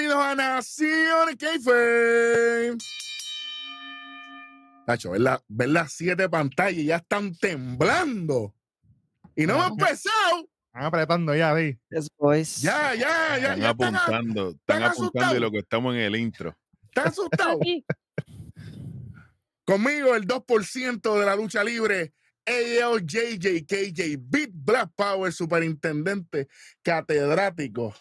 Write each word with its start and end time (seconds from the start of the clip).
Bienvenidos 0.00 0.24
a 0.24 0.34
Nación 0.34 1.36
Keife. 1.36 2.74
Tacho, 4.86 5.10
ver, 5.10 5.20
la- 5.20 5.44
ver 5.46 5.68
las 5.68 5.92
siete 5.92 6.26
pantallas 6.26 6.80
y 6.80 6.86
ya 6.86 6.96
están 6.96 7.36
temblando. 7.36 8.54
Y 9.36 9.44
no 9.44 9.56
hemos 9.56 9.72
empezado. 9.72 10.48
Están 10.68 10.84
apretando 10.84 11.34
ya, 11.34 11.54
boys. 12.16 12.62
Ya, 12.62 12.94
ya, 12.94 13.38
ya. 13.38 13.52
Están 13.52 13.60
ya 13.60 13.68
apuntando, 13.68 14.50
están 14.52 14.78
están 14.78 14.82
apuntando 14.84 15.36
y 15.36 15.40
lo 15.40 15.50
que 15.50 15.58
estamos 15.58 15.94
en 15.94 16.00
el 16.00 16.16
intro. 16.16 16.56
están 16.84 17.08
asustados. 17.08 17.60
Conmigo 19.66 20.16
el 20.16 20.26
2% 20.26 21.18
de 21.20 21.26
la 21.26 21.36
lucha 21.36 21.62
libre. 21.62 22.14
AL 22.46 23.04
JJ 23.04 23.66
KJ 23.66 24.16
Big 24.18 24.50
Black 24.54 24.92
Power, 24.96 25.30
superintendente 25.30 26.48
catedrático. 26.82 27.94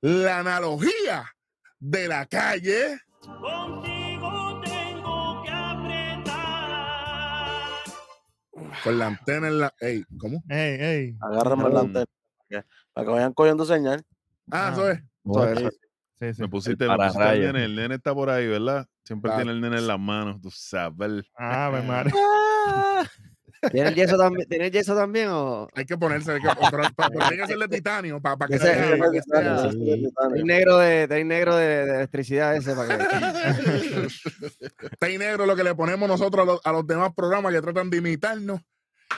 La 0.00 0.40
analogía 0.40 1.32
de 1.78 2.08
la 2.08 2.26
calle. 2.26 2.98
Contigo 3.20 4.60
tengo 4.64 5.42
que 5.42 5.50
apretar. 5.50 6.32
Con 8.84 8.98
la 8.98 9.06
antena 9.08 9.48
en 9.48 9.58
la. 9.60 9.74
Ey, 9.80 10.04
¿cómo? 10.18 10.42
Ey, 10.48 10.76
ey. 10.80 11.16
Agárrame 11.20 11.68
la 11.70 11.80
antena. 11.80 12.06
Para 12.92 13.06
que, 13.06 13.12
vayan 13.12 13.32
cogiendo 13.32 13.64
señal. 13.64 14.04
Ah, 14.50 14.68
Ah. 14.68 14.72
eso 14.72 14.90
es. 14.90 15.02
Eso 15.24 15.48
es. 15.68 15.78
Sí, 16.18 16.32
sí. 16.34 16.42
Me 16.42 16.48
pusiste, 16.48 16.84
me 16.88 16.96
para 16.96 17.08
pusiste 17.12 17.50
el 17.64 17.76
nene 17.76 17.96
está 17.96 18.14
por 18.14 18.30
ahí, 18.30 18.46
¿verdad? 18.46 18.88
Siempre 19.04 19.28
Claro. 19.28 19.42
tiene 19.42 19.52
el 19.52 19.60
nene 19.60 19.76
en 19.78 19.86
las 19.86 19.98
manos, 19.98 20.40
tú 20.40 20.50
sabes. 20.50 21.24
Ah, 21.36 21.70
me 21.72 21.82
madre. 22.10 22.12
¿Tiene 23.72 23.88
el 23.90 23.94
yeso 23.94 24.16
también? 24.16 24.48
¿Tiene 24.48 24.66
el 24.66 24.72
yeso 24.72 24.94
también 24.94 25.28
o...? 25.28 25.68
Hay 25.74 25.84
que 25.84 25.96
ponerse, 25.96 26.32
hay 26.32 26.40
que, 26.40 26.48
pero, 26.70 26.82
pero 26.96 27.10
tiene 27.28 27.42
que 27.42 27.46
ser 27.48 27.58
de 27.58 27.68
titanio 27.68 28.20
para, 28.20 28.46
que 28.46 28.56
Ese- 28.56 28.74
sea- 28.74 28.98
para 28.98 29.10
que 29.12 29.22
sea- 29.22 29.70
Hay 30.34 30.44
negro 30.44 30.78
de, 30.78 31.08
hay 31.10 31.24
negro 31.24 31.56
de, 31.56 31.66
de 31.86 31.94
electricidad 31.96 32.56
ese 32.56 32.74
para 32.74 32.98
que... 32.98 33.06
Negro 35.18 35.46
lo 35.46 35.56
que 35.56 35.64
le 35.64 35.74
ponemos 35.74 36.08
nosotros 36.08 36.42
a 36.42 36.46
los, 36.52 36.60
a 36.64 36.72
los 36.72 36.86
demás 36.86 37.12
programas 37.14 37.52
que 37.52 37.62
tratan 37.62 37.90
de 37.90 37.98
imitarnos. 37.98 38.60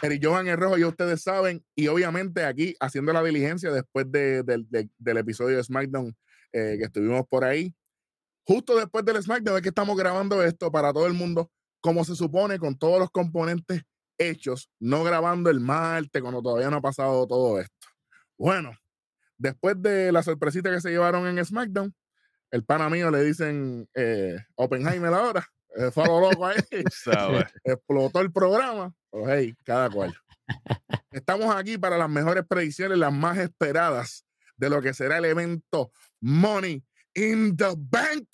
Eric 0.03 0.25
Johan 0.25 0.47
el 0.47 0.57
Rojo, 0.57 0.77
ya 0.79 0.87
ustedes 0.87 1.23
saben. 1.23 1.65
Y 1.75 1.89
obviamente 1.89 2.45
aquí 2.45 2.75
haciendo 2.81 3.13
la 3.13 3.23
diligencia 3.23 3.71
después 3.73 4.11
de- 4.11 4.43
del- 4.45 4.69
de- 4.71 4.89
del 4.99 5.17
episodio 5.17 5.57
de 5.57 5.65
SmackDown 5.65 6.15
eh, 6.53 6.77
que 6.79 6.85
estuvimos 6.85 7.27
por 7.29 7.45
ahí. 7.45 7.75
Justo 8.45 8.77
después 8.77 9.05
del 9.05 9.21
SmackDown 9.23 9.57
es 9.57 9.63
que 9.63 9.69
estamos 9.71 9.97
grabando 9.97 10.43
esto 10.45 10.71
para 10.71 10.93
todo 10.93 11.07
el 11.07 11.15
mundo, 11.15 11.51
como 11.81 12.05
se 12.05 12.15
supone, 12.15 12.59
con 12.59 12.79
todos 12.79 13.01
los 13.01 13.11
componentes 13.11 13.83
hechos, 14.19 14.71
no 14.79 15.05
grabando 15.05 15.51
el 15.51 15.61
martes 15.61 16.21
cuando 16.21 16.43
todavía 16.43 16.71
no 16.71 16.77
ha 16.79 16.83
pasado 16.83 17.27
todo 17.27 17.61
esto. 17.61 17.89
Bueno, 18.37 18.73
después 19.37 19.81
de 19.81 20.13
la 20.13 20.23
sorpresita 20.23 20.71
que 20.71 20.81
se 20.81 20.91
llevaron 20.91 21.27
en 21.27 21.45
SmackDown, 21.45 21.95
el 22.51 22.65
pana 22.65 22.89
mío 22.89 23.11
le 23.11 23.25
dicen 23.25 23.89
eh, 23.95 24.37
Oppenheimer 24.57 25.13
ahora. 25.13 25.47
Fue 25.93 26.07
lo 26.07 26.21
loco 26.21 26.47
ahí. 26.47 26.57
Explotó 27.65 28.21
el 28.21 28.33
programa. 28.33 28.93
Pues 29.11 29.27
hey, 29.29 29.55
cada 29.65 29.91
cual. 29.91 30.15
Estamos 31.11 31.55
aquí 31.55 31.79
para 31.79 31.99
las 31.99 32.09
mejores 32.09 32.45
predicciones, 32.47 32.99
las 32.99 33.13
más 33.13 33.39
esperadas 33.39 34.25
de 34.57 34.71
lo 34.71 34.83
que 34.83 34.95
será 34.95 35.19
el 35.19 35.25
evento 35.27 35.93
Money 36.21 36.85
in 37.15 37.57
the 37.57 37.75
Bank 37.77 38.29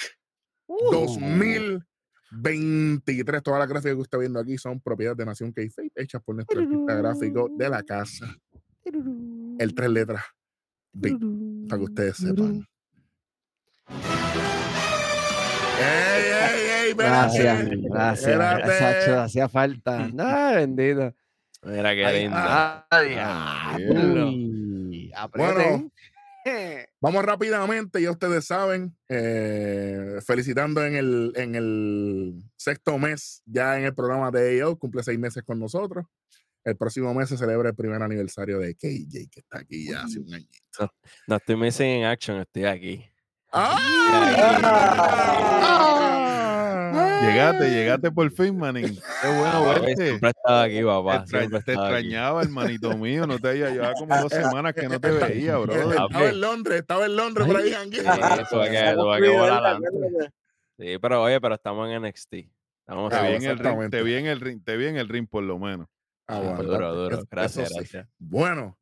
2023. 2.37 3.43
Todas 3.43 3.61
las 3.61 3.69
gráficas 3.69 3.95
que 3.95 4.01
usted 4.01 4.07
está 4.07 4.19
viendo 4.19 4.41
aquí 4.41 4.59
son 4.59 4.81
propiedad 4.81 5.17
de 5.17 5.25
Nación 5.27 5.53
Keife, 5.53 5.91
hechas 5.95 6.23
por 6.23 6.35
nuestro 6.35 6.61
artista 6.61 6.95
gráfico 6.95 7.49
de 7.57 7.69
la 7.69 7.83
casa. 7.83 8.27
El 9.59 9.75
tres 9.75 9.91
letras. 9.91 10.25
Big, 10.93 11.19
para 11.69 11.79
que 11.79 11.85
ustedes 11.85 12.17
sepan. 12.17 12.67
¡Ey, 15.81 16.25
ey, 16.25 16.71
ey! 16.85 16.91
espérate. 16.91 17.43
Gracias, 17.43 17.69
gracias. 17.91 18.29
Espérate. 18.29 18.79
Sacho, 18.79 19.21
hacía 19.21 19.49
falta. 19.49 20.09
Ay, 20.19 20.57
bendito. 20.57 21.15
Mira 21.65 21.95
qué 21.95 22.05
Ay, 22.05 22.23
lindo. 22.23 22.37
Ah, 22.39 22.87
diablo. 23.03 24.29
Uy, 24.29 25.13
Bueno, 25.35 25.51
aprieten. 25.51 25.93
Vamos 27.01 27.25
rápidamente, 27.25 28.03
ya 28.03 28.11
ustedes 28.11 28.47
saben, 28.47 28.97
eh, 29.09 30.21
felicitando 30.27 30.85
en 30.85 30.97
el, 30.97 31.33
en 31.37 31.55
el 31.55 32.43
sexto 32.57 32.99
mes 32.99 33.43
ya 33.47 33.79
en 33.79 33.85
el 33.85 33.95
programa 33.95 34.31
de 34.31 34.63
AO, 34.63 34.79
cumple 34.79 35.03
seis 35.03 35.19
meses 35.19 35.43
con 35.43 35.59
nosotros. 35.59 36.07
El 36.65 36.77
próximo 36.77 37.13
mes 37.13 37.29
se 37.29 37.37
celebra 37.37 37.69
el 37.69 37.75
primer 37.75 38.03
aniversario 38.03 38.59
de 38.59 38.75
KJ, 38.75 39.29
que 39.31 39.41
está 39.41 39.59
aquí 39.59 39.89
ya 39.91 40.03
hace 40.03 40.19
un 40.19 40.33
añito. 40.33 40.91
No 41.27 41.37
estoy 41.37 41.57
missing 41.57 41.99
in 41.99 42.05
action, 42.05 42.39
estoy 42.41 42.65
aquí. 42.65 43.05
¡Ah! 43.53 43.81
Llegaste, 47.23 47.71
llegaste 47.71 48.11
por 48.13 48.31
fin, 48.31 48.57
manín. 48.59 48.99
Qué 49.23 49.29
bueno 49.29 49.65
Papi, 49.65 49.81
verte. 49.87 50.07
Siempre 50.09 50.31
estaba 50.31 50.63
aquí, 50.63 50.83
papá. 50.83 51.13
Te, 51.13 51.21
extra- 51.23 51.39
siempre 51.41 51.61
te 51.63 51.73
aquí. 51.73 51.81
extrañaba, 51.81 52.43
hermanito 52.43 52.97
mío. 52.99 53.27
No 53.27 53.39
te 53.39 53.49
había 53.49 53.71
llevado 53.71 53.95
como 53.95 54.17
dos 54.21 54.33
semanas 54.33 54.75
que 54.75 54.89
no 54.89 55.01
te 55.01 55.11
veía, 55.11 55.57
bro. 55.59 55.75
Estaba 55.75 56.29
en 56.29 56.41
Londres, 56.41 56.81
estaba 56.81 57.07
en 57.07 57.17
Londres 57.17 57.47
por 57.47 57.57
ahí, 57.57 57.73
jangueando. 57.73 58.13
Sí, 58.37 58.43
tuve 58.51 58.71
que, 58.71 58.93
tuve 58.95 59.21
que 59.21 59.29
volar 59.39 59.65
adelante. 59.67 60.31
Sí, 60.79 60.99
pero 61.01 61.23
oye, 61.23 61.41
pero 61.41 61.55
estamos 61.55 61.89
en 61.91 62.03
NXT. 62.03 62.35
Estamos 62.81 63.11
Te 63.11 63.17
Ah, 63.17 63.31
en 63.31 63.43
el 63.45 63.59
ring, 63.59 63.91
te, 63.91 64.03
vi 64.03 64.15
en 64.15 64.27
el 64.27 64.41
ring, 64.41 64.63
te 64.63 64.77
vi 64.77 64.87
en 64.87 64.97
el 64.97 65.09
ring, 65.09 65.27
por 65.27 65.43
lo 65.43 65.59
menos. 65.59 65.87
Ah, 66.29 66.39
Sí, 66.41 66.47
bueno, 66.47 66.63
duro, 66.65 66.95
duro. 66.95 67.23
Gracias, 67.31 67.69
sí. 67.69 67.75
gracias. 67.77 68.09
Bueno, 68.19 68.77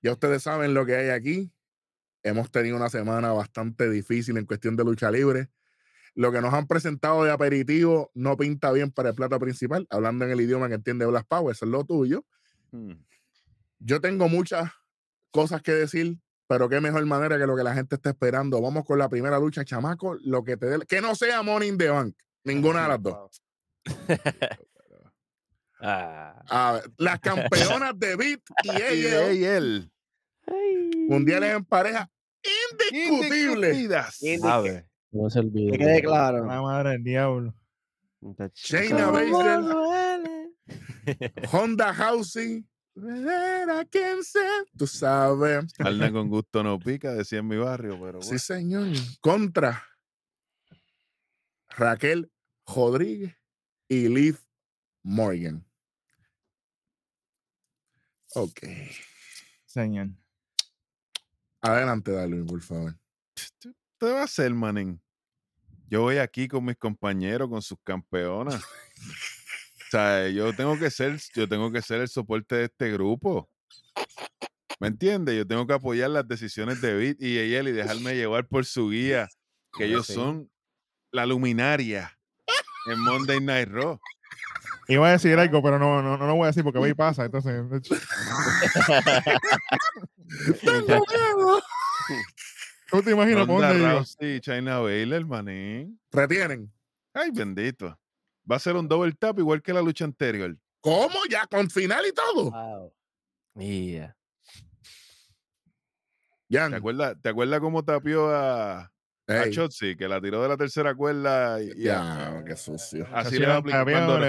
ya 0.00 0.12
ustedes 0.12 0.42
saben 0.44 0.74
lo 0.74 0.86
que 0.86 0.94
hay 0.96 1.08
aquí. 1.10 1.50
Hemos 2.22 2.50
tenido 2.52 2.76
una 2.76 2.88
semana 2.88 3.32
bastante 3.32 3.90
difícil 3.90 4.36
en 4.36 4.46
cuestión 4.46 4.76
de 4.76 4.84
lucha 4.84 5.10
libre. 5.10 5.48
Lo 6.14 6.30
que 6.30 6.40
nos 6.42 6.52
han 6.52 6.66
presentado 6.66 7.24
de 7.24 7.30
aperitivo 7.30 8.10
no 8.14 8.36
pinta 8.36 8.70
bien 8.72 8.90
para 8.90 9.10
el 9.10 9.14
plato 9.14 9.38
principal, 9.38 9.86
hablando 9.90 10.24
en 10.24 10.30
el 10.32 10.40
idioma 10.40 10.68
que 10.68 10.74
entiende 10.74 11.06
Blas 11.06 11.24
Power, 11.24 11.52
eso 11.54 11.64
es 11.64 11.70
lo 11.70 11.84
tuyo. 11.84 12.24
Hmm. 12.70 12.92
Yo 13.78 14.00
tengo 14.00 14.28
muchas 14.28 14.70
cosas 15.30 15.62
que 15.62 15.72
decir, 15.72 16.18
pero 16.46 16.68
qué 16.68 16.80
mejor 16.80 17.04
manera 17.06 17.38
que 17.38 17.46
lo 17.46 17.56
que 17.56 17.64
la 17.64 17.74
gente 17.74 17.96
está 17.96 18.10
esperando. 18.10 18.60
Vamos 18.60 18.84
con 18.84 18.98
la 18.98 19.08
primera 19.08 19.38
lucha, 19.38 19.64
chamaco, 19.64 20.16
lo 20.22 20.44
que 20.44 20.56
te 20.58 20.66
dé, 20.66 20.84
que 20.86 21.00
no 21.00 21.14
sea 21.14 21.42
Money 21.42 21.70
in 21.70 21.78
the 21.78 21.88
Bank, 21.88 22.14
ninguna 22.44 22.82
de 22.82 22.88
las 22.88 23.02
dos. 23.02 23.42
Ah, 25.80 26.42
A 26.48 26.72
ver, 26.74 26.90
las 26.96 27.18
campeonas 27.20 27.98
de 27.98 28.14
Beat 28.16 28.40
y 28.62 28.70
ella, 28.82 29.56
él. 29.56 29.90
mundiales 31.08 31.56
en 31.56 31.64
pareja, 31.64 32.08
indiscutibles. 32.70 33.74
Indiscutidas. 33.76 34.18
sabe. 34.40 34.86
No 35.12 35.30
se 35.30 35.38
olvide. 35.40 35.72
Que 35.72 35.78
quede 35.78 36.02
claro. 36.02 36.46
La 36.46 36.60
madre 36.62 36.90
del 36.90 37.04
diablo. 37.04 37.54
Shayna 38.54 39.10
Baszler, 39.10 39.60
Honda 41.52 41.92
Housing, 41.92 42.64
tú 44.78 44.86
sabes. 44.86 45.72
Carne 45.74 46.12
con 46.12 46.28
gusto 46.30 46.62
no 46.62 46.78
pica, 46.78 47.12
decía 47.14 47.40
en 47.40 47.48
mi 47.48 47.56
barrio, 47.56 47.98
pero 48.00 48.22
Sí, 48.22 48.28
bueno. 48.28 48.38
señor. 48.38 48.88
Contra 49.20 49.82
Raquel 51.70 52.30
Rodríguez 52.66 53.34
y 53.88 54.08
Liv 54.08 54.38
Morgan. 55.02 55.66
Ok. 58.34 58.60
Señor. 59.66 60.08
Adelante, 61.60 62.12
Darwin, 62.12 62.46
por 62.46 62.60
favor. 62.60 62.94
¿Qué 63.98 64.06
va 64.06 64.20
a 64.20 64.24
hacer, 64.24 64.52
manín? 64.54 65.00
Yo 65.92 66.00
voy 66.00 66.16
aquí 66.16 66.48
con 66.48 66.64
mis 66.64 66.78
compañeros, 66.78 67.50
con 67.50 67.60
sus 67.60 67.76
campeonas. 67.84 68.64
o 68.64 69.90
sea, 69.90 70.26
yo 70.30 70.56
tengo 70.56 70.78
que 70.78 70.90
ser, 70.90 71.20
yo 71.34 71.46
tengo 71.46 71.70
que 71.70 71.82
ser 71.82 72.00
el 72.00 72.08
soporte 72.08 72.54
de 72.54 72.64
este 72.64 72.90
grupo. 72.92 73.50
¿Me 74.80 74.88
entiendes? 74.88 75.36
Yo 75.36 75.46
tengo 75.46 75.66
que 75.66 75.74
apoyar 75.74 76.08
las 76.08 76.26
decisiones 76.26 76.80
de 76.80 76.96
Bit 76.96 77.20
y 77.20 77.36
él 77.36 77.68
y 77.68 77.72
dejarme 77.72 78.14
llevar 78.14 78.46
por 78.46 78.64
su 78.64 78.88
guía, 78.88 79.28
que 79.76 79.84
ellos 79.84 80.06
son 80.06 80.50
la 81.10 81.26
luminaria 81.26 82.18
en 82.86 82.98
Monday 82.98 83.40
Night 83.42 83.68
Raw. 83.68 84.00
Iba 84.88 85.08
a 85.08 85.12
decir 85.12 85.38
algo, 85.38 85.62
pero 85.62 85.78
no, 85.78 86.00
no, 86.00 86.16
no 86.16 86.26
lo 86.26 86.36
voy 86.36 86.44
a 86.44 86.46
decir 86.46 86.64
porque 86.64 86.78
va 86.78 86.88
y 86.88 86.94
pasa. 86.94 87.26
Entonces, 87.26 87.52
¿tú 92.92 93.02
te 93.02 93.10
imaginas 93.12 93.46
por 93.46 93.62
dónde 93.62 94.04
y 94.20 94.40
China 94.40 94.80
Baylor, 94.80 95.26
manín. 95.26 95.98
Retienen. 96.10 96.70
Ay, 97.14 97.30
bendito. 97.32 97.98
Va 98.50 98.56
a 98.56 98.58
ser 98.58 98.76
un 98.76 98.86
double 98.86 99.12
tap 99.12 99.38
igual 99.38 99.62
que 99.62 99.72
la 99.72 99.80
lucha 99.80 100.04
anterior. 100.04 100.54
¿Cómo? 100.80 101.14
¿Ya 101.30 101.46
con 101.46 101.70
final 101.70 102.04
y 102.06 102.12
todo? 102.12 102.50
Wow. 102.50 102.92
Yeah. 103.54 104.16
Jan, 106.50 106.70
¿Te 106.70 106.76
acuerdas, 106.76 107.16
¿Te 107.22 107.28
acuerdas 107.30 107.60
cómo 107.60 107.82
tapió 107.82 108.28
a, 108.28 108.92
Shotzi? 109.26 109.96
Que 109.96 110.06
la 110.06 110.20
tiró 110.20 110.42
de 110.42 110.48
la 110.48 110.56
tercera 110.58 110.94
cuerda 110.94 111.62
y, 111.62 111.72
qué 112.44 112.56
sucio. 112.56 113.06
así 113.12 113.38
le 113.38 113.46
va 113.46 113.54
a 113.54 113.56
aplicar. 113.58 113.84
Cuando, 113.84 114.20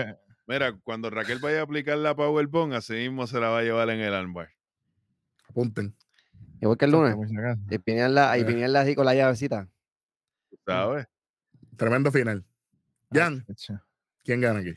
mira, 0.47 0.77
cuando 0.83 1.09
Raquel 1.09 1.39
vaya 1.39 1.59
a 1.59 1.63
aplicar 1.63 1.97
la 1.97 2.15
Powerbomb, 2.15 2.73
así 2.73 2.93
mismo 2.93 3.27
se 3.27 3.39
la 3.41 3.49
va 3.49 3.59
a 3.59 3.63
llevar 3.63 3.89
en 3.89 3.99
el 3.99 4.13
armbar. 4.13 4.49
Apunten. 5.49 5.93
Igual 6.63 6.77
que 6.77 6.85
el 6.85 6.91
lunes. 6.91 7.15
acaso. 7.37 7.61
Y 7.69 7.77
pinearla, 7.77 8.37
y 8.37 8.41
Eh. 8.41 8.45
pinearla 8.45 8.81
así 8.81 8.95
con 8.95 9.05
la 9.05 9.13
llavecita. 9.15 9.67
¿sabes? 10.65 11.07
Tremendo 11.77 12.11
final. 12.11 12.43
Jan. 13.11 13.45
¿quién 14.23 14.39
gana 14.41 14.59
aquí? 14.59 14.73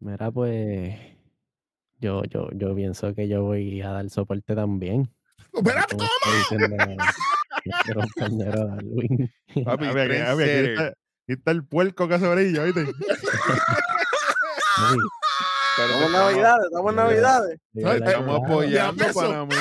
Mira, 0.00 0.30
pues. 0.30 0.94
Yo, 1.98 2.22
yo, 2.24 2.50
yo 2.52 2.74
pienso 2.74 3.14
que 3.14 3.26
yo 3.28 3.42
voy 3.44 3.80
a 3.80 3.90
dar 3.92 4.10
soporte 4.10 4.54
también. 4.54 5.10
¡Espérate! 5.54 5.96
Nuestro 7.64 8.00
compañero 8.02 8.66
Darwin. 8.66 9.32
Papi, 9.64 9.86
Papi, 9.86 9.98
aquí- 10.00 10.12
aquí 10.12 10.42
está, 10.42 10.86
aquí 10.88 10.94
está 11.28 11.50
el 11.52 11.64
puerco 11.64 12.06
que 12.08 12.14
hace 12.14 12.28
brilla, 12.34 12.62
¿viste? 12.64 12.82
Estamos 15.78 16.06
en 16.06 16.12
Navidades, 16.12 16.64
estamos 16.66 16.90
en 16.90 16.96
Navidades. 16.96 17.60
Estamos 17.74 18.40
apoyando 18.44 19.04
para 19.14 19.44
mí. 19.44 19.54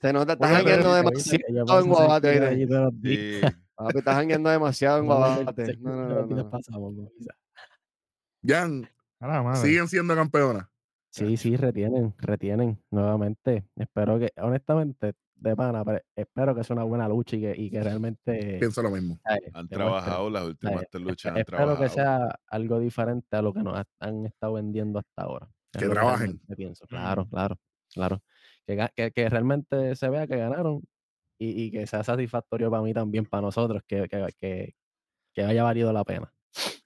Se 0.00 0.12
nota, 0.12 0.32
estás 0.34 0.50
jangueando 0.50 0.94
demasiado 0.94 1.78
en 1.80 1.86
Guabate, 1.86 2.40
estás 3.98 4.14
jangueando 4.14 4.50
demasiado 4.50 4.98
en 4.98 5.06
Guabate. 5.06 5.76
No, 5.78 5.96
no, 5.96 6.26
no. 6.26 7.10
Jan, 8.46 8.88
siguen 9.56 9.88
siendo 9.88 10.14
campeonas. 10.14 10.66
Sí, 11.10 11.36
sí, 11.36 11.56
retienen, 11.56 12.14
retienen 12.18 12.80
nuevamente. 12.90 13.66
Espero 13.76 14.18
que, 14.18 14.32
honestamente, 14.36 15.14
de 15.34 15.56
pana, 15.56 15.84
pero 15.84 16.00
espero 16.14 16.54
que 16.54 16.62
sea 16.62 16.74
una 16.74 16.84
buena 16.84 17.08
lucha 17.08 17.36
y 17.36 17.40
que, 17.40 17.54
y 17.56 17.70
que 17.70 17.82
realmente 17.82 18.58
Pienso 18.58 18.82
lo 18.82 18.90
mismo. 18.90 19.18
Han 19.54 19.68
trabajado 19.68 20.30
las 20.30 20.44
últimas 20.44 20.82
Espe- 20.84 21.00
luchas. 21.00 21.32
Han 21.32 21.38
Espero 21.38 21.76
que 21.78 21.88
sea 21.88 22.38
algo 22.46 22.78
diferente 22.78 23.36
a 23.36 23.42
lo 23.42 23.52
que 23.52 23.62
nos 23.62 23.76
ha- 23.78 23.86
han 23.98 24.26
estado 24.26 24.52
vendiendo 24.54 25.00
hasta 25.00 25.22
ahora. 25.22 25.48
Es 25.72 25.82
Que 25.82 25.88
trabajen. 25.88 26.40
pienso. 26.56 26.86
Claro, 26.86 27.26
claro, 27.28 27.58
claro. 27.92 28.22
Que, 28.66 28.88
que, 28.94 29.10
que 29.10 29.28
realmente 29.28 29.96
se 29.96 30.08
vea 30.08 30.26
que 30.26 30.36
ganaron 30.36 30.82
y, 31.38 31.64
y 31.64 31.70
que 31.70 31.86
sea 31.86 32.04
satisfactorio 32.04 32.70
para 32.70 32.82
mí 32.82 32.92
también, 32.92 33.24
para 33.26 33.42
nosotros, 33.42 33.82
que, 33.86 34.08
que, 34.08 34.28
que, 34.38 34.74
que 35.34 35.42
haya 35.42 35.64
valido 35.64 35.92
la 35.92 36.04
pena. 36.04 36.32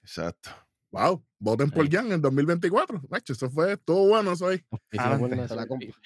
Exacto. 0.01 0.49
Wow, 0.91 1.25
voten 1.39 1.69
por 1.71 1.85
Sí. 1.85 1.91
Jan 1.91 2.11
en 2.11 2.21
2024. 2.21 3.01
Macho, 3.09 3.33
eso 3.33 3.49
fue, 3.49 3.73
estuvo 3.73 4.07
bueno 4.07 4.33
la 4.33 5.67
Beef. 5.77 5.97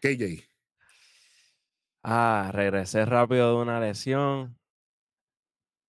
KJ. 0.00 0.44
Ah, 2.04 2.50
regresé 2.52 3.04
rápido 3.04 3.56
de 3.56 3.62
una 3.62 3.80
lesión. 3.80 4.56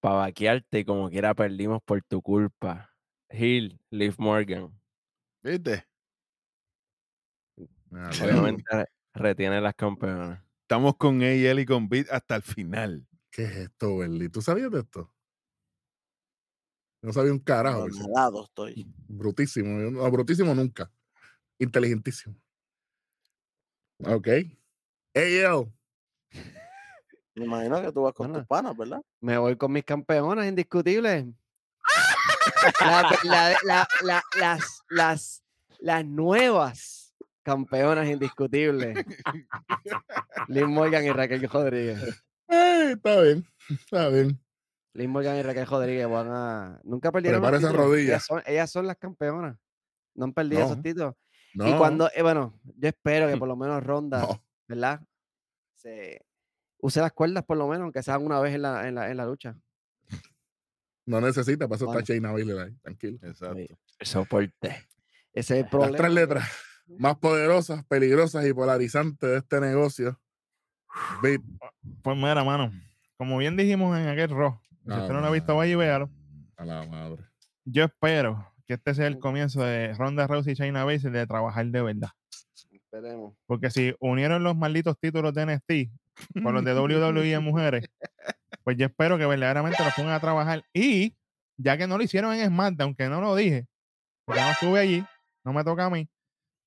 Para 0.01 0.15
vaquearte 0.15 0.79
y 0.79 0.85
como 0.85 1.11
quiera 1.11 1.35
perdimos 1.35 1.81
por 1.83 2.01
tu 2.01 2.23
culpa. 2.23 2.89
Hill, 3.29 3.79
Liv 3.91 4.15
Morgan. 4.17 4.81
¿Viste? 5.43 5.85
Ah, 7.93 8.09
Obviamente 8.53 8.63
re- 8.71 8.87
retiene 9.13 9.61
las 9.61 9.75
campeonas. 9.75 10.41
Estamos 10.61 10.95
con 10.97 11.21
AL 11.21 11.59
y 11.59 11.65
con 11.65 11.89
Beat 11.89 12.07
hasta 12.11 12.35
el 12.37 12.41
final. 12.43 13.05
¿Qué 13.29 13.43
es 13.43 13.55
esto, 13.57 13.97
Berly? 13.97 14.29
¿Tú 14.29 14.41
sabías 14.41 14.71
de 14.71 14.79
esto? 14.79 15.13
No 17.01 17.11
sabía 17.13 17.31
un 17.31 17.39
carajo. 17.39 17.87
Estoy. 17.87 18.87
Brutísimo. 19.07 19.69
No, 19.91 20.09
brutísimo 20.11 20.53
nunca. 20.53 20.91
Inteligentísimo. 21.59 22.35
Ok. 24.05 24.27
AL. 25.15 25.73
Me 27.35 27.45
imagino 27.45 27.81
que 27.81 27.91
tú 27.91 28.01
vas 28.03 28.13
con 28.13 28.27
Bueno. 28.27 28.39
tus 28.39 28.47
panas, 28.47 28.77
¿verdad? 28.77 29.01
Me 29.19 29.37
voy 29.37 29.55
con 29.55 29.71
mis 29.71 29.83
campeonas 29.83 30.47
indiscutibles. 30.47 31.25
La- 32.79 33.09
la- 33.23 33.55
la- 33.63 33.87
la- 34.03 34.23
las, 34.39 34.83
las, 34.89 35.43
las 35.79 36.05
nuevas 36.05 37.00
campeonas 37.43 38.07
indiscutibles. 38.09 38.97
Liz 40.47 40.65
Morgan 40.67 41.05
y 41.05 41.11
Raquel 41.11 41.47
Rodríguez. 41.49 42.23
Eh, 42.49 42.91
está 42.93 43.21
bien. 43.21 43.45
Está 43.69 44.09
bien. 44.09 44.39
Liz 44.93 45.07
Morgan 45.07 45.37
y 45.37 45.41
Raquel 45.41 45.65
Rodríguez 45.65 46.07
van 46.09 46.27
a. 46.29 46.81
Nunca 46.83 47.11
perdieron. 47.11 47.39
Prepara 47.41 47.57
esa 47.57 47.67
títulos. 47.69 47.85
rodilla. 47.87 48.07
Ellas 48.09 48.25
son, 48.25 48.43
ellas 48.45 48.71
son 48.71 48.87
las 48.87 48.97
campeonas. 48.97 49.57
No 50.15 50.25
han 50.25 50.33
perdido 50.33 50.63
esos 50.65 50.81
títulos. 50.81 51.15
No. 51.53 51.67
Y 51.67 51.77
cuando, 51.77 52.09
eh, 52.15 52.21
bueno, 52.21 52.59
yo 52.63 52.87
espero 52.89 53.27
que 53.27 53.37
por 53.37 53.47
lo 53.47 53.55
menos 53.55 53.83
Ronda, 53.83 54.21
No. 54.21 54.43
¿verdad? 54.67 55.01
Se 55.75 56.25
use 56.79 56.99
las 57.01 57.11
cuerdas 57.13 57.43
por 57.45 57.57
lo 57.57 57.67
menos, 57.67 57.83
aunque 57.83 58.03
sean 58.03 58.25
una 58.25 58.39
vez 58.39 58.55
en 58.55 58.61
la, 58.61 58.87
en 58.87 58.95
la, 58.95 59.09
en 59.11 59.17
la 59.17 59.25
lucha. 59.25 59.57
No 61.05 61.19
necesita, 61.19 61.67
para 61.67 61.77
eso 61.77 61.85
Bueno. 61.85 61.99
está 62.01 62.13
Shayna 62.13 62.31
Baszler 62.31 62.59
ahí. 62.59 62.73
Tranquilo. 62.81 63.17
Exacto. 63.23 63.55
Sí, 63.57 63.67
El 63.99 64.07
soporte. 64.07 64.69
Ese 64.69 64.87
es 65.33 65.51
el 65.51 65.61
Las 65.61 65.69
problema. 65.71 65.97
tres 65.97 66.11
letras 66.13 66.49
más 66.97 67.17
poderosas, 67.17 67.85
peligrosas 67.85 68.45
y 68.45 68.53
polarizantes 68.53 69.29
de 69.29 69.37
este 69.37 69.59
negocio. 69.59 70.19
Beat. 71.21 71.41
Pues 72.01 72.17
mira, 72.17 72.43
mano. 72.43 72.71
Como 73.17 73.37
bien 73.37 73.55
dijimos 73.55 73.97
en 73.97 74.07
aquel 74.07 74.29
Raw, 74.29 74.59
si 74.85 74.91
Ah, 74.91 75.01
usted 75.01 75.13
no 75.13 75.21
lo 75.21 75.27
ha 75.27 75.31
visto, 75.31 75.55
vaya 75.55 75.71
y 75.71 75.75
véalo. 75.75 76.09
A 76.57 76.65
la 76.65 76.85
madre. 76.85 77.23
Yo 77.65 77.83
espero 77.85 78.51
que 78.65 78.73
este 78.73 78.93
sea 78.95 79.07
el 79.07 79.19
comienzo 79.19 79.63
de 79.63 79.93
Ronda 79.93 80.27
Rousey 80.27 80.53
y 80.53 80.55
Shayna 80.55 80.83
Baszler 80.83 81.13
de 81.13 81.27
trabajar 81.27 81.65
de 81.67 81.81
verdad. 81.81 82.09
Esperemos. 82.71 83.35
Porque 83.45 83.69
si 83.69 83.95
unieron 83.99 84.43
los 84.43 84.55
malditos 84.57 84.97
títulos 84.99 85.33
de 85.33 85.45
NXT 85.45 86.43
con 86.43 86.53
los 86.53 86.65
de 86.65 86.73
WWE 86.79 87.33
en 87.33 87.43
mujeres, 87.43 87.85
pues 88.63 88.75
yo 88.77 88.87
espero 88.87 89.17
que 89.17 89.25
verdaderamente 89.25 89.83
los 89.83 89.93
pongan 89.93 90.13
a 90.13 90.19
trabajar. 90.19 90.63
Y 90.73 91.15
ya 91.57 91.77
que 91.77 91.87
no 91.87 91.97
lo 91.97 92.03
hicieron 92.03 92.33
en 92.33 92.47
SmackDown, 92.49 92.95
que 92.95 93.07
no 93.07 93.21
lo 93.21 93.35
dije, 93.35 93.67
porque 94.25 94.41
no 94.41 94.49
estuve 94.51 94.79
allí, 94.79 95.05
no 95.45 95.53
me 95.53 95.63
toca 95.63 95.85
a 95.85 95.89
mí, 95.89 96.09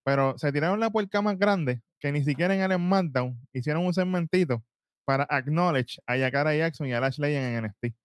pero 0.05 0.39
se 0.39 0.53
tiraron 0.53 0.79
la 0.79 0.91
puerca 0.91 1.23
más 1.23 1.39
grande 1.39 1.81
que 1.99 2.13
ni 2.13 2.23
siquiera 2.23 2.55
en 2.55 2.61
el 2.61 2.77
SmackDown 2.77 3.41
hicieron 3.53 3.85
un 3.85 3.95
segmentito 3.95 4.63
para 5.07 5.25
acknowledge 5.25 5.99
a 6.07 6.17
Yakara 6.17 6.55
Jackson 6.55 6.87
y 6.87 6.93
a 6.93 7.01
Lash 7.01 7.19
Legend 7.19 7.57
en 7.57 7.65
NXT. 7.65 7.97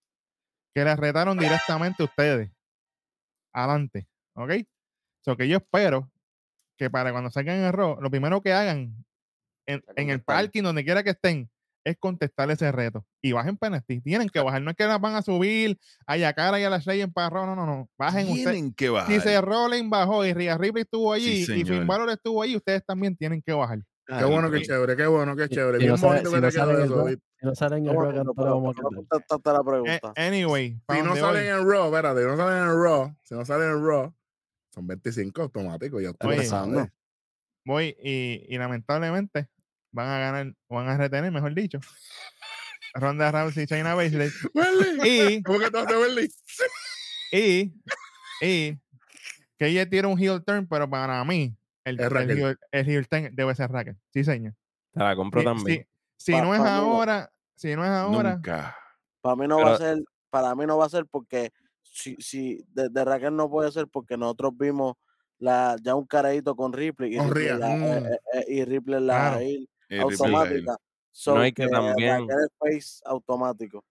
Que 0.74 0.84
les 0.84 0.96
retaron 0.96 1.38
directamente 1.38 2.02
ustedes. 2.02 2.50
Adelante. 3.52 4.08
¿Ok? 4.34 4.52
So 5.22 5.36
que 5.36 5.48
yo 5.48 5.58
espero 5.58 6.10
que 6.78 6.88
para 6.88 7.12
cuando 7.12 7.30
salgan 7.30 7.56
en 7.56 7.64
el 7.64 7.72
Raw, 7.72 8.00
lo 8.00 8.10
primero 8.10 8.40
que 8.40 8.52
hagan 8.52 9.04
en, 9.66 9.84
en 9.96 10.10
el 10.10 10.22
parking, 10.22 10.62
donde 10.62 10.84
quiera 10.84 11.02
que 11.02 11.10
estén, 11.10 11.49
es 11.84 11.96
contestar 11.98 12.50
ese 12.50 12.70
reto. 12.72 13.04
Y 13.22 13.32
bajen 13.32 13.56
para 13.56 13.76
NXT. 13.78 14.02
Tienen 14.04 14.28
que 14.28 14.40
bajar. 14.40 14.60
No 14.62 14.70
es 14.70 14.76
que 14.76 14.84
las 14.86 15.00
van 15.00 15.14
a 15.14 15.22
subir 15.22 15.78
a 16.06 16.16
Yakara 16.16 16.60
y 16.60 16.64
a 16.64 16.70
Lash 16.70 16.86
Legend 16.86 17.12
para 17.12 17.30
Raw. 17.30 17.46
No, 17.46 17.56
no, 17.56 17.66
no. 17.66 17.88
Bajen 17.98 18.28
ustedes. 18.28 18.44
Tienen 18.52 18.74
que 18.74 18.88
bajar. 18.90 19.10
Si 19.12 19.20
se 19.20 19.40
Rollins 19.40 19.88
bajó 19.90 20.24
y 20.24 20.32
Rhea 20.32 20.58
Ripley 20.58 20.82
estuvo 20.82 21.12
allí 21.12 21.42
y. 21.42 21.64
Finn 21.64 21.86
Balor 21.86 22.10
estuvo 22.10 22.42
allí, 22.42 22.56
ustedes 22.56 22.84
también 22.84 23.16
tienen 23.16 23.42
que 23.42 23.52
bajar. 23.52 23.80
Qué 24.06 24.24
bueno, 24.24 24.50
qué 24.50 24.58
sí. 24.58 24.64
chévere, 24.66 24.96
qué 24.96 25.06
bueno, 25.06 25.36
qué 25.36 25.48
chévere. 25.48 25.78
si 25.78 25.84
Bien 25.84 25.90
no 25.92 25.96
sale- 25.96 26.22
bonito 26.22 26.30
si 26.30 26.34
que 26.34 26.40
no 26.40 26.46
te 26.48 26.52
quedó 26.52 26.64
sale 26.66 26.78
en 26.78 26.84
eso, 26.84 27.08
el. 27.08 27.14
Si 27.38 27.46
no 27.46 27.76
en 27.76 27.86
Raw, 27.86 28.24
no 28.24 28.32
no 28.34 29.52
la 29.52 29.60
Eh, 29.60 29.64
pregunta. 29.64 30.12
anyway, 30.16 30.80
Si 30.90 31.02
no 31.02 31.16
salen 31.16 31.46
en 31.46 31.68
Raw, 31.70 31.84
espérate, 31.86 32.20
si 32.20 32.26
no 32.26 32.36
salen 32.36 32.62
en 32.70 32.82
Raw, 32.82 33.14
si 33.22 33.34
no 33.36 33.44
salen 33.44 33.70
en 33.70 33.86
Raw, 33.86 34.14
son 34.74 34.86
25 34.88 35.42
automáticos. 35.42 36.02
Ya 36.02 36.10
Oye. 36.26 36.44
sabes. 36.44 36.88
voy 37.64 37.96
y, 38.02 38.44
y 38.48 38.58
lamentablemente 38.58 39.46
van 39.92 40.08
a 40.08 40.18
ganar, 40.18 40.54
van 40.68 40.88
a 40.88 40.96
retener, 40.96 41.32
mejor 41.32 41.54
dicho, 41.54 41.80
Ronda 42.94 43.30
Rousey 43.30 43.64
y 43.64 43.66
Shayna 43.66 43.94
Baszler. 43.94 44.30
Y, 45.04 45.42
¿Cómo 45.42 45.58
que 45.58 45.70
te 45.70 45.76
vas 45.76 45.86
a 45.86 45.98
Berly? 45.98 46.28
y, 47.32 47.72
y, 48.40 48.78
que 49.58 49.66
ella 49.66 49.88
tiene 49.88 50.08
un 50.08 50.18
heel 50.18 50.42
turn, 50.44 50.66
pero 50.66 50.88
para 50.88 51.22
mí, 51.24 51.54
el, 51.84 52.00
el, 52.00 52.30
heel, 52.30 52.58
el 52.72 52.88
heel 52.88 53.08
turn 53.08 53.34
debe 53.34 53.54
ser 53.54 53.70
Raquel. 53.70 53.96
Sí, 54.12 54.24
señor. 54.24 54.54
Te 54.92 55.00
la 55.00 55.14
compro 55.14 55.42
también. 55.44 55.86
si- 56.16 56.24
si 56.24 56.32
Pa- 56.32 56.42
no 56.42 56.54
es 56.54 56.60
ahora, 56.60 57.32
si 57.54 57.74
no 57.74 57.84
es 57.84 57.90
ahora, 57.90 58.34
Nunca. 58.34 58.76
Para 59.22 59.36
mí 59.36 59.46
no 59.46 59.58
va 59.60 59.74
a 59.74 59.78
ser, 59.78 59.98
para 60.30 60.54
mí 60.54 60.66
no 60.66 60.78
va 60.78 60.86
a 60.86 60.90
ser 60.90 61.06
porque 61.10 61.52
si, 61.82 62.16
si 62.16 62.64
de, 62.68 62.88
de 62.88 63.04
Raquel 63.04 63.36
no 63.36 63.50
puede 63.50 63.70
ser 63.70 63.86
porque 63.88 64.16
nosotros 64.16 64.52
vimos 64.56 64.94
la, 65.38 65.76
ya 65.82 65.94
un 65.94 66.06
caradito 66.06 66.54
con 66.54 66.72
Ripley 66.72 67.14
y 67.14 67.18
Con 67.18 67.30
Ripley 67.34 67.58
la, 67.58 67.72
eh, 67.72 68.00
mm. 68.00 68.06
eh, 68.06 68.18
eh, 68.34 68.44
y 68.48 68.64
Ripley 68.64 69.00
la 69.02 69.14
Claro. 69.14 69.40
Eh, 69.90 70.00
automática. 70.00 70.76
So 71.12 71.34
No, 71.34 71.44
y 71.44 71.52
que 71.52 71.64
que 71.64 71.68
también- 71.68 72.26
face 72.58 73.02
automático. 73.04 73.84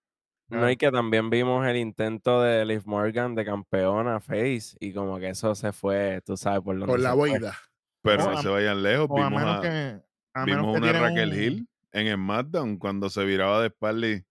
No, 0.47 0.67
y 0.69 0.77
que 0.77 0.89
también 0.91 1.29
vimos 1.29 1.67
el 1.67 1.77
intento 1.77 2.41
de 2.41 2.65
Liv 2.65 2.81
Morgan 2.85 3.35
de 3.35 3.45
campeona 3.45 4.19
face 4.19 4.75
y 4.79 4.93
como 4.93 5.19
que 5.19 5.29
eso 5.29 5.53
se 5.53 5.71
fue, 5.71 6.21
tú 6.25 6.35
sabes 6.37 6.61
por 6.61 6.73
dónde 6.73 6.87
Por 6.91 6.99
la 6.99 7.13
boida. 7.13 7.55
Pero 8.01 8.23
no 8.31 8.39
a- 8.39 8.41
se 8.41 8.47
vayan 8.49 8.81
lejos. 8.81 9.09
a 9.11 9.13
Vimos, 9.13 9.31
menos 9.31 9.57
a- 9.57 9.61
que. 9.61 10.01
A 10.33 10.45
vimos 10.45 10.77
una 10.77 10.91
Raquel 10.93 11.29
un- 11.33 11.35
Hill 11.39 11.67
en 11.91 12.07
el 12.07 12.15
SmackDown 12.15 12.77
cuando 12.77 13.09
se 13.09 13.23
viraba 13.25 13.61
de 13.61 13.67
espalda 13.67 14.07
y... 14.07 14.23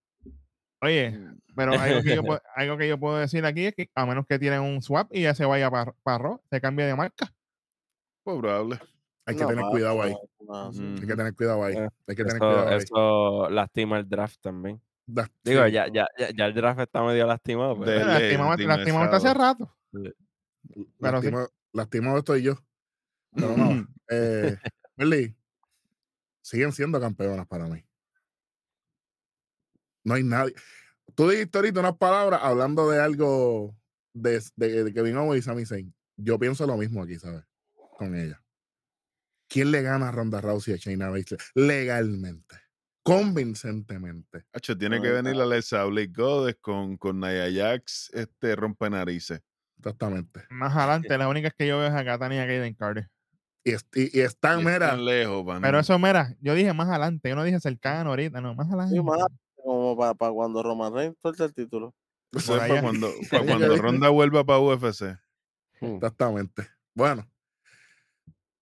Oye, 0.80 1.20
pero 1.54 1.72
algo 1.72 2.02
que, 2.02 2.14
yo 2.16 2.22
puedo, 2.40 2.40
algo 2.56 2.78
que 2.78 2.88
yo 2.88 2.98
puedo 2.98 3.18
decir 3.18 3.44
aquí 3.44 3.66
es 3.66 3.74
que 3.74 3.90
a 3.94 4.06
menos 4.06 4.26
que 4.26 4.38
tienen 4.38 4.60
un 4.60 4.80
swap 4.80 5.08
y 5.14 5.22
ya 5.22 5.34
se 5.34 5.44
vaya 5.44 5.70
para 5.70 6.18
Raw, 6.18 6.40
se 6.50 6.60
cambie 6.60 6.86
de 6.86 6.94
marca. 6.96 7.32
Pues 8.24 8.38
probable. 8.38 8.78
Hay 9.28 9.36
que 9.36 9.42
No, 9.42 9.48
tener 9.48 9.64
cuidado 9.70 10.02
ahí. 10.02 10.12
no, 10.40 10.64
no, 10.64 10.72
sí. 10.72 10.80
Ujú. 10.82 10.94
Hay 11.02 11.06
que 11.06 11.16
tener 11.16 11.34
cuidado 11.34 11.64
ahí. 11.64 11.76
Eh, 11.76 11.88
Hay 12.06 12.16
que 12.16 12.24
tener 12.24 12.38
cuidado 12.38 12.62
Eso, 12.64 12.70
ahí. 12.70 12.78
eso 12.78 13.50
lastima 13.50 13.98
el 13.98 14.08
draft 14.08 14.40
también. 14.40 14.80
Da- 15.06 15.30
Digo, 15.44 15.64
sí, 15.66 15.72
ya, 15.72 15.86
ya, 15.92 16.06
ya, 16.18 16.30
ya 16.34 16.46
el 16.46 16.54
draft 16.54 16.80
está 16.80 17.02
medio 17.02 17.26
lastimado. 17.26 17.78
pero- 17.78 17.90
De- 17.90 17.96
Pero 17.98 18.06
ley, 18.06 18.20
lastimado, 18.22 18.52
encima 18.54 18.76
lastimado 18.76 19.04
está 19.04 19.16
hace 19.18 19.34
rato. 19.34 19.76
pero 19.92 20.10
sí. 20.80 20.86
lastimado, 21.00 21.48
lastimado 21.72 22.18
estoy 22.18 22.42
yo. 22.42 22.54
Pero 23.34 23.56
no. 23.56 23.86
eh, 24.10 24.56
siguen 26.42 26.72
siendo 26.72 26.98
campeonas 27.00 27.46
para 27.46 27.66
mí. 27.66 27.84
No 30.04 30.14
hay 30.14 30.22
nadie. 30.24 30.54
Tú 31.14 31.28
dijiste 31.28 31.58
ahorita 31.58 31.80
unas 31.80 31.96
palabras 31.98 32.40
hablando 32.42 32.88
de 32.90 33.00
algo 33.00 33.76
de, 34.14 34.42
de, 34.56 34.84
de 34.84 34.92
Kevin 34.94 35.16
Owens 35.18 35.44
y 35.44 35.46
Sami 35.46 35.66
Zayn. 35.66 35.94
Yo 36.16 36.38
pienso 36.38 36.66
lo 36.66 36.76
mismo 36.76 37.02
aquí, 37.02 37.18
¿sabes? 37.18 37.44
Con 37.98 38.14
ella. 38.14 38.42
¿Quién 39.48 39.70
le 39.70 39.82
gana 39.82 40.08
a 40.08 40.12
Ronda 40.12 40.40
Rousey 40.40 40.74
a 40.74 40.76
Shayna 40.76 41.08
Baszler? 41.08 41.40
Legalmente. 41.54 42.56
Convincentemente. 43.02 44.44
Hacho, 44.52 44.76
tiene 44.76 44.96
No, 44.96 45.02
que 45.02 45.10
venir 45.10 45.36
la 45.36 45.44
Alexa 45.44 45.84
Bliss 45.84 46.12
Goddess 46.12 46.56
con, 46.60 46.96
con 46.98 47.20
Nia 47.20 47.48
Jax, 47.52 48.10
este 48.12 48.54
rompe 48.56 48.90
narices. 48.90 49.40
Exactamente. 49.78 50.42
Más 50.50 50.76
adelante, 50.76 51.16
la 51.16 51.28
única 51.28 51.50
que 51.50 51.66
yo 51.66 51.78
veo 51.78 51.86
es 51.88 51.94
a 51.94 52.04
Katania 52.04 52.46
Kaden 52.46 52.74
Carter. 52.74 53.08
Y, 53.64 53.72
y- 53.72 54.18
y 54.18 54.20
están, 54.20 54.60
Y 54.60 54.64
mira, 54.64 54.86
están 54.86 55.04
lejos. 55.04 55.44
Pero 55.62 55.78
eso, 55.78 55.98
mira, 55.98 56.34
yo 56.40 56.54
dije 56.54 56.72
más 56.72 56.88
adelante, 56.88 57.28
yo 57.28 57.36
no 57.36 57.44
dije 57.44 57.60
cercano 57.60 58.10
ahorita, 58.10 58.40
no, 58.40 58.54
más 58.54 58.66
adelante. 58.68 58.94
Sí, 58.96 59.02
más 59.02 59.18
como 59.56 59.96
para 59.96 60.14
cuando 60.32 60.62
Roman 60.62 60.92
Reigns 60.94 61.16
suelte 61.22 61.44
el 61.44 61.54
título. 61.54 61.94
Eso 62.32 62.54
es 62.54 62.58
por 62.58 62.58
pa' 62.58 62.64
allá. 62.74 62.82
cuando, 62.82 63.10
Ronda 63.82 64.08
vuelva 64.10 64.44
para 64.44 64.58
UFC. 64.60 65.16
Hmm. 65.80 65.94
exactamente. 65.96 66.68
Bueno. 66.94 67.26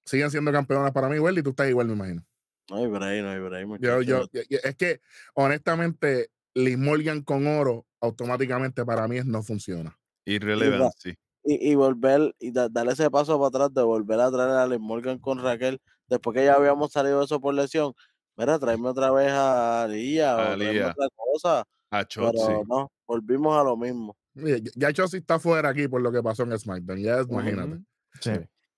Siguen 0.07 0.31
siendo 0.31 0.53
campeonas 0.53 0.93
para 0.93 1.09
mí, 1.09 1.19
Welly. 1.19 1.43
Tú 1.43 1.51
estás 1.51 1.69
igual, 1.69 1.89
me 1.89 1.93
imagino. 1.95 2.25
No 2.71 2.77
hay 2.79 2.87
break, 2.87 3.23
no 3.23 3.31
hay 3.31 3.41
break. 3.41 3.81
Yo, 3.81 4.03
yo, 4.03 4.25
es 4.33 4.77
que, 4.77 5.01
honestamente, 5.35 6.31
Liz 6.55 6.79
Morgan 6.79 7.23
con 7.23 7.47
oro, 7.47 7.87
automáticamente 8.01 8.85
para 8.85 9.07
mí 9.09 9.19
no 9.25 9.43
funciona. 9.43 9.97
Irrelevancy. 10.25 11.17
y, 11.45 11.71
y 11.71 11.75
volver 11.77 12.35
y 12.41 12.51
da- 12.51 12.69
darle 12.69 12.93
ese 12.93 13.09
paso 13.11 13.37
para 13.39 13.49
atrás 13.49 13.75
de 13.75 13.83
volver 13.83 14.19
a 14.21 14.31
traer 14.31 14.51
a 14.51 14.67
Liz 14.67 14.81
Morgan 14.81 15.19
con 15.19 15.41
Raquel 15.41 15.81
después 16.09 16.35
que 16.37 16.45
ya 16.45 16.55
habíamos 16.55 16.91
salido 16.93 17.21
de 17.21 17.25
eso 17.27 17.41
por 17.41 17.55
lesión. 17.55 17.93
Mira, 18.37 18.59
tráeme 18.59 18.89
otra 18.89 19.11
vez 19.13 19.31
a 19.33 19.87
Lía 19.89 20.37
o 20.37 20.41
A 20.41 20.57
Lía. 20.57 20.91
otra 20.91 21.09
cosa. 21.17 21.61
A 21.91 22.05
Pero 22.05 22.33
Chotzi. 22.33 22.53
no, 22.69 22.91
volvimos 23.07 23.57
a 23.57 23.63
lo 23.65 23.77
mismo. 23.77 24.17
Ya- 24.35 24.91
Ya 24.91 25.05
está 25.05 25.39
fuera 25.39 25.69
aquí 25.71 25.87
por 25.89 26.03
lo 26.03 26.11
que 26.13 26.23
pasó 26.23 26.43
en 26.43 26.59
SmackDown. 26.59 26.99
Ya 26.99 27.21
es, 27.21 27.29
imagínate. 27.29 27.81
Sí. 28.21 28.33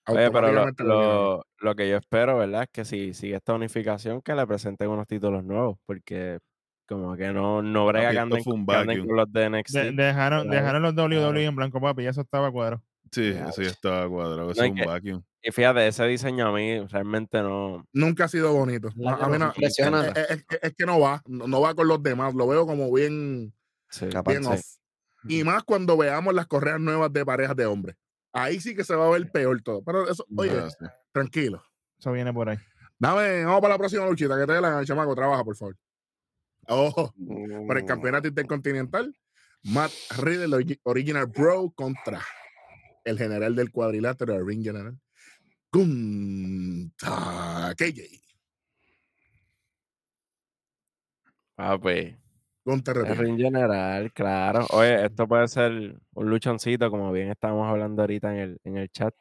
Oye, 0.08 0.30
pero 0.30 0.52
lo, 0.84 1.44
lo 1.60 1.74
que 1.74 1.88
yo 1.88 1.96
espero, 1.96 2.38
¿verdad? 2.38 2.62
Es 2.64 2.68
que 2.72 2.84
si 2.84 3.14
sigue 3.14 3.36
esta 3.36 3.54
unificación, 3.54 4.20
que 4.22 4.34
le 4.34 4.46
presenten 4.46 4.88
unos 4.90 5.06
títulos 5.06 5.44
nuevos, 5.44 5.78
porque 5.86 6.38
como 6.86 7.16
que 7.16 7.32
no, 7.32 7.60
no 7.62 7.86
brega 7.86 8.10
que 8.12 8.18
anden, 8.18 8.42
con 8.44 9.16
los 9.16 9.32
de 9.32 9.50
NXT. 9.50 9.74
De- 9.74 9.92
dejaron, 9.92 10.48
dejaron 10.48 10.82
los 10.82 10.94
WWE 10.94 11.44
en 11.44 11.54
blanco, 11.56 11.80
papi, 11.80 12.04
y 12.04 12.06
eso 12.06 12.22
estaba 12.22 12.50
cuadro. 12.50 12.82
Sí, 13.12 13.32
Ya, 13.32 13.48
eso 13.48 13.62
ya 13.62 13.68
estaba 13.70 14.08
cuadrado. 14.08 14.50
Eso 14.50 14.60
No, 14.60 14.64
es 14.64 14.68
y 14.68 14.72
un 14.72 14.76
que- 14.78 14.86
vacuum. 14.86 15.22
Y 15.40 15.50
fíjate, 15.52 15.86
ese 15.86 16.04
diseño 16.06 16.48
a 16.48 16.52
mí 16.52 16.80
realmente 16.86 17.40
no... 17.42 17.86
Nunca 17.92 18.24
ha 18.24 18.28
sido 18.28 18.52
bonito. 18.52 18.90
La 18.96 19.12
A- 19.14 19.28
mí 19.28 19.38
no- 19.38 19.52
es, 19.56 19.78
es- 19.78 19.86
es- 20.30 20.44
es 20.62 20.74
que 20.76 20.84
no 20.84 20.98
va, 21.00 21.22
no, 21.26 21.60
va 21.60 21.74
con 21.74 21.88
los 21.88 22.02
demás. 22.02 22.34
Lo 22.34 22.46
veo 22.48 22.66
como 22.66 22.92
bien, 22.92 23.54
sí. 23.88 24.08
Capaz. 24.08 24.32
sí. 24.34 24.46
off. 24.46 24.60
Y 25.28 25.44
más 25.44 25.62
cuando 25.64 25.96
veamos 25.96 26.34
las 26.34 26.46
correas 26.46 26.80
nuevas 26.80 27.12
de 27.12 27.24
parejas 27.24 27.54
de 27.56 27.66
hombres. 27.66 27.96
Ahí 28.38 28.60
sí 28.60 28.74
que 28.74 28.84
se 28.84 28.94
va 28.94 29.06
a 29.06 29.10
ver 29.10 29.30
peor 29.30 29.60
todo. 29.62 29.82
Pero 29.82 30.08
eso, 30.08 30.24
oye, 30.36 30.62
tranquilo. 31.12 31.62
Eso 31.98 32.12
viene 32.12 32.32
por 32.32 32.48
ahí. 32.48 32.58
Dame, 32.98 33.44
vamos 33.44 33.60
para 33.60 33.74
la 33.74 33.78
próxima 33.78 34.06
luchita. 34.06 34.38
Que 34.38 34.46
te 34.46 34.60
la 34.60 34.84
chamaco, 34.84 35.14
trabaja, 35.14 35.44
por 35.44 35.56
favor. 35.56 35.76
Ojo, 36.68 37.14
por 37.66 37.76
el 37.78 37.84
Mm. 37.84 37.86
campeonato 37.86 38.28
intercontinental, 38.28 39.16
Matt 39.64 39.92
Riddle, 40.18 40.56
ori- 40.56 40.80
Original 40.84 41.26
Bro, 41.26 41.70
contra 41.70 42.20
el 43.04 43.18
general 43.18 43.56
del 43.56 43.70
cuadrilátero, 43.70 44.34
el 44.34 44.46
ring 44.46 44.62
general, 44.62 44.98
Gunta 45.72 47.74
KJ. 47.76 48.22
Ah, 51.56 51.78
pues, 51.80 52.14
Retira. 52.76 53.14
ring 53.14 53.38
general, 53.38 54.12
claro. 54.12 54.66
Oye, 54.72 55.04
esto 55.06 55.26
puede 55.26 55.48
ser 55.48 55.98
un 56.14 56.30
luchoncito, 56.30 56.90
como 56.90 57.10
bien 57.12 57.30
estábamos 57.30 57.68
hablando 57.68 58.02
ahorita 58.02 58.32
en 58.32 58.38
el, 58.38 58.60
en 58.64 58.76
el 58.76 58.88
chat. 58.90 59.14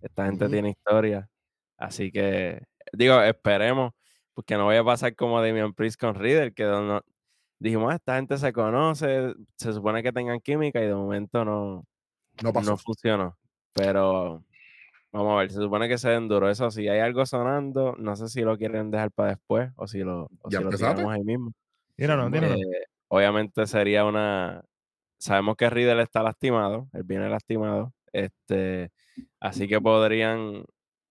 Esta 0.00 0.26
gente 0.26 0.44
Ujú. 0.44 0.52
tiene 0.52 0.70
historia. 0.70 1.28
Así 1.76 2.10
que, 2.10 2.62
digo, 2.92 3.20
esperemos, 3.22 3.92
porque 4.34 4.56
no 4.56 4.66
vaya 4.66 4.80
a 4.80 4.84
pasar 4.84 5.14
como 5.16 5.40
Damian 5.42 5.74
Priest 5.74 6.00
con 6.00 6.14
Riddle, 6.14 6.52
que 6.52 6.64
no, 6.64 7.02
dijimos, 7.58 7.92
"Ah, 7.92 7.96
esta 7.96 8.16
gente 8.16 8.38
se 8.38 8.52
conoce, 8.52 9.34
se 9.56 9.72
supone 9.72 10.02
que 10.02 10.12
tengan 10.12 10.40
química 10.40 10.80
y 10.82 10.86
de 10.86 10.94
momento 10.94 11.44
no, 11.44 11.84
No 12.42 12.52
pasó. 12.52 12.72
no 12.72 12.76
funcionó. 12.78 13.36
Pero 13.72 14.44
vamos 15.12 15.32
a 15.34 15.36
ver, 15.40 15.50
se 15.50 15.58
supone 15.60 15.88
que 15.88 15.98
se 15.98 16.14
enduró. 16.14 16.50
Eso, 16.50 16.70
si 16.70 16.88
hay 16.88 17.00
algo 17.00 17.26
sonando, 17.26 17.94
no 17.98 18.16
sé 18.16 18.28
si 18.28 18.42
lo 18.42 18.56
quieren 18.56 18.90
dejar 18.90 19.10
para 19.12 19.30
después 19.30 19.70
o 19.76 19.86
si 19.86 20.00
lo, 20.00 20.24
o 20.40 20.50
¿Ya 20.50 20.58
si 20.58 20.64
lo 20.64 21.10
ahí 21.10 21.22
mismo. 21.24 21.52
Tíralo, 21.96 22.30
tíralo. 22.30 22.54
Eh, 22.54 22.86
obviamente 23.14 23.66
sería 23.66 24.04
una. 24.04 24.62
Sabemos 25.18 25.56
que 25.56 25.70
Riddle 25.70 26.02
está 26.02 26.22
lastimado, 26.22 26.88
él 26.92 27.02
viene 27.04 27.28
lastimado. 27.28 27.92
Este, 28.12 28.90
así 29.40 29.66
que 29.66 29.80
podrían 29.80 30.64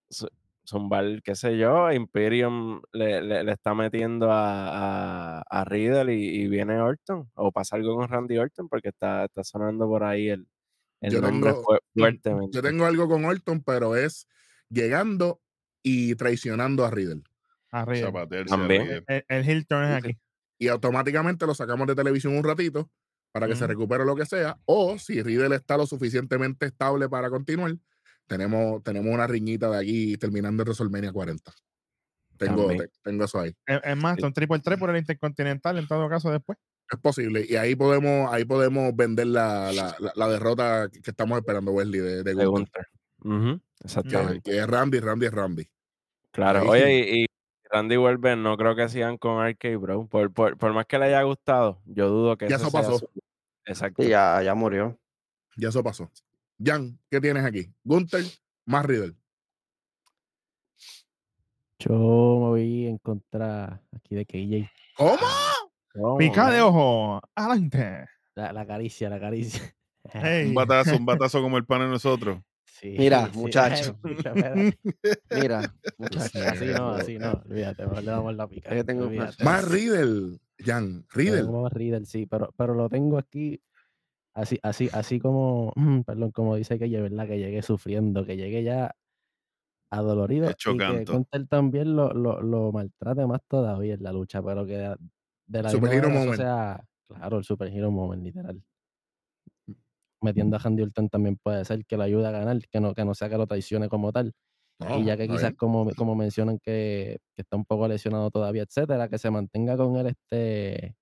zu- 0.09 0.29
zumbar, 0.65 1.21
qué 1.23 1.35
sé 1.35 1.57
yo, 1.57 1.91
Imperium 1.91 2.81
le, 2.93 3.21
le- 3.21 3.43
le 3.43 3.51
está 3.51 3.73
metiendo 3.73 4.31
a, 4.31 5.39
a, 5.39 5.43
a 5.49 5.65
Riddle 5.65 6.13
y, 6.15 6.41
y 6.43 6.47
viene 6.47 6.79
Orton. 6.79 7.29
O 7.33 7.51
pasa 7.51 7.75
algo 7.75 7.95
con 7.95 8.07
Randy 8.07 8.37
Orton 8.37 8.69
porque 8.69 8.89
está, 8.89 9.25
está 9.25 9.43
sonando 9.43 9.87
por 9.87 10.03
ahí 10.03 10.29
el, 10.29 10.47
el 11.01 11.11
Yo 11.13 11.21
nombre 11.21 11.51
tengo- 11.51 11.63
fue- 11.63 11.79
fuertemente. 11.95 12.55
Yo 12.55 12.61
tengo 12.61 12.85
algo 12.85 13.07
con 13.09 13.25
Orton, 13.25 13.61
pero 13.63 13.95
es 13.95 14.27
llegando 14.69 15.41
y 15.81 16.15
traicionando 16.15 16.85
a 16.85 16.91
Riddle. 16.91 17.23
Arriba. 17.71 18.07
Zapatearse 18.07 18.49
También. 18.55 18.81
arriba. 18.83 19.03
El, 19.07 19.25
el 19.27 19.49
Hilton 19.49 19.83
es 19.85 19.91
aquí. 19.95 20.17
Y 20.63 20.67
automáticamente 20.69 21.45
lo 21.45 21.53
sacamos 21.53 21.85
de 21.87 21.95
televisión 21.95 22.37
un 22.37 22.43
ratito 22.43 22.89
para 23.33 23.47
que 23.47 23.55
se 23.55 23.67
recupere 23.67 24.05
lo 24.05 24.15
que 24.15 24.25
sea. 24.25 24.57
O 24.65 24.97
si 24.97 25.21
Riddle 25.21 25.55
está 25.55 25.75
lo 25.75 25.85
suficientemente 25.85 26.67
estable 26.67 27.09
para 27.09 27.29
continuar, 27.29 27.75
tenemos, 28.27 28.81
tenemos 28.83 29.13
una 29.13 29.27
riñita 29.27 29.69
de 29.69 29.77
aquí 29.79 30.17
terminando 30.17 30.63
en 30.63 30.67
WrestleMania 30.67 31.11
40. 31.11 31.51
Tengo, 32.37 32.67
te- 32.69 32.89
tengo 33.03 33.25
eso 33.25 33.39
ahí. 33.39 33.53
Es, 33.65 33.79
es 33.83 33.97
más, 33.97 34.17
son 34.19 34.31
triple 34.33 34.59
3 34.59 34.77
por 34.79 34.89
el 34.89 34.97
Intercontinental 34.97 35.77
en 35.77 35.87
todo 35.87 36.07
caso 36.07 36.31
después. 36.31 36.57
Es 36.89 36.99
posible. 36.99 37.45
Y 37.47 37.55
ahí 37.55 37.75
podemos, 37.75 38.31
ahí 38.31 38.45
podemos 38.45 38.95
vender 38.95 39.27
la, 39.27 39.71
la- 39.73 39.95
la- 39.99 40.13
la 40.15 40.27
derrota 40.29 40.89
que 40.89 41.09
estamos 41.11 41.37
esperando, 41.37 41.71
Wesley, 41.71 41.99
de, 42.01 42.23
de. 42.23 42.33
Gunther. 42.45 42.87
Ujú, 43.23 43.59
Que, 43.59 43.85
Exactamente. 43.85 44.41
que 44.51 44.57
es 44.59 44.67
Randy, 44.67 44.99
Randy 44.99 45.25
es 45.25 45.31
Randy. 45.33 45.67
Claro, 46.31 46.59
Ahí 46.71 46.81
oye, 46.81 47.03
sí. 47.11 47.25
Randy 47.73 47.95
vuelve, 47.97 48.35
no 48.35 48.55
creo 48.55 48.75
que 48.75 48.87
sigan 48.87 49.17
con 49.17 49.43
RK 49.43 49.77
Bro. 49.79 50.05
Por, 50.07 50.31
por, 50.31 50.57
por 50.57 50.73
más 50.73 50.85
que 50.85 50.99
le 50.99 51.05
haya 51.05 51.23
gustado, 51.23 51.81
yo 51.85 52.07
dudo 52.07 52.37
que 52.37 52.47
Ya 52.47 52.57
eso 52.57 52.69
sea 52.69 52.81
pasó. 52.81 52.99
su- 52.99 53.09
Exacto. 53.65 54.03
Sí, 54.03 54.09
ya, 54.09 54.43
ya 54.43 54.53
murió. 54.53 54.99
Ya 55.57 55.69
eso 55.69 55.83
pasó. 55.83 56.11
Jan, 56.63 56.99
¿qué 57.09 57.19
tienes 57.19 57.43
aquí? 57.43 57.73
Gunther 57.83 58.23
más 58.65 58.85
Riddle. 58.85 59.15
Yo 61.79 61.89
me 61.91 62.47
voy 62.49 62.87
en 62.87 62.97
contra 62.99 63.81
aquí 63.95 64.13
de 64.15 64.25
KJ. 64.25 64.69
¿Cómo? 64.95 65.17
¿Cómo, 65.93 66.17
Pica 66.17 66.51
de 66.51 66.61
ojo. 66.61 67.21
Adelante. 67.35 68.05
La, 68.35 68.53
la 68.53 68.65
caricia, 68.67 69.09
la 69.09 69.19
caricia. 69.19 69.75
Hey. 70.11 70.47
Un 70.49 70.53
batazo, 70.53 70.95
un 70.95 71.05
batazo 71.05 71.41
como 71.41 71.57
el 71.57 71.65
pan 71.65 71.79
de 71.81 71.87
nosotros. 71.87 72.39
Sí, 72.83 72.95
Mira, 72.99 73.27
sí. 73.31 73.37
muchacho. 73.39 73.97
Mira, 75.31 75.73
muchacho. 75.97 76.39
así 76.45 76.65
no, 76.65 76.89
así 76.89 77.17
no. 77.17 77.41
Olvídate, 77.49 77.85
le 77.87 78.01
damos 78.03 78.35
la 78.35 78.47
pica. 78.47 78.71
Que 78.71 78.83
tengo. 78.83 79.09
Más 79.09 79.69
Riddle. 79.69 80.37
Jan, 80.59 81.05
Riddle. 81.13 81.37
tengo 81.43 81.61
más 81.63 81.71
Riddle, 81.71 82.05
sí, 82.05 82.25
pero, 82.25 82.53
pero 82.57 82.73
lo 82.73 82.89
tengo 82.89 83.17
aquí 83.17 83.61
así, 84.33 84.59
así, 84.61 84.89
así 84.91 85.19
como, 85.19 85.73
perdón, 86.05 86.31
como 86.31 86.57
dice 86.57 86.77
que 86.77 86.89
¿verdad? 86.89 87.25
Que 87.25 87.39
llegué 87.39 87.61
sufriendo, 87.61 88.25
que 88.25 88.35
llegué 88.35 88.63
ya 88.63 88.93
adolorido 89.89 90.49
y 90.49 90.77
que 90.77 91.05
también 91.49 91.95
lo, 91.95 92.13
lo, 92.13 92.41
lo 92.41 92.71
maltrate 92.71 93.25
más 93.25 93.41
todavía 93.47 93.93
en 93.93 94.03
la 94.03 94.11
lucha, 94.11 94.41
pero 94.43 94.65
que 94.65 94.73
de, 94.77 94.87
la 94.87 94.97
misma 95.47 95.69
Superhero 95.69 96.09
manera 96.09 96.09
eso 96.09 96.19
moment. 96.19 96.41
sea, 96.41 96.85
claro, 97.07 97.37
el 97.37 97.43
superhero 97.43 97.91
moment, 97.91 98.23
literal. 98.23 98.61
Metiendo 100.23 100.55
a 100.55 100.59
Randy 100.59 100.83
Orton 100.83 101.09
también 101.09 101.37
puede 101.41 101.65
ser 101.65 101.85
que 101.85 101.97
lo 101.97 102.03
ayude 102.03 102.27
a 102.27 102.31
ganar, 102.31 102.59
que 102.69 102.79
no, 102.79 102.93
que 102.93 103.05
no 103.05 103.13
sea 103.13 103.29
que 103.29 103.37
lo 103.37 103.47
traicione 103.47 103.89
como 103.89 104.11
tal. 104.11 104.33
No, 104.79 104.99
y 104.99 105.05
ya 105.05 105.15
que 105.15 105.27
quizás 105.27 105.53
como, 105.55 105.89
como 105.95 106.15
mencionan 106.15 106.57
que, 106.57 107.19
que 107.35 107.41
está 107.43 107.55
un 107.55 107.65
poco 107.65 107.87
lesionado 107.87 108.31
todavía, 108.31 108.63
etcétera, 108.63 109.07
que 109.07 109.17
se 109.17 109.29
mantenga 109.29 109.77
con 109.77 109.95
él 109.97 110.07
este 110.07 110.95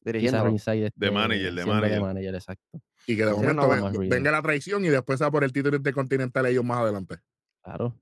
Dirigiendo. 0.00 0.44
De 0.44 0.86
este, 0.86 1.10
manager, 1.10 1.54
de 1.54 1.62
siendo 1.64 2.00
manager. 2.00 2.34
exacto. 2.34 2.80
Y 3.06 3.16
que 3.16 3.24
de 3.24 3.32
momento 3.32 3.54
no, 3.54 3.98
venga 3.98 4.30
la 4.30 4.42
traición 4.42 4.84
y 4.84 4.88
después 4.88 5.18
sea 5.18 5.30
por 5.30 5.44
el 5.44 5.52
título 5.52 5.76
intercontinental 5.76 6.46
ellos 6.46 6.64
más 6.64 6.78
adelante. 6.78 7.16
Claro. 7.62 7.94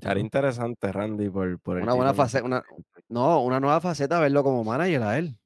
Claro. 0.00 0.20
interesante, 0.20 0.90
Randy, 0.90 1.28
por, 1.28 1.60
por 1.60 1.76
el 1.76 1.82
Una 1.82 1.92
buena 1.92 2.14
faceta, 2.14 2.44
una, 2.44 2.62
no, 3.08 3.42
una 3.42 3.60
nueva 3.60 3.82
faceta 3.82 4.18
verlo 4.18 4.42
como 4.42 4.64
manager 4.64 5.02
a 5.02 5.18
él. 5.18 5.36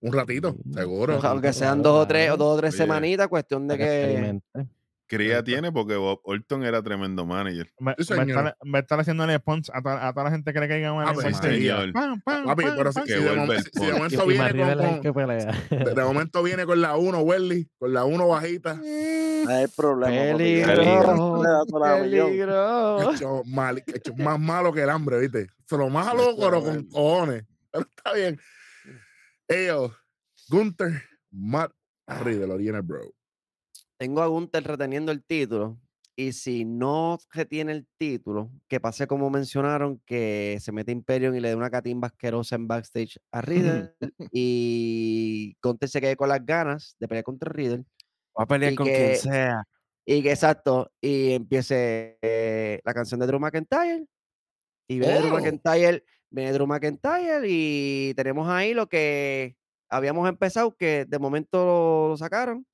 Un 0.00 0.12
ratito, 0.12 0.56
seguro. 0.72 1.18
Aunque 1.22 1.52
sean 1.52 1.82
dos 1.82 2.04
o 2.04 2.06
tres, 2.06 2.30
o 2.30 2.36
dos 2.36 2.56
o 2.56 2.58
tres 2.60 2.74
Oye, 2.74 2.78
semanitas, 2.84 3.28
cuestión 3.28 3.66
de 3.68 3.76
que. 3.78 4.40
Cría 5.10 5.42
tiene 5.42 5.72
porque 5.72 5.96
Bob 5.96 6.20
Orton 6.22 6.64
era 6.64 6.82
tremendo 6.82 7.24
manager. 7.24 7.66
Va, 7.84 7.94
Sí, 7.98 8.12
a 8.12 8.78
estar 8.78 9.00
haciéndole 9.00 9.36
sponsor 9.38 9.74
a, 9.74 9.80
toda- 9.80 10.06
a 10.08 10.12
toda 10.12 10.24
la 10.24 10.30
gente 10.32 10.52
que 10.52 10.60
le 10.60 10.68
caiga 10.68 10.92
una 10.92 11.04
Ah, 11.04 11.14
lengua 11.14 11.22
pues, 11.22 11.40
Papi, 12.44 12.64
pero 12.76 12.92
si, 12.92 13.00
de, 13.06 13.14
el 13.14 13.94
momento 13.94 14.26
viene 14.26 14.50
con, 14.50 14.52
Riddle 14.52 14.64
es 14.64 14.78
el 14.78 14.86
con- 14.86 15.00
que 15.00 15.12
pelea. 15.14 15.52
de, 15.70 15.94
de 15.94 16.04
momento 16.04 16.42
viene 16.42 16.66
con 16.66 16.82
la 16.82 16.96
1 16.98 17.20
Welly, 17.20 17.70
con 17.78 17.94
la 17.94 18.04
1 18.04 18.28
bajita. 18.28 18.74
No 18.74 19.50
hay 19.50 19.66
problema. 19.74 20.36
Peligro. 20.36 21.42
Peligro. 22.02 23.10
Hecho, 23.14 23.42
mal, 23.46 23.82
hecho 23.86 24.14
más 24.14 24.38
malo 24.38 24.74
que 24.74 24.82
el 24.82 24.90
hambre, 24.90 25.20
¿viste? 25.20 25.46
Se 25.64 25.78
lo 25.78 25.88
malo, 25.88 26.34
pero 26.38 26.62
con 26.62 26.82
cojones. 26.84 27.44
Pero 27.70 27.86
está 27.96 28.12
bien. 28.12 28.38
Ellos, 29.48 29.92
Gunther, 30.48 31.02
Matt 31.30 31.72
Riddle, 32.06 32.52
Original 32.52 32.82
Bro. 32.82 33.12
Tengo 33.98 34.22
a 34.22 34.26
Gunther 34.26 34.64
reteniendo 34.64 35.10
el 35.12 35.24
título. 35.24 35.78
Y 36.16 36.32
si 36.32 36.64
no 36.64 37.16
retiene 37.32 37.70
el 37.70 37.86
título, 37.96 38.50
que 38.66 38.80
pase 38.80 39.06
como 39.06 39.30
mencionaron, 39.30 40.02
que 40.04 40.58
se 40.60 40.72
mete 40.72 40.90
Imperium 40.90 41.32
y 41.36 41.40
le 41.40 41.50
dé 41.50 41.54
una 41.54 41.70
catimba 41.70 42.08
asquerosa 42.08 42.56
en 42.56 42.66
backstage 42.66 43.18
a 43.30 43.40
Riddle. 43.40 43.94
y 44.32 45.56
Gunther 45.62 45.88
se 45.88 46.00
quede 46.00 46.16
con 46.16 46.28
las 46.28 46.44
ganas 46.44 46.96
de 46.98 47.06
pelear 47.06 47.22
contra 47.24 47.52
Riddle. 47.52 47.84
Va 48.36 48.42
a 48.44 48.46
pelear 48.46 48.74
con 48.74 48.86
que- 48.86 48.94
quien 48.94 49.16
sea. 49.16 49.62
Y 50.04 50.22
que 50.22 50.30
exacto, 50.32 50.90
y 51.02 51.32
empiece 51.32 52.18
eh, 52.22 52.80
la 52.82 52.94
canción 52.94 53.20
de 53.20 53.26
Drew 53.26 53.38
McIntyre. 53.38 54.04
Y 54.88 54.98
Drew 54.98 55.28
Oh. 55.32 55.38
McIntyre, 55.38 56.02
viene 56.30 56.52
Drew 56.52 56.66
McIntyre 56.66 57.42
y 57.46 58.14
tenemos 58.14 58.48
ahí 58.48 58.74
lo 58.74 58.88
que 58.88 59.56
habíamos 59.88 60.28
empezado, 60.28 60.76
que 60.76 61.04
de 61.06 61.18
momento 61.18 62.08
lo 62.10 62.16
sacaron. 62.16 62.66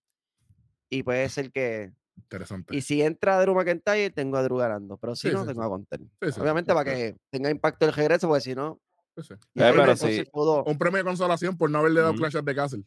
Y 0.91 1.03
puede 1.03 1.29
ser 1.29 1.51
que. 1.51 1.93
Interesante. 2.17 2.77
Y 2.77 2.81
si 2.83 3.03
entra 3.03 3.41
Drew 3.41 3.55
McIntyre, 3.55 4.11
tengo 4.11 4.37
a 4.37 4.43
Drew 4.43 4.59
ganando. 4.59 4.97
Pero 4.99 5.17
si 5.17 5.29
Sí, 5.29 5.35
no, 5.35 5.43
sí, 5.43 5.49
tengo 5.49 5.63
sí. 5.63 5.65
a 5.65 5.69
Gunter. 5.69 6.01
Sí, 6.23 6.33
sí, 6.33 6.41
Obviamente 6.41 6.73
sí, 6.73 6.75
para 6.77 6.91
sí, 6.91 6.97
que 6.97 7.17
tenga 7.31 7.51
impacto 7.51 7.87
el 7.87 7.93
regreso, 7.93 8.29
porque 8.29 8.41
si 8.43 8.55
no. 8.55 8.81
sí, 9.17 9.23
sí. 9.23 9.35
y 9.55 9.63
Eh, 9.63 10.25
Un 10.67 10.79
premio 10.79 10.99
de 10.99 11.05
consolación 11.05 11.57
por 11.57 11.71
no 11.71 11.79
haberle 11.79 12.01
dado 12.01 12.13
Ujú. 12.13 12.21
Clash 12.21 12.37
of 12.37 12.45
the 12.45 12.55
Castle. 12.55 12.85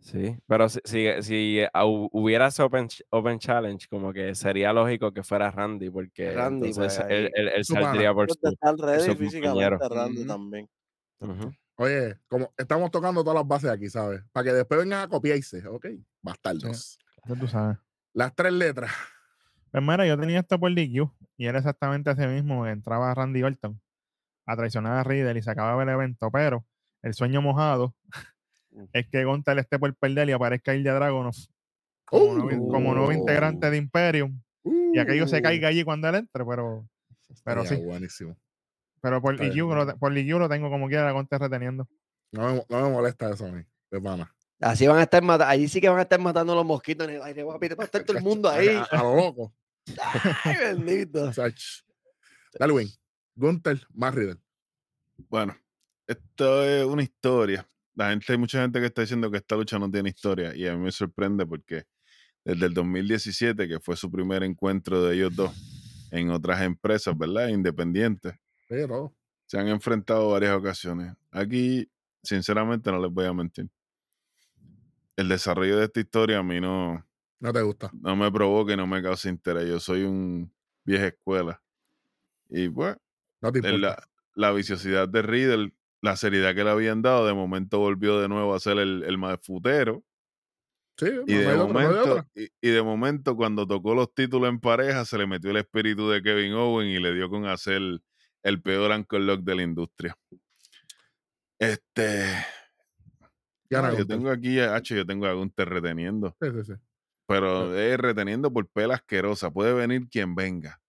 Sí, 0.00 0.36
pero 0.46 0.68
si, 0.68 0.80
si, 0.84 1.06
si 1.22 1.60
ah, 1.74 1.84
hu- 1.84 2.08
hubiera 2.12 2.46
ese 2.46 2.62
open, 2.62 2.88
open 3.10 3.38
challenge, 3.38 3.86
como 3.88 4.12
que 4.12 4.34
sería 4.34 4.72
lógico 4.72 5.12
que 5.12 5.22
fuera 5.22 5.50
Randy, 5.50 5.90
porque 5.90 6.32
Randy, 6.32 6.68
entonces 6.68 6.96
pues, 6.98 7.10
él, 7.10 7.24
ahí. 7.26 7.30
él- 7.34 7.48
él 7.48 7.64
pana. 7.68 7.80
saldría 7.86 8.14
por 8.14 8.26
Pues 8.26 8.38
su... 8.40 8.76
Ready 8.86 9.04
su 9.04 9.16
físicamente, 9.16 9.70
compañero. 9.78 9.78
Randy 9.88 10.26
también. 10.26 10.68
Ujú. 11.18 11.52
Oye, 11.76 12.16
como 12.28 12.52
estamos 12.56 12.90
tocando 12.90 13.22
todas 13.22 13.38
las 13.40 13.48
bases 13.48 13.70
aquí, 13.70 13.88
¿sabes? 13.88 14.22
Para 14.32 14.44
que 14.44 14.52
después 14.52 14.80
vengan 14.80 15.02
a 15.02 15.08
copiarse, 15.08 15.66
¿ok? 15.66 15.86
Bastardos. 16.22 16.98
Ya 17.26 17.34
tú 17.34 17.48
sabes. 17.48 17.78
Las 18.12 18.34
tres 18.34 18.52
letras. 18.52 18.90
Pues 19.70 19.82
mira, 19.82 20.06
yo 20.06 20.18
tenía 20.18 20.40
esto 20.40 20.58
por 20.58 20.74
DQ 20.74 21.10
y 21.36 21.46
era 21.46 21.58
exactamente 21.58 22.10
ese 22.10 22.26
mismo. 22.26 22.64
que 22.64 22.70
Entraba 22.70 23.14
Randy 23.14 23.42
Orton 23.42 23.80
a 24.46 24.56
traicionar 24.56 24.98
a 24.98 25.04
Riddle 25.04 25.38
y 25.38 25.42
se 25.42 25.50
acababa 25.50 25.82
el 25.82 25.88
evento, 25.88 26.30
pero 26.32 26.64
el 27.02 27.14
sueño 27.14 27.40
mojado. 27.42 27.94
Es 28.92 29.06
que 29.08 29.24
Gunter 29.24 29.58
esté 29.58 29.78
por 29.78 29.94
perder 29.96 30.28
y 30.28 30.32
aparezca 30.32 30.74
Ilya 30.74 30.94
Dragunov 30.94 31.34
como, 32.04 32.34
nuevo, 32.34 32.68
como 32.68 32.94
nuevo 32.94 33.12
integrante 33.12 33.70
de 33.70 33.76
Imperium 33.76 34.40
y 34.64 34.98
aquello 34.98 35.26
se 35.28 35.38
Uh, 35.38 35.42
caiga 35.42 35.68
allí 35.68 35.84
cuando 35.84 36.08
él 36.08 36.16
entre, 36.16 36.44
pero, 36.44 36.86
pero 37.44 37.64
sí. 37.64 37.76
buenísimo. 37.76 38.36
pero 39.00 39.20
por. 39.22 39.36
DQ, 39.36 39.56
lo, 39.56 39.96
por 39.98 40.12
lo 40.12 40.48
tengo 40.48 40.68
como 40.70 40.88
quiera, 40.88 41.10
Gunter 41.12 41.40
reteniendo. 41.40 41.88
No 42.32 42.54
me, 42.54 42.64
no 42.68 42.82
me 42.82 42.90
molesta 42.90 43.32
eso 43.32 43.46
a 43.46 43.52
mí, 43.52 43.62
de 43.90 44.00
pana. 44.00 44.32
Así 44.60 44.86
van 44.86 44.98
a 44.98 45.02
estar 45.02 45.22
matando. 45.22 45.50
Allí 45.50 45.68
sí 45.68 45.80
que 45.80 45.88
van 45.88 45.98
a 45.98 46.02
estar 46.02 46.20
matando 46.20 46.54
los 46.54 46.66
mosquitos 46.66 47.08
en 47.08 47.14
el 47.16 47.22
aire, 47.22 47.44
papi. 47.44 47.68
Va 47.68 47.82
a 47.82 47.86
estar 47.86 48.02
todo 48.04 48.18
el 48.18 48.22
mundo 48.24 48.48
ahí. 48.50 48.68
A, 48.68 48.82
a 48.84 49.02
lo 49.02 49.16
loco. 49.16 49.54
Ay, 50.44 50.56
bendito. 50.76 51.24
O 51.28 51.32
sea, 51.32 51.46
ch- 51.46 51.82
Dale, 52.58 52.72
Win. 52.72 52.88
Gunther, 53.34 53.80
más 53.94 54.14
Riddle. 54.14 54.36
Bueno, 55.28 55.56
esto 56.06 56.64
es 56.64 56.84
una 56.84 57.02
historia. 57.02 57.66
La 57.94 58.10
gente, 58.10 58.32
hay 58.32 58.38
mucha 58.38 58.62
gente 58.62 58.80
que 58.80 58.86
está 58.86 59.02
diciendo 59.02 59.30
que 59.30 59.38
esta 59.38 59.56
lucha 59.56 59.78
no 59.78 59.90
tiene 59.90 60.08
historia 60.10 60.54
y 60.54 60.66
a 60.66 60.74
mí 60.76 60.82
me 60.84 60.92
sorprende 60.92 61.44
porque 61.46 61.84
desde 62.44 62.66
el 62.66 62.74
2017, 62.74 63.68
que 63.68 63.80
fue 63.80 63.96
su 63.96 64.10
primer 64.10 64.42
encuentro 64.42 65.02
de 65.02 65.16
ellos 65.16 65.34
dos 65.36 65.52
en 66.10 66.30
otras 66.30 66.62
empresas, 66.62 67.16
¿verdad? 67.16 67.48
Independientes, 67.48 68.34
todo. 68.68 69.14
se 69.46 69.58
han 69.58 69.68
enfrentado 69.68 70.30
varias 70.30 70.56
ocasiones. 70.56 71.14
Aquí, 71.30 71.90
sinceramente, 72.22 72.90
no 72.90 72.98
les 73.00 73.10
voy 73.12 73.26
a 73.26 73.32
mentir. 73.34 73.68
El 75.16 75.28
desarrollo 75.28 75.76
de 75.78 75.84
esta 75.84 76.00
historia 76.00 76.38
a 76.38 76.42
mí 76.42 76.60
no, 76.60 77.06
No 77.40 77.52
te 77.52 77.62
gusta. 77.62 77.90
no 77.92 78.16
me 78.16 78.30
provoca 78.32 78.72
y 78.72 78.76
no 78.76 78.86
me 78.86 79.02
causa 79.02 79.28
interés. 79.28 79.68
Yo 79.68 79.78
soy 79.80 80.02
un 80.02 80.52
vieja 80.84 81.08
escuela. 81.08 81.62
Y 82.48 82.68
pues, 82.68 82.96
No 83.42 83.52
te 83.52 83.58
importa. 83.58 84.08
la, 84.34 84.48
la 84.48 84.52
viciosidad 84.52 85.08
de 85.08 85.22
Riddle, 85.22 85.72
la 86.02 86.16
seriedad 86.16 86.54
que 86.54 86.64
le 86.64 86.70
habían 86.70 87.02
dado, 87.02 87.26
de 87.26 87.34
momento 87.34 87.78
volvió 87.78 88.18
de 88.20 88.28
nuevo 88.28 88.54
a 88.54 88.60
ser 88.60 88.78
el, 88.78 89.02
el 89.06 89.18
más 89.18 89.38
futero. 89.42 90.02
Sí, 90.98 91.06
Y 91.26 91.34
de, 91.34 91.54
momento, 91.56 92.00
otra. 92.12 92.28
y, 92.34 92.48
y 92.60 92.70
de 92.70 92.82
momento, 92.82 93.34
cuando 93.36 93.66
tocó 93.66 93.94
los 93.94 94.12
títulos 94.12 94.48
en 94.50 94.60
pareja, 94.60 95.04
se 95.06 95.16
le 95.18 95.26
metió 95.26 95.50
el 95.50 95.56
espíritu 95.56 96.10
de 96.10 96.22
Kevin 96.22 96.52
Owen 96.52 96.88
y 96.88 96.98
le 96.98 97.14
dio 97.14 97.30
con 97.30 97.46
hacer 97.46 97.80
el 98.42 98.62
peor 98.62 98.92
anchor 98.92 99.20
lock 99.22 99.40
de 99.40 99.54
la 99.54 99.62
industria. 99.62 100.16
Este. 101.58 102.44
Yo 103.70 104.06
tengo 104.06 104.30
aquí, 104.30 104.58
a- 104.58 104.74
Hacho, 104.74 104.94
yo 104.96 105.06
tengo 105.06 105.26
a 105.26 105.32
Gunther 105.32 105.68
reteniendo, 105.68 106.36
Sí, 106.40 106.48
sí, 106.50 106.64
sí. 106.64 106.72
pero 107.26 107.74
es 107.78 107.96
reteniendo 107.98 108.52
por 108.52 108.66
pela 108.68 108.94
asquerosa. 108.94 109.50
Puede 109.50 109.72
venir 109.74 110.08
quien 110.08 110.34
venga. 110.34 110.80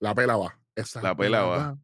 La 0.00 0.14
pela 0.14 0.36
va. 0.36 0.58
Esa 0.74 1.00
La 1.00 1.16
pela 1.16 1.42
va. 1.44 1.78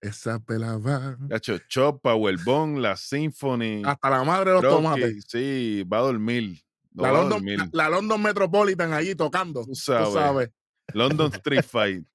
Esa 0.00 0.38
pela 0.38 0.76
va. 0.78 1.16
Hacho, 1.32 1.58
Chop, 1.68 2.02
Powerbomb, 2.02 2.78
la 2.78 2.96
Symphony. 2.96 3.82
Hasta 3.84 4.10
la 4.10 4.24
madre 4.24 4.50
de 4.50 4.54
los 4.56 4.64
Rocky, 4.64 4.76
tomates. 4.76 5.24
Sí, 5.28 5.84
va 5.92 5.98
a 5.98 6.02
dormir. 6.02 6.58
La 6.94 7.02
va 7.02 7.08
a 7.08 7.20
London, 7.22 7.38
dormir. 7.38 7.58
la, 7.58 7.68
la 7.84 7.88
London 7.90 8.22
Metropolitan 8.22 8.92
allí 8.92 9.14
tocando. 9.14 9.60
Tú 9.62 9.68
Tú 9.70 9.74
sabes. 9.74 10.12
sabes. 10.12 10.50
London 10.94 11.32
Street 11.34 11.64
Fight. 11.64 12.06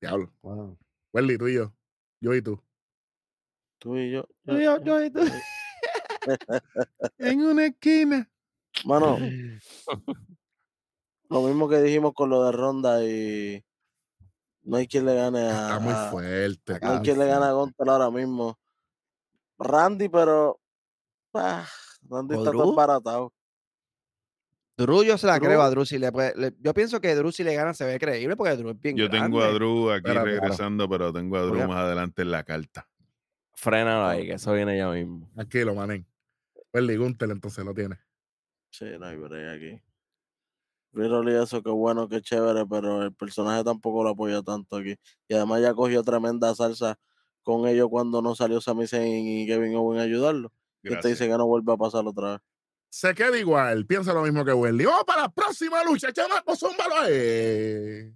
Diablo. 0.00 0.32
Wow. 0.42 0.78
Welly, 1.12 1.38
tú 1.38 1.48
y 1.48 1.54
yo. 1.54 1.72
Yo 2.20 2.34
y 2.34 2.42
tú. 2.42 2.60
Tú 3.78 3.96
y 3.96 4.10
yo. 4.12 4.26
Yo, 4.44 4.58
yo, 4.58 4.82
yo 4.82 5.04
y 5.04 5.10
tú. 5.10 5.20
en 7.18 7.40
una 7.42 7.66
esquina. 7.66 8.30
Mano, 8.84 9.18
lo 11.30 11.42
mismo 11.42 11.68
que 11.68 11.80
dijimos 11.82 12.12
con 12.14 12.30
lo 12.30 12.44
de 12.44 12.52
Ronda 12.52 13.04
y 13.04 13.64
no 14.64 14.76
hay 14.76 14.86
quien 14.86 15.06
le 15.06 15.14
gane 15.14 15.38
a. 15.40 15.50
Está 15.50 15.78
muy 15.78 15.94
fuerte. 16.10 16.78
no 16.80 16.88
hay 16.90 16.96
muy 16.96 17.04
quien 17.04 17.18
le 17.18 17.26
gane 17.26 17.46
a. 17.46 17.52
Gonzalo 17.52 17.92
ahora 17.92 18.10
mismo. 18.10 18.58
Randy, 19.58 20.08
pero. 20.08 20.60
ah, 21.34 21.66
Randy 22.08 22.34
¿O 22.34 22.38
está 22.38 22.50
Drew? 22.50 22.64
tan 22.66 22.74
baratado. 22.74 23.32
Drew 24.76 25.04
yo 25.04 25.16
se 25.16 25.26
la 25.28 25.34
Drew. 25.38 25.46
creo 25.48 25.62
a 25.62 25.70
Drew 25.70 25.84
si 25.84 25.98
le 25.98 26.10
puede. 26.10 26.34
le- 26.36 26.54
yo 26.58 26.74
pienso 26.74 27.00
que 27.00 27.14
Drew 27.14 27.30
si 27.30 27.44
le 27.44 27.54
gana 27.54 27.72
se 27.74 27.84
ve 27.84 27.98
creíble 27.98 28.34
porque 28.36 28.56
Drew 28.56 28.70
es 28.70 28.80
bien 28.80 28.96
Yo 28.96 29.08
tengo 29.08 29.40
a. 29.42 29.48
Drew 29.52 29.90
aquí 29.92 30.02
claro. 30.04 30.24
regresando, 30.24 30.88
pero 30.88 31.12
tengo 31.12 31.36
a 31.36 31.42
Drew 31.42 31.54
Oiga. 31.54 31.68
más 31.68 31.78
adelante 31.78 32.22
en 32.22 32.30
la 32.32 32.42
carta. 32.42 32.88
Frénalo 33.54 34.06
ahí, 34.06 34.26
que 34.26 34.32
eso 34.34 34.52
viene 34.52 34.76
ya 34.76 34.88
mismo. 34.90 35.30
Tranquilo. 35.34 35.74
Welly 36.72 36.96
Gunther 36.96 37.30
entonces 37.30 37.64
lo 37.64 37.72
tiene. 37.72 37.96
Sí, 38.70 38.86
no 38.98 39.06
hay 39.06 39.16
break 39.16 39.56
aquí. 39.56 39.82
Riddle 40.94 41.32
y 41.32 41.42
eso, 41.42 41.62
qué 41.62 41.70
bueno, 41.70 42.08
qué 42.08 42.20
chévere, 42.22 42.64
pero 42.66 43.02
el 43.02 43.12
personaje 43.12 43.64
tampoco 43.64 44.02
lo 44.04 44.10
apoya 44.10 44.42
tanto 44.42 44.76
aquí. 44.76 44.96
Y 45.28 45.34
además 45.34 45.60
ya 45.62 45.74
cogió 45.74 46.02
tremenda 46.02 46.54
salsa 46.54 46.96
con 47.42 47.66
ellos 47.68 47.88
cuando 47.90 48.22
no 48.22 48.34
salió 48.34 48.60
Sami 48.60 48.86
Zayn 48.86 49.26
y 49.26 49.46
Kevin 49.46 49.74
Owen 49.76 49.98
a 50.00 50.04
ayudarlo. 50.04 50.52
Y 50.82 50.88
usted 50.88 51.00
Gracias. 51.02 51.18
dice 51.20 51.28
que 51.30 51.36
no 51.38 51.46
vuelve 51.46 51.72
a 51.72 51.76
pasar 51.76 52.06
otra 52.06 52.32
vez. 52.32 52.40
Se 52.90 53.12
queda 53.14 53.36
igual. 53.36 53.86
Piensa 53.86 54.14
lo 54.14 54.22
mismo 54.22 54.44
que 54.44 54.52
Welly. 54.52 54.84
Vamos 54.84 55.04
para 55.04 55.22
la 55.22 55.28
próxima 55.28 55.82
lucha, 55.82 56.12
chamaco. 56.12 56.54
Zúmbalo 56.54 56.94
ahí. 57.00 58.12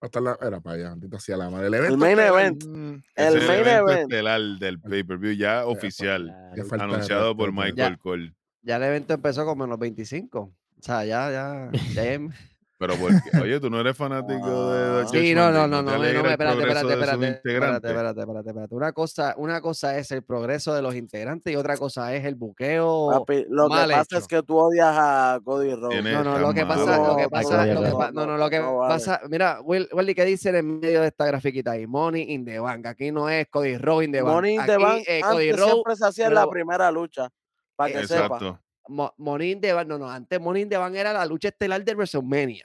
Hasta 0.00 0.20
la. 0.20 0.38
Era 0.40 0.60
para 0.60 0.76
allá, 0.76 0.90
maldita 0.90 1.18
sea 1.18 1.36
la 1.38 1.50
madre. 1.50 1.66
El, 1.68 1.74
evento 1.74 1.96
main 1.96 2.18
estelar. 2.18 2.40
event. 2.40 2.64
Mm, 2.64 3.02
El 3.16 3.36
es 3.36 3.48
main 3.48 3.60
evento 3.60 3.90
event. 3.92 4.00
estelar 4.12 4.40
del 4.60 4.80
pay-per-view 4.80 5.32
ya 5.36 5.66
oficial, 5.66 6.32
falta 6.68 6.76
de 6.86 6.92
anunciado 6.92 7.36
por. 7.36 7.50
Michael 7.52 7.74
Ya. 7.74 7.96
Cole. 7.96 8.34
Ya 8.62 8.76
el 8.76 8.82
evento 8.84 9.14
empezó 9.14 9.44
con 9.44 9.58
menos 9.58 9.78
25. 9.78 10.52
O 10.86 10.92
sea, 10.92 11.04
ya, 11.04 11.30
ya. 11.32 11.70
Pero 12.78 12.94
porque, 12.96 13.16
oye, 13.42 13.58
tú 13.58 13.70
no 13.70 13.80
eres 13.80 13.96
fanático 13.96 14.70
de 14.70 14.84
Ah. 14.84 15.00
Dutch 15.00 15.08
Sí, 15.10 15.34
no, 15.34 15.50
no, 15.50 15.66
no, 15.66 15.82
no, 15.82 15.96
no, 15.96 16.04
espérate, 16.04 16.30
espérate, 16.30 16.62
espérate, 16.62 16.92
espérate, 16.92 17.88
espérate, 17.88 18.20
espérate, 18.20 18.48
espérate. 18.50 18.74
Una 18.74 18.92
cosa, 18.92 19.34
una 19.38 19.60
cosa 19.62 19.96
es 19.96 20.10
el 20.12 20.22
progreso 20.22 20.74
de 20.74 20.82
los 20.82 20.94
integrantes 20.94 21.50
y 21.50 21.56
otra 21.56 21.78
cosa 21.78 22.14
es 22.14 22.26
el 22.26 22.34
buqueo. 22.34 23.08
Papi, 23.12 23.46
lo 23.48 23.68
que 23.70 23.74
pasa 23.94 24.18
es 24.18 24.26
que 24.28 24.42
tú 24.42 24.58
odias 24.58 24.94
a 24.94 25.40
Cody 25.42 25.74
Rhodes. 25.74 26.04
No, 26.04 26.22
no, 26.22 26.38
lo 26.38 26.52
que 26.52 26.66
pasa, 26.66 26.98
lo 26.98 27.16
que 27.16 27.22
No, 27.22 27.30
pasa, 27.30 27.66
no, 27.66 27.72
lo 27.74 27.80
que 27.82 27.88
no, 27.90 27.98
pa- 27.98 28.10
no, 28.12 28.26
no, 28.26 28.36
lo 28.36 28.50
que 28.50 28.60
pasa, 28.60 29.20
mira, 29.30 29.58
Will, 29.62 29.88
Willy, 29.92 30.14
¿qué 30.14 30.26
dice 30.26 30.50
en 30.56 30.78
medio 30.78 31.00
de 31.00 31.06
esta 31.08 31.24
grafiquita 31.24 31.70
ahí? 31.70 31.86
Money 31.86 32.30
in 32.34 32.44
the 32.44 32.60
bank. 32.60 32.84
Aquí 32.86 33.10
no 33.10 33.28
es 33.30 33.46
Cody 33.48 33.78
Rhodes 33.78 34.04
in 34.06 34.12
the 34.12 34.20
bank. 34.20 34.34
Money 34.34 34.54
in 34.56 34.66
the 34.66 34.76
Bank 34.76 35.02
eh, 35.08 35.22
Cody 35.22 35.52
siempre 35.54 35.96
se 35.96 36.06
hacía 36.06 36.26
en 36.26 36.34
la 36.34 36.46
primera 36.46 36.90
lucha, 36.92 37.30
para 37.74 37.90
que 37.90 38.06
sepa. 38.06 38.60
Mo- 38.88 39.14
Money 39.16 39.52
in 39.52 39.60
the 39.60 39.72
Bank, 39.72 39.88
no, 39.88 39.98
no, 39.98 40.10
antes 40.10 40.40
Money 40.40 40.62
in 40.62 40.68
the 40.68 40.76
Bank 40.76 40.94
era 40.94 41.12
la 41.12 41.26
lucha 41.26 41.48
estelar 41.48 41.84
de 41.84 41.94
WrestleMania. 41.94 42.64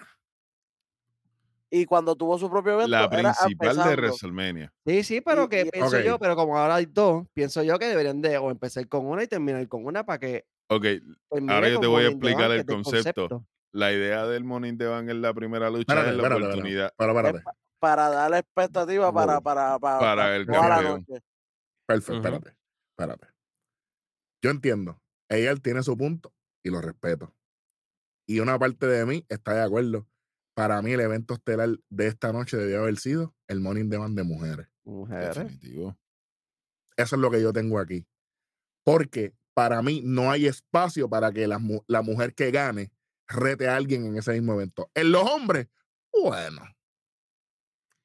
Y 1.70 1.86
cuando 1.86 2.16
tuvo 2.16 2.38
su 2.38 2.50
propio 2.50 2.74
evento, 2.74 2.90
La 2.90 3.06
era 3.06 3.10
principal 3.34 3.78
de. 3.78 3.96
WrestleMania. 3.96 4.74
Sí, 4.86 5.04
sí, 5.04 5.22
pero 5.22 5.48
que 5.48 5.62
y- 5.62 5.70
pienso 5.72 6.00
yo, 6.02 6.20
pero 6.20 6.36
como 6.36 6.58
ahora 6.58 6.76
hay 6.76 6.86
dos, 6.86 7.26
pienso 7.34 7.64
yo 7.64 7.80
que 7.80 7.86
deberían 7.86 8.22
de 8.22 8.38
o 8.38 8.52
empezar 8.52 8.88
con 8.90 9.06
una 9.06 9.24
y 9.24 9.28
terminar 9.28 9.66
con 9.68 9.86
una 9.86 10.06
para 10.06 10.20
que 10.20 10.46
Ok, 10.70 10.86
Ahora 11.48 11.68
yo 11.70 11.80
te 11.80 11.88
voy 11.88 12.06
a 12.06 12.08
explicar 12.10 12.50
el 12.52 12.66
concepto. 12.66 13.46
la 13.74 13.92
idea 13.92 14.26
del 14.26 14.44
Morning 14.44 14.78
Bank 14.78 15.10
en 15.10 15.22
la 15.22 15.34
primera 15.34 15.70
lucha 15.70 15.82
Espérate, 15.82 16.10
es 16.12 16.16
la 16.18 16.28
oportunidad 16.28 16.94
para 17.80 18.10
darle 18.10 18.38
expectativa 18.38 19.12
para, 19.12 19.42
para, 19.42 19.80
para, 19.80 20.00
para 20.00 20.36
el 20.36 20.46
la 20.46 20.54
campeón. 20.54 21.06
noche. 21.10 21.24
Perfecto, 21.86 22.14
Ujú. 22.20 22.28
espérate. 22.28 22.58
Espérate. 22.92 23.28
Yo 24.44 24.52
entiendo. 24.52 25.01
Ella 25.32 25.56
tiene 25.56 25.82
su 25.82 25.98
punto 25.98 26.34
y 26.62 26.70
lo 26.70 26.82
respeto. 26.82 27.34
Y 28.28 28.42
una 28.42 28.60
parte 28.60 28.86
de 28.86 29.06
mí 29.06 29.26
está 29.30 29.54
de 29.54 29.62
acuerdo. 29.62 30.06
Para 30.54 30.82
mí, 30.82 30.92
el 30.92 31.00
evento 31.00 31.36
estelar 31.36 31.70
de 31.90 32.08
esta 32.08 32.34
noche 32.34 32.58
debió 32.58 32.82
haber 32.82 32.98
sido 32.98 33.34
el 33.48 33.62
Morning 33.62 33.88
Demand 33.90 34.18
de 34.18 34.24
mujeres. 34.24 34.68
mujeres. 34.84 35.38
Definitivo. 35.38 35.98
Eso 36.98 37.16
es 37.16 37.22
lo 37.22 37.32
que 37.32 37.42
yo 37.42 37.54
tengo 37.54 37.80
aquí. 37.80 38.06
Porque 38.84 39.34
para 39.54 39.82
mí 39.82 40.02
no 40.04 40.32
hay 40.32 40.48
espacio 40.48 41.10
para 41.10 41.32
que 41.32 41.48
la, 41.48 41.62
la 41.88 42.02
mujer 42.02 42.36
que 42.36 42.52
gane 42.52 42.92
rete 43.26 43.70
a 43.70 43.78
alguien 43.78 44.06
en 44.06 44.18
ese 44.18 44.34
mismo 44.34 44.54
evento. 44.56 44.92
En 44.94 45.14
los 45.14 45.24
hombres, 45.24 45.70
bueno, 46.12 46.62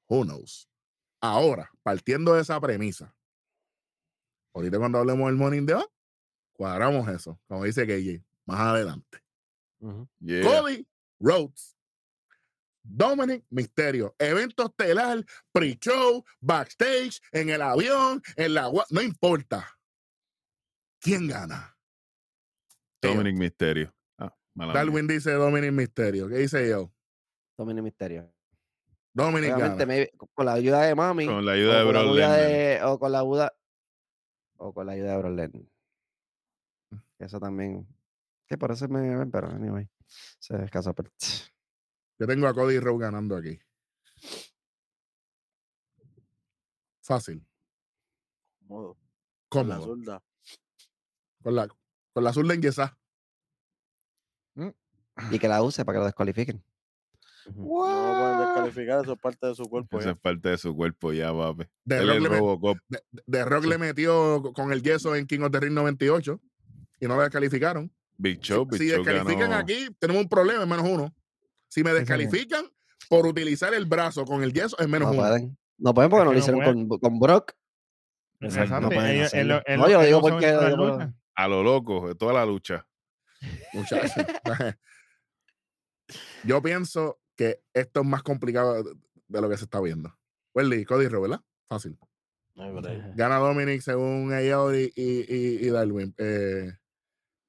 who 0.08 0.24
knows. 0.24 0.68
Ahora, 1.20 1.72
partiendo 1.82 2.34
de 2.34 2.42
esa 2.42 2.60
premisa, 2.60 3.16
ahorita 4.54 4.78
cuando 4.78 4.98
hablemos 4.98 5.26
del 5.26 5.36
Morning 5.36 5.66
Demand, 5.66 5.88
cuadramos 6.56 7.08
eso, 7.08 7.40
como 7.46 7.64
dice 7.64 7.86
KJ, 7.86 8.24
más 8.46 8.60
adelante. 8.60 9.18
Yeah. 10.20 10.42
Cody 10.42 10.86
Rhodes. 11.20 11.76
Dominic 12.82 13.44
Misterio. 13.50 14.14
Evento 14.18 14.66
estelar, 14.66 15.24
pre-show, 15.52 16.24
backstage, 16.40 17.20
en 17.32 17.50
el 17.50 17.60
avión, 17.62 18.22
en 18.36 18.54
la... 18.54 18.70
No 18.90 19.02
importa. 19.02 19.66
¿Quién 21.00 21.28
gana? 21.28 21.76
Dominic 23.02 23.36
Mysterio. 23.36 23.94
Ah. 24.18 24.32
Darwin 24.54 25.06
dice 25.06 25.32
Dominic 25.32 25.72
Misterio. 25.72 26.28
¿Qué 26.28 26.36
dice 26.38 26.68
yo? 26.68 26.92
Dominic 27.58 27.84
Misterio. 27.84 28.32
Dominic 29.12 29.52
Obviamente, 29.54 29.78
gana. 29.78 29.86
maybe 29.86 30.10
con 30.34 30.46
la 30.46 30.52
ayuda 30.52 30.82
de 30.82 30.94
Mami. 30.94 31.26
Con 31.26 31.44
la 31.44 31.52
ayuda 31.52 31.78
de 31.78 31.84
con 31.84 31.94
la 31.94 32.00
Brock 32.02 32.12
ayuda 32.12 32.36
Lesnar. 32.36 32.48
de- 32.50 32.80
o 32.84 32.98
con 32.98 33.12
la 33.12 33.20
ayuda 33.20 33.56
o 34.58 34.74
con 34.74 34.86
la 34.86 34.92
ayuda 34.92 35.22
de 35.22 35.30
Lesnar. 35.30 35.62
Eso 37.18 37.40
también. 37.40 37.86
Sí, 38.48 38.56
por 38.56 38.70
eso 38.72 38.88
me 38.88 39.26
pero 39.26 39.48
anyway. 39.48 39.88
Se 40.38 40.56
descasó. 40.56 40.94
Pero... 40.94 41.10
Yo 42.18 42.26
tengo 42.26 42.46
a 42.46 42.54
Cody 42.54 42.78
Rhodes 42.78 43.00
ganando 43.00 43.36
aquí. 43.36 43.58
Fácil. 47.02 47.46
Cómodo, 48.66 48.98
con 49.48 49.68
la 49.68 49.78
zurda. 49.80 50.22
Con 51.42 51.54
la, 51.54 51.68
con 52.12 52.24
la 52.24 52.32
zurda 52.32 52.54
enyesada. 52.54 52.98
Y 55.30 55.38
que 55.38 55.48
la 55.48 55.62
use 55.62 55.84
para 55.84 55.96
que 55.96 56.00
lo 56.00 56.06
descualifiquen. 56.06 56.64
No 57.54 57.62
lo 57.62 58.18
pueden 58.18 58.38
descalificar, 58.40 59.04
eso 59.04 59.12
es 59.12 59.20
parte 59.20 59.46
de 59.46 59.54
su 59.54 59.64
cuerpo. 59.68 59.98
Esa 59.98 60.08
ya. 60.08 60.12
es 60.14 60.18
parte 60.18 60.48
de 60.48 60.58
su 60.58 60.74
cuerpo 60.74 61.12
ya, 61.12 61.32
papi. 61.32 61.64
De 61.84 62.00
Rock 62.04 62.20
le 62.20 62.28
met- 62.28 62.38
Robocop. 62.38 62.78
De, 62.88 63.02
de 63.24 63.44
Rock 63.44 63.64
le 63.66 63.78
metió 63.78 64.42
co- 64.42 64.52
con 64.52 64.72
el 64.72 64.82
yeso 64.82 65.14
en 65.14 65.26
King 65.28 65.40
of 65.42 65.52
the 65.52 65.60
Ring 65.60 65.74
98 65.74 66.40
y 67.00 67.06
no 67.06 67.16
lo 67.16 67.22
descalificaron. 67.22 67.92
Big 68.18 68.40
Si- 68.44 68.52
Big 68.70 68.78
si 68.78 68.86
descalifican 68.86 69.50
ganó. 69.50 69.56
aquí, 69.56 69.88
tenemos 69.98 70.22
un 70.22 70.28
problema, 70.28 70.62
es 70.62 70.68
menos 70.68 70.88
uno. 70.88 71.14
Si 71.68 71.82
me 71.84 71.92
descalifican 71.92 72.64
por 73.08 73.26
utilizar 73.26 73.74
el 73.74 73.84
brazo 73.86 74.24
con 74.24 74.42
el 74.42 74.52
yeso, 74.52 74.78
es 74.78 74.88
menos 74.88 75.08
No 75.08 75.12
uno. 75.18 75.22
pueden. 75.28 75.58
No 75.78 75.92
pueden 75.94 76.10
porque 76.10 76.22
Es 76.22 76.26
no 76.26 76.32
lo 76.32 76.38
hicieron 76.38 76.88
con, 76.88 76.98
con 76.98 77.18
Brock. 77.18 77.52
Exacto. 78.40 78.80
no 78.80 78.88
pueden 78.88 79.16
ellos- 79.16 79.32
yo 79.88 79.98
lo 79.98 80.02
digo 80.04 80.20
porque- 80.20 80.52
lo-. 80.76 81.12
A 81.34 81.48
lo 81.48 81.62
loco, 81.62 82.08
de 82.08 82.14
toda 82.14 82.32
la 82.32 82.46
lucha. 82.46 82.86
Muchachos. 83.74 84.10
Yo 86.44 86.62
pienso 86.62 87.18
que 87.36 87.60
esto 87.74 88.00
es 88.00 88.06
más 88.06 88.22
complicado 88.22 88.82
de, 88.82 88.94
lo 89.42 89.48
que 89.48 89.56
se 89.58 89.64
está 89.64 89.80
viendo. 89.80 90.16
Welly, 90.54 90.84
Cody 90.84 91.08
Rhodes, 91.08 91.22
¿verdad? 91.30 91.44
Fácil. 91.68 91.98
Gana 93.14 93.36
Dominic 93.36 93.82
según 93.82 94.32
y, 94.74 94.92
y, 94.96 95.26
y- 95.28 95.66
y 95.66 95.68
Darwin. 95.68 96.14
Eh, 96.16 96.72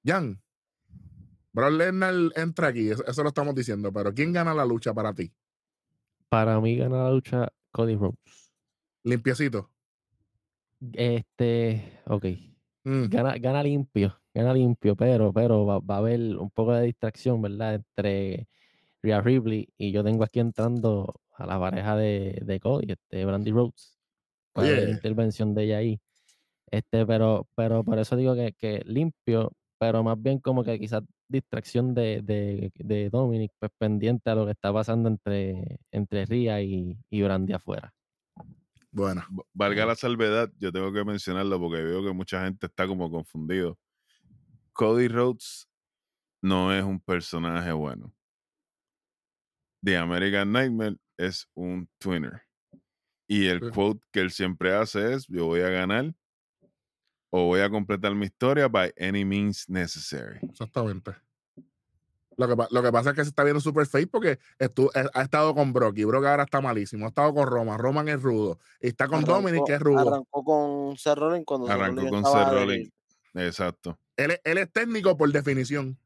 Jan, 0.07 0.41
Brock 1.51 1.71
Lesnar 1.71 2.13
entra 2.35 2.67
aquí, 2.67 2.89
eso, 2.89 3.05
eso 3.05 3.23
lo 3.23 3.29
estamos 3.29 3.53
diciendo, 3.53 3.91
pero 3.91 4.13
¿quién 4.13 4.31
gana 4.31 4.53
la 4.53 4.63
lucha 4.65 4.93
para 4.93 5.13
ti? 5.13 5.33
Para 6.29 6.59
mí 6.61 6.77
gana 6.77 7.03
la 7.03 7.11
lucha 7.11 7.49
Cody 7.71 7.95
Rhodes. 7.95 8.53
Limpiecito. 9.03 9.69
Este, 10.93 11.99
ok. 12.05 12.25
Mm, 12.83 13.05
Gana, 13.09 13.37
gana 13.37 13.63
limpio, 13.63 14.17
gana 14.33 14.53
limpio, 14.53 14.95
pero, 14.95 15.33
pero 15.33 15.65
va, 15.65 15.79
va 15.79 15.95
a 15.95 15.97
haber 15.97 16.37
un 16.37 16.49
poco 16.51 16.73
de 16.73 16.85
distracción, 16.85 17.41
¿verdad? 17.41 17.75
Entre 17.75 18.47
Rhea 19.01 19.21
Ripley 19.21 19.67
y 19.77 19.91
yo 19.91 20.03
tengo 20.03 20.23
aquí 20.23 20.39
entrando 20.39 21.19
a 21.33 21.45
la 21.45 21.59
pareja 21.59 21.95
de, 21.97 22.41
de 22.45 22.59
Cody, 22.59 22.91
este, 22.91 23.25
Brandy 23.25 23.51
Rhodes. 23.51 23.97
Va 24.57 24.63
a 24.63 24.65
haber 24.67 24.83
Oye. 24.83 24.91
intervención 24.91 25.53
de 25.53 25.63
ella 25.63 25.77
ahí. 25.77 25.99
Este, 26.71 27.05
pero, 27.05 27.47
pero 27.55 27.83
por 27.83 27.99
eso 27.99 28.15
digo 28.15 28.35
que, 28.35 28.53
que 28.53 28.83
limpio, 28.85 29.51
pero 29.79 30.03
más 30.03 30.21
bien 30.21 30.39
como 30.39 30.63
que 30.63 30.79
quizás 30.79 31.03
distracción 31.27 31.93
de, 31.93 32.21
de, 32.23 32.71
de 32.75 33.09
Dominic, 33.09 33.51
pues 33.59 33.71
pendiente 33.77 34.29
a 34.29 34.35
lo 34.35 34.45
que 34.45 34.51
está 34.51 34.73
pasando 34.73 35.09
entre, 35.09 35.79
entre 35.91 36.25
Rhea 36.25 36.61
y, 36.61 36.97
y 37.09 37.21
Brandy 37.23 37.53
afuera. 37.53 37.93
Bueno, 38.91 39.23
Valga 39.53 39.85
la 39.85 39.95
salvedad, 39.95 40.51
yo 40.59 40.71
tengo 40.71 40.91
que 40.91 41.03
mencionarlo 41.03 41.59
porque 41.59 41.83
veo 41.83 42.03
que 42.03 42.13
mucha 42.13 42.43
gente 42.45 42.65
está 42.67 42.87
como 42.87 43.11
confundido. 43.11 43.77
Cody 44.73 45.07
Rhodes 45.07 45.67
no 46.41 46.73
es 46.73 46.83
un 46.83 46.99
personaje 47.01 47.71
bueno. 47.71 48.13
The 49.83 49.97
American 49.97 50.51
Nightmare 50.51 50.97
es 51.17 51.47
un 51.55 51.89
twinner. 51.99 52.41
Y 53.27 53.47
el 53.47 53.61
Sí. 53.61 53.69
quote 53.71 54.01
que 54.11 54.21
él 54.21 54.31
siempre 54.31 54.73
hace 54.73 55.13
es, 55.13 55.27
yo 55.27 55.45
voy 55.45 55.61
a 55.61 55.69
ganar 55.69 56.13
o 57.29 57.45
voy 57.45 57.59
a 57.61 57.69
completar 57.69 58.13
mi 58.15 58.25
historia 58.25 58.67
by 58.67 58.93
any 58.99 59.23
means 59.25 59.67
necessary. 59.69 60.39
exactamente. 60.49 61.11
Lo 62.39 62.47
que, 62.47 62.55
lo 62.69 62.83
que 62.83 62.91
pasa 62.91 63.09
es 63.09 63.15
que 63.15 63.23
se 63.23 63.29
está 63.29 63.43
viendo 63.43 63.59
super 63.59 63.87
face 63.87 64.05
porque 64.05 64.37
estu- 64.59 64.91
ha, 64.93 65.19
ha 65.19 65.23
estado 65.23 65.55
con 65.55 65.73
Brock 65.73 65.97
y 65.97 66.03
Brock 66.03 66.23
ahora 66.25 66.43
está 66.43 66.61
malísimo. 66.61 67.05
Ha 67.05 67.09
estado 67.09 67.33
con 67.33 67.47
Roman, 67.47 67.79
Roman 67.79 68.07
es 68.09 68.21
rudo. 68.21 68.59
Y 68.79 68.89
está 68.89 69.07
con 69.07 69.23
Dominic, 69.25 69.65
que 69.65 69.73
es 69.73 69.79
rudo. 69.79 70.07
Arrancó 70.07 70.43
con 70.43 70.95
Seth 70.97 71.17
Rollins 71.17 71.45
cuando 71.47 71.67
Arrancó 71.67 71.95
Rollins 72.01 72.11
con 72.11 72.23
Seth 72.31 72.51
Rollins. 72.53 72.91
Exacto. 73.33 73.97
Él, 74.15 74.31
es- 74.31 74.41
él 74.43 74.57
es 74.59 74.71
técnico 74.71 75.17
por 75.17 75.31
definición. 75.31 75.97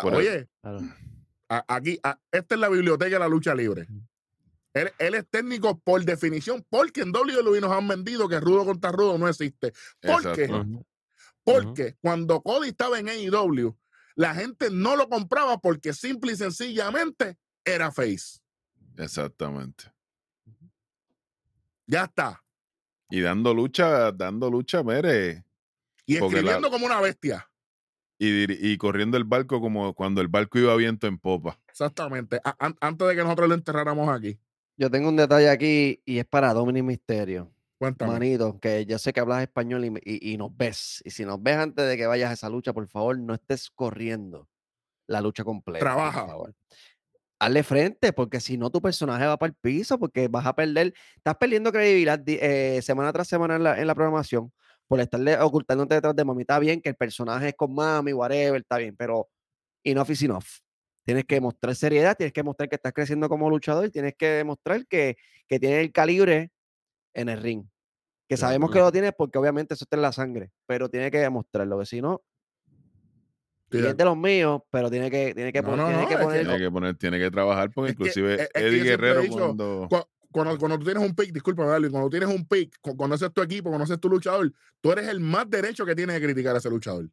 Por 0.00 0.14
eso. 0.14 0.16
Oye, 0.16 0.48
Claro. 0.62 0.78
a- 1.48 1.64
aquí, 1.68 1.98
a- 2.02 2.18
esta 2.30 2.54
es 2.54 2.60
la 2.60 2.68
biblioteca 2.68 3.10
de 3.10 3.18
la 3.18 3.28
lucha 3.28 3.54
libre. 3.56 3.86
Él, 4.76 4.92
él 4.98 5.14
es 5.14 5.26
técnico 5.30 5.78
por 5.78 6.04
definición, 6.04 6.64
porque 6.68 7.00
en 7.00 7.10
WWE 7.14 7.60
nos 7.62 7.72
han 7.72 7.88
vendido 7.88 8.28
que 8.28 8.38
rudo 8.40 8.64
contra 8.66 8.92
rudo 8.92 9.16
no 9.16 9.26
existe. 9.28 9.72
¿Por 10.00 10.32
qué? 10.34 10.48
Porque 11.44 11.96
cuando 12.02 12.42
Cody 12.42 12.68
estaba 12.68 12.98
en 12.98 13.08
AEW, 13.08 13.74
la 14.16 14.34
gente 14.34 14.68
no 14.70 14.94
lo 14.96 15.08
compraba 15.08 15.58
porque 15.58 15.92
simple 15.94 16.32
y 16.32 16.36
sencillamente 16.36 17.38
era 17.64 17.90
face. 17.90 18.40
Exactamente. 18.98 19.84
Ya 21.86 22.04
está. 22.04 22.42
Y 23.08 23.20
dando 23.20 23.54
lucha, 23.54 24.10
dando 24.12 24.50
lucha, 24.50 24.82
mire. 24.82 25.44
Y 26.04 26.18
la- 26.18 26.26
escribiendo 26.26 26.70
como 26.70 26.86
una 26.86 27.00
bestia. 27.00 27.48
Y, 28.18 28.72
y 28.72 28.76
corriendo 28.78 29.16
el 29.16 29.24
barco 29.24 29.60
como 29.60 29.94
cuando 29.94 30.20
el 30.20 30.28
barco 30.28 30.58
iba 30.58 30.74
viento 30.76 31.06
en 31.06 31.18
popa. 31.18 31.60
Exactamente. 31.68 32.40
A- 32.44 32.56
an- 32.58 32.76
antes 32.80 33.06
de 33.08 33.14
que 33.14 33.22
nosotros 33.22 33.48
lo 33.48 33.54
enterráramos 33.54 34.08
aquí. 34.08 34.38
Yo 34.76 34.90
tengo 34.90 35.08
un 35.08 35.16
detalle 35.16 35.48
aquí 35.48 36.02
y 36.04 36.18
es 36.18 36.26
para 36.26 36.52
Dominic 36.52 36.84
Misterio. 36.84 37.52
Cuéntame. 37.78 38.12
Manito, 38.12 38.58
que 38.60 38.86
yo 38.86 38.98
sé 38.98 39.12
que 39.12 39.20
hablas 39.20 39.42
español 39.42 39.84
y, 39.84 39.88
y- 40.04 40.32
y 40.32 40.36
nos 40.38 40.54
ves. 40.56 41.02
Y 41.04 41.10
si 41.10 41.24
nos 41.24 41.42
ves 41.42 41.56
antes 41.56 41.86
de 41.86 41.96
que 41.96 42.06
vayas 42.06 42.30
a 42.30 42.34
esa 42.34 42.48
lucha, 42.48 42.72
por 42.72 42.86
favor, 42.88 43.18
no 43.18 43.34
estés 43.34 43.70
corriendo 43.70 44.48
la 45.06 45.20
lucha 45.20 45.44
completa. 45.44 45.84
por 45.84 45.94
Trabaja. 45.94 46.26
favor. 46.26 46.54
Hazle 47.38 47.62
frente, 47.62 48.12
porque 48.14 48.40
si 48.40 48.56
no, 48.56 48.70
tu 48.70 48.80
personaje 48.80 49.26
va 49.26 49.36
para 49.36 49.48
el 49.50 49.54
piso, 49.60 49.98
porque 49.98 50.26
vas 50.28 50.46
a 50.46 50.54
perder, 50.54 50.94
estás 51.16 51.36
perdiendo 51.36 51.70
credibilidad 51.70 52.18
di- 52.18 52.38
eh, 52.40 52.80
semana 52.82 53.12
tras 53.12 53.28
semana 53.28 53.56
en 53.56 53.62
la, 53.62 53.78
en 53.78 53.86
la 53.86 53.94
programación 53.94 54.50
por 54.88 55.00
estarle 55.00 55.38
ocultándote 55.38 55.96
detrás 55.96 56.16
de 56.16 56.24
mami. 56.24 56.42
Está 56.42 56.58
bien 56.58 56.80
que 56.80 56.88
el 56.88 56.96
personaje 56.96 57.48
es 57.48 57.54
con 57.54 57.74
mami, 57.74 58.14
whatever, 58.14 58.60
está 58.62 58.78
bien, 58.78 58.96
pero 58.96 59.28
enough 59.84 60.08
is 60.10 60.22
enough. 60.22 60.44
Tienes 61.06 61.24
que 61.24 61.40
mostrar 61.40 61.74
seriedad, 61.76 62.16
tienes 62.16 62.32
que 62.32 62.42
mostrar 62.42 62.68
que 62.68 62.74
estás 62.74 62.92
creciendo 62.92 63.28
como 63.28 63.48
luchador, 63.48 63.88
tienes 63.90 64.14
que 64.16 64.26
demostrar 64.26 64.86
que, 64.88 65.16
que 65.46 65.60
tienes 65.60 65.78
el 65.78 65.92
calibre 65.92 66.50
en 67.14 67.28
el 67.28 67.40
ring. 67.40 67.64
Que 68.28 68.36
sabemos 68.36 68.70
que 68.72 68.80
lo 68.80 68.90
tiene 68.90 69.12
porque 69.12 69.38
obviamente 69.38 69.74
eso 69.74 69.84
está 69.84 69.94
en 69.96 70.02
la 70.02 70.12
sangre, 70.12 70.50
pero 70.66 70.88
tiene 70.88 71.12
que 71.12 71.18
demostrarlo, 71.18 71.78
que 71.78 71.86
si 71.86 72.02
no, 72.02 72.22
y 73.70 73.78
es 73.78 73.96
de 73.96 74.04
los 74.04 74.16
míos, 74.16 74.62
pero 74.70 74.90
tiene 74.90 75.10
que, 75.10 75.34
tiene 75.34 75.52
que, 75.52 75.62
No, 75.62 75.68
pon- 75.68 75.76
no, 75.78 75.86
tiene 75.86 76.02
no, 76.02 76.08
que 76.08 76.18
poner. 76.18 76.44
Tiene 76.46 76.58
que 76.58 76.70
poner, 76.70 76.94
tiene 76.96 77.18
que 77.18 77.30
trabajar 77.30 77.70
porque 77.72 77.90
Es 77.92 77.94
inclusive 77.94 78.36
que 78.52 78.60
Eddie 78.60 78.82
Guerrero 78.84 79.20
dicho, 79.22 79.34
cuando 79.36 79.86
cu- 79.88 80.08
cuando, 80.30 80.58
cuando 80.58 80.78
tú 80.78 80.84
tienes 80.84 81.02
un 81.02 81.14
pick, 81.14 81.32
disculpa, 81.32 81.64
Darwin, 81.66 81.90
cuando 81.90 82.10
tienes 82.10 82.28
un 82.28 82.46
pick, 82.46 82.76
conoces 82.80 83.32
tu 83.32 83.42
equipo, 83.42 83.70
conoces 83.70 83.98
tu 84.00 84.08
luchador, 84.08 84.52
tú 84.80 84.92
eres 84.92 85.08
el 85.08 85.20
más 85.20 85.48
derecho 85.48 85.86
que 85.86 85.94
tiene 85.94 86.12
de 86.14 86.20
criticar 86.20 86.54
a 86.54 86.58
ese 86.58 86.68
luchador. 86.68 87.08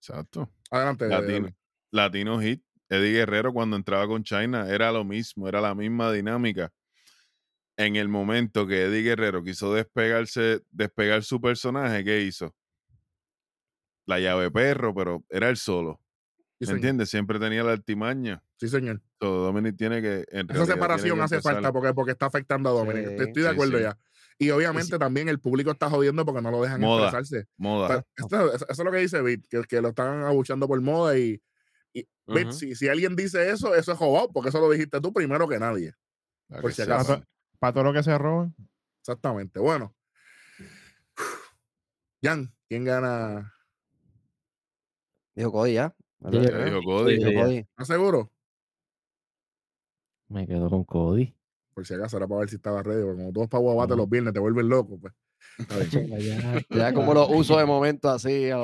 Exacto. 0.00 0.50
Adelante. 0.70 1.06
Latino. 1.08 1.48
Latino 1.90 2.40
Hit, 2.40 2.62
Eddie 2.88 3.12
Guerrero 3.12 3.52
cuando 3.52 3.76
entraba 3.76 4.06
con 4.06 4.24
China 4.24 4.66
era 4.68 4.90
lo 4.92 5.04
mismo, 5.04 5.48
era 5.48 5.60
la 5.60 5.74
misma 5.74 6.12
dinámica. 6.12 6.70
En 7.76 7.96
el 7.96 8.08
momento 8.08 8.66
que 8.66 8.84
Eddie 8.84 9.02
Guerrero 9.02 9.42
quiso 9.44 9.72
despegarse, 9.72 10.62
despegar 10.70 11.22
su 11.22 11.40
personaje, 11.40 12.02
¿qué 12.04 12.22
hizo? 12.22 12.54
La 14.06 14.18
llave 14.18 14.50
perro, 14.50 14.94
pero 14.94 15.24
era 15.28 15.48
él 15.48 15.56
solo. 15.56 16.00
Sí, 16.36 16.42
¿Me 16.60 16.66
señor. 16.66 16.76
entiendes? 16.78 17.10
Siempre 17.10 17.38
tenía 17.38 17.62
la 17.62 17.72
artimaña. 17.72 18.42
Sí, 18.56 18.68
señor. 18.68 19.00
So, 19.20 19.26
Dominic 19.44 19.76
tiene 19.76 20.00
que. 20.02 20.24
Esa 20.30 20.66
separación 20.66 21.18
que 21.18 21.22
hace 21.24 21.40
falta 21.40 21.72
porque, 21.72 21.94
porque 21.94 22.12
está 22.12 22.26
afectando 22.26 22.70
a 22.70 22.72
Dominic. 22.72 23.06
Sí, 23.06 23.14
Estoy 23.18 23.42
de 23.42 23.48
sí, 23.48 23.54
acuerdo 23.54 23.76
sí. 23.78 23.84
ya. 23.84 23.98
Y 24.40 24.50
obviamente 24.50 24.98
también 24.98 25.28
el 25.28 25.40
público 25.40 25.70
está 25.72 25.90
jodiendo 25.90 26.24
porque 26.24 26.40
no 26.40 26.50
lo 26.50 26.62
dejan 26.62 26.80
Moda. 26.80 27.08
expresarse. 27.08 27.48
Moda. 27.56 28.04
Esto- 28.16 28.36
eso, 28.54 28.54
eso 28.54 28.66
es 28.68 28.78
lo 28.78 28.90
que 28.90 28.98
dice 28.98 29.20
Bit, 29.22 29.46
que, 29.48 29.62
que 29.64 29.80
lo 29.80 29.88
están 29.88 30.22
abuchando 30.22 30.66
por 30.66 30.80
moda 30.80 31.18
y, 31.18 31.40
y 32.26 32.52
si, 32.52 32.74
si 32.74 32.88
alguien 32.88 33.16
dice 33.16 33.50
eso, 33.50 33.74
eso 33.74 33.92
es 33.92 33.98
jodado, 33.98 34.30
porque 34.32 34.50
eso 34.50 34.60
lo 34.60 34.70
dijiste 34.70 35.00
tú 35.00 35.12
primero 35.12 35.48
que 35.48 35.58
nadie. 35.58 35.94
para 36.48 36.62
por 36.62 36.70
que 36.70 36.74
si 36.76 36.82
acaso. 36.82 37.22
Para 37.58 37.72
todo 37.72 37.84
lo 37.84 37.92
que 37.92 38.02
se 38.02 38.16
roban. 38.18 38.54
Exactamente. 39.00 39.58
Bueno. 39.60 39.94
Jan, 42.22 42.52
¿quién 42.68 42.84
gana? 42.84 43.52
Dijo 45.34 45.52
Cody 45.52 45.74
ya. 45.74 45.94
Dijo 46.20 46.82
Cody. 46.84 47.12
Sí, 47.12 47.18
Dijo 47.18 47.30
sí. 47.30 47.36
Cody. 47.36 47.56
¿Estás 47.58 47.86
seguro? 47.86 48.32
Me 50.28 50.46
quedo 50.46 50.68
con 50.68 50.84
Cody. 50.84 51.34
Por 51.74 51.86
si 51.86 51.94
acaso 51.94 52.16
era 52.16 52.26
para 52.26 52.40
ver 52.40 52.48
si 52.50 52.56
estaba 52.56 52.82
ready, 52.82 53.02
porque 53.02 53.18
como 53.18 53.32
todos 53.32 53.48
para 53.48 53.60
Guabate 53.62 53.96
los 53.96 54.10
viernes 54.10 54.34
te 54.34 54.40
vuelven 54.40 54.68
loco, 54.68 54.98
pues. 54.98 55.14
Ya, 56.20 56.64
Ya 56.70 56.92
como 56.92 57.14
lo 57.14 57.28
uso 57.28 57.56
de 57.56 57.64
momento 57.64 58.10
así. 58.10 58.50
a. 58.50 58.58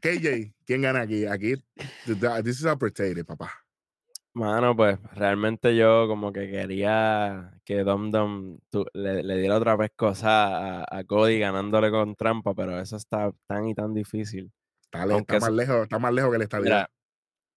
KJ, 0.00 0.52
¿quién 0.64 0.82
gana 0.82 1.02
aquí? 1.02 1.26
Aquí, 1.26 1.54
this 2.04 2.60
is 2.60 2.66
a 2.66 2.76
potato, 2.76 3.24
papá. 3.24 3.50
Mano, 4.34 4.76
pues 4.76 4.98
realmente 5.14 5.74
yo 5.76 6.06
como 6.08 6.30
que 6.30 6.50
quería 6.50 7.58
que 7.64 7.84
Dom 7.84 8.10
Dom 8.10 8.58
le, 8.92 9.22
le 9.22 9.36
diera 9.38 9.56
otra 9.56 9.76
vez 9.76 9.92
cosa 9.96 10.82
a, 10.82 10.98
a 10.98 11.04
Cody 11.04 11.38
ganándole 11.38 11.90
con 11.90 12.14
trampa, 12.14 12.52
pero 12.54 12.78
eso 12.78 12.96
está 12.96 13.32
tan 13.46 13.66
y 13.66 13.74
tan 13.74 13.94
difícil. 13.94 14.52
Está, 14.82 15.06
le- 15.06 15.14
Aunque 15.14 15.36
está 15.36 15.46
más 15.46 15.56
lejos, 15.56 15.82
está 15.84 15.98
más 15.98 16.12
lejos 16.12 16.30
que 16.30 16.36
el 16.36 16.42
estadio. 16.42 16.64
Mira, 16.64 16.90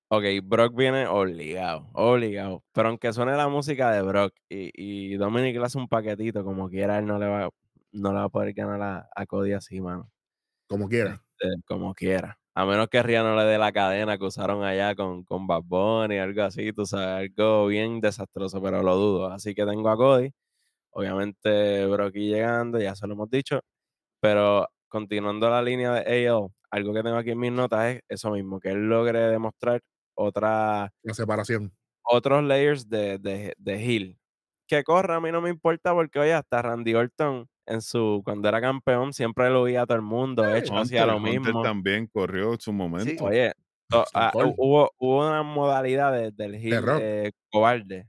ok, 0.07 0.23
Brock 0.41 0.73
viene 0.73 1.05
obligado, 1.07 1.89
obligado. 1.91 2.63
Pero 2.71 2.87
aunque 2.87 3.11
suene 3.11 3.35
la 3.35 3.49
música 3.49 3.91
de 3.91 4.01
Brock 4.01 4.33
y, 4.47 4.71
y 4.73 5.17
Dominic 5.17 5.57
le 5.57 5.65
hace 5.65 5.77
un 5.77 5.89
paquetito, 5.89 6.45
como 6.45 6.69
quiera, 6.69 6.97
él 6.99 7.05
no 7.05 7.19
le 7.19 7.27
va, 7.27 7.49
no 7.91 8.13
le 8.13 8.19
va 8.19 8.23
a 8.23 8.29
poder 8.29 8.53
ganar 8.53 8.81
a, 8.81 9.09
a 9.13 9.25
Cody 9.25 9.51
así, 9.51 9.81
mano. 9.81 10.09
Como 10.67 10.87
quiera. 10.87 11.21
Eh, 11.41 11.47
como 11.65 11.93
quiera. 11.93 12.37
A 12.55 12.65
menos 12.65 12.87
que 12.89 13.01
Ria 13.03 13.23
no 13.23 13.35
le 13.35 13.43
dé 13.45 13.57
la 13.57 13.71
cadena 13.71 14.17
que 14.17 14.25
usaron 14.25 14.63
allá 14.63 14.95
con, 14.95 15.23
con 15.23 15.47
Bad 15.47 15.63
Bunny, 15.63 16.17
algo 16.17 16.43
así, 16.43 16.73
tú 16.73 16.85
sabes, 16.85 17.29
algo 17.37 17.67
bien 17.67 18.01
desastroso, 18.01 18.61
pero 18.61 18.83
lo 18.83 18.95
dudo. 18.95 19.27
Así 19.31 19.55
que 19.55 19.65
tengo 19.65 19.89
a 19.89 19.95
Cody. 19.97 20.31
Obviamente, 20.91 21.85
Brocky 21.87 22.29
llegando, 22.29 22.79
ya 22.79 22.95
se 22.95 23.07
lo 23.07 23.13
hemos 23.13 23.29
dicho. 23.29 23.61
Pero 24.21 24.67
continuando 24.89 25.49
la 25.49 25.61
línea 25.61 25.93
de 25.93 26.27
AL, 26.29 26.49
algo 26.71 26.93
que 26.93 27.03
tengo 27.03 27.17
aquí 27.17 27.31
en 27.31 27.39
mis 27.39 27.51
notas 27.51 27.95
es 27.97 28.01
eso 28.09 28.31
mismo, 28.31 28.59
que 28.59 28.69
él 28.71 28.89
logre 28.89 29.19
demostrar 29.21 29.81
otra, 30.15 30.91
La 31.03 31.13
separación. 31.13 31.71
otros 32.03 32.43
layers 32.43 32.89
de, 32.89 33.17
de, 33.19 33.53
de 33.57 33.73
heel. 33.75 34.17
Que 34.67 34.83
corra, 34.83 35.15
a 35.17 35.21
mí 35.21 35.31
no 35.31 35.41
me 35.41 35.49
importa 35.49 35.93
porque, 35.93 36.19
oye, 36.19 36.33
hasta 36.33 36.61
Randy 36.61 36.93
Orton, 36.95 37.47
en 37.69 37.81
su, 37.81 38.21
cuando 38.25 38.49
era 38.49 38.59
campeón, 38.59 39.13
siempre 39.13 39.49
lo 39.49 39.61
oía 39.61 39.83
a 39.83 39.85
todo 39.85 39.95
el 39.95 40.01
mundo. 40.03 40.45
Edge 40.45 40.69
hacía 40.73 41.05
lo 41.05 41.17
Hunter 41.17 41.39
mismo. 41.41 41.61
también 41.61 42.07
corrió 42.07 42.57
su 42.59 42.73
momento. 42.73 43.23
Oye, 43.25 43.53
to- 43.87 44.03
Stone 44.05 44.25
ah, 44.25 44.31
hubo, 44.57 44.91
hubo 44.97 45.19
una 45.27 45.43
modalidad 45.43 46.11
de- 46.11 46.31
del 46.31 46.55
heel 46.55 46.81
Rock. 46.83 46.99
eh, 47.01 47.31
cobarde. 47.49 48.07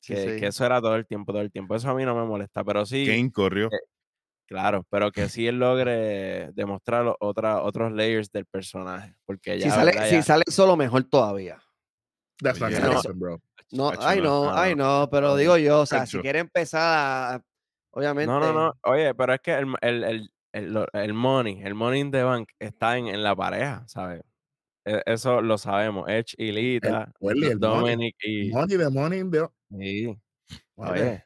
Sí, 0.00 0.14
Que, 0.14 0.34
sí. 0.34 0.40
que 0.40 0.46
eso 0.48 0.64
era 0.64 0.80
todo 0.80 0.96
el 0.96 1.06
tiempo, 1.06 1.32
todo 1.32 1.42
el 1.42 1.50
tiempo. 1.52 1.74
Eso 1.74 1.90
a 1.90 1.94
mí 1.94 2.04
no 2.04 2.14
me 2.14 2.24
molesta, 2.24 2.62
pero 2.64 2.86
sí, 2.86 3.06
Kane 3.06 3.30
corrió. 3.32 3.66
eh, 3.66 3.78
claro, 4.46 4.86
pero 4.88 5.10
que 5.10 5.28
sí 5.28 5.46
él 5.46 5.58
logre 5.60 6.50
demostrar 6.52 7.14
otra, 7.20 7.62
otros 7.62 7.92
layers 7.92 8.30
del 8.30 8.46
personaje. 8.46 9.14
Porque 9.24 9.58
ya, 9.58 9.64
Si 9.66 9.70
sale, 9.70 9.92
¿verdad? 9.92 10.08
si 10.08 10.14
Ya- 10.16 10.22
sale 10.22 10.44
solo, 10.48 10.76
mejor 10.76 11.04
todavía. 11.04 11.58
That's 12.40 12.60
not 12.60 12.70
no. 12.70 12.98
happen, 12.98 13.18
bro. 13.18 13.40
No, 13.72 13.90
ay, 13.98 14.20
no, 14.20 14.54
ay, 14.54 14.74
no. 14.76 15.08
pero 15.10 15.34
digo 15.36 15.56
yo, 15.56 15.80
o 15.80 15.86
sea, 15.86 16.06
si 16.06 16.18
quiere 16.20 16.38
empezar 16.38 16.82
a. 17.34 17.42
Obviamente. 17.96 18.30
No, 18.30 18.38
no, 18.40 18.52
no. 18.52 18.74
Oye, 18.84 19.14
pero 19.14 19.32
es 19.32 19.40
que 19.40 19.54
el, 19.54 19.74
el, 19.80 20.30
el, 20.52 20.86
el, 20.92 21.14
money, 21.14 21.62
el 21.62 21.74
money 21.74 22.00
in 22.00 22.10
the 22.10 22.22
bank 22.22 22.50
está 22.58 22.98
en, 22.98 23.06
en 23.06 23.22
la 23.22 23.34
pareja, 23.34 23.84
¿sabes? 23.88 24.20
E- 24.84 25.02
Eso 25.06 25.40
lo 25.40 25.56
sabemos. 25.56 26.06
Edge 26.06 26.34
y 26.36 26.52
Lita, 26.52 27.10
money. 27.20 27.54
Dominic 27.58 28.16
y. 28.22 28.50
Money, 28.50 28.76
the 28.76 28.90
money 28.90 29.20
in 29.20 29.30
the. 29.30 29.48
Sí, 29.70 30.18
oye. 30.74 31.06
Eh, 31.08 31.24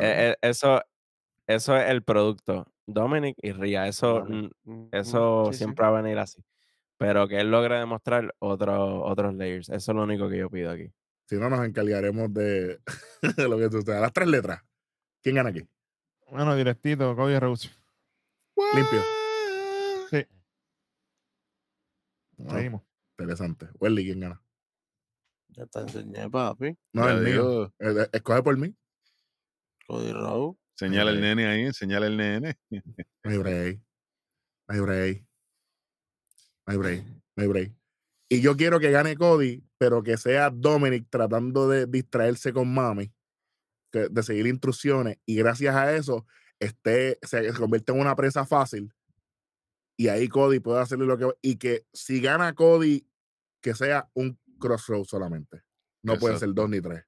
eh, 0.00 0.36
eso, 0.40 0.80
eso 1.48 1.76
es 1.76 1.90
el 1.90 2.04
producto. 2.04 2.72
Dominic 2.86 3.36
y 3.42 3.50
Ria, 3.50 3.88
eso, 3.88 4.22
Vale. 4.22 4.34
mm, 4.36 4.50
Ujú, 4.70 4.88
eso 4.92 5.46
sí, 5.46 5.52
sí. 5.52 5.58
siempre 5.58 5.84
va 5.84 5.98
a 5.98 6.02
venir 6.02 6.18
así. 6.18 6.44
Pero 6.96 7.26
que 7.26 7.40
él 7.40 7.50
logre 7.50 7.76
demostrar 7.76 8.32
otro, 8.38 9.02
otros 9.02 9.34
layers. 9.34 9.68
Eso 9.68 9.90
es 9.90 9.96
lo 9.96 10.04
único 10.04 10.28
que 10.28 10.38
yo 10.38 10.48
pido 10.48 10.70
aquí. 10.70 10.92
Si 11.26 11.34
no, 11.36 11.50
nos 11.50 11.66
encargaremos 11.66 12.32
de, 12.32 12.78
de 13.36 13.48
lo 13.48 13.58
que 13.58 13.68
suceda. 13.68 14.00
Las 14.00 14.12
tres 14.12 14.28
letras. 14.28 14.62
¿Quién 15.22 15.36
gana 15.36 15.50
aquí? 15.50 15.66
Bueno, 16.30 16.54
directito, 16.56 17.14
Cody 17.14 17.38
Rhodes. 17.38 17.70
Limpio. 18.74 19.02
Sí, 20.10 20.26
Ah, 22.48 22.56
seguimos. 22.56 22.82
interesante. 23.18 23.66
Welly, 23.78 24.04
¿quién 24.04 24.20
gana? 24.20 24.42
Ya 25.48 25.66
te 25.66 25.80
enseñé, 25.80 26.28
papi. 26.30 26.76
No, 26.92 27.08
el 27.08 27.20
mío. 27.22 27.66
Eh, 27.78 27.94
eh, 28.02 28.08
Escoge 28.12 28.42
por 28.42 28.56
mí. 28.56 28.74
Cody 29.86 30.12
Rhodes. 30.12 30.56
Señala 30.74 31.10
el 31.10 31.20
nene 31.20 31.46
ahí, 31.46 31.72
señala 31.72 32.06
el 32.06 32.16
nene. 32.16 32.56
No 32.70 33.30
hay 33.30 33.38
break. 33.38 33.80
No 34.68 34.74
hay 34.74 34.80
break. 34.80 35.26
No 36.66 36.72
hay 36.72 36.76
break. 36.78 37.04
No 37.36 37.42
hay 37.42 37.48
break. 37.48 37.72
Y 38.28 38.40
yo 38.40 38.56
quiero 38.56 38.80
que 38.80 38.90
gane 38.90 39.14
Cody, 39.16 39.62
pero 39.76 40.02
que 40.02 40.16
sea 40.16 40.48
Dominic 40.50 41.06
tratando 41.10 41.68
de 41.68 41.86
distraerse 41.86 42.52
con 42.52 42.72
Mami, 42.72 43.12
que- 43.92 44.08
de 44.10 44.22
seguir 44.22 44.46
instrucciones, 44.48 45.18
y 45.26 45.36
gracias 45.36 45.74
a 45.76 45.94
eso 45.94 46.26
esté, 46.58 47.18
se, 47.22 47.52
se 47.52 47.58
convierte 47.58 47.92
en 47.92 48.00
una 48.00 48.16
presa 48.16 48.44
fácil. 48.46 48.92
Y 49.96 50.08
ahí 50.08 50.28
Cody 50.28 50.58
puede 50.60 50.80
hacerle 50.80 51.06
lo 51.06 51.16
que. 51.18 51.28
Y 51.42 51.56
que 51.56 51.84
si 51.92 52.20
gana 52.20 52.54
Cody, 52.54 53.06
que 53.60 53.74
sea 53.74 54.08
un 54.14 54.38
crossroad 54.58 55.04
solamente. 55.04 55.62
No 56.02 56.14
pueden 56.18 56.38
ser 56.38 56.52
dos 56.54 56.68
ni 56.70 56.80
tres. 56.80 57.04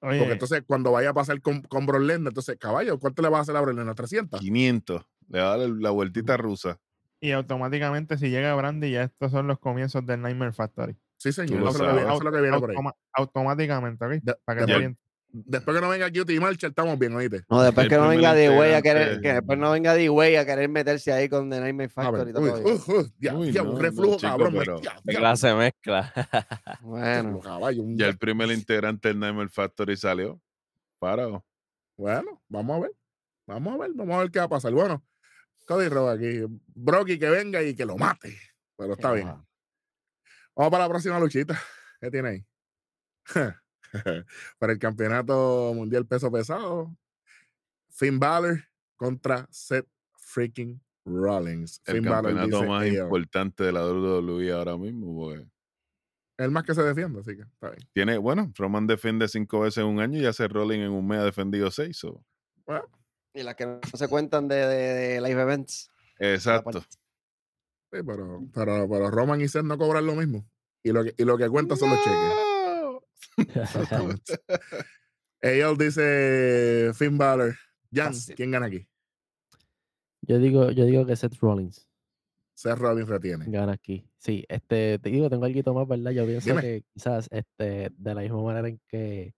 Oye, 0.00 0.18
Porque 0.18 0.32
entonces, 0.34 0.62
cuando 0.66 0.92
vaya 0.92 1.10
a 1.10 1.14
pasar 1.14 1.40
con, 1.42 1.60
con 1.62 1.84
Brock 1.84 2.02
Lesnar, 2.02 2.28
entonces, 2.30 2.56
caballo, 2.56 2.98
¿cuánto 3.00 3.20
le 3.20 3.28
va 3.28 3.38
a 3.38 3.40
hacer 3.42 3.56
a 3.56 3.60
Brock 3.60 3.76
Lesnar? 3.76 3.96
¿300? 3.96 4.38
500. 4.38 5.04
Le 5.28 5.40
va 5.40 5.52
a 5.54 5.56
dar 5.58 5.68
la 5.68 5.90
vueltita 5.90 6.36
rusa. 6.36 6.78
y 7.20 7.32
automáticamente 7.32 8.16
si 8.16 8.30
llega 8.30 8.54
Brandy, 8.54 8.92
ya 8.92 9.02
estos 9.02 9.32
son 9.32 9.48
los 9.48 9.58
comienzos 9.58 10.06
del 10.06 10.22
Nightmare 10.22 10.52
Factory. 10.52 10.96
Sí, 11.16 11.32
señor. 11.32 11.62
Eso 11.68 11.70
es 12.16 12.22
lo 12.22 12.30
que 12.30 12.40
viene- 12.40 12.60
por 12.60 12.70
ahí. 12.70 12.76
Automáticamente, 13.12 14.04
¿ok? 14.04 14.10
De- 14.22 14.36
Para 14.44 14.64
que 14.64 14.72
de-. 14.72 14.96
Después 15.30 15.76
que 15.76 15.80
no 15.82 15.90
venga 15.90 16.10
Cutie 16.10 16.40
Marshall, 16.40 16.70
estamos 16.70 16.98
bien, 16.98 17.14
oíste. 17.14 17.42
No, 17.50 17.62
después 17.62 17.84
El 17.84 17.90
que 17.90 17.96
no 17.96 18.08
venga 18.08 18.32
D-Way 18.34 18.72
a 18.72 18.80
querer, 18.82 19.20
que 19.20 19.34
después 19.34 19.58
no 19.58 19.70
venga 19.70 19.92
D-Way 19.94 20.36
a 20.36 20.46
querer 20.46 20.68
meterse 20.70 21.12
ahí 21.12 21.28
con 21.28 21.50
The 21.50 21.60
Nightmare 21.60 21.90
Factory. 21.90 22.18
ver, 22.18 22.28
y 22.30 22.32
todo 22.32 22.42
uy, 22.44 22.50
uy, 22.64 22.82
uy, 22.96 23.12
ya, 23.18 23.34
Uy, 23.34 23.52
ya, 23.52 23.62
no, 23.62 23.68
un 23.70 23.74
no, 23.76 23.80
reflujo, 23.82 24.16
chico, 24.16 24.28
cabrón. 24.28 24.54
pero- 24.58 24.80
ya, 24.80 24.94
¿Qué 25.06 25.12
ya, 25.12 25.18
clase 25.18 25.54
mezcla? 25.54 26.12
Bueno, 26.80 27.40
caballo, 27.40 27.82
Ya 27.88 28.06
el 28.06 28.16
primer 28.16 28.50
integrante 28.50 29.08
del 29.08 29.18
Nightmare 29.20 29.50
Factory 29.50 29.96
salió. 29.98 30.40
Parado. 30.98 31.44
Bueno, 31.96 32.42
vamos 32.48 32.76
a 32.78 32.80
ver. 32.80 32.92
Vamos 33.46 33.74
a 33.74 33.76
ver, 33.78 33.90
vamos 33.94 34.16
a 34.16 34.18
ver 34.20 34.30
qué 34.30 34.38
va 34.38 34.46
a 34.46 34.48
pasar. 34.48 34.72
Bueno, 34.72 35.04
Cody 35.66 35.88
Rowe 35.88 36.10
aquí. 36.10 36.44
Brocky 36.74 37.18
que 37.18 37.28
venga 37.28 37.62
y 37.62 37.74
que 37.76 37.84
lo 37.84 37.96
mate. 37.98 38.34
Pero 38.78 38.94
está 38.94 39.12
bien. 39.12 39.26
va. 39.28 39.44
Vamos 40.56 40.70
para 40.70 40.84
la 40.84 40.88
próxima 40.88 41.20
luchita. 41.20 41.60
¿Qué 42.00 42.10
tiene 42.10 42.28
ahí? 42.30 42.46
para 44.58 44.72
el 44.72 44.78
campeonato 44.78 45.72
mundial 45.74 46.06
peso 46.06 46.30
pesado. 46.30 46.94
Finn 47.90 48.18
Balor 48.18 48.64
contra 48.96 49.46
Seth 49.50 49.86
freaking 50.16 50.80
Rollins. 51.04 51.80
El 51.86 51.96
Finn 51.96 52.04
Balor 52.04 52.34
campeonato 52.34 52.56
dice, 52.60 52.68
más 52.68 52.86
importante 52.86 53.64
de 53.64 53.72
la 53.72 53.86
WWE 53.86 54.52
ahora 54.52 54.76
mismo. 54.76 55.14
porque 55.16 55.46
el 56.38 56.50
más 56.52 56.62
que 56.62 56.74
se 56.74 56.82
defiende, 56.82 57.18
así 57.20 57.34
que 57.34 57.42
está 57.42 57.70
bien. 57.70 57.88
tiene, 57.92 58.16
bueno, 58.18 58.52
Roman 58.56 58.86
defiende 58.86 59.26
cinco 59.26 59.60
veces 59.60 59.78
en 59.78 59.86
un 59.86 59.98
año 60.00 60.20
y 60.20 60.26
hace 60.26 60.46
Rolling 60.46 60.78
en 60.80 60.90
un 60.92 61.06
mes 61.06 61.18
ha 61.18 61.24
defendido 61.24 61.68
seis. 61.70 61.96
so, 61.96 62.24
Bueno, 62.64 62.84
Y 63.34 63.42
las 63.42 63.56
que 63.56 63.66
no 63.66 63.80
se 63.94 64.06
cuentan 64.08 64.46
de, 64.46 64.54
de- 64.54 64.92
de 65.14 65.20
live 65.20 65.42
events. 65.42 65.90
Exacto. 66.20 66.80
Sí, 66.80 68.00
pero, 68.06 68.40
pero, 68.54 68.88
pero 68.88 69.10
Roman 69.10 69.40
y 69.40 69.48
Seth 69.48 69.64
no 69.64 69.78
cobran 69.78 70.06
lo 70.06 70.14
mismo. 70.14 70.46
Y 70.84 70.92
lo 70.92 71.02
que, 71.02 71.14
y 71.16 71.24
lo 71.24 71.36
que 71.38 71.48
cuenta 71.48 71.74
son 71.74 71.90
los 71.90 71.98
cheques. 72.04 72.32
Exactamente. 73.38 74.34
Eyal 75.40 75.76
dice 75.76 76.90
Finn 76.94 77.16
Balor. 77.18 77.54
Jan. 77.92 78.12
¿quién 78.36 78.50
gana 78.50 78.66
aquí? 78.66 78.86
Yo 80.22 80.38
digo, 80.38 80.70
yo 80.72 80.84
digo 80.84 81.06
que 81.06 81.16
Seth 81.16 81.36
Rollins 81.40 81.88
Seth 82.54 82.76
Rollins 82.78 83.08
retiene. 83.08 83.44
gana 83.48 83.72
aquí. 83.72 84.04
Sí, 84.18 84.44
este, 84.48 84.98
te 84.98 85.10
digo, 85.10 85.30
tengo 85.30 85.44
algo 85.44 85.74
más, 85.74 85.86
¿verdad? 85.88 86.10
Yo 86.10 86.26
pienso 86.26 86.48
Dime. 86.50 86.60
que 86.60 86.82
quizás 86.92 87.28
este, 87.30 87.90
de 87.96 88.14
la 88.14 88.20
misma 88.22 88.42
manera 88.42 88.68
en 88.68 88.80
que 88.88 89.34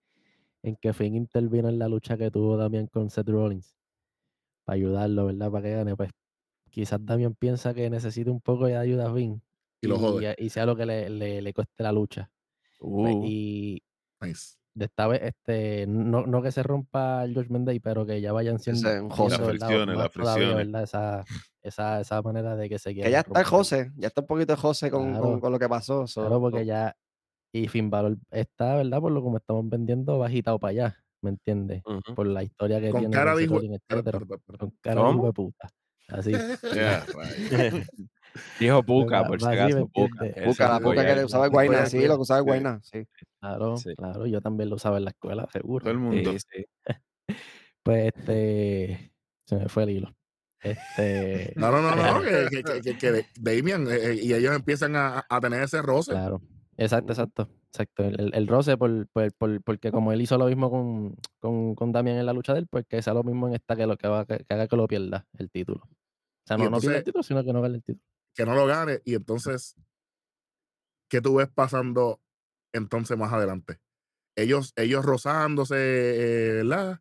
en 0.63 0.77
que 0.77 0.93
Finn 0.93 1.15
intervino 1.15 1.69
en 1.69 1.79
la 1.79 1.89
lucha 1.89 2.19
que 2.19 2.31
tuvo 2.31 2.57
Damian 2.57 2.87
con 2.87 3.09
Seth 3.11 3.29
Rollins 3.29 3.75
para 4.65 4.77
ayudarlo, 4.77 5.27
¿verdad? 5.27 5.51
Para 5.51 5.63
que 5.65 5.71
gane, 5.75 5.97
pues 5.97 6.11
quizás 6.71 7.05
Damian 7.05 7.35
piensa 7.35 7.73
que 7.75 7.89
necesita 7.89 8.31
un 8.31 8.41
poco 8.41 8.67
de 8.67 8.77
ayuda 8.77 9.11
a 9.11 9.15
Finn 9.15 9.43
Y 9.81 9.87
lo 9.87 9.99
jode. 9.99 10.35
y 10.39 10.51
sea 10.51 10.67
lo 10.67 10.77
que 10.77 10.85
le, 10.87 11.09
le, 11.11 11.41
le 11.43 11.55
cueste 11.55 11.83
la 11.83 11.93
lucha. 11.93 12.31
Pues, 12.79 13.15
Uh, 13.15 13.25
y 13.27 13.83
Nice. 14.21 14.57
de 14.75 14.85
esta 14.85 15.07
vez, 15.09 15.21
este, 15.23 15.87
no, 15.87 16.27
no 16.27 16.43
que 16.43 16.53
se 16.53 16.63
rompa 16.63 17.25
el 17.25 17.35
Judgment 17.35 17.67
Day, 17.67 17.81
pero 17.81 18.07
que 18.07 18.21
ya 18.21 18.33
vayan 18.33 18.59
siendo, 18.59 18.89
un 19.05 19.11
José. 19.11 19.39
Las 19.39 19.49
fricciones, 19.49 19.97
las 19.97 20.11
todavía, 20.13 20.35
fricciones. 20.47 20.57
¿verdad? 20.67 20.83
Esa, 20.85 21.25
esa, 21.63 22.01
esa 22.01 22.23
manera 22.23 22.55
de 22.57 22.69
que 22.69 22.79
se 22.79 22.91
Que 22.91 22.95
quieran 22.95 23.13
ya 23.13 23.19
está 23.21 23.31
el 23.31 23.45
romper. 23.45 23.47
José, 23.59 23.93
ya 23.97 24.09
está 24.09 24.21
un 24.21 24.27
poquito 24.27 24.53
de 24.55 24.61
José 24.61 24.91
con, 24.91 25.03
con- 25.13 25.13
Claro. 25.23 25.41
con 25.41 25.53
lo 25.53 25.59
que 25.59 25.69
pasó. 25.69 26.07
so- 26.07 26.21
Claro, 26.23 26.41
porque 26.41 26.65
ya. 26.65 26.95
Y 27.53 27.67
Finn 27.67 27.91
Balor 27.91 28.17
está, 28.31 28.77
¿verdad? 28.77 29.01
Por 29.01 29.11
lo 29.11 29.23
como 29.23 29.39
estamos 29.39 29.69
vendiendo, 29.69 30.19
va 30.19 30.27
agitado 30.27 30.59
para 30.61 30.71
allá. 30.71 30.97
¿Me 31.21 31.31
entiendes? 31.31 31.83
ujú. 31.85 32.15
Por 32.15 32.27
la 32.29 32.43
historia 32.45 32.81
que 32.81 32.91
Con 32.91 33.01
tiene. 33.01 33.13
cara 33.15 33.33
con 33.33 33.39
de 33.39 33.45
hijo-. 33.45 33.55
Con 33.59 34.71
cara 34.81 35.01
de 35.01 35.01
hijo 35.01 35.13
¿Cómo? 35.13 35.27
de 35.27 35.33
puta. 35.33 35.69
Así. 36.09 36.33
Ya, 36.75 37.05
rayos. 37.07 37.87
Dijo 38.59 38.83
Puca, 38.85 39.25
por 39.27 39.41
si 39.41 39.47
acaso, 39.47 39.77
¿me 39.79 39.87
Puca. 39.87 40.69
la 40.69 40.81
puca 40.81 41.15
que 41.15 41.25
usaba 41.25 41.45
el 41.47 41.51
Guayna, 41.51 41.87
sí, 41.87 42.07
lo 42.07 42.17
que 42.17 42.23
usaba 42.23 42.39
el. 42.41 42.45
Guayna, 42.45 42.81
sí. 42.83 43.05
Claro, 43.41 43.77
Sí. 43.77 43.95
claro. 43.97 44.27
Yo 44.27 44.41
también 44.41 44.69
lo 44.71 44.77
usaba 44.77 44.99
en 44.99 45.05
la 45.05 45.11
escuela, 45.11 45.49
seguro. 45.53 45.83
Todo 45.85 45.93
el 45.93 45.99
mundo. 45.99 46.33
Sí, 46.33 46.39
sí. 46.39 46.65
Pues 47.83 48.13
este. 48.15 49.13
Se 49.47 49.57
me 49.57 49.69
fue 49.69 49.85
el 49.85 49.91
hilo. 49.91 50.15
Este. 50.63 51.55
No, 51.57 51.71
no, 51.71 51.81
no, 51.81 51.97
no. 51.97 52.21
que, 52.23 52.81
que, 52.83 52.99
que, 52.99 53.27
Damian 53.41 53.87
eh, 53.89 54.11
eh, 54.11 54.19
y 54.23 54.35
ellos 54.35 54.55
empiezan 54.55 54.95
a, 54.97 55.25
a 55.29 55.41
tener 55.41 55.63
ese 55.63 55.81
roce. 55.81 56.13
Claro. 56.13 56.43
Exacto, 56.77 57.13
exacto. 57.13 57.49
Exacto. 57.73 58.05
El, 58.05 58.21
el- 58.21 58.35
el 58.35 58.47
roce, 58.49 58.77
por, 58.77 59.09
por- 59.09 59.33
por- 59.33 59.63
porque 59.63 59.91
como 59.91 60.13
él 60.13 60.21
hizo 60.21 60.37
lo 60.37 60.47
mismo 60.47 60.71
con, 60.71 61.17
con, 61.39 61.75
con 61.75 61.91
Damian 61.93 62.19
en 62.19 62.27
la 62.27 62.33
lucha 62.35 62.53
de 62.53 62.61
él, 62.61 62.67
pues 62.69 62.85
que 62.87 63.01
sea 63.01 63.15
lo 63.15 63.23
mismo 63.23 63.49
en 63.49 63.55
esta 63.55 63.75
que, 63.77 63.87
lo, 63.87 63.97
que, 63.97 64.09
va, 64.09 64.27
que, 64.27 64.45
que 64.45 64.55
haga 64.55 64.69
que 64.69 64.77
lo 64.77 64.87
pierda 64.87 65.27
el 65.39 65.51
título. 65.51 65.81
O 65.85 65.89
sea, 66.47 66.59
no, 66.59 66.65
no 66.65 66.79
pierda 66.79 66.99
el 66.99 66.99
entonces- 66.99 67.05
título, 67.05 67.23
sino 67.23 67.45
que 67.45 67.53
no 67.55 67.63
gane 67.63 67.77
el 67.77 67.83
título. 67.83 68.05
Que 68.35 68.45
no 68.45 68.55
lo 68.55 68.67
gane. 68.67 69.01
Y 69.05 69.15
entonces, 69.15 69.77
¿qué 71.09 71.21
tú 71.21 71.37
ves 71.37 71.49
pasando 71.49 72.21
entonces 72.73 73.17
más 73.19 73.33
adelante? 73.33 73.79
Ellos, 74.37 74.73
ellos 74.77 75.05
rozándose, 75.05 75.77
eh, 75.77 76.53
¿verdad? 76.63 77.01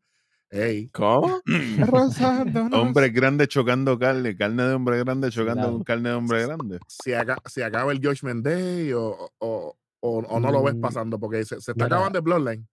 Ey, 0.50 0.90
¿Cómo? 0.90 1.42
Rozándonos. 1.78 2.74
Hombres 2.80 3.14
grandes 3.14 3.48
chocando 3.50 4.00
carne, 4.00 4.36
carne 4.36 4.64
de 4.64 4.74
hombre 4.74 4.98
grande 5.00 5.30
chocando 5.30 5.62
Claro. 5.62 5.74
con 5.74 5.84
carne 5.84 6.10
de 6.10 6.16
hombre 6.16 6.44
grande. 6.46 6.80
si, 6.88 7.14
aca- 7.14 7.38
si 7.46 7.62
acaba 7.62 7.92
el 7.92 8.00
Judgment 8.04 8.44
Day 8.44 8.92
o, 8.94 9.32
o, 9.40 9.78
o, 10.02 10.18
o 10.20 10.40
no 10.40 10.52
lo 10.52 10.64
ves 10.64 10.76
Mm, 10.76 10.82
pasando, 10.82 11.20
porque 11.20 11.46
se, 11.46 11.62
se 11.62 11.72
está 11.72 11.86
mira. 11.86 11.98
acabando 11.98 12.18
el 12.18 12.24
Bloodline. 12.24 12.68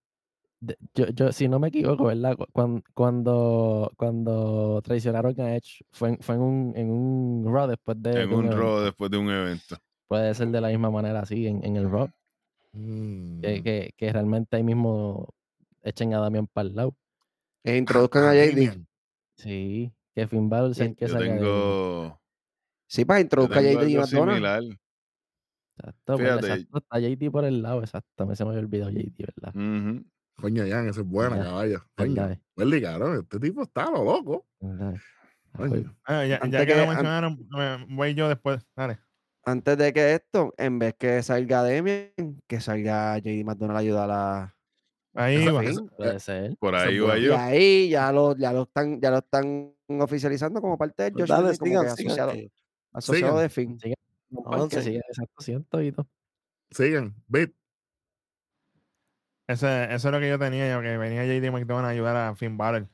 Yo, 0.94 1.06
yo, 1.08 1.32
si 1.32 1.48
no 1.48 1.58
me 1.58 1.68
equivoco, 1.68 2.04
¿verdad? 2.06 2.36
Cu- 2.36 2.46
cuan- 2.52 2.82
Cuando, 2.94 3.92
cuando 3.96 4.80
traicionaron 4.82 5.38
a 5.40 5.54
Edge, 5.56 5.84
fue 5.92 6.10
en, 6.10 6.18
fue 6.18 6.34
en 6.36 6.40
un, 6.40 6.72
en 6.76 6.90
un 6.90 7.44
Raw 7.52 7.68
después 7.68 8.02
de, 8.02 8.22
En 8.22 8.30
de 8.30 8.34
un 8.34 8.44
evento. 8.46 8.56
robo 8.56 8.80
después 8.82 9.10
de 9.10 9.18
un 9.18 9.30
evento. 9.30 9.76
Puede 10.08 10.34
ser 10.34 10.48
de 10.48 10.60
la 10.60 10.68
misma 10.68 10.90
manera 10.90 11.20
así 11.20 11.46
en, 11.46 11.64
en 11.64 11.76
el 11.76 11.90
Raw, 11.90 12.08
Mm. 12.72 13.40
que, 13.40 13.62
que, 13.62 13.90
que 13.96 14.12
realmente 14.12 14.56
ahí 14.56 14.62
mismo 14.62 15.28
echen 15.82 16.12
a 16.14 16.20
Damian 16.20 16.46
para 16.46 16.68
el 16.68 16.74
lado. 16.74 16.94
Que 17.64 17.76
introduzcan 17.76 18.24
a 18.24 18.30
Ah, 18.30 18.34
JD. 18.34 18.84
Sí, 19.36 19.92
que 20.14 20.26
Finn 20.26 20.48
Balor 20.48 20.72
el 20.78 20.94
que 20.96 21.06
Yo 21.06 21.18
tengo, 21.18 22.20
Sí, 22.88 23.04
para 23.04 23.20
yo 23.20 23.24
introduzcan 23.24 23.58
a 23.64 23.72
JD 23.72 23.90
y 23.90 24.06
similar. 24.06 24.62
Exacto, 25.78 26.16
¿verdad? 26.18 26.36
Fíjate. 26.40 26.52
Exacto, 26.62 26.78
está 26.78 26.98
JD 27.00 27.30
por 27.30 27.44
el 27.44 27.62
lado, 27.62 27.80
exacto. 27.80 28.26
Me 28.26 28.36
se 28.36 28.44
me 28.44 28.50
había 28.50 28.60
olvidado 28.62 28.90
JD, 28.90 29.24
¿verdad? 29.36 29.54
Ujú. 29.54 30.04
Coño, 30.36 30.64
Jan, 30.68 30.88
esa 30.88 31.00
es 31.00 31.06
buena, 31.06 31.42
caballo. 31.42 31.82
Coño. 31.96 32.38
Welly, 32.56 32.82
cabrón, 32.82 33.20
este 33.22 33.40
tipo 33.40 33.62
está 33.62 33.90
lo 33.90 34.04
loco. 34.04 34.46
Coño. 35.56 35.96
Ah, 36.04 36.24
ya, 36.24 36.40
ya 36.46 36.60
que 36.60 36.66
que- 36.66 36.76
lo 36.76 36.86
mencionaron, 36.86 37.38
me- 37.50 37.86
voy 37.96 38.14
yo 38.14 38.28
después. 38.28 38.62
Dale. 38.76 38.98
Antes 39.44 39.78
de 39.78 39.92
que 39.92 40.14
esto, 40.14 40.52
en 40.58 40.78
vez 40.78 40.94
que 40.98 41.22
salga 41.22 41.62
Demian, 41.62 42.10
que 42.46 42.60
salga 42.60 43.16
JD 43.18 43.44
McDonald 43.44 43.76
a 43.76 43.80
ayudar 43.80 44.10
a 44.10 44.52
Ahí 45.14 45.46
va. 45.48 45.62
Puede 45.96 46.20
ser. 46.20 46.56
Por 46.58 46.74
ahí 46.74 46.98
va 46.98 47.06
bueno. 47.06 47.20
Y 47.20 47.24
yo. 47.26 47.36
ahí 47.38 47.88
ya 47.88 48.12
lo, 48.12 48.36
ya 48.36 48.52
lo 48.52 48.64
están, 48.64 49.00
ya 49.00 49.10
lo 49.10 49.18
están 49.18 49.72
oficializando 49.88 50.60
como 50.60 50.76
parte 50.76 51.04
del 51.04 51.12
Pues 51.14 51.22
Josh 51.22 51.30
dale, 51.30 51.56
como 51.56 51.70
sigan, 51.70 51.96
sigan, 51.96 52.10
asociado, 52.10 52.32
que- 52.32 52.52
asociado 52.92 53.32
Sigan. 53.32 53.42
de 53.42 53.48
Finn. 53.48 53.80
Sigue, 53.80 53.94
Avancen. 54.44 54.68
que 54.78 54.84
sigue, 54.84 54.98
exacto, 54.98 55.42
siento 55.42 55.80
y 55.80 55.92
todo. 55.92 56.06
Sigan, 56.70 57.14
Bit. 57.28 57.54
Ese, 59.48 59.84
eso 59.94 60.08
es 60.08 60.12
lo 60.12 60.20
que 60.20 60.28
yo 60.28 60.38
tenía, 60.38 60.70
yo, 60.72 60.80
que 60.82 60.96
venía 60.98 61.24
JD 61.24 61.50
McDonald 61.52 61.86
a 61.86 61.90
ayudar 61.90 62.16
a 62.16 62.34
Finn 62.34 62.56
Balor. 62.56 62.88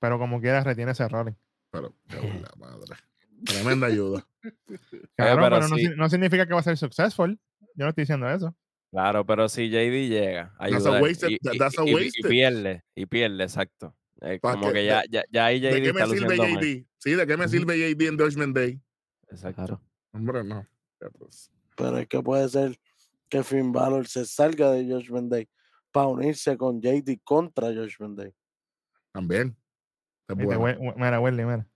Pero 0.00 0.18
como 0.18 0.40
quiera, 0.40 0.62
retiene 0.64 0.92
ese 0.92 1.02
error. 1.04 1.34
Pero, 1.70 1.94
buena 2.08 2.48
madre. 2.56 2.96
Tremenda 3.44 3.86
ayuda. 3.88 4.26
Claro, 5.16 5.42
pero 5.42 5.56
pero, 5.56 5.68
no, 5.68 5.76
sí. 5.76 5.86
si- 5.88 5.96
no 5.96 6.08
significa 6.08 6.46
que 6.46 6.54
va 6.54 6.60
a 6.60 6.62
ser 6.62 6.76
successful. 6.78 7.38
Yo 7.74 7.84
no 7.84 7.88
estoy 7.88 8.02
diciendo 8.02 8.30
eso. 8.30 8.54
Claro, 8.90 9.26
pero 9.26 9.48
si 9.48 9.68
JD 9.68 10.08
llega 10.08 10.54
a 10.58 10.68
That's 10.68 10.86
a 10.86 10.88
ayudar 10.88 11.02
wasted- 11.02 11.30
y, 11.30 11.34
y- 11.34 11.58
that's 11.58 11.78
a 11.78 11.84
y- 11.84 12.10
y 12.16 12.22
pierde, 12.22 12.84
y 12.94 13.06
pierde, 13.06 13.44
exacto. 13.44 13.94
Como 14.40 14.68
que- 14.68 14.72
que 14.74 14.86
ya, 14.86 15.02
ya, 15.10 15.24
ya 15.30 15.46
ahí 15.46 15.60
¿De 15.60 15.70
JD 15.70 15.82
qué 15.82 15.92
me 15.92 16.00
está 16.00 16.06
sirve 16.14 16.36
luciendo 16.36 16.54
mal. 16.54 16.64
JD? 16.64 16.86
Sí, 16.98 17.14
¿de 17.14 17.26
qué 17.26 17.36
me 17.36 17.48
sirve 17.48 17.76
JD 17.78 18.06
en 18.08 18.18
Judgment 18.18 18.56
Day? 18.56 18.80
Exacto. 19.30 19.56
Claro. 19.66 19.82
Hombre, 20.12 20.44
no. 20.44 20.66
Pero 21.76 21.98
es 21.98 22.06
que 22.08 22.22
puede 22.22 22.48
ser 22.48 22.78
que 23.28 23.42
Finn 23.44 23.72
Balor 23.72 24.06
se 24.08 24.24
salga 24.24 24.70
de 24.72 24.84
Judgment 24.84 25.30
Day 25.30 25.48
para 25.92 26.06
unirse 26.08 26.56
con 26.56 26.80
JD 26.80 27.20
contra 27.24 27.68
Judgment 27.68 28.18
Day. 28.18 28.34
También. 29.12 29.56
Es 30.28 30.36
Viste, 30.36 30.56
bueno. 30.56 30.60
we- 30.80 30.88
we- 30.88 30.94
Mira, 30.96 31.20
Welly, 31.20 31.44
mira. 31.44 31.66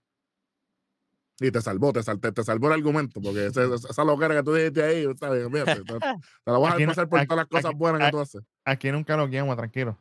Y 1.39 1.51
te 1.51 1.61
salvó, 1.61 1.91
te, 1.91 2.03
sal- 2.03 2.19
te, 2.21 2.31
te 2.31 2.43
salvó 2.43 2.67
el 2.67 2.73
argumento, 2.73 3.19
porque 3.19 3.45
esa, 3.47 3.63
esa 3.73 4.03
loquera 4.03 4.35
que 4.35 4.43
tú 4.43 4.53
dijiste 4.53 4.83
ahí, 4.83 5.05
está 5.05 5.31
bien, 5.31 5.51
fíjate, 5.51 5.83
te, 5.83 5.83
te 6.45 6.51
la 6.51 6.57
vas 6.59 6.73
a 6.79 6.85
pasar 6.85 7.09
por 7.09 7.19
aquí- 7.19 7.27
todas 7.27 7.37
las 7.43 7.47
cosas 7.47 7.65
aquí- 7.71 7.77
buenas 7.77 7.99
que 7.99 8.05
aquí- 8.05 8.11
tú 8.11 8.19
haces. 8.19 8.43
Aquí 8.65 8.91
nunca 8.91 9.17
lo 9.17 9.27
guiamos, 9.27 9.55
tranquilo. 9.57 9.97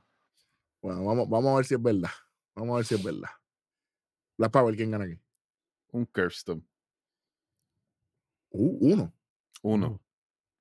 Bueno, 0.83 1.05
vamos, 1.05 1.29
vamos 1.29 1.53
a 1.53 1.57
ver 1.57 1.65
si 1.65 1.75
es 1.75 1.83
verdad. 1.83 2.11
Vamos 2.55 2.75
a 2.75 2.77
ver 2.77 2.85
si 2.85 2.95
es 2.97 3.03
verdad. 3.03 3.31
La 4.37 4.51
Power, 4.51 4.77
¿quién 4.77 4.91
gana 4.91 5.05
aquí? 5.05 5.19
Un 5.93 6.07
Kirsten. 6.07 6.67
Uh, 8.51 8.93
uno. 8.93 9.13
Uno. 9.63 10.01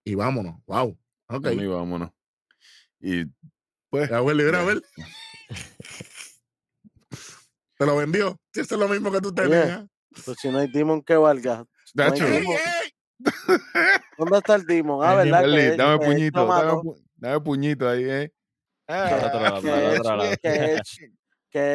Y 0.05 0.15
vámonos. 0.15 0.55
Wow. 0.65 0.97
Ok. 1.27 1.47
Uno 1.51 1.63
y 1.63 1.67
vámonos. 1.67 2.11
Y 3.01 3.25
pues. 3.89 4.09
Ver. 4.09 4.81
Te 7.77 7.85
lo 7.85 7.95
vendió. 7.97 8.37
Si 8.53 8.61
eso 8.61 8.75
es 8.75 8.81
lo 8.81 8.87
mismo 8.87 9.11
que 9.11 9.19
tú 9.21 9.33
tenías. 9.33 9.85
Pues 10.25 10.37
si 10.39 10.49
no 10.49 10.59
hay 10.59 10.71
Demon 10.71 11.01
que 11.01 11.15
valga. 11.15 11.65
No. 11.93 12.05
¿Dónde 14.17 14.37
está 14.37 14.55
el 14.55 14.65
Demon? 14.65 14.99
Ah, 15.03 15.21
El 15.21 15.31
¿verdad? 15.31 15.43
Welly, 15.43 15.57
que, 15.71 15.77
dame 15.77 16.05
puñito, 16.05 16.45
dame, 16.47 16.71
pu- 16.73 17.03
dame 17.15 17.39
puñito 17.41 17.89
ahí, 17.89 18.03
eh. 18.03 18.31
Que 18.87 18.93
al 18.93 19.31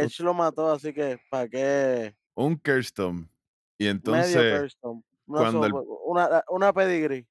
Edge- 0.05 0.21
lo 0.25 0.35
mató, 0.35 0.73
así 0.73 0.93
que 0.93 1.19
¿para 1.31 1.49
qué? 1.49 2.15
Un 2.35 2.59
Kirsten. 2.59 3.31
Y 3.79 3.85
Medio 3.85 3.91
entonces, 3.97 4.61
Kirsten. 4.61 5.05
Una, 5.27 5.39
cuando 5.41 5.67
el- 5.67 5.73
so- 5.73 5.83
una, 6.07 6.43
una 6.49 6.73
pedigree. 6.73 7.27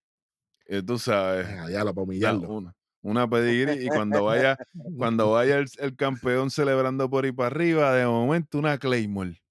eh, 0.67 0.81
tú 0.83 0.97
sabes, 0.99 1.47
Ah, 1.47 1.69
ya, 1.69 1.79
para 1.79 1.91
da 1.93 2.01
humillarlo. 2.01 2.49
una, 2.49 2.75
una 3.05 3.29
pedigrí 3.29 3.85
y 3.85 3.87
cuando 3.87 4.23
vaya, 4.23 4.57
cuando 4.97 5.31
vaya 5.31 5.59
el, 5.59 5.67
el 5.77 5.95
campeón 5.95 6.49
celebrando 6.49 7.07
por 7.07 7.23
ahí 7.23 7.31
para 7.31 7.47
arriba, 7.47 7.93
de 7.93 8.05
momento 8.07 8.57
una 8.57 8.79
Claymore. 8.79 9.41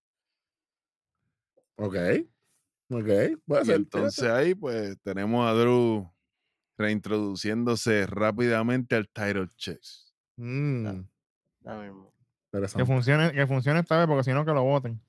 Ok. 1.77 1.97
Ok. 2.91 3.09
Y 3.65 3.71
entonces 3.71 4.29
ahí 4.29 4.55
pues 4.57 4.99
tenemos 5.03 5.49
a 5.49 5.53
Drew 5.53 6.13
reintroduciéndose 6.77 8.07
rápidamente 8.07 8.97
al 8.97 9.09
title 9.09 9.49
chase. 9.57 10.13
Mm. 10.37 11.03
Que 11.63 11.93
interesante. 12.53 12.87
funcione, 12.87 13.33
que 13.33 13.47
funcione 13.47 13.81
esta 13.81 13.99
vez, 13.99 14.09
porque 14.09 14.25
si 14.25 14.33
no, 14.33 14.45
que 14.45 14.53
lo 14.53 14.65
voten. 14.65 15.01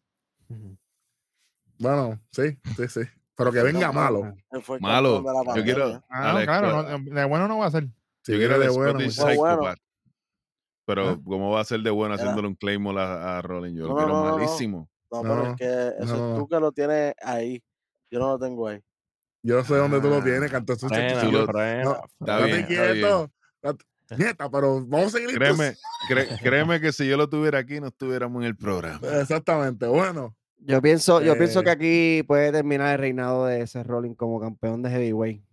Bueno, 1.80 2.20
sí, 2.32 2.58
sí, 2.78 2.88
sí. 2.88 3.02
Pero 3.36 3.52
que 3.52 3.64
venga 3.64 3.92
malo. 3.92 4.36
Malo, 4.80 5.24
yo 5.56 5.64
quiero. 5.64 6.04
Ah, 6.10 6.40
claro, 6.44 6.84
no, 6.84 7.00
de 7.00 7.26
bueno 7.26 7.48
no 7.48 7.58
va 7.58 7.66
a 7.66 7.72
ser. 7.72 7.90
Si 8.26 8.34
quiero 8.34 8.60
de 8.60 8.70
bueno. 8.70 9.00
Psychopath. 9.00 9.78
Pero, 10.88 11.10
¿Ah? 11.10 11.20
¿cómo 11.24 11.52
va 11.52 11.62
a 11.62 11.66
ser 11.66 11.80
de 11.82 11.90
bueno 11.90 12.16
haciéndole 12.16 12.48
un 12.48 12.56
Claymore 12.56 13.00
a, 13.02 13.38
a 13.38 13.42
Rollins? 13.42 13.78
Yo 13.78 13.88
No, 13.88 13.94
lo 13.94 13.96
no, 13.96 13.98
quiero 14.06 14.14
no, 14.14 14.24
no, 14.24 14.30
no. 14.32 14.38
malísimo. 14.38 14.90
No, 15.12 15.18
No, 15.18 15.30
pero 15.30 15.36
no, 15.44 15.50
es 15.52 15.56
que 15.58 16.04
eso 16.04 16.06
no, 16.06 16.14
es 16.14 16.20
no. 16.32 16.38
tú 16.38 16.48
que 16.48 16.60
lo 16.60 16.72
tienes 16.72 17.14
ahí. 17.24 17.64
Yo 18.12 18.20
no 18.20 18.28
lo 18.30 18.40
tengo 18.40 18.68
ahí. 18.68 18.80
Yo 19.44 19.64
sé 19.64 19.76
dónde 19.76 20.00
tú 20.02 20.10
lo 20.10 20.16
Ah, 20.18 20.24
tienes, 20.24 20.52
tú 20.52 21.32
lo- 21.32 21.46
no, 21.46 21.52
Estate 21.52 22.02
está 22.20 22.46
bien. 22.46 22.66
quieto. 22.66 23.32
Nieta, 24.18 24.50
pero 24.52 24.86
vamos 24.86 25.08
a 25.08 25.18
seguir. 25.18 25.36
Créeme, 25.36 25.74
cre- 26.10 26.40
créeme 26.42 26.80
que 26.80 26.92
si 26.92 27.08
yo 27.08 27.18
lo 27.18 27.28
tuviera 27.30 27.58
aquí, 27.60 27.80
no 27.80 27.88
estuviéramos 27.88 28.42
en 28.44 28.48
el 28.48 28.56
programa. 28.56 29.00
Exactamente. 29.20 29.88
Bueno, 29.88 30.36
Yo 30.60 30.82
pienso, 30.82 31.22
yo 31.22 31.36
pienso 31.38 31.62
que 31.64 31.70
Eh. 31.70 31.74
aquí 31.74 32.24
puede 32.24 32.52
terminar 32.52 32.94
el 32.94 33.00
reinado 33.00 33.46
de 33.46 33.66
Seth 33.68 33.86
Rollins 33.86 34.18
como 34.18 34.40
campeón 34.40 34.82
de 34.84 34.90
heavyweight. 34.90 35.44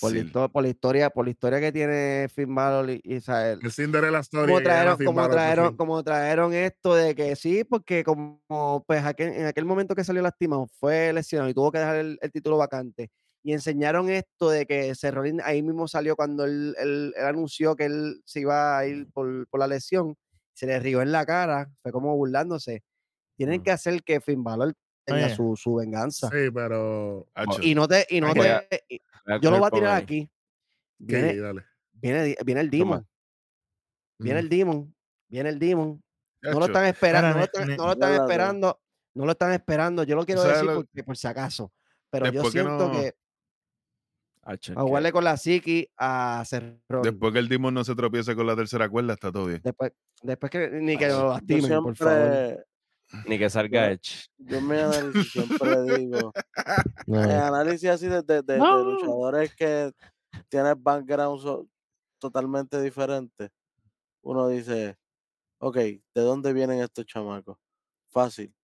Por 0.00 0.14
la, 0.14 0.48
por 0.48 0.66
historia, 0.66 1.10
por 1.10 1.24
la 1.26 1.30
historia 1.30 1.60
que 1.60 1.72
tiene 1.72 2.28
Finn 2.34 2.54
Balor 2.54 2.90
y, 2.90 3.00
y, 3.04 3.16
o 3.16 3.20
sea, 3.20 3.52
el- 3.52 3.60
el 3.62 3.72
Cinderella 3.72 4.18
Story. 4.20 4.46
como 4.52 4.62
trajeron, 4.62 4.96
como 5.04 5.12
Balor 5.20 5.30
trajeron, 5.32 5.76
como 5.76 6.02
trajeron 6.04 6.54
esto 6.54 6.94
de 6.94 7.14
que 7.14 7.36
sí, 7.36 7.64
porque 7.64 8.02
como 8.04 8.40
pues 8.86 9.02
aquel- 9.04 9.32
en 9.34 9.46
aquel 9.46 9.64
momento 9.64 9.94
que 9.94 10.04
salió 10.04 10.22
lastimado, 10.22 10.66
fue 10.78 11.12
lesionado 11.12 11.50
y 11.50 11.54
tuvo 11.54 11.70
que 11.72 11.78
dejar 11.78 11.96
el, 11.96 12.18
el 12.20 12.32
título 12.32 12.56
vacante. 12.56 13.10
Y 13.46 13.52
enseñaron 13.52 14.08
esto 14.08 14.48
de 14.48 14.64
que 14.66 14.94
Rollins 15.12 15.42
ahí 15.44 15.62
mismo 15.62 15.86
salió 15.86 16.16
cuando 16.16 16.44
él, 16.46 16.74
él- 16.78 17.12
él 17.16 17.24
anunció 17.26 17.76
que 17.76 17.84
él 17.84 18.22
se 18.24 18.40
iba 18.40 18.78
a 18.78 18.86
ir 18.86 19.06
por, 19.12 19.46
por 19.48 19.60
la 19.60 19.66
lesión. 19.66 20.16
Se 20.54 20.66
le 20.66 20.78
rió 20.80 21.02
en 21.02 21.12
la 21.12 21.26
cara, 21.26 21.68
fue 21.82 21.92
como 21.92 22.16
burlándose. 22.16 22.82
Tienen 23.36 23.60
Mm. 23.60 23.64
que 23.64 23.70
hacer 23.72 24.02
que 24.02 24.20
Finn 24.20 24.42
Balor 24.44 24.72
tenga 25.04 25.28
su, 25.28 25.54
su 25.56 25.74
venganza. 25.74 26.30
Sí, 26.30 26.50
pero. 26.54 27.26
Y 27.60 27.74
no 27.74 27.86
te, 27.86 28.06
y 28.08 28.20
no 28.22 28.28
y- 28.30 29.00
yo 29.40 29.50
lo 29.50 29.58
voy 29.58 29.66
a 29.66 29.70
tirar 29.70 29.96
aquí. 29.96 30.28
Viene, 30.98 31.36
dale. 31.36 31.64
viene, 31.92 32.36
viene 32.44 32.60
el. 32.60 32.70
Demon. 32.70 33.06
Viene 34.18 34.40
el 34.40 34.48
Demon. 34.48 34.94
Viene 35.28 35.48
el 35.50 35.58
Demon. 35.58 36.02
No 36.42 36.58
lo 36.60 36.66
están 36.66 36.84
esperando, 36.86 37.30
no 37.30 37.38
lo 37.38 37.44
están, 37.44 37.68
ne- 37.68 37.76
no 37.76 37.86
lo 37.86 37.92
están 37.92 38.08
Guárdalo. 38.10 38.24
esperando, 38.30 38.80
no 39.14 39.24
lo 39.24 39.32
están 39.32 39.52
esperando. 39.52 40.02
Yo 40.04 40.14
lo 40.16 40.24
quiero 40.26 40.42
decir 40.42 40.68
porque, 40.74 41.02
por 41.04 41.16
si 41.16 41.26
acaso. 41.26 41.72
Pero 42.10 42.26
yo 42.26 42.32
Después 42.32 42.52
que 42.52 42.60
siento 42.60 42.88
no- 42.88 42.92
que 43.00 43.14
Hacho, 44.42 44.72
es 44.72 44.78
a 44.78 44.82
jugarle 44.82 45.08
que- 45.08 45.12
con 45.14 45.24
la 45.24 45.36
psiqui 45.38 45.88
a 45.96 46.44
Rollins. 46.88 47.12
Después 47.12 47.32
que 47.32 47.38
el 47.38 47.48
Demon 47.48 47.72
no 47.72 47.82
se 47.82 47.94
tropiece 47.94 48.36
con 48.36 48.46
la 48.46 48.54
tercera 48.54 48.88
cuerda, 48.90 49.14
está 49.14 49.32
todo 49.32 49.46
bien. 49.46 49.60
Después, 49.64 49.92
después 50.22 50.50
que 50.50 50.68
ni 50.70 50.98
que 50.98 51.06
Ay, 51.06 51.10
lo 51.12 51.28
lastimen, 51.30 51.82
por 51.82 51.96
favor. 51.96 52.66
Ni 53.28 53.38
que 53.38 53.48
salga 53.50 53.86
Yo- 53.86 53.92
Edge. 53.92 54.26
yo 54.38 54.56
en 54.58 54.66
mi 54.68 54.76
análisis 54.76 55.32
siempre 55.32 55.82
digo, 55.98 56.32
No, 57.06 57.22
en 57.22 57.30
análisis 57.30 57.88
así 57.90 58.06
de, 58.08 58.22
de- 58.22 58.42
de- 58.42 58.54
de 58.54 58.58
No. 58.58 58.82
luchadores 58.84 59.54
que 59.54 59.92
tienen 60.48 60.82
backgrounds 60.82 61.42
so- 61.42 61.68
totalmente 62.18 62.80
diferentes, 62.82 63.50
uno 64.22 64.48
dice, 64.48 64.96
ok, 65.58 65.76
¿de 65.76 66.00
dónde 66.14 66.52
vienen 66.52 66.80
estos 66.80 67.04
chamacos? 67.06 67.58
Fácil. 68.10 68.54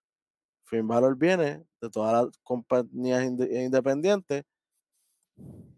Finn 0.64 0.86
Balor 0.86 1.16
viene 1.16 1.64
de 1.80 1.90
todas 1.90 2.12
las 2.26 2.38
compañías 2.42 3.24
inde- 3.24 3.64
independientes 3.64 4.44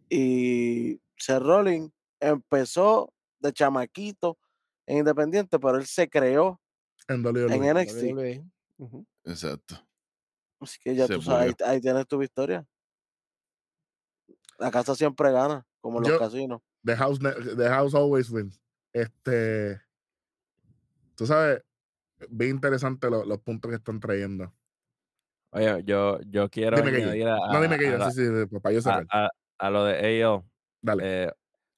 y 0.08 1.00
Seth 1.16 1.42
Rollins 1.42 1.90
empezó 2.20 3.12
de 3.40 3.52
chamaquito 3.52 4.38
en 4.86 4.98
independiente, 4.98 5.58
pero 5.58 5.76
él 5.78 5.86
se 5.86 6.08
creó 6.08 6.60
En. 7.08 7.22
NXT. 7.22 8.12
WWE. 8.12 8.44
Ujú. 8.78 9.06
Exacto. 9.24 9.76
Así 10.60 10.78
que 10.82 10.94
ya 10.94 11.06
Se 11.06 11.14
tú 11.14 11.22
sabes, 11.22 11.40
ahí, 11.40 11.50
murió. 11.50 11.66
ahí 11.66 11.80
tienes 11.80 12.06
tu 12.06 12.18
victoria. 12.18 12.66
La 14.58 14.70
casa 14.70 14.94
siempre 14.94 15.30
gana, 15.32 15.66
como 15.80 15.98
en 15.98 16.02
los 16.04 16.12
Yo- 16.12 16.18
casinos. 16.18 16.60
The 16.84 16.96
house, 16.96 17.20
ne- 17.20 17.32
the 17.56 17.68
house 17.68 17.94
always 17.94 18.30
wins. 18.30 18.60
Este. 18.92 19.80
Tú 21.14 21.26
sabes, 21.26 21.62
bien 22.28 22.50
interesante 22.56 23.08
lo- 23.10 23.24
los 23.24 23.40
puntos 23.40 23.70
que 23.70 23.76
están 23.76 24.00
trayendo. 24.00 24.52
Oye, 25.52 25.82
yo, 25.84 26.18
yo 26.22 26.48
quiero 26.48 26.76
Dime 26.76 26.90
que 26.92 26.98
yo. 27.00 27.04
añadir 27.08 27.28
a, 27.28 27.36
No, 27.52 27.60
dime 27.60 27.78
que 27.78 27.86
a 27.88 27.90
yo, 27.92 27.98
la- 27.98 28.10
sí, 28.10 28.24
sí, 28.26 28.46
sí, 28.50 28.58
para 28.60 28.72
yo 28.72 28.78
a, 28.78 28.82
cerrar. 28.82 29.06
a- 29.10 29.30
a 29.58 29.70
lo 29.70 29.84
de 29.84 30.22
AO. 30.24 30.44
Dale. 30.80 31.32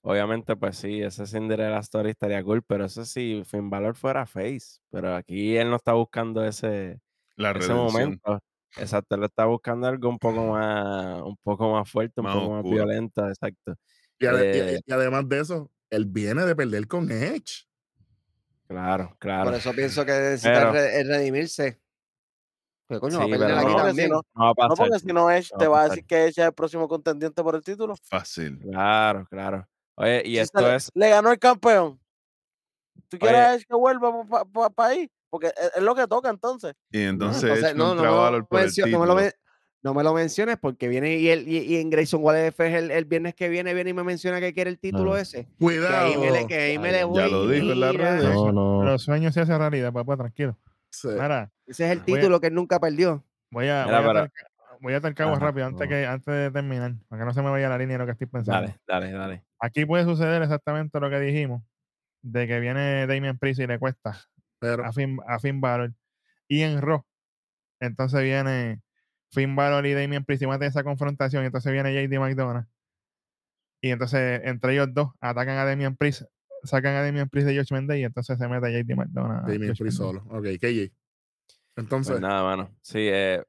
Obviamente, 0.04 0.54
pues 0.56 0.76
sí, 0.78 1.02
ese 1.02 1.26
Cinderella 1.26 1.78
Story 1.80 2.10
estaría 2.10 2.42
cool, 2.44 2.62
pero 2.62 2.84
eso 2.84 3.04
sí, 3.04 3.42
Finn 3.44 3.68
Balor 3.70 3.96
fuera 3.96 4.26
face. 4.26 4.78
Pero 4.90 5.16
aquí 5.16 5.56
él 5.56 5.68
no 5.70 5.76
está 5.76 5.92
buscando 5.94 6.44
ese, 6.44 7.00
La 7.36 7.50
ese 7.50 7.58
redención. 7.60 7.78
momento. 7.78 8.38
Exacto, 8.76 9.14
él 9.16 9.24
está 9.24 9.44
buscando 9.44 9.86
algo 9.86 10.08
un 10.08 10.18
poco 10.18 10.46
más, 10.52 11.22
un 11.22 11.36
poco 11.42 11.72
más 11.72 11.90
fuerte, 11.90 12.20
un 12.20 12.26
Más 12.26 12.34
poco 12.36 12.50
más 12.50 12.62
violento, 12.64 13.28
exacto. 13.28 13.74
Y, 14.18 14.26
ade- 14.26 14.54
y- 14.56 14.58
eh, 14.76 14.80
y 14.86 14.92
además 14.92 15.28
de 15.28 15.40
eso, 15.40 15.70
él 15.90 16.06
viene 16.06 16.44
de 16.44 16.54
perder 16.56 16.86
con 16.86 17.10
Edge. 17.10 17.66
Claro, 18.66 19.14
claro. 19.18 19.44
Por 19.50 19.54
eso 19.54 19.72
pienso 19.72 20.04
que 20.06 20.12
necesita 20.12 20.52
Pero- 20.54 20.72
re- 20.72 21.04
redimirse. 21.04 21.80
Pues 22.86 23.00
coño, 23.00 23.18
va 23.18 23.24
a 23.24 23.26
Sí, 23.26 23.32
perder 23.32 23.46
pero 23.48 23.58
aquí 23.60 23.70
no- 23.76 23.82
también. 23.82 24.08
no, 24.10 24.22
No 24.34 24.44
va 24.44 24.48
a 24.48 24.48
no, 24.48 24.54
pasar. 24.54 24.76
porque 24.88 24.98
si 25.00 25.06
no, 25.06 25.30
Edge 25.30 25.48
no 25.52 25.58
te 25.58 25.66
va 25.68 25.76
a 25.78 25.82
pasar. 25.82 25.90
decir 25.90 26.06
que 26.06 26.16
Edge 26.24 26.28
es 26.40 26.46
el 26.46 26.52
próximo 26.52 26.88
contendiente 26.88 27.42
por 27.42 27.54
el 27.54 27.62
título. 27.62 27.94
Fácil. 28.02 28.58
Claro, 28.60 29.26
claro. 29.30 29.66
Oye, 29.96 30.22
y 30.24 30.30
Si 30.32 30.38
esto 30.38 30.60
le, 30.60 30.74
es, 30.76 30.90
le 30.94 31.08
ganó 31.10 31.30
el 31.32 31.38
campeón. 31.38 32.00
¿Tú 33.08 33.18
quieres 33.18 33.64
que 33.66 33.74
vuelva 33.74 34.12
para 34.74 34.88
ahí? 34.90 35.10
Porque 35.30 35.48
es, 35.48 35.72
es 35.76 35.82
lo 35.82 35.94
que 35.94 36.06
toca 36.06 36.30
entonces. 36.30 36.74
Y 36.90 36.98
No, 37.04 37.10
entonces, 37.10 37.74
no, 37.76 37.94
me 37.94 38.02
lo 38.02 38.16
Balor 38.16 38.46
por 38.46 38.60
el 38.60 38.66
mencio- 38.66 38.86
no 38.86 38.98
me 39.00 39.06
lo 39.06 39.12
título. 39.14 39.22
men- 39.22 39.32
no 39.82 39.92
me 39.94 40.02
lo 40.02 40.14
menciones 40.14 40.56
porque 40.58 40.88
viene 40.88 41.16
y, 41.18 41.28
el, 41.28 41.46
y, 41.46 41.58
y 41.58 41.76
en 41.76 41.90
Grayson 41.90 42.22
Waller 42.24 42.46
F 42.46 42.74
el, 42.78 42.90
el 42.90 43.04
viernes 43.04 43.34
que 43.34 43.50
viene 43.50 43.74
viene 43.74 43.90
y 43.90 43.92
me 43.94 44.02
menciona 44.02 44.40
que 44.40 44.54
quiere 44.54 44.70
el 44.70 44.78
título 44.78 45.10
Claro. 45.10 45.18
ese. 45.18 45.44
Que 45.44 45.54
Cuidado. 45.58 46.06
ahí 46.06 46.16
me 46.16 46.30
le, 46.30 46.46
que 46.46 46.54
ahí 46.58 46.78
me 46.78 46.90
Ya 46.90 46.92
le 46.92 47.00
lo- 47.02 47.08
voy. 47.08 47.18
ya 47.20 47.28
lo 47.28 47.46
dijo 47.48 47.72
en 47.72 47.80
las 47.80 47.94
redes. 47.94 48.24
no, 48.24 48.50
no. 48.52 48.82
Los 48.84 49.02
sueños 49.02 49.34
se 49.34 49.42
hacen 49.42 49.58
realidad, 49.58 49.92
papá, 49.92 50.16
tranquilo. 50.16 50.56
Sí. 50.90 51.08
Ese 51.66 51.84
es 51.84 51.90
el 51.90 52.00
a- 52.00 52.04
título 52.04 52.40
que 52.40 52.46
él 52.46 52.54
nunca 52.54 52.80
perdió. 52.80 53.22
voy 53.50 53.68
a, 53.68 53.84
Mira, 53.84 54.00
voy 54.00 54.08
a 54.08 54.08
pero- 54.08 54.18
atar 54.20 54.32
ca- 54.32 54.46
voy 54.84 54.92
a 54.92 54.98
atar 54.98 55.14
Ajá, 55.18 55.34
rápido 55.36 55.66
antes, 55.66 55.88
que, 55.88 56.04
antes 56.04 56.26
de 56.26 56.50
terminar, 56.50 56.94
para 57.08 57.22
que 57.22 57.26
no 57.26 57.32
se 57.32 57.40
me 57.40 57.48
vaya 57.48 57.70
la 57.70 57.78
línea 57.78 57.94
de 57.94 57.98
lo 58.00 58.04
que 58.04 58.12
estoy 58.12 58.26
pensando. 58.26 58.60
dale, 58.60 58.78
dale, 58.86 59.12
dale. 59.12 59.44
Aquí 59.58 59.86
puede 59.86 60.04
suceder 60.04 60.42
exactamente 60.42 61.00
lo 61.00 61.08
que 61.08 61.18
dijimos, 61.20 61.62
de 62.20 62.46
que 62.46 62.60
viene 62.60 63.06
Damian 63.06 63.38
Priest 63.38 63.60
y 63.60 63.66
le 63.66 63.78
cuesta 63.78 64.20
Pero 64.58 64.84
a 64.84 64.92
Finn, 64.92 65.18
a 65.26 65.38
Finn 65.38 65.62
Balor. 65.62 65.94
Y 66.48 66.60
en 66.60 66.82
Raw, 66.82 67.02
entonces 67.80 68.22
viene 68.22 68.82
Finn 69.32 69.56
Balor 69.56 69.86
y 69.86 69.94
Damian 69.94 70.22
Priest 70.22 70.42
y 70.42 70.46
meten 70.46 70.68
esa 70.68 70.84
confrontación, 70.84 71.44
y 71.44 71.46
entonces 71.46 71.72
viene 71.72 71.94
JD 71.94 72.18
McDonough. 72.18 72.66
Y 73.80 73.90
entonces 73.90 74.42
entre 74.44 74.74
ellos 74.74 74.88
dos 74.92 75.12
atacan 75.18 75.56
a 75.56 75.64
Damian 75.64 75.96
Priest, 75.96 76.24
sacan 76.62 76.94
a 76.94 77.02
Damian 77.02 77.30
Priest 77.30 77.48
de 77.48 77.54
George 77.54 77.72
Mendez 77.72 78.00
y 78.00 78.04
entonces 78.04 78.38
se 78.38 78.48
mete 78.48 78.70
JD 78.70 78.96
McDonough. 78.96 79.44
a 79.44 79.50
Damien 79.50 79.74
Priest 79.74 79.96
solo. 79.96 80.24
Ok, 80.28 80.44
KJ. 80.60 80.92
Entonces, 81.76 82.12
Pues 82.12 82.20
nada, 82.20 82.42
mano. 82.42 82.70
Sí, 82.82 83.08
eh, 83.10 83.42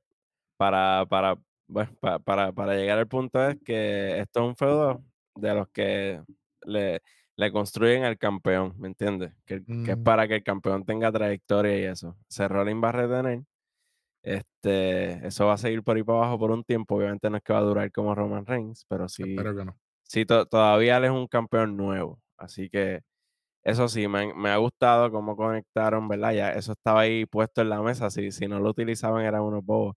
para, 0.58 1.06
para, 1.10 1.36
bueno, 1.68 1.92
pa- 2.00 2.20
para, 2.20 2.52
para 2.52 2.76
llegar 2.76 2.98
al 3.00 3.08
punto 3.08 3.48
es 3.48 3.58
que 3.64 4.20
esto 4.20 4.42
es 4.42 4.46
un 4.48 4.56
feudo 4.56 5.04
de 5.36 5.54
los 5.54 5.68
que 5.70 6.22
le, 6.66 7.02
le 7.36 7.52
construyen 7.52 8.04
al 8.06 8.18
campeón, 8.18 8.74
¿me 8.78 8.88
entiendes? 8.88 9.34
Que, 9.46 9.64
que 9.84 9.92
es 9.92 9.98
Mm. 9.98 10.04
para 10.04 10.28
que 10.28 10.36
el 10.36 10.44
campeón 10.44 10.86
tenga 10.86 11.12
trayectoria 11.12 11.78
y 11.80 11.84
eso. 11.84 12.16
Se 12.28 12.48
Rollins 12.48 12.84
va 12.84 12.90
a 12.90 12.92
retener. 12.94 13.44
Este, 14.24 15.26
eso 15.28 15.46
va 15.48 15.54
a 15.54 15.58
seguir 15.58 15.84
por 15.84 15.96
ahí 15.98 16.04
para 16.04 16.20
abajo 16.20 16.40
por 16.40 16.52
un 16.52 16.64
tiempo. 16.64 16.96
Obviamente 16.96 17.30
no 17.30 17.38
es 17.38 17.44
que 17.44 17.54
va 17.54 17.60
a 17.60 17.64
durar 17.64 17.92
como 17.92 18.16
Roman 18.16 18.46
Reigns, 18.46 18.86
pero 18.90 19.08
sí, 19.08 19.24
espero 19.24 19.56
que 19.56 19.66
no. 19.66 19.78
sí 20.04 20.26
to- 20.26 20.46
todavía 20.48 20.98
él 20.98 21.06
es 21.06 21.12
un 21.12 21.28
campeón 21.28 21.78
nuevo. 21.78 22.20
Así 22.38 22.70
que 22.70 23.02
eso 23.64 23.88
sí, 23.90 24.08
me, 24.08 24.34
me 24.36 24.50
ha 24.50 24.58
gustado 24.58 25.12
cómo 25.12 25.36
conectaron, 25.36 26.08
¿verdad? 26.08 26.34
Ya 26.34 26.52
eso 26.54 26.74
estaba 26.74 27.02
ahí 27.02 27.26
puesto 27.26 27.62
en 27.62 27.70
la 27.70 27.82
mesa. 27.82 28.10
Si, 28.12 28.32
si 28.32 28.48
no 28.48 28.60
lo 28.60 28.70
utilizaban, 28.72 29.26
eran 29.26 29.42
unos 29.44 29.64
bobos. 29.66 29.96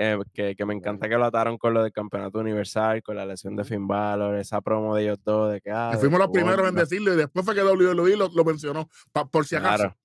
Eh, 0.00 0.16
que, 0.32 0.54
que 0.54 0.64
me 0.64 0.74
encanta 0.74 1.08
que 1.08 1.16
lo 1.16 1.24
ataron 1.24 1.58
con 1.58 1.74
lo 1.74 1.82
del 1.82 1.90
campeonato 1.92 2.38
universal, 2.38 3.02
con 3.02 3.16
la 3.16 3.26
lesión 3.26 3.56
de 3.56 3.64
Finn 3.64 3.88
Balor, 3.88 4.36
esa 4.36 4.60
promo 4.60 4.94
de 4.94 5.02
ellos 5.02 5.18
dos, 5.24 5.50
de 5.52 5.60
que, 5.60 5.72
ah, 5.72 5.92
fuimos 5.98 6.20
los 6.20 6.28
primeros 6.28 6.68
en 6.68 6.74
decirlo 6.76 7.12
y 7.14 7.16
después 7.16 7.44
fue 7.44 7.54
que 7.56 7.62
WWE 7.64 8.16
lo, 8.16 8.28
lo 8.28 8.44
mencionó, 8.44 8.88
pa- 9.10 9.26
por 9.26 9.44
si 9.44 9.56
acaso. 9.56 9.76
Claro, 9.78 9.96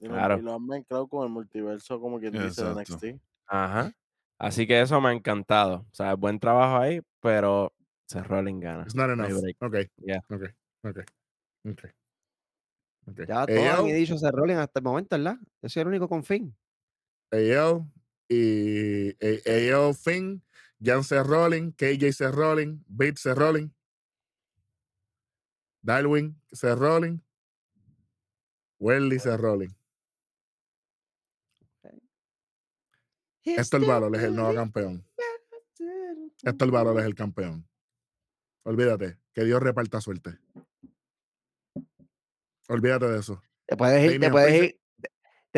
Y 0.00 0.06
lo, 0.08 0.14
Claro. 0.14 0.38
y 0.38 0.42
lo 0.42 0.54
han 0.54 0.66
mezclado 0.66 1.06
con 1.06 1.24
el 1.24 1.30
multiverso, 1.30 2.00
como 2.00 2.18
quien 2.18 2.32
dice, 2.32 2.64
de. 2.64 2.70
NXT. 2.74 3.04
ajá. 3.46 3.92
Así 4.38 4.66
que 4.66 4.80
eso 4.80 5.00
me 5.02 5.08
ha 5.10 5.12
encantado. 5.12 5.86
O 5.90 5.94
sea, 5.94 6.14
buen 6.14 6.38
trabajo 6.38 6.76
ahí, 6.78 7.00
pero 7.20 7.72
se 8.06 8.22
Rollins 8.22 8.60
gana. 8.60 8.82
It's 8.84 8.94
not 8.94 9.10
enough. 9.10 9.38
break. 9.40 9.56
Ok, 9.62 9.76
Yeah. 9.98 10.22
ok, 10.30 10.42
ok, 10.84 10.98
ok. 11.68 11.84
ok. 13.08 13.20
Ya 13.28 13.46
todos 13.46 13.66
han 13.80 13.84
dicho 13.86 14.16
se 14.18 14.30
Rollins 14.30 14.60
hasta 14.60 14.80
el 14.80 14.84
momento, 14.84 15.16
¿verdad? 15.16 15.36
Yo 15.62 15.68
soy 15.68 15.82
el 15.82 15.88
único 15.88 16.08
con 16.08 16.22
fin. 16.24 16.54
AO 17.32 17.86
y 18.28 19.72
AO 19.72 19.94
Finn, 19.94 20.42
Jan 20.80 21.04
C. 21.04 21.22
Rolling, 21.22 21.72
KJ 21.72 22.12
C. 22.12 22.30
Rolling, 22.30 22.82
Beat 22.86 23.18
C. 23.18 23.34
Rolling, 23.34 23.70
Darwin 25.82 26.40
C. 26.52 26.74
Rolling, 26.74 27.18
Welly 28.78 29.18
C. 29.18 29.36
Rolling. 29.36 29.70
Héctor 33.44 33.86
Valor 33.86 34.16
es 34.16 34.22
el 34.22 34.34
nuevo 34.34 34.54
campeón. 34.54 35.06
Héctor 36.42 36.70
Valor 36.70 36.98
es 36.98 37.06
el 37.06 37.14
campeón. 37.14 37.68
Olvídate, 38.64 39.18
que 39.32 39.44
Dios 39.44 39.62
reparta 39.62 40.00
suerte. 40.00 40.38
Olvídate 42.68 43.06
de 43.06 43.20
eso. 43.20 43.40
Te 43.66 43.76
puedes 43.76 44.12
ir, 44.12 44.20
te 44.20 44.30
puedes 44.30 44.62
ir, 44.62 44.80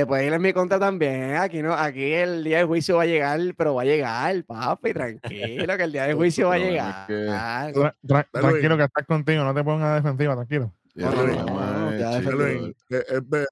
te- 0.02 0.06
puedes 0.06 0.26
ir 0.26 0.32
en 0.32 0.40
mi 0.42 0.52
contra 0.52 0.78
también. 0.78 1.34
Aquí 1.36 1.60
no, 1.62 1.72
aquí 1.74 2.12
el 2.12 2.44
día 2.44 2.58
de 2.58 2.64
juicio 2.64 2.96
va 2.96 3.02
a 3.02 3.06
llegar, 3.06 3.40
pero 3.56 3.74
va 3.74 3.82
a 3.82 3.84
llegar, 3.84 4.44
papi, 4.44 4.92
tranquilo, 4.92 5.76
que 5.76 5.82
el 5.82 5.92
día 5.92 6.04
de 6.06 6.14
juicio 6.14 6.48
va 6.48 6.54
a 6.54 6.58
llegar. 6.58 7.06
que- 7.06 7.14
Tra- 7.26 7.72
tra- 7.72 7.94
Dale, 8.02 8.26
tranquilo 8.32 8.76
que 8.76 8.84
estás 8.84 9.06
contigo, 9.06 9.42
no 9.44 9.54
te 9.54 9.64
pongas 9.64 9.88
a 9.88 9.94
defensiva, 9.96 10.34
tranquilo. 10.36 10.72
Ya 10.94 11.10
No, 11.10 11.24
no, 11.24 11.98
ya 11.98 12.18
este, 12.18 13.46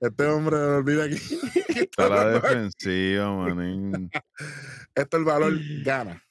este 0.00 0.24
hombre 0.26 0.56
olvida 0.56 1.04
aquí. 1.04 1.16
Está 1.90 2.08
la 2.08 2.28
defensiva, 2.30 3.32
manín. 3.32 4.10
Esto 4.94 5.16
el 5.16 5.24
valor 5.24 5.52
gana. 5.84 6.22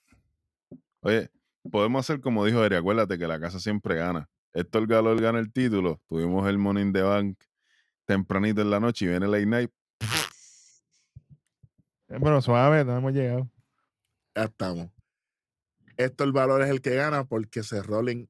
Oye, 1.01 1.30
podemos 1.72 2.05
hacer 2.05 2.22
como 2.22 2.45
dijo 2.45 2.63
Eri, 2.63 2.76
acuérdate 2.76 3.17
que 3.17 3.28
la 3.28 3.39
casa 3.39 3.59
siempre 3.59 3.95
gana. 3.95 4.28
Héctor 4.53 4.88
Galor 4.88 5.22
gana 5.22 5.38
el 5.39 5.51
título. 5.53 6.01
Tuvimos 6.09 6.47
el 6.49 6.57
Money 6.57 6.84
in 6.84 6.91
the 6.93 7.03
Bank 7.03 7.38
tempranito 8.10 8.62
en 8.62 8.72
la 8.72 8.80
noche 8.80 9.05
y 9.05 9.07
viene 9.10 9.28
la 9.28 9.39
Night. 9.45 9.70
Eh, 12.07 12.18
Pero 12.20 12.41
suave, 12.41 12.84
no 12.84 12.97
hemos 12.97 13.14
llegado. 13.14 13.47
Ya 14.36 14.45
estamos. 14.45 14.89
Esto 15.95 16.24
el 16.24 16.32
valor 16.32 16.64
es 16.64 16.70
el 16.72 16.82
que 16.82 16.95
gana 16.95 17.26
porque 17.26 17.60
ese 17.60 17.84
Rolling 17.84 18.26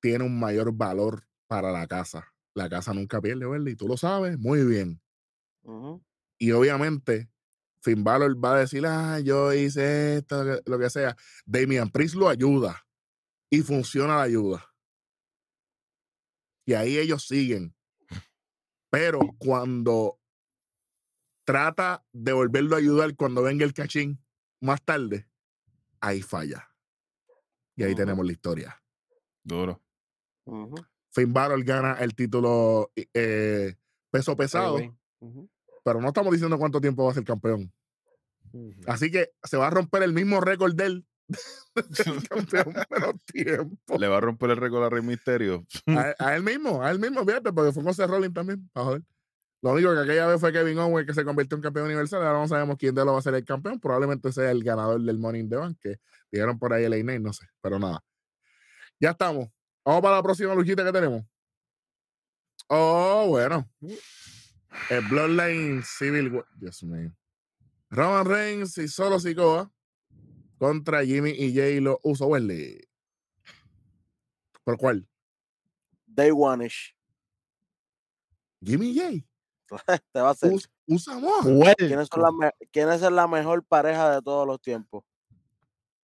tiene 0.00 0.22
un 0.22 0.38
mayor 0.38 0.72
valor 0.72 1.26
para 1.48 1.72
la 1.72 1.88
casa. 1.88 2.32
La 2.54 2.68
casa 2.68 2.94
nunca 2.94 3.20
pierde, 3.20 3.46
¿verdad? 3.46 3.66
Y 3.66 3.74
tú 3.74 3.88
lo 3.88 3.96
sabes 3.96 4.38
muy 4.38 4.64
bien. 4.64 5.02
Y 6.38 6.52
obviamente, 6.52 7.28
Finn 7.82 8.04
Balor 8.04 8.32
va 8.42 8.54
a 8.54 8.58
decir, 8.60 8.86
ah, 8.86 9.18
yo 9.18 9.52
hice 9.52 10.18
esto, 10.18 10.44
lo 10.44 10.56
que- 10.56 10.70
lo 10.70 10.78
que 10.78 10.90
sea. 10.90 11.16
Damian 11.46 11.90
Priest 11.90 12.14
lo 12.14 12.28
ayuda 12.28 12.86
y 13.50 13.62
funciona 13.62 14.18
la 14.18 14.22
ayuda. 14.22 14.64
Y 16.64 16.74
ahí 16.74 16.96
ellos 16.98 17.26
siguen. 17.26 17.74
Pero 18.94 19.18
cuando 19.38 20.20
trata 21.44 22.06
de 22.12 22.32
volverlo 22.32 22.76
a 22.76 22.78
ayudar 22.78 23.16
cuando 23.16 23.42
venga 23.42 23.64
el 23.64 23.74
cachín 23.74 24.24
más 24.60 24.80
tarde, 24.82 25.28
ahí 26.00 26.22
falla. 26.22 26.70
Y 27.74 27.82
ahí 27.82 27.94
tenemos 27.96 28.24
la 28.24 28.30
historia. 28.30 28.80
Duro. 29.42 29.82
Ujú. 30.44 30.76
Finn 31.10 31.32
Balor 31.32 31.64
gana 31.64 31.94
el 31.94 32.14
título 32.14 32.92
eh, 32.94 33.74
peso 34.12 34.36
pesado, 34.36 34.78
pero 35.84 36.00
no 36.00 36.08
estamos 36.08 36.32
diciendo 36.32 36.56
cuánto 36.56 36.80
tiempo 36.80 37.04
va 37.04 37.10
a 37.10 37.14
ser 37.14 37.24
campeón. 37.24 37.72
Así 38.86 39.10
que 39.10 39.32
se 39.42 39.56
va 39.56 39.66
a 39.66 39.70
romper 39.70 40.04
el 40.04 40.12
mismo 40.12 40.40
récord 40.40 40.74
de 40.76 40.86
él. 40.86 41.06
campeón 42.28 42.74
menos 42.90 43.14
tiempo. 43.26 43.98
Le 43.98 44.08
va 44.08 44.18
a 44.18 44.20
romper 44.20 44.50
el 44.50 44.56
récord 44.56 44.84
a 44.84 44.90
Rey 44.90 45.02
Misterio. 45.02 45.64
A, 45.86 46.08
él- 46.10 46.14
a 46.18 46.36
él 46.36 46.42
mismo, 46.42 46.82
a 46.82 46.90
él 46.90 46.98
mismo, 46.98 47.24
fíjate, 47.24 47.52
porque 47.52 47.72
fue 47.72 47.82
con 47.82 47.94
Seth 47.94 48.08
Rollins 48.08 48.34
también. 48.34 48.70
joder. 48.74 49.02
Lo 49.62 49.72
único 49.72 49.94
que 49.94 50.00
aquella 50.00 50.26
vez 50.26 50.38
fue 50.40 50.52
Kevin 50.52 50.78
Owens 50.78 51.06
que 51.06 51.14
se 51.14 51.24
convirtió 51.24 51.56
en 51.56 51.62
campeón 51.62 51.86
universal. 51.86 52.22
Ahora 52.22 52.38
no 52.38 52.46
sabemos 52.48 52.76
quién 52.78 52.94
de 52.94 53.02
los 53.02 53.14
va 53.14 53.18
a 53.18 53.22
ser 53.22 53.34
el 53.34 53.44
campeón. 53.46 53.80
Probablemente 53.80 54.30
sea 54.30 54.50
el 54.50 54.62
ganador 54.62 55.00
del 55.00 55.18
Money 55.18 55.40
in 55.40 55.48
the 55.48 55.56
Bank, 55.56 55.78
que 55.80 55.96
dijeron 56.30 56.58
por 56.58 56.74
ahí 56.74 56.84
el 56.84 56.90
Name, 56.90 57.20
no 57.20 57.32
sé, 57.32 57.46
pero 57.62 57.78
nada. 57.78 58.04
Ya 59.00 59.10
estamos. 59.12 59.48
Vamos 59.82 60.02
para 60.02 60.16
la 60.16 60.22
próxima 60.22 60.54
luchita 60.54 60.84
que 60.84 60.92
tenemos. 60.92 61.22
Oh, 62.68 63.26
bueno. 63.28 63.68
El 64.90 65.00
Bloodline 65.08 65.82
Civil 65.82 66.32
War. 66.32 66.46
Dios 66.56 66.82
mío. 66.82 67.10
Roman 67.90 68.26
Reigns 68.26 68.76
y 68.78 68.88
Solo 68.88 69.18
Sikoa 69.20 69.70
contra 70.58 71.04
Jimmy 71.04 71.30
y 71.30 71.54
Jay 71.54 71.80
lo 71.80 72.00
uso 72.02 72.26
Wesley. 72.26 72.80
¿Por 74.64 74.76
cuál? 74.78 75.06
Day 76.06 76.30
One-ish. 76.34 76.94
Jimmy 78.62 78.90
y 78.90 78.98
Jay. 78.98 79.28
Te 80.12 80.20
va 80.20 80.28
a 80.28 80.30
hacer. 80.32 80.52
Us- 80.52 80.70
usamos. 80.86 81.44
¿Quiénes 81.76 82.08
son 82.08 82.22
la 82.22 82.30
me- 82.32 82.66
¿Quiénes 82.70 83.02
es 83.02 83.10
la 83.12 83.26
mejor 83.26 83.64
pareja 83.64 84.14
de 84.14 84.22
todos 84.22 84.46
los 84.46 84.60
tiempos? 84.60 85.04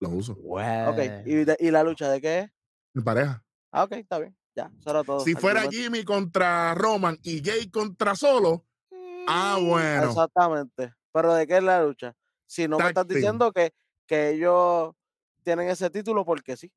Lo 0.00 0.08
uso. 0.10 0.32
Ok. 0.32 0.98
¿Y, 1.26 1.34
de- 1.44 1.56
y 1.60 1.70
la 1.70 1.82
lucha 1.84 2.10
de 2.10 2.20
qué 2.20 2.38
es? 2.40 2.50
Mi 2.94 3.02
pareja. 3.02 3.44
Ah, 3.70 3.84
ok, 3.84 3.92
está 3.92 4.18
bien. 4.18 4.36
Ya, 4.56 4.70
eso 4.80 4.90
era 4.90 5.04
todo. 5.04 5.20
Si 5.20 5.34
fuera. 5.34 5.62
Jimmy 5.70 6.04
contra 6.04 6.74
Roman 6.74 7.18
y 7.22 7.42
Jay 7.42 7.70
contra 7.70 8.16
Solo, 8.16 8.66
ah, 9.28 9.58
bueno. 9.62 10.08
Exactamente. 10.08 10.92
Pero 11.12 11.34
¿de 11.34 11.46
qué 11.46 11.58
es 11.58 11.62
la 11.62 11.82
lucha? 11.84 12.14
Si 12.46 12.66
no 12.66 12.78
me 12.78 12.88
estás 12.88 13.06
diciendo 13.06 13.52
que, 13.52 13.72
que 14.10 14.30
ellos 14.30 14.92
tienen 15.44 15.68
ese 15.68 15.88
título 15.88 16.24
porque 16.24 16.56
sí. 16.56 16.72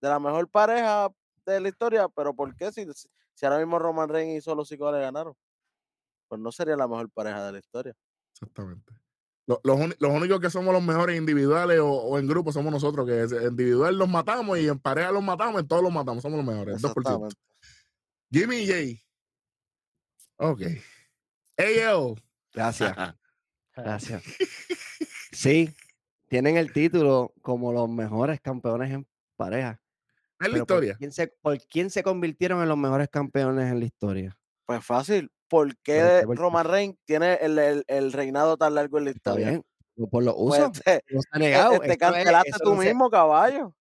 De 0.00 0.08
la 0.08 0.18
mejor 0.18 0.48
pareja 0.48 1.10
de 1.44 1.60
la 1.60 1.68
historia, 1.68 2.08
pero 2.08 2.32
¿por 2.34 2.56
qué? 2.56 2.72
Si, 2.72 2.86
si- 2.94 3.44
ahora 3.44 3.58
mismo 3.58 3.78
Roman 3.78 4.08
Reigns 4.08 4.38
y 4.38 4.40
Solo 4.40 4.64
Sikoa 4.64 4.90
le 4.92 5.00
ganaron. 5.00 5.34
Pues 6.28 6.40
no 6.40 6.50
sería 6.50 6.74
la 6.76 6.88
mejor 6.88 7.10
pareja 7.10 7.44
de 7.44 7.52
la 7.52 7.58
historia. 7.58 7.94
Exactamente. 8.32 8.90
Lo- 9.46 9.60
Los, 9.64 9.78
los 10.00 10.10
únicos 10.12 10.40
que 10.40 10.48
somos 10.48 10.72
los 10.72 10.82
mejores 10.82 11.18
individuales 11.18 11.78
o, 11.80 11.90
o 11.90 12.18
en 12.18 12.26
grupo 12.26 12.52
somos 12.52 12.72
nosotros, 12.72 13.06
que 13.06 13.20
en 13.20 13.48
individual 13.50 13.98
los 13.98 14.08
matamos 14.08 14.58
y 14.58 14.66
en 14.66 14.78
pareja 14.78 15.12
los 15.12 15.22
matamos, 15.22 15.60
en 15.60 15.68
todos 15.68 15.82
los 15.82 15.92
matamos, 15.92 16.22
somos 16.22 16.38
los 16.38 16.46
mejores. 16.46 16.80
2%. 16.80 16.88
Exactamente. 16.88 17.36
Jimmy 18.30 18.56
y 18.60 18.66
Jay. 18.66 19.02
Ok. 20.38 20.62
AL. 21.58 22.14
Gracias. 22.54 22.96
Gracias. 23.76 24.22
Sí, 25.32 25.74
tienen 26.32 26.56
el 26.56 26.72
título 26.72 27.34
como 27.42 27.74
los 27.74 27.90
mejores 27.90 28.40
campeones 28.40 28.90
en 28.90 29.06
pareja. 29.36 29.78
Es 30.40 30.48
la 30.48 30.52
pero 30.52 30.52
¿por 30.52 30.58
historia. 30.60 30.96
quién, 30.98 31.12
se, 31.12 31.26
¿Por 31.42 31.58
quién 31.66 31.90
se 31.90 32.02
convirtieron 32.02 32.62
en 32.62 32.68
los 32.70 32.78
mejores 32.78 33.08
campeones 33.10 33.70
en 33.70 33.78
la 33.80 33.84
historia? 33.84 34.38
Pues 34.64 34.82
fácil. 34.82 35.30
¿Por 35.46 35.76
qué 35.82 36.22
Roman 36.26 36.64
Reigns 36.64 36.96
tiene 37.04 37.34
el, 37.34 37.58
el- 37.58 37.84
el 37.86 38.12
reinado 38.14 38.56
tan 38.56 38.74
largo 38.74 38.96
en 38.96 39.04
la 39.04 39.10
Está 39.10 39.32
historia? 39.32 39.48
bien. 39.50 39.62
Por- 40.10 40.24
los 40.24 40.34
Pues 40.34 40.60
usos. 40.60 40.72
te, 40.82 41.04
No 41.10 41.20
se 41.20 41.28
ha 41.32 41.36
eh, 41.36 41.40
negado. 41.40 41.70
te 41.72 41.76
eso 41.84 41.92
es- 41.92 41.98
cancelaste 41.98 42.48
eso 42.48 42.58
tú 42.64 42.74
no 42.76 42.80
mismo, 42.80 43.10
caballo. 43.10 43.74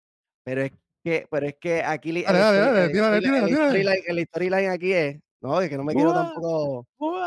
Pero 0.43 0.63
es 0.63 0.73
que, 1.05 1.27
pero 1.31 1.47
es 1.49 1.55
que 1.61 1.83
aquí 1.83 2.09
el 2.09 2.23
dale, 2.25 2.39
story- 2.39 2.59
dale, 2.59 2.85
el 2.87 2.93
tírale, 2.93 4.27
storyline- 4.27 4.71
aquí 4.73 4.93
es, 4.95 5.21
no, 5.43 5.61
es 5.61 5.69
que 5.69 5.77
no 5.77 5.85
me 5.85 5.93
quiero 5.93 6.15
tampoco. 6.15 6.87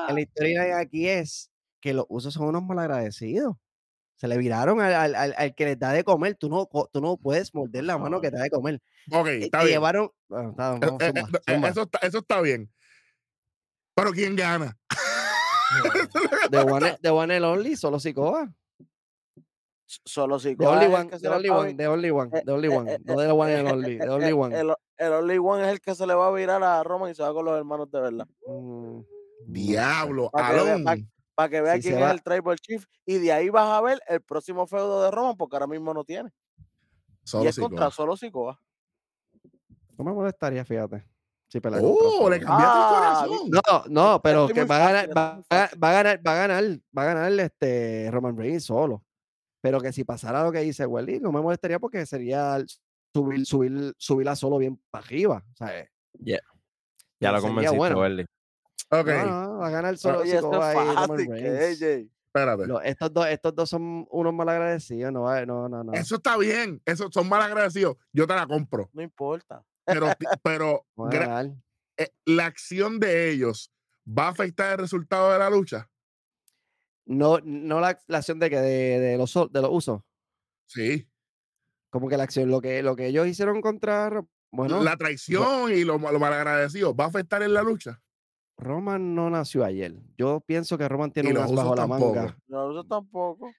El 0.10 0.26
storyline 0.26 0.74
aquí 0.74 1.08
es 1.08 1.52
que 1.80 1.94
los 1.94 2.06
usos 2.10 2.34
son 2.34 2.48
unos 2.48 2.64
malagradecidos. 2.64 3.56
Se 4.22 4.28
le 4.28 4.38
viraron 4.38 4.80
al, 4.82 4.94
al- 4.94 5.16
al- 5.16 5.34
al 5.36 5.56
que 5.56 5.66
les 5.66 5.80
da 5.80 5.92
de 5.94 6.04
comer. 6.04 6.36
Tú 6.36 6.48
no, 6.48 6.70
tú 6.94 7.02
no 7.02 7.18
puedes 7.18 7.56
morder 7.56 7.84
la 7.86 7.98
mano 7.98 8.22
que 8.22 8.30
te 8.30 8.38
da 8.38 8.44
de 8.44 8.52
comer. 8.52 8.80
Ok, 9.12 9.28
Eh, 9.30 9.40
está 9.46 9.62
bien. 9.64 9.72
llevaron. 9.72 10.12
bueno, 10.30 10.52
está, 10.52 10.76
Eh, 10.76 10.80
vamos, 10.80 11.02
eh, 11.48 11.70
eso, 11.72 11.82
está, 11.82 12.00
eso 12.04 12.18
está 12.20 12.40
bien. 12.40 12.72
Pero 13.96 14.12
¿quién 14.12 14.36
gana? 14.36 14.78
The 16.52 16.60
one, 16.62 16.98
the 17.02 17.10
one 17.10 17.36
and 17.36 17.44
only, 17.46 17.76
solo 17.76 18.00
Sikoa. 18.00 18.54
Solo 19.88 20.38
The 20.38 20.50
Sikoa 20.50 20.70
only 20.70 20.86
one, 20.86 21.10
the 21.20 21.28
only 21.28 21.50
one, 21.50 21.74
the 21.76 21.88
only 21.88 22.10
one, 22.12 22.30
the 22.46 22.52
only 22.52 22.68
one. 22.70 22.98
No 23.04 23.16
the 23.18 23.32
one 23.34 23.52
and 23.56 23.68
only, 23.70 23.98
the 23.98 24.08
only 24.08 24.28
el, 24.28 24.34
one. 24.38 24.56
el- 24.56 24.76
el 24.98 25.14
only 25.14 25.40
one 25.40 25.64
es 25.64 25.70
el 25.70 25.82
que 25.82 25.96
se 25.96 26.06
le 26.06 26.14
va 26.14 26.28
a 26.28 26.32
virar 26.32 26.64
a 26.64 26.84
Roman 26.84 27.10
y 27.10 27.16
se 27.16 27.24
va 27.24 27.34
con 27.34 27.44
los 27.44 27.58
hermanos 27.58 27.90
de 27.90 28.00
verdad. 28.02 28.28
Mm. 28.46 29.00
Diablo, 29.48 30.30
Alon. 30.32 30.86
Para 31.36 31.50
que 31.50 31.62
vea 31.62 31.76
Si 31.76 31.82
quién 31.82 31.96
es 31.96 32.02
va- 32.02 32.12
el 32.12 32.22
Tribal 32.22 32.60
Chief. 32.60 32.86
Y 33.06 33.18
de 33.20 33.32
ahí 33.32 33.50
vas 33.50 33.68
a 33.70 33.82
ver 33.82 34.00
el 34.08 34.22
próximo 34.22 34.68
feudo 34.68 35.04
de 35.04 35.12
Roman, 35.12 35.36
porque 35.38 35.56
ahora 35.56 35.68
mismo 35.68 35.94
no 35.94 36.04
tiene. 36.04 36.32
y 37.44 37.48
es 37.48 37.56
contra 37.58 37.92
solo 37.92 38.18
Sikoa. 38.18 38.60
No 39.98 40.04
me 40.06 40.14
molestaría, 40.14 40.66
fíjate. 40.66 41.06
Pelea 41.62 41.82
contra 41.82 42.08
Oh, 42.08 42.30
le 42.30 42.40
cambiaste 42.40 42.78
Ah, 42.78 43.22
el 43.24 43.28
corazón. 43.30 43.50
No, 43.52 43.84
no, 44.14 44.22
pero 44.22 44.42
Estoy 44.48 44.56
que 44.56 44.64
va 44.66 44.76
a 44.78 44.80
ganar, 44.92 45.18
va, 45.18 45.44
va- 45.54 45.70
va 45.84 45.90
a 45.90 45.94
ganar, 45.94 46.22
va 46.26 46.32
a 46.32 46.36
ganar, 46.48 46.64
va 46.98 47.02
a 47.02 47.06
ganar 47.06 47.32
este 47.40 48.10
Roman 48.12 48.38
Reigns 48.38 48.64
solo. 48.64 49.04
Pero 49.62 49.80
que 49.82 49.92
si 49.92 50.04
pasara 50.06 50.44
lo 50.44 50.52
que 50.52 50.60
dice 50.60 50.86
Welly, 50.86 51.20
no 51.20 51.32
me 51.32 51.42
molestaría 51.42 51.78
porque 51.78 52.06
sería 52.06 52.58
subir, 53.14 53.46
subir, 53.46 53.94
subirla 53.98 54.36
solo 54.36 54.58
bien 54.58 54.82
para 54.90 55.06
arriba. 55.06 55.46
¿sabes? 55.54 55.90
Ya 56.20 56.40
Pero 57.20 57.32
lo 57.34 57.42
convenciste, 57.42 57.78
bueno. 57.78 58.00
Welly. 58.00 58.26
Ok, 58.92 59.08
No, 59.08 59.26
no, 59.26 59.58
va 59.60 59.68
a 59.68 59.70
ganar 59.72 59.98
solo 59.98 60.20
Oye, 60.20 60.36
Sikoa 60.36 60.74
espérate. 62.34 62.68
Lo- 62.68 62.82
estos, 62.82 63.14
dos, 63.14 63.28
estos 63.28 63.56
dos 63.56 63.70
son 63.70 64.08
unos 64.10 64.34
malagradecidos. 64.34 65.12
No, 65.12 65.46
no, 65.46 65.70
no, 65.70 65.84
no. 65.84 65.94
Eso 65.94 66.16
está 66.16 66.38
bien. 66.38 66.82
Eso 66.86 67.10
son 67.12 67.28
mal 67.28 67.42
agradecidos. 67.42 67.98
Yo 68.14 68.26
te 68.26 68.34
la 68.36 68.48
compro. 68.48 68.90
No 68.94 69.02
importa. 69.02 69.64
Pero, 69.86 70.08
pero 70.44 70.86
eh, 71.98 72.10
la 72.26 72.46
acción 72.46 73.00
de 73.00 73.32
ellos 73.32 73.72
va 74.08 74.28
a 74.28 74.30
afectar 74.30 74.74
el 74.74 74.78
resultado 74.80 75.32
de 75.32 75.40
la 75.40 75.50
lucha. 75.50 75.90
No, 77.06 77.40
no 77.44 77.80
la, 77.80 78.00
la 78.08 78.20
acción 78.20 78.40
de 78.40 78.50
que 78.50 78.60
de, 78.60 79.00
de 79.00 79.18
los 79.18 79.34
de 79.34 79.62
los 79.62 79.72
usos. 79.72 80.02
Sí. 80.68 81.08
Como 81.90 82.08
que 82.08 82.16
la 82.16 82.24
acción, 82.24 82.50
lo 82.50 82.62
que, 82.62 82.82
lo 82.84 82.96
que 82.96 83.08
ellos 83.08 83.28
hicieron 83.28 83.62
contra 83.62 84.24
bueno, 84.52 84.82
la 84.84 84.96
traición 84.96 85.72
y 85.72 85.84
lo, 85.84 85.98
lo 85.98 86.20
malagradecido 86.20 86.96
va 86.96 87.06
a 87.06 87.08
afectar 87.08 87.44
en 87.44 87.54
la 87.54 87.64
lucha. 87.64 88.02
Roman 88.62 89.16
no 89.16 89.30
nació 89.30 89.66
ayer. 89.66 89.96
Yo 90.18 90.40
pienso 90.46 90.78
que 90.78 90.88
Roman 90.88 91.12
tiene 91.12 91.30
Y 91.30 91.32
un 91.34 91.40
as 91.40 91.52
bajo 91.54 91.76
la 91.76 91.82
tampoco. 91.88 92.16
manga. 92.16 92.38
No 92.48 92.68
lo 92.68 92.80
uso 92.80 92.84
tampoco. 92.88 93.52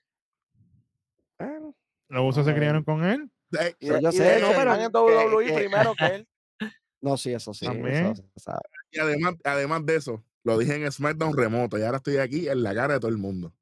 Bueno, 1.39 1.75
Los 2.09 2.31
usos 2.31 2.47
se 2.47 2.55
criaron 2.55 2.85
con 2.85 3.05
él. 3.05 3.31
Eh, 3.59 3.75
Yo- 3.81 3.99
yo 4.01 4.13
sé, 4.13 4.41
no, 4.41 4.49
pero 4.57 4.75
en 4.75 4.91
WWE 4.93 5.47
que- 5.47 5.55
primero 5.55 5.95
que 5.99 6.07
él. 6.07 6.29
no, 7.01 7.17
sí, 7.17 7.33
eso 7.33 7.53
sí. 7.53 7.65
eso 7.67 7.75
También. 7.75 8.17
se 8.17 8.23
sabe. 8.37 8.61
Y 8.93 8.99
además, 9.01 9.35
además 9.45 9.85
de 9.87 9.97
eso, 9.97 10.25
lo 10.45 10.57
dije 10.59 10.77
en 10.77 10.91
SmackDown 10.91 11.37
remoto 11.37 11.79
y 11.79 11.83
ahora 11.83 11.97
estoy 11.99 12.19
aquí 12.19 12.49
en 12.49 12.63
la 12.63 12.75
cara 12.75 12.95
de 12.95 13.01
todo 13.01 13.11
el 13.11 13.19
mundo. 13.19 13.53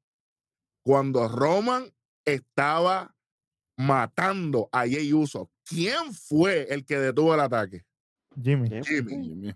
Cuando 0.83 1.27
Roman 1.27 1.91
estaba 2.25 3.15
matando 3.77 4.69
a 4.71 4.85
Jey 4.85 5.11
Uso, 5.13 5.49
¿quién 5.63 6.13
fue 6.13 6.67
el 6.73 6.85
que 6.85 6.99
detuvo 6.99 7.33
el 7.33 7.39
ataque? 7.39 7.83
Jimmy. 8.41 8.69
Jimmy. 8.83 9.23
Jimmy. 9.25 9.53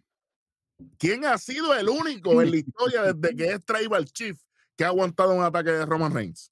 ¿Quién 0.97 1.25
ha 1.25 1.37
sido 1.37 1.73
el 1.75 1.87
único 1.89 2.41
en 2.41 2.51
la 2.51 2.57
historia 2.57 3.13
desde 3.13 3.35
que 3.35 3.51
es 3.51 3.65
Tribal 3.65 4.05
Chief 4.05 4.39
que 4.75 4.83
ha 4.83 4.87
aguantado 4.87 5.33
un 5.33 5.43
ataque 5.43 5.71
de 5.71 5.85
Roman 5.85 6.13
Reigns? 6.13 6.51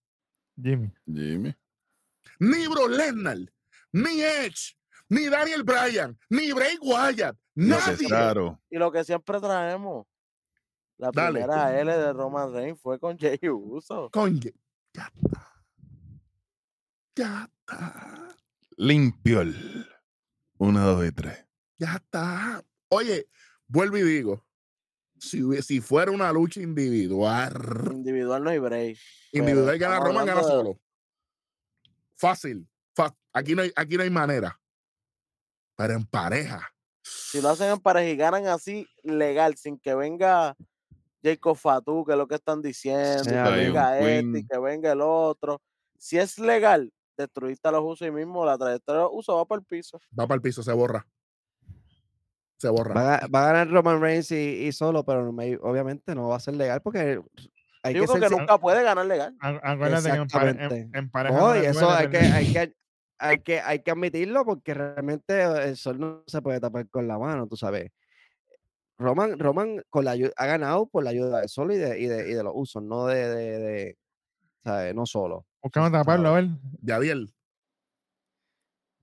Jimmy. 0.62 0.92
Jimmy. 1.06 1.56
Ni 2.40 2.68
Bro 2.68 2.88
Lesnar, 2.90 3.38
ni 3.92 4.22
Edge, 4.22 4.76
ni 5.10 5.26
Daniel 5.28 5.64
Bryan, 5.64 6.18
ni 6.30 6.52
Bray 6.52 6.78
Wyatt, 6.82 7.38
Lo 7.56 7.68
nadie. 7.78 7.98
que 7.98 8.06
Claro. 8.06 8.62
Y 8.70 8.78
lo 8.78 8.92
que 8.92 9.04
siempre 9.04 9.40
traemos. 9.40 10.06
La 10.98 11.10
Dale. 11.12 11.42
primera 11.42 11.80
L 11.80 11.92
de 11.92 12.14
Roman 12.14 12.54
Reigns 12.54 12.80
fue 12.82 13.00
con 13.00 13.18
Jey 13.18 13.40
Uso. 13.50 14.10
Con 14.12 14.40
Ye- 14.40 14.54
Ya 14.94 15.12
está. 15.16 15.54
Ya 17.16 17.50
está. 17.50 18.36
Limpio 18.78 19.42
el. 19.42 19.88
Una, 20.58 20.84
dos 20.86 21.06
y 21.06 21.12
tres. 21.12 21.46
Ya 21.78 21.96
está. 21.96 22.64
Oye, 22.90 23.28
vuelvo 23.74 23.98
y 23.98 24.04
digo, 24.04 24.46
si, 25.18 25.42
si 25.64 25.82
fuera 25.82 26.12
una 26.12 26.32
lucha 26.32 26.62
individual, 26.62 27.90
Individual 27.92 28.44
no 28.44 28.50
hay 28.52 28.60
break. 28.60 28.98
individual 29.32 29.78
gana 29.80 30.00
Roman, 30.00 30.26
gana 30.28 30.44
solo. 30.44 30.80
Fácil. 32.16 32.68
fa- 32.96 33.16
Aquí, 33.34 33.56
no 33.56 33.64
hay, 33.64 33.72
aquí 33.76 33.98
no 33.98 34.04
hay 34.04 34.12
manera. 34.12 34.60
Pero 35.76 35.94
en 35.96 36.06
pareja. 36.06 36.70
Si 37.02 37.42
lo 37.42 37.50
hacen 37.50 37.72
en 37.72 37.80
pareja 37.80 38.10
y 38.12 38.16
ganan 38.16 38.46
así, 38.48 38.88
legal, 39.02 39.58
sin 39.58 39.80
que 39.80 39.96
venga 39.96 40.56
Jacob 41.24 41.58
Fatu, 41.58 42.06
que 42.06 42.12
es 42.12 42.18
lo 42.18 42.28
que 42.28 42.36
están 42.36 42.62
diciendo, 42.62 43.24
Yeah, 43.24 43.44
que 43.46 43.50
venga 43.50 44.00
este 44.00 44.40
y 44.40 44.46
que 44.46 44.60
venga 44.60 44.92
el 44.92 45.02
otro. 45.02 45.60
Si 45.98 46.20
es 46.20 46.38
legal, 46.38 46.94
destruiste 47.18 47.68
a 47.68 47.72
los 47.72 47.82
usos 47.84 48.08
y 48.08 48.12
mismo 48.12 48.46
la 48.46 48.56
trayectoria 48.58 49.00
de 49.02 49.06
los 49.08 49.14
usos 49.16 49.36
va 49.36 49.46
para 49.46 49.60
el 49.62 49.66
piso. 49.66 50.00
Va 50.18 50.28
para 50.28 50.36
el 50.36 50.42
piso, 50.42 50.62
se 50.62 50.72
borra. 50.74 51.08
Se 52.64 52.70
borra. 52.70 52.94
Va, 52.94 53.16
a- 53.16 53.28
va 53.28 53.44
a 53.44 53.48
ganar 53.52 53.70
Roman 53.70 54.00
Reigns 54.00 54.32
y, 54.32 54.36
y 54.68 54.72
solo, 54.72 55.04
pero 55.04 55.34
me- 55.34 55.58
obviamente 55.62 56.16
no 56.16 56.30
va 56.30 56.38
a 56.38 56.40
ser 56.40 56.56
legal 56.56 56.82
porque 56.82 57.20
hay 57.84 57.94
Digo 57.94 58.06
que 58.06 58.14
que 58.22 58.30
ser 58.30 58.32
nunca 58.38 58.58
puede 58.58 58.82
ganar 58.84 59.06
legal. 59.06 59.36
Acu- 59.42 59.60
Acuérdate 59.62 60.10
que 60.12 60.16
en, 60.16 60.28
pare- 60.28 60.50
en- 60.52 60.56
Exactamente. 60.62 60.98
en 60.98 61.10
pareja. 61.12 61.38
No, 61.38 61.50
no 61.50 61.62
y 61.62 61.66
eso 61.66 61.90
hay 61.90 62.08
que, 62.08 62.18
hay 62.20 62.54
que, 62.54 62.76
hay 63.20 63.40
que, 63.42 63.60
hay 63.60 63.80
que 63.80 63.92
admitirlo 63.92 64.46
porque 64.46 64.74
realmente 64.74 65.42
el 65.44 65.76
sol 65.76 66.00
no 66.00 66.24
se 66.26 66.42
puede 66.42 66.62
tapar 66.62 66.88
con 66.90 67.06
la 67.06 67.20
mano, 67.20 67.48
tú 67.48 67.58
sabes. 67.58 67.92
Roman, 68.98 69.38
Roman 69.38 69.84
con 69.90 70.06
la 70.06 70.12
ha 70.38 70.46
ganado 70.46 70.86
por 70.86 71.04
la 71.04 71.10
ayuda 71.10 71.42
de 71.42 71.50
Solo 71.50 71.74
y 71.74 71.78
de, 71.78 72.00
y 72.00 72.06
de, 72.06 72.30
y 72.30 72.34
de 72.34 72.44
los 72.44 72.54
usos, 72.56 72.82
no 72.82 73.08
de, 73.08 73.28
de, 73.28 73.60
de- 73.60 73.98
¿sabes? 74.64 74.96
no 74.96 75.06
solo. 75.06 75.46
Buscamos 75.62 75.92
taparlo, 75.92 76.30
a 76.30 76.34
ver. 76.36 76.48
Yadiel. 76.82 77.34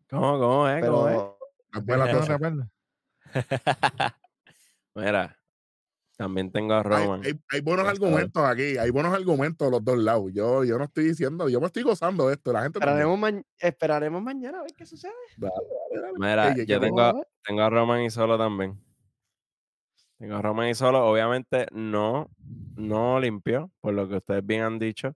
¿Cómo, 0.09 0.39
cómo 0.39 0.69
es? 0.69 0.83
¿Cómo 0.85 1.09
es? 1.09 1.19
Pero 1.87 2.05
después 2.07 2.57
de 2.57 2.65
Mira, 4.95 5.39
también 6.16 6.51
tengo 6.51 6.74
a 6.74 6.83
Roman. 6.83 7.22
hay- 7.24 7.41
hay 7.51 7.61
buenos 7.61 7.87
argumentos 7.87 8.43
aquí, 8.45 8.76
hay 8.78 8.91
buenos 8.91 9.14
argumentos 9.14 9.66
de 9.66 9.70
los 9.70 9.85
dos 9.85 9.99
lados. 9.99 10.31
Yo, 10.33 10.64
yo 10.64 10.78
no 10.78 10.85
estoy 10.85 11.05
diciendo, 11.05 11.49
yo 11.49 11.61
me 11.61 11.66
estoy 11.66 11.83
gozando 11.83 12.28
de 12.28 12.35
esto. 12.35 12.53
La 12.53 12.62
gente 12.62 12.78
esperaremos, 12.78 13.18
ma- 13.18 13.43
esperaremos 13.59 14.22
mañana 14.22 14.61
a 14.61 14.62
ver 14.62 14.72
qué 14.76 14.85
sucede. 14.87 15.12
Dale, 15.37 15.53
dale, 15.91 16.03
dale. 16.03 16.18
Mira, 16.18 16.49
Ey, 16.49 16.55
¿qué 16.55 16.66
yo 16.66 16.81
tengo, 16.81 17.01
a- 17.01 17.14
tengo 17.45 17.62
a 17.62 17.70
Roman 17.70 18.03
y 18.03 18.11
Solo 18.11 18.37
también. 18.37 18.78
Tengo 20.18 20.37
a 20.37 20.43
Roman 20.43 20.68
y 20.68 20.74
Solo. 20.74 21.07
Obviamente 21.07 21.66
no, 21.72 22.28
no 22.76 23.18
limpio, 23.20 23.70
por 23.81 23.95
lo 23.95 24.09
que 24.09 24.16
ustedes 24.16 24.45
bien 24.45 24.62
han 24.62 24.78
dicho. 24.78 25.14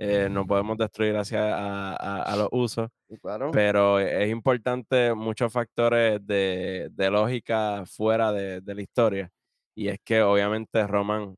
Eh, 0.00 0.28
no 0.30 0.46
podemos 0.46 0.78
destruir 0.78 1.16
hacia 1.16 1.56
a, 1.56 1.92
a- 1.96 2.22
a 2.22 2.36
los 2.36 2.48
usos, 2.52 2.88
Claro. 3.20 3.50
pero 3.50 3.98
es 3.98 4.30
importante 4.30 5.12
muchos 5.14 5.52
factores 5.52 6.24
de, 6.24 6.88
de 6.92 7.10
lógica 7.10 7.84
fuera 7.84 8.30
de, 8.32 8.60
de 8.60 8.74
la 8.76 8.82
historia. 8.82 9.30
Y 9.74 9.88
es 9.88 9.98
que 10.04 10.22
obviamente 10.22 10.86
Roman 10.86 11.34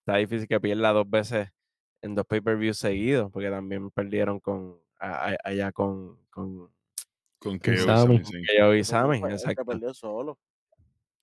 está 0.00 0.16
difícil 0.18 0.46
que 0.46 0.60
pierda 0.60 0.92
dos 0.92 1.10
veces 1.10 1.48
en 2.02 2.14
dos 2.14 2.24
pay-per-views 2.26 2.78
seguidos, 2.78 3.32
porque 3.32 3.50
también 3.50 3.90
perdieron 3.90 4.38
con 4.38 4.78
a- 5.00 5.34
allá 5.42 5.72
con, 5.72 6.16
con 6.30 6.70
Con 7.40 7.58
que 7.58 7.76
Sammy. 7.78 8.22
KO 8.22 8.74
y 8.74 8.84
Sami, 8.84 9.16
El 9.18 9.22
que 9.28 9.32
exacto. 9.34 9.64
perdió 9.64 9.92
solo. 9.92 10.38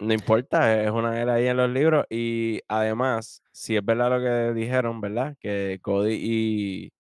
No 0.02 0.14
importa, 0.14 0.82
es 0.84 0.90
una 0.90 1.22
era 1.22 1.36
ahí 1.36 1.46
en 1.46 1.58
los 1.58 1.70
libros. 1.70 2.06
Y 2.10 2.60
además, 2.68 3.44
si 3.52 3.76
es 3.78 3.86
verdad 3.86 4.10
lo 4.10 4.20
que 4.20 4.60
dijeron, 4.60 5.00
¿verdad? 5.00 5.36
Que 5.40 5.78
Cody 5.82 6.16
y, 6.20 6.94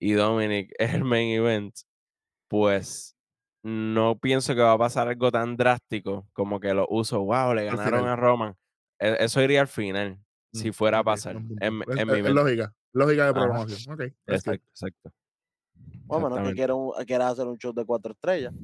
y 0.00 0.12
Dominic 0.12 0.72
es 0.78 0.94
el 0.94 1.04
main 1.04 1.28
event, 1.34 1.74
pues 2.48 3.16
no 3.64 4.18
pienso 4.18 4.54
que 4.54 4.60
va 4.62 4.72
a 4.72 4.78
pasar 4.78 5.08
algo 5.08 5.32
tan 5.32 5.56
drástico 5.56 6.28
como 6.32 6.60
que 6.60 6.72
los 6.72 6.86
usos, 6.88 7.18
wow, 7.18 7.52
le 7.52 7.64
ganaron 7.64 8.06
a 8.06 8.14
Roman. 8.14 8.54
E- 9.00 9.16
Eso 9.20 9.42
iría 9.42 9.60
al 9.62 9.68
final, 9.68 10.18
si 10.52 10.70
Mm, 10.70 10.72
fuera 10.72 10.98
a 11.00 11.04
pasar. 11.04 11.34
buen 11.34 11.48
punto. 11.48 11.66
En, 11.66 11.82
Es- 11.82 11.88
en 11.88 11.98
es- 11.98 12.06
mi 12.06 12.18
es 12.18 12.24
mente. 12.24 12.32
lógica, 12.32 12.72
lógica 12.92 13.26
de 13.26 13.32
programación. 13.34 13.92
Ok, 13.92 13.98
that's 13.98 14.44
good. 14.44 14.54
Exacto, 14.54 14.68
exacto. 14.70 15.10
Bueno, 16.06 16.30
menos 16.30 16.54
que 16.98 17.06
quieras 17.06 17.32
hacer 17.32 17.46
un 17.48 17.58
show 17.58 17.72
de 17.72 17.84
cuatro 17.84 18.12
estrellas, 18.12 18.54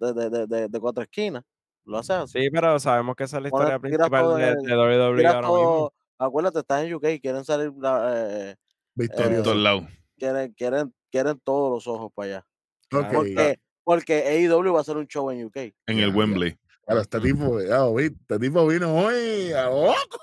de, 0.00 0.46
de, 0.46 0.68
de 0.68 0.80
cuatro 0.80 1.02
esquinas. 1.02 1.44
Lo 1.86 1.98
haces 1.98 2.10
así. 2.16 2.40
Sí, 2.40 2.50
pero 2.50 2.78
sabemos 2.80 3.14
que 3.16 3.24
esa 3.24 3.36
es 3.38 3.42
la 3.44 3.48
historia 3.48 3.78
principal 3.78 4.36
de, 4.36 4.48
en- 4.48 4.62
de 4.62 4.76
WWE 4.76 5.14
mismo. 5.22 5.92
acuérdate, 6.18 6.58
estás 6.58 6.84
en 6.84 6.94
UK, 6.94 7.20
quieren 7.22 7.44
salir, 7.44 7.72
la- 7.78 8.12
eh, 8.14 8.56
Por 8.94 9.02
Victorioso. 9.04 9.42
todos 9.44 9.56
lados. 9.56 9.84
quieren, 10.18 10.52
quieren, 10.54 10.94
quieren 11.10 11.40
todos 11.44 11.70
los 11.70 11.86
ojos 11.86 12.10
para 12.14 12.26
allá. 12.28 12.46
Ok. 12.92 13.12
Porque, 13.14 13.60
porque 13.84 14.14
AEW 14.26 14.72
va 14.72 14.78
a 14.78 14.80
hacer 14.82 14.96
un 14.96 15.06
show 15.06 15.30
en 15.30 15.44
UK. 15.46 15.56
En 15.86 15.98
el 16.00 16.14
Wembley. 16.14 16.58
Claro, 16.84 17.00
este 17.00 17.20
tipo, 17.20 17.58
este 17.60 18.38
tipo 18.38 18.66
vino 18.66 18.94
hoy 18.96 19.52
a 19.52 19.64
loco. 19.66 20.18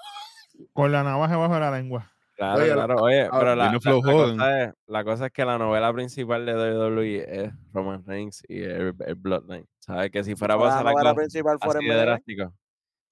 Con 0.73 0.91
la 0.91 1.03
navaja 1.03 1.35
bajo 1.37 1.59
la 1.59 1.71
lengua. 1.71 2.11
Claro, 2.43 2.61
Oye, 2.61 2.67
la- 2.69 2.75
claro. 2.75 2.95
Oye, 3.01 3.21
ah, 3.21 3.29
pero 3.39 3.55
la, 3.55 3.63
vino 3.65 3.73
la- 3.73 3.79
Flow 3.79 4.01
la 4.03 4.11
cosa 4.11 4.63
es, 4.63 4.73
la 4.87 5.03
cosa 5.03 5.25
es 5.27 5.31
que 5.31 5.45
la 5.45 5.57
novela 5.57 5.93
principal 5.93 6.45
de 6.45 6.53
WWE 6.55 7.25
es 7.45 7.53
Roman 7.73 8.03
Reigns 8.05 8.43
y 8.47 8.61
el, 8.63 8.93
el 8.99 9.15
Bloodline. 9.15 9.65
¿Sabes? 9.79 10.11
Que 10.11 10.23
si 10.23 10.35
fuera 10.35 10.53
a 10.55 10.57
La 10.57 10.63
pasar 10.63 10.83
novela 10.85 11.09
algo 11.09 11.15
principal 11.21 11.57
fuera 11.59 11.79
así 11.79 11.87
de 11.87 11.95
drástico, 11.95 12.53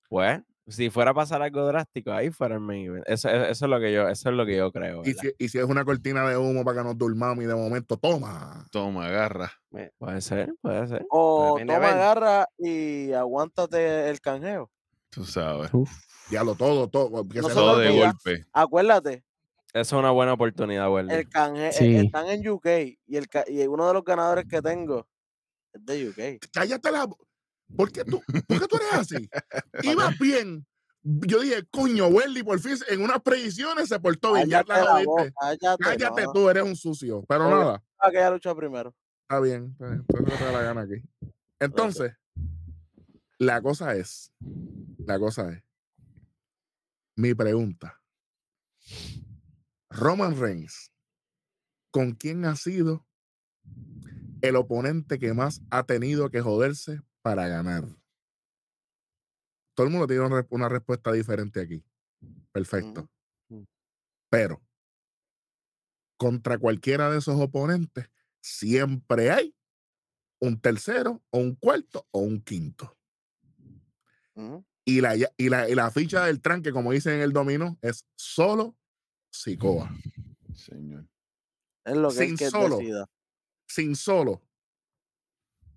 pues, 0.10 0.42
si 0.68 0.90
fuera 0.90 1.12
a 1.12 1.14
pasar 1.14 1.42
algo 1.42 1.66
drástico, 1.66 2.12
ahí 2.12 2.30
fuera 2.32 2.56
el 2.56 2.62
main 2.62 2.86
event. 2.86 3.04
Eso, 3.08 3.28
eso, 3.30 3.46
eso 3.46 3.66
es 3.66 3.70
lo 3.70 3.80
que 3.80 3.92
yo, 3.92 4.08
eso 4.08 4.30
es 4.30 4.36
lo 4.36 4.46
que 4.46 4.56
yo 4.58 4.72
creo. 4.72 5.02
Y 5.04 5.14
si, 5.14 5.32
y 5.38 5.50
si 5.50 5.58
es 5.58 5.66
una 5.66 5.84
cortina 5.84 6.28
de 6.30 6.38
humo 6.38 6.64
para 6.64 6.78
que 6.80 6.84
nos 6.88 6.98
durmamos 6.98 7.44
y 7.44 7.48
de 7.48 7.56
momento, 7.56 7.98
toma. 7.98 8.66
Toma, 8.72 9.08
agarra. 9.08 9.52
Puede 9.98 10.22
ser, 10.22 10.54
puede 10.62 10.88
ser. 10.88 11.06
O 11.10 11.56
toma, 11.60 11.74
Event. 11.76 11.94
agarra 11.94 12.48
y 12.58 13.12
aguántate 13.12 14.10
el 14.10 14.22
canjeo. 14.22 14.70
Tú 15.10 15.26
sabes. 15.26 15.72
Diablo, 16.32 16.56
todo, 16.56 16.88
todo. 16.90 17.28
Que 17.28 17.44
se 17.44 17.50
Todo 17.54 17.78
de 17.78 17.92
golpe. 17.92 18.46
Acuérdate, 18.54 19.24
Eso 19.74 19.96
es 19.96 20.00
una 20.00 20.10
buena 20.12 20.34
oportunidad, 20.34 20.92
Welly. 20.92 21.14
el 21.14 21.30
canje, 21.30 21.72
Sí. 21.74 21.96
están 21.98 22.28
en 22.28 22.48
UK 22.50 22.66
y, 23.06 23.16
el, 23.18 23.28
y 23.48 23.68
uno 23.68 23.88
de 23.88 23.94
los 23.94 24.04
ganadores 24.04 24.46
que 24.50 24.62
tengo 24.62 25.08
es 25.74 25.86
de 25.86 26.10
UK. 26.10 26.50
Cállate 26.52 26.92
la. 26.92 27.08
¿Por 27.78 27.92
qué 27.92 28.04
tú, 28.04 28.22
por 28.48 28.60
qué 28.60 28.68
tú 28.68 28.76
eres 28.78 28.94
así? 28.94 29.30
Ibas 29.84 30.18
bien. 30.20 30.66
Yo 31.04 31.40
dije, 31.40 31.64
coño, 31.72 32.08
Welly, 32.08 32.44
por 32.44 32.60
fin 32.60 32.76
en 32.90 33.02
unas 33.02 33.22
predicciones 33.22 33.88
se 33.90 34.00
portó 34.00 34.34
bien. 34.34 34.50
Ya 34.50 34.64
Cállate 34.64 34.86
la 34.88 34.94
la 35.00 35.06
boca, 35.06 35.22
jodiste. 35.22 35.34
cállate. 35.40 35.84
Cállate 35.84 36.24
no. 36.24 36.32
tú, 36.34 36.50
eres 36.50 36.64
un 36.64 36.76
sucio. 36.76 37.24
Pero 37.28 37.48
Oye. 37.48 37.56
nada, 37.56 37.84
Aquella 37.98 38.30
lucha 38.32 38.54
primero. 38.56 38.94
está 39.24 39.40
bien. 39.40 39.72
Está 39.72 39.88
bien. 39.88 40.06
Tú 40.06 40.18
no 40.18 40.38
te 40.38 40.44
da 40.46 40.52
la 40.52 40.62
gana 40.62 40.82
aquí. 40.82 41.02
Entonces, 41.60 42.14
la 43.40 43.62
cosa 43.62 43.96
es, 43.96 44.32
la 45.06 45.18
cosa 45.18 45.52
es, 45.52 45.64
mi 47.16 47.34
pregunta. 47.34 48.02
Roman 49.90 50.40
Reigns, 50.40 50.92
¿con 51.92 52.14
quién 52.14 52.46
ha 52.46 52.56
sido 52.56 53.06
el 54.42 54.56
oponente 54.56 55.20
que 55.20 55.34
más 55.34 55.62
ha 55.70 55.84
tenido 55.84 56.30
que 56.30 56.42
joderse 56.42 57.02
para 57.22 57.48
ganar? 57.48 57.86
Todo 59.74 59.88
el 59.88 59.92
mundo 59.92 60.08
tiene 60.08 60.26
una, 60.26 60.42
re- 60.42 60.48
una 60.50 60.70
respuesta 60.70 61.12
diferente 61.12 61.62
aquí. 61.62 61.84
Perfecto. 62.52 63.10
Ujú. 63.50 63.66
Pero, 64.30 64.62
contra 66.18 66.58
cualquiera 66.58 67.10
de 67.12 67.18
esos 67.20 67.40
oponentes, 67.40 68.10
siempre 68.42 69.32
hay 69.32 69.56
un 70.40 70.60
tercero, 70.60 71.22
o 71.30 71.38
un 71.40 71.56
cuarto, 71.56 72.08
o 72.12 72.20
un 72.20 72.42
quinto. 72.42 72.98
Ujú. 74.36 74.66
Y 74.98 75.02
la, 75.02 75.16
y 75.16 75.50
la, 75.50 75.70
y 75.70 75.76
la 75.76 75.90
ficha 75.92 76.26
del 76.26 76.42
tranque, 76.42 76.72
como 76.72 76.92
dicen 76.92 77.14
en 77.14 77.22
el 77.22 77.32
dominó, 77.34 77.78
es 77.82 78.06
solo 78.18 78.76
Sikoa. 79.32 79.90
Señor. 80.54 81.08
Es 81.86 81.96
lo 81.98 82.10
que 82.10 82.16
Sin 82.16 82.34
es 82.34 82.40
que 82.40 82.50
solo. 82.50 82.78
decida. 82.78 83.10
Sin 83.68 83.96
solo 83.96 84.42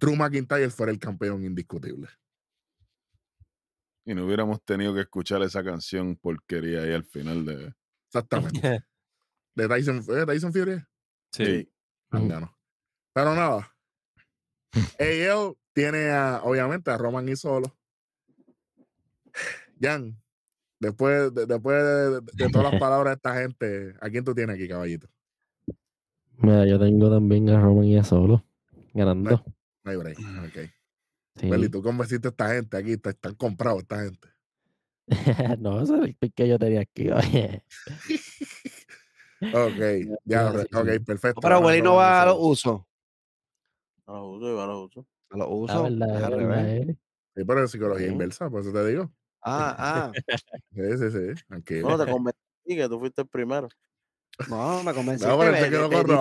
Drew 0.00 0.16
McIntyre 0.16 0.70
fuera 0.70 0.90
el 0.92 0.98
campeón 0.98 1.44
indiscutible. 1.44 2.08
y 4.04 4.14
no 4.14 4.26
hubiéramos 4.26 4.62
tenido 4.64 4.92
que 4.94 5.00
escuchar 5.02 5.42
esa 5.42 5.62
canción 5.64 6.16
porquería 6.16 6.82
ahí 6.82 6.92
al 6.92 7.04
final 7.04 7.44
de. 7.44 7.72
Exactamente. 8.08 8.84
De 9.56 9.68
Tyson, 9.68 9.98
¿eh? 10.08 10.26
Tyson 10.26 10.52
Fury. 10.52 10.82
Sí. 11.32 11.72
Zángano. 12.10 12.58
Pero 13.14 13.34
nada. 13.36 13.72
AL 14.98 15.56
tiene 15.72 16.10
a, 16.10 16.40
obviamente 16.42 16.90
a 16.90 16.98
Roman 16.98 17.28
y 17.28 17.36
solo. 17.36 17.78
Jan, 19.80 20.20
después, 20.80 21.34
de, 21.34 21.46
después 21.46 21.82
de, 21.82 22.20
de 22.44 22.50
todas 22.50 22.72
las 22.72 22.80
palabras 22.80 23.12
de 23.12 23.16
esta 23.16 23.34
gente, 23.40 23.94
¿a 24.00 24.10
quién 24.10 24.24
tú 24.24 24.34
tienes 24.34 24.56
aquí, 24.56 24.68
caballito? 24.68 25.08
Mira, 26.36 26.66
yo 26.66 26.78
tengo 26.78 27.10
también 27.10 27.48
a 27.50 27.60
Roman 27.60 27.84
y 27.84 27.96
a 27.96 28.04
Solo 28.04 28.44
ganando. 28.92 29.44
No 29.84 29.90
hay 29.90 29.96
break. 29.96 30.18
Ok. 30.18 30.70
Sí. 31.36 31.50
Welly, 31.50 31.68
tú 31.68 31.82
convenciste 31.82 32.28
a 32.28 32.30
esta 32.30 32.54
gente 32.54 32.76
aquí, 32.76 32.92
están 32.92 33.34
comprados 33.34 33.82
esta 33.82 34.02
gente. 34.02 34.28
no, 35.58 35.80
ese 35.82 35.96
es 35.96 36.02
el 36.02 36.14
pick 36.14 36.34
que 36.34 36.48
yo 36.48 36.58
tenía 36.58 36.80
aquí. 36.80 37.10
Oye. 37.10 37.64
Ok, 39.52 40.16
ya, 40.24 40.50
ok, 40.50 41.04
perfecto. 41.04 41.40
Pero 41.42 41.60
Willy 41.60 41.82
no 41.82 41.96
va 41.96 42.22
a 42.22 42.26
los 42.26 42.36
usos. 42.38 42.80
A 44.06 44.12
los 44.14 44.36
uso 44.36 44.50
y 44.50 44.54
va 44.54 44.64
a 44.64 44.66
los 44.68 44.86
uso. 44.86 45.06
A 45.28 45.36
los 45.36 45.48
La 45.48 45.54
usos. 45.54 45.82
verdad, 45.82 46.14
es 46.14 46.20
la 46.20 46.26
al 46.26 46.36
verdad, 46.36 46.48
revés. 46.48 46.96
Sí, 47.36 47.44
pero 47.44 47.64
es 47.64 47.70
psicología 47.70 48.06
inversa, 48.06 48.48
por 48.48 48.62
eso 48.62 48.72
te 48.72 48.86
digo. 48.86 49.12
Ah, 49.44 49.76
ah. 49.78 50.12
Sí, 50.74 50.98
sí, 50.98 51.10
sí. 51.10 51.44
Tranquilo. 51.46 51.88
No, 51.90 52.04
te 52.04 52.10
convencí 52.10 52.38
que 52.66 52.88
tú 52.88 52.98
fuiste 52.98 53.22
el 53.22 53.28
primero. 53.28 53.68
No, 54.48 54.82
me 54.82 54.92
convenciste. 54.94 55.28
No, 55.30 55.38
pero 55.38 55.52
quedó 55.52 55.88
con 55.90 56.00
diste- 56.00 56.12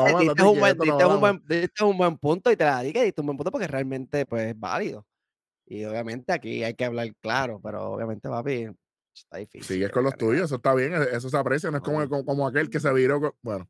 un 1.86 1.97
buen- 1.97 2.17
punto 2.17 2.51
y 2.51 2.55
te 2.55 2.63
la 2.65 2.82
dije, 2.82 3.03
diste 3.03 3.21
un 3.21 3.28
buen 3.28 3.38
punto 3.38 3.51
porque 3.51 3.67
realmente 3.67 4.26
pues 4.26 4.47
es 4.49 4.59
válido. 4.59 5.05
Y 5.65 5.86
obviamente 5.86 6.32
aquí 6.34 6.63
hay 6.63 6.74
que 6.76 6.86
hablar 6.86 7.07
claro, 7.21 7.59
pero 7.63 7.91
obviamente 7.93 8.30
papi, 8.30 8.67
está 9.15 9.38
difícil. 9.38 9.63
Sigues 9.63 9.89
con 9.91 10.03
los 10.03 10.15
tuyos, 10.17 10.45
eso 10.45 10.55
está 10.57 10.76
bien, 10.76 10.93
e- 10.93 11.15
eso 11.15 11.30
se 11.30 11.38
aprecia, 11.38 11.71
no 11.71 11.78
es 11.78 11.84
como, 11.84 12.07
como, 12.09 12.26
como 12.26 12.47
aquel 12.47 12.69
que 12.69 12.80
se 12.80 12.91
viró. 12.93 13.21
con- 13.21 13.34
bueno. 13.41 13.67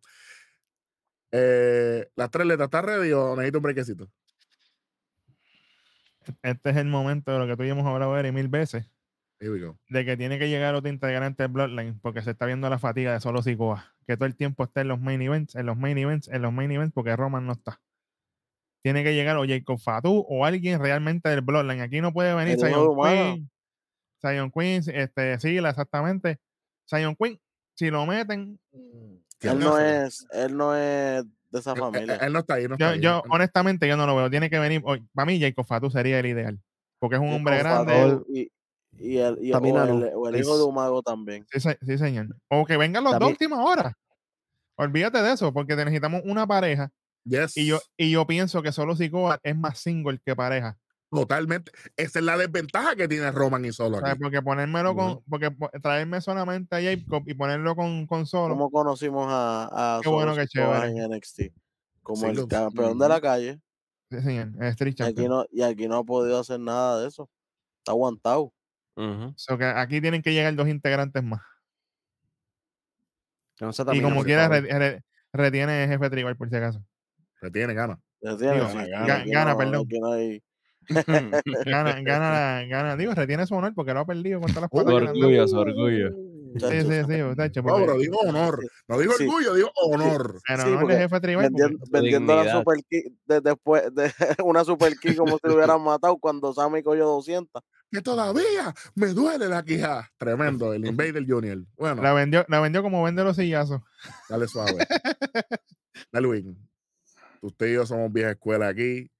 Eh, 1.32 2.10
las 2.16 2.30
tres 2.30 2.46
letras, 2.46 2.68
¿estás 2.68 2.84
ready 2.86 3.12
o 3.14 3.36
necesito 3.36 3.60
un 3.60 3.64
brequecito? 3.64 4.10
Este 6.42 6.70
es 6.70 6.78
el 6.78 6.88
momento 6.88 7.32
de 7.32 7.40
lo 7.40 7.48
que 7.48 7.58
tú 7.58 7.64
y 7.64 7.68
yo 7.68 7.74
hemos 7.74 7.86
hablado 7.86 8.14
mil 8.32 8.48
veces, 8.48 8.86
Here 9.44 9.52
we 9.52 9.60
go. 9.60 9.78
de 9.90 10.06
que 10.06 10.16
tiene 10.16 10.40
que 10.40 10.48
llegar 10.48 10.74
otro 10.74 10.90
integrante 10.90 11.44
del 11.44 11.52
Bloodline, 11.52 12.00
porque 12.02 12.22
se 12.22 12.32
está 12.32 12.46
viendo 12.46 12.70
la 12.70 12.80
fatiga 12.80 13.12
de 13.14 13.20
solo 13.20 13.42
Sikoa, 13.42 13.94
que 14.08 14.16
todo 14.16 14.26
el 14.26 14.36
tiempo 14.38 14.64
está 14.64 14.82
en 14.82 14.88
los 14.88 15.02
main 15.02 15.22
events, 15.22 15.56
en 15.56 15.66
los 15.66 15.76
main 15.76 15.98
events, 15.98 16.28
en 16.30 16.42
los 16.42 16.54
main 16.54 16.72
events, 16.72 16.94
porque 16.94 17.16
Roman 17.16 17.46
no 17.46 17.52
está. 17.54 17.82
Tiene 18.84 19.04
que 19.04 19.14
llegar 19.14 19.36
o 19.38 19.46
Jacob 19.48 19.80
Fatu 19.80 20.26
o 20.30 20.46
alguien 20.46 20.80
realmente 20.80 21.28
del 21.30 21.42
Bloodline. 21.42 21.82
Aquí 21.82 22.00
no 22.02 22.12
puede 22.14 22.34
venir 22.36 22.58
Humano. 22.58 23.04
Queen. 23.34 23.50
Zion 24.22 24.52
Queen, 24.52 24.82
este, 24.88 25.40
Sigla, 25.40 25.70
exactamente. 25.72 26.40
Zion 26.90 27.16
Queen, 27.16 27.40
si 27.76 27.90
lo 27.90 28.06
meten, 28.06 28.60
¿Qué 29.40 29.50
Él 29.50 29.60
no 29.60 29.78
es, 29.78 30.26
él 30.32 30.56
no 30.56 30.74
es 30.76 31.24
de 31.52 31.60
esa 31.60 31.72
Él- 31.72 31.78
él- 31.78 31.82
familia. 31.84 32.16
Él 32.16 32.32
no 32.34 32.40
está 32.40 32.54
ahí, 32.54 32.68
no 32.70 32.76
está 32.76 32.86
yo, 32.86 32.92
ahí. 32.94 33.00
yo 33.02 33.22
Él- 33.26 33.32
honestamente 33.32 33.88
yo 33.90 33.98
no 33.98 34.06
lo 34.08 34.16
veo. 34.16 34.30
Tiene 34.30 34.50
que 34.50 34.58
venir, 34.60 34.82
para 35.14 35.26
mí 35.26 35.40
Jacob 35.40 35.66
Fatu 35.66 35.90
sería 35.92 36.20
el 36.20 36.26
ideal, 36.28 36.62
porque 37.00 37.16
es 37.18 37.22
un 37.22 37.34
hombre 37.34 37.58
grande. 37.58 37.94
Fadol 37.94 38.26
Y, 38.34 38.50
y 39.00 39.18
el, 39.18 39.38
y, 39.42 39.52
Tamina 39.52 39.84
el, 39.84 40.12
o 40.16 40.28
el 40.30 40.36
hijo 40.38 40.58
de. 40.58 40.64
Umago 40.64 41.02
también. 41.02 41.46
Sí, 41.52 41.60
se- 41.60 41.78
sí, 41.86 41.98
señor. 41.98 42.28
O 42.50 42.66
que 42.66 42.78
vengan 42.78 43.04
los 43.04 43.12
dos 43.14 43.18
a 43.18 43.20
También- 43.20 43.34
última 43.34 43.64
hora. 43.64 43.98
Olvídate 44.76 45.22
de 45.22 45.34
eso, 45.34 45.54
porque 45.54 45.76
te 45.76 45.86
necesitamos 45.86 46.22
una 46.26 46.48
pareja. 46.48 46.90
Yes. 47.26 47.56
Y 47.56 47.68
yo, 47.68 47.80
y 47.96 48.12
yo 48.12 48.26
pienso 48.28 48.62
que 48.62 48.72
solo 48.72 48.96
Sikoa 48.96 49.40
es 49.44 49.56
más 49.56 49.80
single 49.80 50.20
que 50.26 50.36
pareja. 50.36 50.78
Totalmente. 51.10 51.72
Esa 51.96 52.20
es 52.20 52.26
la 52.26 52.38
desventaja 52.38 52.96
que 52.96 53.08
tiene 53.08 53.32
Roman 53.32 53.64
y 53.66 53.72
solo 53.72 53.98
O 53.98 54.00
sea, 54.00 54.12
aquí. 54.14 54.20
porque 54.20 54.42
ponérmelo 54.42 54.96
con, 54.96 55.22
porque 55.30 55.52
po- 55.52 55.70
traerme 55.82 56.20
solamente 56.22 56.76
a 56.76 56.82
Jacob 56.82 57.22
y 57.28 57.36
ponerlo 57.36 57.76
con, 57.76 58.08
con 58.08 58.26
solo. 58.26 58.56
¿Cómo 58.56 58.72
conocimos 58.72 59.28
a, 59.30 59.98
a 59.98 60.02
Qué 60.02 60.10
bueno, 60.10 60.34
Solo 60.34 60.42
qué 60.42 60.48
Sikoa 60.48 60.82
chévere. 60.82 61.04
en 61.04 61.12
NXT? 61.12 61.42
Como 62.02 62.18
Sí, 62.22 62.26
el 62.26 62.36
lo- 62.38 62.48
campeón 62.48 62.98
de 62.98 63.08
la 63.10 63.22
calle. 63.22 63.60
Sí, 64.10 64.22
señor. 64.22 64.50
Es 64.60 64.70
Street 64.72 64.96
Y 64.98 65.04
aquí, 65.04 65.14
Champion. 65.14 65.30
no, 65.30 65.46
y 65.52 65.62
aquí 65.62 65.88
no 65.88 65.98
ha 65.98 66.04
podido 66.04 66.40
hacer 66.40 66.60
nada 66.60 67.00
de 67.02 67.08
eso. 67.08 67.30
Está 67.80 67.92
aguantado. 67.92 68.52
So 69.36 69.58
que 69.58 69.66
aquí 69.66 70.00
tienen 70.02 70.22
que 70.22 70.34
llegar 70.34 70.56
dos 70.56 70.68
integrantes 70.68 71.24
más. 71.24 71.42
No 73.60 73.72
Y 73.94 74.02
como 74.02 74.24
quiera, 74.24 74.50
favor. 74.50 74.64
re- 74.64 74.80
re- 74.80 75.04
retiene 75.32 75.88
jefe 75.88 76.10
tribal 76.10 76.36
por 76.36 76.50
si 76.50 76.56
acaso. 76.56 76.84
Retiene 77.42 77.74
gana. 77.74 78.00
Digo, 78.22 78.38
sí, 78.38 78.78
gana, 79.32 79.52
no- 79.52 79.58
perdón. 79.58 79.88
no 79.90 80.14
Gana, 81.66 82.02
gana, 82.02 82.64
gana. 82.68 82.98
Digo, 82.98 83.14
retiene 83.14 83.46
su 83.48 83.56
honor 83.56 83.74
porque 83.74 83.94
lo 83.94 84.02
ha 84.02 84.06
perdido 84.06 84.40
con 84.42 84.50
todas 84.54 84.64
las 84.64 84.70
Uh, 84.72 84.78
patas 84.78 84.94
dado. 84.94 85.10
Orgullo, 85.12 85.48
su 85.48 85.58
orgullo. 85.58 86.10
Sí, 86.56 86.82
sí, 86.82 87.04
sí, 87.08 87.18
No, 87.18 87.36
porque 87.36 87.62
pero 87.64 87.98
digo 87.98 88.18
honor. 88.20 88.60
No 88.88 89.00
digo 89.00 89.14
Sí. 89.14 89.24
orgullo, 89.26 89.54
digo 89.56 89.72
honor. 89.76 90.40
en 90.48 90.58
sí, 90.58 90.64
honor 90.64 90.70
de 90.74 90.78
porque 90.82 90.98
jefe 90.98 91.20
tribal. 91.22 91.50
porque- 91.52 91.64
vendiendo, 91.64 91.86
vendiendo 91.92 92.44
la 92.44 92.52
super 92.52 92.78
key 92.90 93.02
de, 93.26 93.42
después 93.42 93.96
de 93.96 94.04
una 94.46 94.64
super 94.64 94.94
key 95.00 95.16
como 95.16 95.38
si 95.38 95.48
lo 95.48 95.56
hubieran 95.56 95.82
matado 95.82 96.18
cuando 96.18 96.54
Sammy 96.54 96.84
cogió 96.84 97.06
200. 97.06 97.64
Que 97.94 98.02
todavía 98.02 98.74
me 98.96 99.10
duele 99.10 99.48
la 99.48 99.64
quija. 99.64 100.12
Tremendo, 100.18 100.74
el 100.74 100.84
Invader 100.84 101.24
Junior. 101.28 101.64
Bueno, 101.78 102.02
La 102.02 102.12
vendió, 102.12 102.44
la 102.50 102.60
vendió 102.60 102.82
como 102.82 103.04
vende 103.04 103.24
los 103.24 103.36
sillazos. 103.36 103.84
dale 104.28 104.48
suave. 104.48 104.80
Dale, 106.12 106.28
Win. 106.28 106.70
Usted 107.42 107.68
y 107.68 107.74
yo 107.74 107.86
somos 107.86 108.12
vieja 108.12 108.32
escuela 108.32 108.68
aquí. 108.68 109.12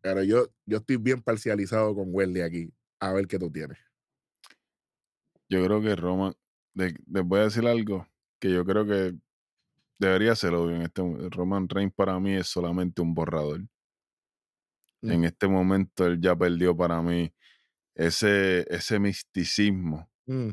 Pero 0.00 0.22
yo, 0.22 0.46
yo 0.64 0.78
estoy 0.78 0.96
bien 0.96 1.20
parcializado 1.20 1.94
con 1.94 2.06
Welly 2.08 2.40
aquí. 2.40 2.72
A 3.00 3.12
ver 3.12 3.26
qué 3.26 3.38
tú 3.38 3.52
tienes. 3.52 3.76
Yo 5.50 5.62
creo 5.66 5.82
que 5.82 5.94
Roman, 5.94 6.32
les 6.72 6.94
voy 7.22 7.40
a 7.40 7.44
decir 7.44 7.66
algo 7.66 8.06
que 8.38 8.50
yo 8.50 8.64
creo 8.64 8.86
que 8.86 9.14
debería 9.98 10.34
ser 10.34 10.54
obvio 10.54 10.76
en 10.76 10.82
este 10.82 11.02
Roman 11.28 11.68
Reigns 11.68 11.92
para 11.92 12.18
mí 12.18 12.34
es 12.34 12.46
solamente 12.46 13.02
un 13.02 13.12
borrador. 13.12 13.60
En 15.02 15.24
este 15.24 15.48
momento 15.48 16.06
él 16.06 16.20
ya 16.20 16.36
perdió 16.36 16.76
para 16.76 17.02
mí 17.02 17.32
ese, 17.94 18.64
ese 18.72 18.98
misticismo. 19.00 20.08
Mm. 20.26 20.50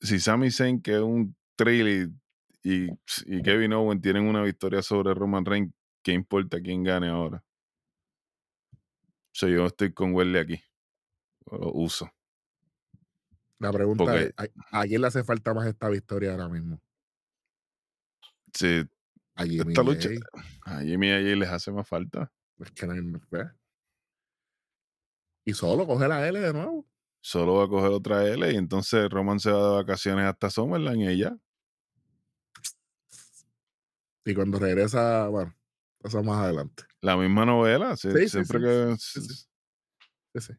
Si 0.00 0.20
Sami 0.20 0.50
Zayn, 0.50 0.80
que 0.82 0.94
es 0.96 1.00
un 1.00 1.34
thrill 1.56 2.14
y, 2.62 2.88
y, 3.26 3.42
Kevin 3.42 3.72
Owen 3.72 4.00
tienen 4.00 4.26
una 4.26 4.42
victoria 4.42 4.82
sobre 4.82 5.14
Roman 5.14 5.44
Reigns, 5.44 5.72
¿qué 6.02 6.12
importa 6.12 6.60
quién 6.60 6.84
gane 6.84 7.08
ahora? 7.08 7.42
So, 9.32 9.48
yo 9.48 9.66
estoy 9.66 9.92
con 9.92 10.12
Welly 10.14 10.38
aquí. 10.38 10.60
Lo 11.50 11.72
uso. 11.72 12.10
La 13.58 13.72
pregunta 13.72 14.04
Porque- 14.04 14.34
es: 14.36 14.50
¿a, 14.72 14.80
a 14.80 14.84
quién 14.84 15.00
le 15.00 15.06
hace 15.06 15.24
falta 15.24 15.54
más 15.54 15.66
esta 15.66 15.88
victoria 15.88 16.32
ahora 16.32 16.48
mismo? 16.48 16.80
Sí, 18.52 18.82
A 19.34 19.44
Jimmy 19.44 19.72
esta 19.72 19.82
lucha 19.82 20.08
a 20.64 20.80
Jimmy 20.80 21.08
y 21.08 21.10
a 21.10 21.14
Jay 21.20 21.36
les 21.36 21.48
hace 21.48 21.70
más 21.70 21.88
falta. 21.88 22.32
Es 22.60 22.70
que 22.72 22.86
no. 22.86 23.20
Y 25.44 25.54
solo 25.54 25.86
coge 25.86 26.06
la 26.06 26.26
L 26.28 26.38
de 26.38 26.52
nuevo. 26.52 26.86
Solo 27.22 27.56
va 27.56 27.64
a 27.64 27.68
coger 27.68 27.90
otra 27.90 28.26
L 28.26 28.50
y 28.50 28.56
entonces 28.56 29.08
Roman 29.10 29.40
se 29.40 29.50
va 29.50 29.62
de 29.62 29.74
vacaciones 29.76 30.26
hasta 30.26 30.48
Summerland 30.50 31.00
y 31.00 31.08
ella. 31.08 31.36
Y 34.24 34.34
cuando 34.34 34.58
regresa, 34.58 35.28
bueno, 35.28 35.54
eso 36.02 36.22
más 36.22 36.44
adelante. 36.44 36.84
La 37.00 37.16
misma 37.16 37.44
novela. 37.44 37.96
Sí, 37.96 38.10
sí, 38.12 38.28
siempre 38.28 38.58
sí, 38.58 38.64
que. 38.64 38.96
sí, 38.98 39.20
sí. 39.20 39.46
Sí, 40.34 40.40
sí. 40.40 40.52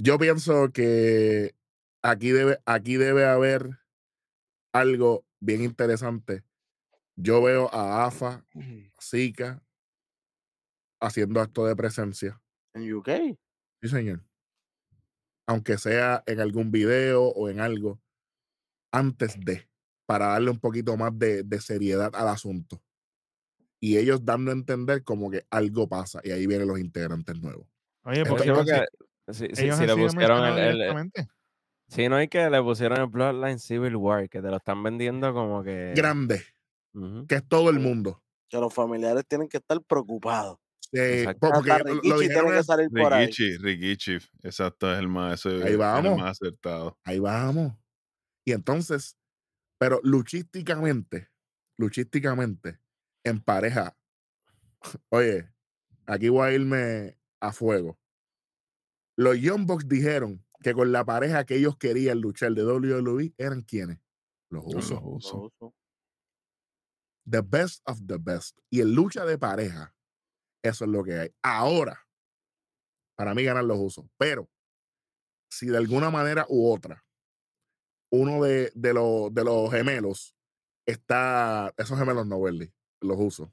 Yo 0.00 0.18
pienso 0.18 0.70
que 0.72 1.54
aquí 2.02 2.30
debe, 2.30 2.58
aquí 2.66 2.96
debe 2.96 3.26
haber 3.26 3.80
algo 4.72 5.24
bien 5.40 5.62
interesante. 5.62 6.44
Yo 7.20 7.42
veo 7.42 7.68
a 7.74 8.06
AFA, 8.06 8.44
a 8.54 9.02
Zika, 9.02 9.60
haciendo 11.00 11.40
acto 11.40 11.66
de 11.66 11.74
presencia. 11.74 12.40
En 12.74 12.92
UK. 12.94 13.08
Sí, 13.82 13.88
señor. 13.88 14.22
Aunque 15.48 15.78
sea 15.78 16.22
en 16.26 16.38
algún 16.40 16.70
video 16.70 17.24
o 17.24 17.48
en 17.48 17.58
algo, 17.60 18.00
antes 18.92 19.34
de, 19.40 19.68
para 20.06 20.28
darle 20.28 20.50
un 20.50 20.60
poquito 20.60 20.96
más 20.96 21.10
de, 21.18 21.42
de 21.42 21.60
seriedad 21.60 22.14
al 22.14 22.28
asunto. 22.28 22.80
Y 23.80 23.96
ellos 23.96 24.24
dando 24.24 24.52
a 24.52 24.54
entender 24.54 25.02
como 25.02 25.28
que 25.30 25.44
algo 25.50 25.88
pasa 25.88 26.20
y 26.22 26.30
ahí 26.30 26.46
vienen 26.46 26.68
los 26.68 26.78
integrantes 26.78 27.40
nuevos. 27.40 27.66
Oye, 28.04 28.24
porque 28.26 28.50
han 28.50 28.64
si, 29.28 29.48
si- 29.48 29.54
si- 29.56 29.62
ellos 29.64 29.76
si 29.76 29.82
han 29.82 29.88
le 29.88 29.96
pusieron 29.96 30.44
el, 30.44 30.58
el- 30.58 30.72
directamente. 30.74 31.28
si 31.88 32.08
no 32.08 32.16
hay 32.16 32.28
que 32.28 32.48
le 32.50 32.62
pusieron 32.62 33.00
el 33.00 33.06
Bloodline 33.06 33.58
Civil 33.58 33.96
War, 33.96 34.28
que 34.28 34.40
te 34.40 34.48
lo 34.48 34.56
están 34.58 34.82
vendiendo 34.84 35.32
como 35.32 35.64
que. 35.64 35.92
Grande, 35.96 36.42
Que 37.28 37.36
es 37.36 37.48
todo 37.48 37.70
el 37.70 37.76
Sí. 37.76 37.82
mundo. 37.82 38.22
Que 38.48 38.58
los 38.58 38.72
familiares 38.72 39.24
tienen 39.28 39.48
que 39.48 39.58
estar 39.58 39.80
preocupados. 39.82 40.58
Po- 41.38 41.50
porque 41.52 41.70
lo- 42.02 42.18
dijeron 42.18 42.50
que 42.52 42.62
salir 42.64 42.88
por 42.88 43.12
ahí. 43.12 43.26
Rikichi. 43.60 44.16
Exacto, 44.42 44.90
es 44.90 44.98
el 44.98 45.08
más, 45.08 45.44
ese, 45.44 45.62
Ahí 45.62 45.76
vamos. 45.76 46.12
el 46.12 46.18
más 46.18 46.30
acertado. 46.40 46.98
ahí 47.04 47.18
vamos. 47.18 47.74
Y 48.46 48.52
entonces, 48.52 49.18
pero 49.78 50.00
luchísticamente, 50.02 51.28
luchísticamente, 51.78 52.80
en 53.24 53.40
pareja, 53.42 53.96
oye, 55.10 55.52
aquí 56.06 56.30
voy 56.30 56.48
a 56.48 56.52
irme 56.54 57.18
a 57.42 57.52
fuego. 57.52 57.98
Los 59.18 59.38
Young 59.40 59.66
Bucks 59.66 59.88
dijeron 59.88 60.44
que 60.62 60.72
con 60.72 60.90
la 60.92 61.04
pareja 61.04 61.44
que 61.44 61.56
ellos 61.56 61.76
querían 61.76 62.20
luchar 62.20 62.52
de 62.52 62.64
WWE 62.64 63.34
eran 63.36 63.60
quienes? 63.62 63.98
Los 64.50 64.64
Los 64.72 64.90
usos. 64.90 65.52
The 67.28 67.42
best 67.42 67.82
of 67.86 68.00
the 68.06 68.18
best. 68.18 68.58
Y 68.70 68.80
en 68.80 68.94
lucha 68.94 69.24
de 69.24 69.38
pareja, 69.38 69.94
eso 70.62 70.84
es 70.84 70.90
lo 70.90 71.04
que 71.04 71.18
hay. 71.18 71.34
Ahora, 71.42 72.06
para 73.16 73.34
mí 73.34 73.44
ganan 73.44 73.66
los 73.66 73.78
usos. 73.78 74.06
Pero, 74.16 74.48
si 75.50 75.66
de 75.66 75.76
alguna 75.76 76.10
manera 76.10 76.46
u 76.48 76.72
otra, 76.72 77.04
uno 78.10 78.42
de, 78.42 78.72
de, 78.74 78.94
los, 78.94 79.32
de 79.34 79.44
los 79.44 79.70
gemelos 79.70 80.34
está, 80.86 81.72
esos 81.76 81.98
gemelos 81.98 82.26
no, 82.26 82.36
Welly, 82.36 82.72
los 83.00 83.18
usos. 83.18 83.50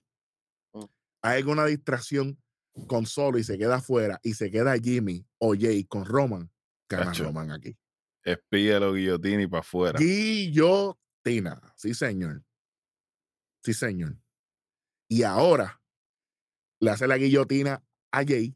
Mm. 0.73 0.85
Hay 1.23 1.37
alguna 1.37 1.65
distracción 1.65 2.41
con 2.87 3.05
Solo 3.05 3.37
y 3.37 3.43
se 3.43 3.57
queda 3.57 3.75
afuera 3.75 4.19
y 4.23 4.33
se 4.33 4.51
queda 4.51 4.77
Jimmy 4.77 5.25
o 5.39 5.55
Jay 5.57 5.83
con 5.85 6.05
Roman, 6.05 6.51
gana. 6.89 7.13
Roman 7.13 7.51
aquí. 7.51 7.77
Espíalo, 8.23 8.93
guillotín 8.93 9.41
y 9.41 9.47
para 9.47 9.61
afuera. 9.61 9.99
Guillotina. 9.99 11.61
Sí, 11.75 11.93
señor. 11.93 12.43
Sí, 13.65 13.73
señor. 13.73 14.15
Y 15.09 15.23
ahora 15.23 15.81
le 16.79 16.91
hace 16.91 17.07
la 17.07 17.17
guillotina 17.17 17.83
a 18.11 18.23
Jay 18.23 18.55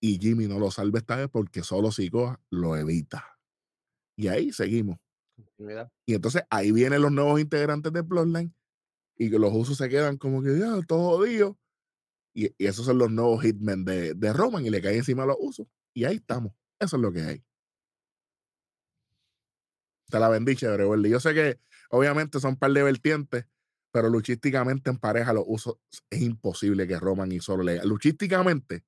y 0.00 0.18
Jimmy 0.18 0.46
no 0.46 0.58
lo 0.58 0.70
salva 0.70 1.00
esta 1.00 1.16
vez 1.16 1.28
porque 1.30 1.62
solo 1.62 1.92
Sikoa 1.92 2.40
lo 2.48 2.74
evita. 2.74 3.38
Y 4.16 4.28
ahí 4.28 4.50
seguimos. 4.54 4.96
Y 6.06 6.14
entonces 6.14 6.44
ahí 6.48 6.72
vienen 6.72 7.02
los 7.02 7.12
nuevos 7.12 7.38
integrantes 7.38 7.92
de 7.92 8.00
Bloodline 8.00 8.54
y 9.18 9.28
que 9.28 9.38
los 9.38 9.52
usos 9.52 9.76
se 9.76 9.90
quedan 9.90 10.16
como 10.16 10.42
que 10.42 10.58
ya, 10.58 10.80
todo 10.86 11.18
jodido. 11.18 11.58
Y, 12.34 12.46
y 12.56 12.66
esos 12.66 12.86
son 12.86 12.96
los 12.96 13.10
nuevos 13.10 13.44
hitmen 13.44 13.84
de, 13.84 14.14
de 14.14 14.32
Roman 14.32 14.64
y 14.64 14.70
le 14.70 14.80
caen 14.80 14.96
encima 14.96 15.24
a 15.24 15.26
los 15.26 15.36
usos. 15.38 15.66
Y 15.92 16.04
ahí 16.04 16.16
estamos. 16.16 16.54
Eso 16.80 16.96
es 16.96 17.02
lo 17.02 17.12
que 17.12 17.20
hay. 17.20 17.44
Te 20.06 20.18
la 20.18 20.30
vendí, 20.30 20.56
chévere, 20.56 20.86
Welly. 20.86 21.10
Yo 21.10 21.20
sé 21.20 21.34
que 21.34 21.60
obviamente 21.90 22.40
son 22.40 22.52
un 22.52 22.58
par 22.58 22.72
de 22.72 22.82
vertientes, 22.82 23.44
pero 23.98 24.10
luchísticamente 24.10 24.90
en 24.90 24.98
pareja 24.98 25.32
los 25.32 25.42
usos 25.46 25.74
es 26.08 26.20
imposible 26.20 26.86
que 26.86 27.00
Roman 27.00 27.32
y 27.32 27.40
solo 27.40 27.64
le 27.64 27.82
Luchísticamente 27.84 28.84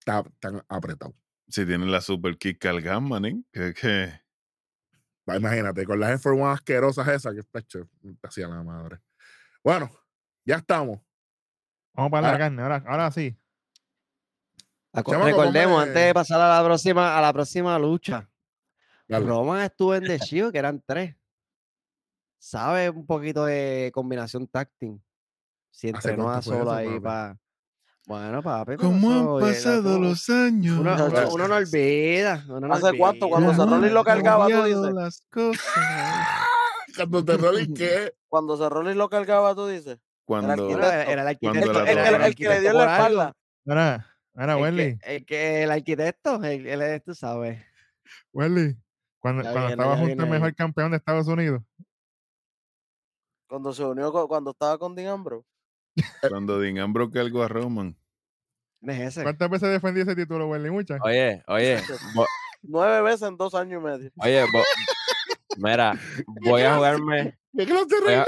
está- 0.00 0.24
están 0.28 0.64
apretados. 0.68 1.14
Si 1.46 1.64
tienen 1.64 1.92
la 1.92 2.00
super 2.00 2.36
kick 2.36 2.64
al 2.66 2.80
gamma, 2.82 3.18
¿eh? 3.28 3.40
Que, 3.52 3.72
que 3.72 4.20
Va, 5.28 5.36
Imagínate, 5.36 5.84
con 5.84 6.00
las 6.00 6.20
F1 6.24 6.52
asquerosas 6.52 7.06
esas 7.06 7.34
que 7.34 7.42
te 7.44 8.26
hacía 8.26 8.48
la 8.48 8.64
madre. 8.64 8.98
Bueno, 9.62 9.88
ya 10.44 10.56
estamos. 10.56 10.98
Vamos 11.94 12.10
para 12.10 12.22
la 12.22 12.28
Ahora- 12.30 12.38
carne, 12.38 12.62
ahora, 12.62 12.82
ahora 12.86 13.10
sí. 13.12 13.36
Chamaco, 14.92 15.24
Recordemos, 15.24 15.82
antes 15.84 16.04
de 16.04 16.14
pasar 16.14 16.40
a 16.40 16.58
la 16.60 16.64
próxima, 16.64 17.16
a 17.16 17.20
la 17.20 17.32
próxima 17.32 17.78
lucha, 17.78 18.28
Dale. 19.06 19.24
Roman 19.26 19.60
estuvo 19.62 19.94
en 19.94 20.02
The 20.04 20.18
Shield, 20.18 20.50
que 20.52 20.58
eran 20.58 20.82
tres. 20.84 21.14
Sabe 22.44 22.88
un 22.88 23.04
poquito 23.06 23.44
de 23.44 23.90
combinación 23.92 24.46
táctil. 24.46 24.98
Si 25.70 25.88
¿Hace 25.88 25.96
entrenó 26.08 26.30
a 26.30 26.40
solo 26.40 26.72
ahí 26.72 26.98
para. 26.98 27.38
Bueno, 28.06 28.42
papi. 28.42 28.76
¿Cómo 28.76 29.10
han 29.12 29.26
oye, 29.26 29.46
pasado 29.52 29.98
los 30.00 30.28
años? 30.30 30.78
Uno, 30.78 30.94
uno- 30.94 31.04
Muchachos. 31.06 31.34
uno 31.34 31.48
no 31.48 31.54
olvida. 31.56 32.44
uno 32.48 32.60
no 32.66 32.74
¿Hace 32.74 32.96
cuánto? 32.96 33.28
Cuando 33.28 33.50
¿Cómo 33.52 33.62
Cerrone 33.64 33.86
han 33.88 33.94
lo 33.94 34.04
cargaba, 34.04 34.48
tú 34.48 34.64
dices. 34.64 34.92
las 34.94 35.26
cosas? 35.30 35.64
Cuando 36.96 37.36
rolling, 37.36 37.74
¿qué? 37.74 38.14
Cuando 38.26 38.56
Cerrone 38.56 38.94
lo 38.94 39.08
cargaba, 39.10 39.54
tú 39.54 39.66
dices. 39.68 39.98
Cuando, 40.24 40.70
era, 40.70 41.04
era 41.04 41.22
el 41.22 41.28
arquitecto. 41.28 41.70
El, 41.82 41.84
que- 41.84 41.92
era 41.92 42.26
el 42.26 42.34
que 42.34 42.48
le 42.48 42.60
dio 42.60 42.72
la 42.72 42.96
espalda. 42.96 43.36
El 44.34 44.46
que, 44.46 44.54
Welly, 44.54 44.98
el 45.02 45.26
que 45.26 45.62
el 45.64 45.70
arquitecto, 45.70 46.42
él, 46.42 46.66
él 46.66 46.82
es, 46.82 47.04
tú 47.04 47.14
sabes. 47.14 47.62
Welly. 48.32 48.76
Cuando, 49.18 49.42
cuando 49.42 49.58
viene, 49.60 49.72
estaba 49.72 49.96
junto 49.98 50.22
al 50.22 50.30
mejor 50.30 50.54
campeón 50.54 50.90
de 50.92 50.96
Estados 50.96 51.26
Unidos. 51.28 51.62
Cuando 53.50 53.72
se 53.72 53.84
unió, 53.84 54.12
cuando 54.28 54.52
estaba 54.52 54.78
con 54.78 54.94
Dean 54.94 55.08
Ambrose. 55.12 55.44
cuando 56.28 56.58
Dean 56.60 56.78
Ambrose 56.78 57.10
cargó 57.12 57.42
a 57.42 57.48
Roman. 57.48 57.96
No 58.80 58.92
es 58.92 59.00
ese. 59.00 59.22
¿Cuántas 59.24 59.50
veces 59.50 59.68
defendí 59.70 60.00
ese 60.02 60.14
título, 60.14 60.48
Welly? 60.48 60.70
Muchas. 60.70 61.00
Oye, 61.02 61.42
oye, 61.48 61.78
Nueve 62.62 63.02
veces 63.02 63.28
en 63.28 63.36
dos 63.36 63.54
años 63.54 63.82
y 63.82 63.84
medio. 63.84 64.10
oye, 64.16 64.44
mira, 65.58 65.98
voy 66.44 66.62
a 66.62 66.76
jugarme, 66.76 67.38
¿Qué 67.56 67.66
que 67.66 67.74
no 67.74 67.86
te 67.86 68.00
voy 68.00 68.14
a, 68.14 68.26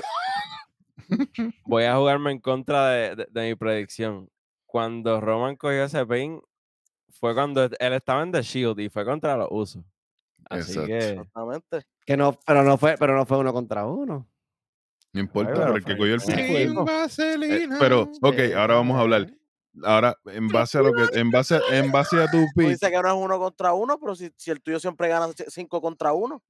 voy 1.66 1.84
a 1.84 1.96
jugarme 1.96 2.32
en 2.32 2.40
contra 2.40 2.88
de, 2.88 3.16
de- 3.16 3.28
de 3.30 3.48
mi 3.48 3.54
predicción. 3.54 4.28
Cuando 4.66 5.20
Roman 5.20 5.54
cogió 5.56 5.84
ese 5.84 6.04
pin, 6.06 6.40
fue 7.10 7.34
cuando 7.34 7.62
él 7.64 7.92
estaba 7.92 8.22
en 8.22 8.32
The 8.32 8.42
Shield 8.42 8.80
y 8.80 8.88
fue 8.88 9.04
contra 9.04 9.36
los 9.36 9.48
usos. 9.50 9.84
Así 10.50 10.72
Exacto. 10.72 10.86
que, 10.88 11.08
Exactamente. 11.10 11.82
Que 12.04 12.16
no, 12.16 12.32
pero 12.46 12.64
no 12.64 12.76
fue, 12.78 12.96
pero 12.98 13.14
no 13.14 13.24
fue 13.26 13.38
uno 13.38 13.52
contra 13.52 13.86
uno. 13.86 14.26
No 15.12 15.20
importa, 15.20 15.52
pero 15.54 15.76
el 15.76 15.84
que 15.84 15.96
cogió 15.96 16.14
el. 16.14 16.20
Sin 16.20 16.74
vaselina. 16.74 17.76
Pero, 17.78 18.10
ok, 18.22 18.34
Sí, 18.38 18.52
ahora 18.52 18.74
vamos 18.76 18.96
a 18.96 19.00
hablar. 19.00 19.30
Ahora, 19.84 20.16
en 20.26 20.48
base 20.48 20.78
a 20.78 20.82
lo 20.82 20.92
que, 20.92 21.18
en 21.18 21.30
base, 21.30 21.58
en 21.70 21.90
base 21.92 22.22
a 22.22 22.30
tu 22.30 22.38
Tú 22.38 22.46
pick, 22.56 22.68
dices 22.68 22.90
que 22.90 23.00
no 23.02 23.08
es 23.08 23.14
uno 23.14 23.38
contra 23.38 23.72
uno, 23.72 23.98
pero 23.98 24.14
si, 24.14 24.30
si 24.36 24.50
el 24.50 24.60
tuyo 24.60 24.78
siempre 24.78 25.08
gana 25.08 25.28
cinco 25.48 25.80
contra 25.80 26.12
uno. 26.12 26.42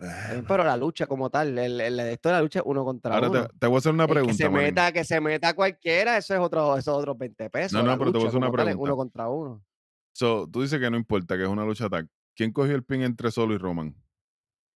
Eh, 0.00 0.44
Pero 0.46 0.62
la 0.64 0.76
lucha 0.76 1.06
como 1.06 1.28
tal, 1.28 1.58
el, 1.58 1.80
el, 1.80 1.98
esto 2.00 2.28
de 2.28 2.34
la 2.36 2.40
lucha 2.42 2.60
es 2.60 2.64
uno 2.66 2.84
contra 2.84 3.14
ahora 3.14 3.30
uno. 3.30 3.46
te, 3.48 3.58
te 3.58 3.66
voy 3.66 3.74
a 3.76 3.78
hacer 3.78 3.92
una 3.92 4.04
El 4.04 4.08
que 4.08 4.14
pregunta. 4.14 4.36
se 4.36 4.48
Marín. 4.48 4.66
meta, 4.68 4.92
que 4.92 5.04
se 5.04 5.20
meta 5.20 5.54
cualquiera, 5.54 6.16
eso 6.16 6.34
es 6.34 6.40
otro, 6.40 6.76
eso 6.76 6.92
es 6.92 6.96
otros 6.98 7.18
20 7.18 7.50
pesos. 7.50 7.72
No, 7.72 7.82
no, 7.82 7.90
la 7.90 7.98
pero 7.98 8.12
te 8.12 8.18
voy 8.18 8.26
a 8.26 8.28
hacer 8.28 8.38
una 8.38 8.46
tal 8.50 8.64
pregunta. 8.64 8.82
Uno 8.92 8.96
contra 8.96 9.28
uno. 9.28 9.64
So, 10.12 10.48
tú 10.50 10.62
dices 10.62 10.78
que 10.78 10.88
no 10.90 10.96
importa, 10.96 11.36
que 11.36 11.42
es 11.42 11.48
una 11.48 11.64
lucha 11.64 11.88
tag. 11.88 12.06
¿Quién 12.36 12.52
cogió 12.52 12.74
el 12.76 12.84
pin 12.84 13.02
entre 13.02 13.30
Solo 13.32 13.54
y 13.54 13.58
Roman? 13.58 13.94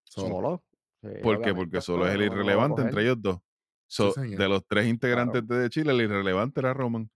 Solo. 0.06 0.28
Solo. 0.28 0.64
Sí, 1.02 1.10
¿Por 1.24 1.42
qué? 1.42 1.54
Porque 1.54 1.82
Solo 1.82 2.08
es 2.08 2.14
el 2.14 2.22
irrelevante 2.24 2.82
entre 2.82 3.02
ellos 3.02 3.18
dos. 3.20 3.40
So, 3.88 4.14
de 4.14 4.48
los 4.48 4.66
tres 4.68 4.88
integrantes 4.88 5.46
de 5.48 5.70
Chile, 5.70 5.92
el 5.92 6.02
irrelevante 6.02 6.60
era 6.62 6.74
Roman. 6.74 7.10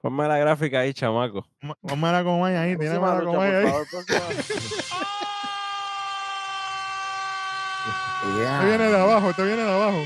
ponme 0.00 0.28
la 0.28 0.38
gráfica 0.38 0.80
ahí, 0.80 0.94
chamaco. 0.94 1.44
Ponme 1.80 2.12
la 2.12 2.22
comay 2.22 2.54
ahí, 2.54 2.76
tiene 2.76 2.98
Próxima 2.98 3.14
la 3.14 3.20
lucha, 3.22 3.32
comay 3.32 3.50
por 3.50 3.80
ahí. 3.80 3.84
próxima. 3.90 4.20
Te 8.60 8.66
viene 8.66 8.84
de 8.88 8.96
abajo, 8.98 9.32
te 9.34 9.42
viene 9.44 9.62
de 9.62 9.70
abajo. 9.70 10.04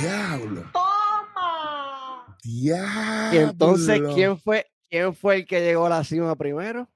Diablo. 0.00 0.64
Diablo. 2.44 3.34
Y 3.34 3.38
entonces, 3.38 4.00
¿quién 4.14 4.38
fue, 4.38 4.66
¿quién 4.90 5.14
fue 5.14 5.36
el 5.36 5.46
que 5.46 5.60
llegó 5.60 5.86
a 5.86 5.90
la 5.90 6.04
cima 6.04 6.36
primero? 6.36 6.88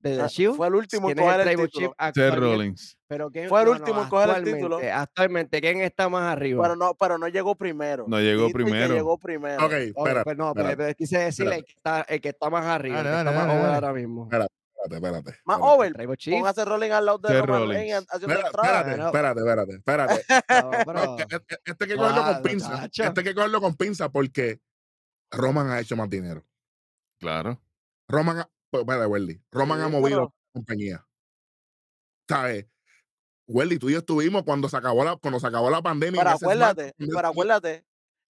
¿De 0.00 0.16
The 0.16 0.22
Ah, 0.22 0.26
Shield? 0.28 0.56
Fue 0.56 0.66
el 0.66 0.74
último 0.76 1.10
en 1.10 1.14
¿Quién 1.14 1.28
es 1.28 1.34
coger 1.34 1.46
el 1.48 1.48
título. 1.56 1.68
chief 1.68 1.82
Seth 1.90 1.94
actualmente? 1.98 2.40
Rollins. 2.40 2.98
Pero 3.06 3.30
¿quién- 3.30 3.48
Fue 3.50 3.60
el 3.60 3.66
no, 3.66 3.72
no, 3.74 3.78
último 3.80 4.02
en 4.02 4.08
coger 4.08 4.30
el 4.30 4.44
título. 4.44 4.78
actualmente- 4.94 5.60
¿quién 5.60 5.80
está 5.82 6.08
más 6.08 6.32
arriba? 6.32 6.62
Pero 6.62 6.76
no, 6.76 6.94
pero 6.94 7.18
no 7.18 7.28
llegó 7.28 7.54
primero. 7.54 8.06
No 8.08 8.18
llegó 8.18 8.44
Dijiste 8.44 8.58
que 8.58 8.64
primero. 8.64 8.94
llegó 8.94 9.18
primero. 9.18 9.66
Ok, 9.66 9.72
espérate, 9.72 10.24
pues 10.24 10.36
no, 10.38 10.54
pero, 10.54 10.68
espérate, 10.70 10.76
pero 10.76 10.94
quise 10.96 11.18
decirle 11.18 11.56
el 11.56 11.64
que, 11.64 11.72
está, 11.72 12.00
el 12.08 12.20
que 12.22 12.28
está 12.30 12.48
más 12.50 12.64
arriba, 12.64 12.96
Dale, 13.02 13.08
el 13.10 13.14
que 13.14 13.18
está 13.20 13.32
más 13.38 13.46
dale, 13.48 13.60
over 13.60 13.74
ahora 13.74 13.92
mismo. 13.92 14.22
espérate, 14.24 14.52
espérate. 14.84 15.30
Más 15.44 15.58
espérate. 15.58 15.74
over. 16.06 16.18
Póngase 16.30 16.64
Rolling 16.64 16.90
al 16.92 17.04
lado 17.06 17.18
de 17.18 17.40
Roman 17.42 17.60
Rollins. 17.60 17.74
Reigns 17.80 18.06
haciendo 18.08 18.34
Espera-. 18.36 18.48
Espérate, 18.80 19.02
espérate, 19.02 19.40
espérate, 19.40 19.72
espérate. 19.74 20.24
No, 20.86 21.16
este, 21.18 21.58
este- 21.66 21.84
hay 21.84 21.90
que 21.90 21.96
cogerlo 21.96 22.24
con 22.24 22.42
pinza. 22.42 22.84
Este 22.86 23.02
hay 23.02 23.12
que 23.24 23.34
cogerlo 23.34 23.60
con 23.60 23.74
pinza 23.76 24.08
porque 24.08 24.60
Roman 25.30 25.70
ha 25.70 25.80
hecho 25.80 25.94
más 25.94 26.08
dinero. 26.08 26.42
Claro. 27.18 27.60
Roman, 28.08 28.42
ha, 28.78 28.84
pues, 28.84 29.06
Welly. 29.08 29.42
Roman 29.50 29.78
Sí, 29.78 29.84
ha 29.84 29.88
movido 29.88 30.16
pero- 30.18 30.24
la 30.24 30.52
compañía. 30.52 31.06
¿Sabes? 32.28 32.66
Welly, 33.48 33.78
tú 33.78 33.88
y 33.90 33.94
yo 33.94 33.98
estuvimos 33.98 34.44
cuando 34.44 34.68
se 34.68 34.76
acabó 34.76 35.02
la, 35.04 35.16
cuando 35.16 35.40
se 35.40 35.46
acabó 35.46 35.70
la 35.70 35.82
pandemia. 35.82 36.20
Pero 36.20 36.30
acuérdate, 36.36 36.90
SmackDown, 36.90 37.16
pero 37.16 37.28
acuérdate, 37.28 37.84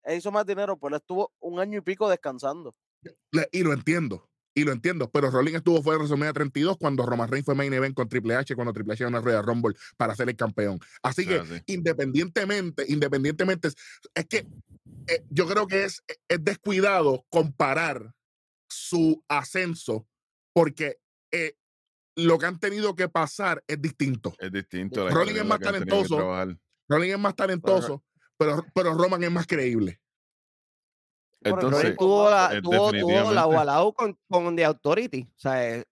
él 0.03 0.17
hizo 0.17 0.31
más 0.31 0.45
dinero, 0.45 0.77
pero 0.77 0.95
él 0.95 1.01
estuvo 1.01 1.33
un 1.39 1.59
año 1.59 1.79
y 1.79 1.81
pico 1.81 2.09
descansando. 2.09 2.73
Y 3.51 3.63
lo 3.63 3.73
entiendo. 3.73 4.29
Y 4.55 4.63
lo 4.63 4.71
entiendo. 4.71 5.09
Pero 5.11 5.29
Rolling 5.29 5.55
estuvo 5.55 5.81
fuera 5.83 5.97
de 5.97 5.99
WrestleMania 5.99 6.33
32 6.33 6.77
cuando 6.77 7.05
Roman 7.05 7.29
Reigns 7.29 7.45
fue 7.45 7.55
main 7.55 7.73
event 7.73 7.95
con 7.95 8.07
Triple 8.09 8.35
H, 8.35 8.55
cuando 8.55 8.73
Triple 8.73 8.93
H 8.93 9.03
ganó 9.03 9.17
una 9.19 9.25
Royal 9.25 9.43
Rumble 9.45 9.75
para 9.97 10.15
ser 10.15 10.29
el 10.29 10.35
campeón. 10.37 10.79
Así 11.03 11.25
que, 11.27 11.35
Así. 11.39 11.61
independientemente, 11.67 12.85
independientemente, 12.87 13.67
es- 13.69 13.75
es 14.15 14.25
que 14.25 14.47
eh, 15.07 15.23
yo 15.29 15.47
creo 15.47 15.67
que 15.67 15.83
es, 15.83 16.01
es 16.27 16.43
descuidado 16.43 17.25
comparar 17.29 18.13
su 18.69 19.23
ascenso 19.27 20.07
porque 20.60 20.97
eh, 21.32 21.53
lo 22.18 22.38
que 22.38 22.45
han 22.45 22.60
tenido 22.60 22.93
que 22.93 23.07
pasar 23.07 23.64
es 23.66 23.82
distinto. 23.82 24.36
Es 24.39 24.51
distinto. 24.51 25.07
historia 25.07 25.41
es 25.41 25.47
más 25.47 25.60
talentoso. 25.62 26.20
Rolling 26.89 27.12
es 27.12 27.18
más 27.18 27.34
talentoso, 27.34 28.03
pero, 28.38 28.66
pero 28.76 28.93
Roman 28.93 29.24
es 29.24 29.32
más 29.32 29.47
creíble. 29.47 30.01
Entonces, 31.41 31.81
Rollins 31.81 31.97
tuvo 31.97 32.29
la, 32.29 32.49
eh, 32.53 32.61
tuvo, 32.61 32.91
tuvo 32.91 33.31
la 33.31 33.63
lado 33.65 33.93
con, 33.93 34.17
con 34.29 34.55
The 34.57 34.65
Authority. 34.65 35.21
O 35.21 35.39
sea, 35.39 35.73
eh, 35.77 35.85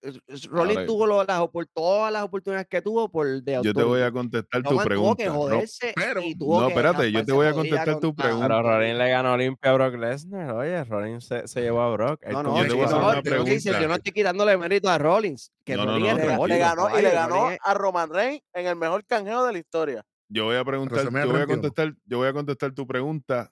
Rollins 0.49 0.85
tuvo 0.85 1.07
lo- 1.07 1.23
las, 1.23 1.41
todas 1.73 2.11
las 2.11 2.23
oportunidades 2.23 2.67
que 2.67 2.81
tuvo 2.81 3.09
por 3.09 3.25
The 3.45 3.55
Authority. 3.55 3.63
yo 3.65 3.73
te 3.73 3.83
voy 3.83 4.01
a 4.01 4.11
contestar 4.11 4.61
tu 4.61 4.69
Roman 4.71 4.87
tuvo 4.89 5.15
que 5.15 5.23
pregunta. 5.23 5.31
Joderse 5.31 5.93
pero- 5.95 6.21
y 6.21 6.35
tuvo 6.35 6.59
No, 6.59 6.67
que 6.67 6.73
espérate, 6.73 7.11
yo 7.13 7.25
te 7.25 7.31
voy 7.31 7.47
a 7.47 7.53
contestar 7.53 7.99
tu 8.01 8.13
pregunta. 8.13 8.47
Pero 8.47 8.61
Rollins 8.61 8.97
le 8.97 9.09
ganó 9.09 9.37
limpio 9.37 9.71
a 9.71 9.73
Brock 9.73 9.95
Lesnar. 9.95 10.51
Oye, 10.51 10.83
Rollins 10.83 11.25
se, 11.25 11.47
se 11.47 11.61
llevó 11.61 11.81
a 11.81 11.91
Brock. 11.91 12.25
No, 12.27 12.43
no, 12.43 12.57
Yo 12.57 12.63
te 12.63 12.67
que 12.67 12.73
voy 12.73 12.81
a 12.83 12.85
hacer 12.87 12.97
no, 12.99 13.05
una 13.07 13.15
yo, 13.15 13.23
pregunta. 13.23 13.51
dice, 13.51 13.71
yo 13.71 13.87
no 13.87 13.95
estoy 13.95 14.11
quitándole 14.11 14.57
mérito 14.57 14.89
a 14.89 14.97
Rollins. 14.97 15.51
Que 15.63 15.75
No, 15.77 15.85
no, 15.85 15.91
Rollins 15.93 16.09
no, 16.25 16.45
Le, 16.47 16.57
ganó 16.57 16.99
y 16.99 17.01
le 17.01 17.11
ganó 17.11 17.49
a 17.63 17.73
Roman 17.73 18.09
Reigns 18.09 18.41
en 18.53 18.67
el 18.67 18.75
mejor 18.75 19.05
canjeo 19.05 19.45
de 19.45 19.53
la 19.53 19.59
historia. 19.59 20.03
Yo 20.29 20.43
voy 20.43 20.57
a 20.57 20.65
preguntar, 20.65 21.05
yo 21.05 21.09
voy 21.11 21.19
a 21.21 21.23
31. 21.23 21.47
contestar, 21.47 21.93
yo 22.05 22.17
voy 22.17 22.27
a 22.27 22.33
contestar 22.33 22.73
tu 22.73 22.85
pregunta 22.85 23.49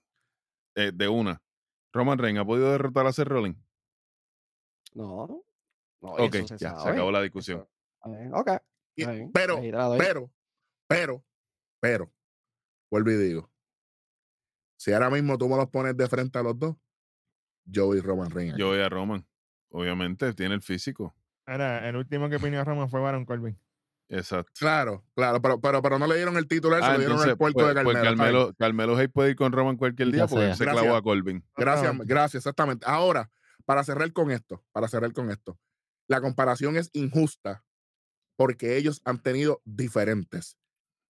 eh, 0.76 0.92
de 0.94 1.08
una. 1.08 1.42
Roman 1.96 2.18
Reigns 2.20 2.40
ha 2.42 2.46
podido 2.46 2.72
derrotar 2.72 3.08
a 3.08 3.14
Seth 3.14 3.28
Rollins. 3.28 3.58
No. 4.94 5.46
no 6.02 6.10
Ok, 6.10 6.36
eso 6.36 6.48
se 6.50 6.58
ya, 6.58 6.78
se 6.78 6.90
acabó 6.90 7.10
la 7.12 7.22
discusión. 7.22 7.62
Eso- 7.62 8.36
Ok. 8.38 8.52
Y- 8.98 9.06
pero, 9.34 9.60
pero, 9.98 10.32
pero, 10.88 11.24
pero, 11.82 12.14
vuelvo 12.92 13.12
y 13.12 13.16
digo, 13.16 13.52
si 14.78 14.94
ahora 14.94 15.10
mismo 15.10 15.38
tú 15.38 15.50
me 15.50 15.56
los 15.58 15.70
pones 15.70 15.98
de 15.98 16.08
frente 16.08 16.38
a 16.38 16.44
los 16.44 16.58
dos, 16.60 16.76
yo 17.66 17.94
y 17.96 18.02
Roman 18.02 18.30
Reigns. 18.30 18.58
Yo 18.58 18.68
voy 18.68 18.80
a 18.80 18.90
Roman. 18.90 19.26
Obviamente, 19.70 20.34
tiene 20.34 20.54
el 20.56 20.62
físico. 20.62 21.16
Era, 21.48 21.88
el 21.90 21.96
último 21.96 22.30
que 22.30 22.36
opinó 22.38 22.60
a 22.60 22.64
Roman 22.64 22.90
fue 22.90 23.00
Baron 23.02 23.26
Corbin. 23.26 23.58
Exacto. 24.10 24.52
Claro, 24.60 25.04
claro, 25.16 25.42
pero, 25.42 25.60
pero, 25.60 25.82
pero 25.82 25.98
no 26.00 26.06
le 26.08 26.16
dieron 26.16 26.38
el 26.38 26.48
título 26.48 26.76
a 26.76 26.78
él, 26.78 26.84
se 26.84 26.90
Ah, 26.90 26.94
lo 26.94 27.00
dieron 27.00 27.14
entonces, 27.14 27.32
el 27.32 27.38
puerto 27.38 27.58
pues, 27.60 27.68
de 27.70 27.74
Carmelo. 27.74 27.86
pues 27.94 27.96
está 27.98 28.12
bien. 28.12 28.18
Carmelo, 28.18 28.54
Carmelo 28.58 28.96
Hayes 28.98 29.12
puede 29.12 29.30
ir 29.32 29.36
con 29.36 29.52
Roman 29.52 29.78
cualquier 29.78 30.10
Ya 30.10 30.14
día 30.14 30.28
porque 30.28 30.46
sea. 30.46 30.56
se 30.56 30.64
Gracias. 30.64 30.84
clavó 30.84 30.98
a 30.98 31.02
Corbin. 31.02 31.44
Gracias, 31.58 31.78
Exactamente. 31.84 32.14
gracias, 32.14 32.42
exactamente. 32.42 32.86
Ahora, 32.88 33.32
para 33.66 33.84
cerrar 33.84 34.14
con 34.14 34.30
esto, 34.32 34.64
para 34.72 34.88
cerrar 34.88 35.12
con 35.14 35.32
esto, 35.32 35.58
la 36.08 36.22
comparación 36.22 36.78
es 36.78 36.90
injusta 36.94 37.64
porque 38.38 38.78
ellos 38.78 39.02
han 39.06 39.20
tenido 39.24 39.62
diferentes. 39.66 40.58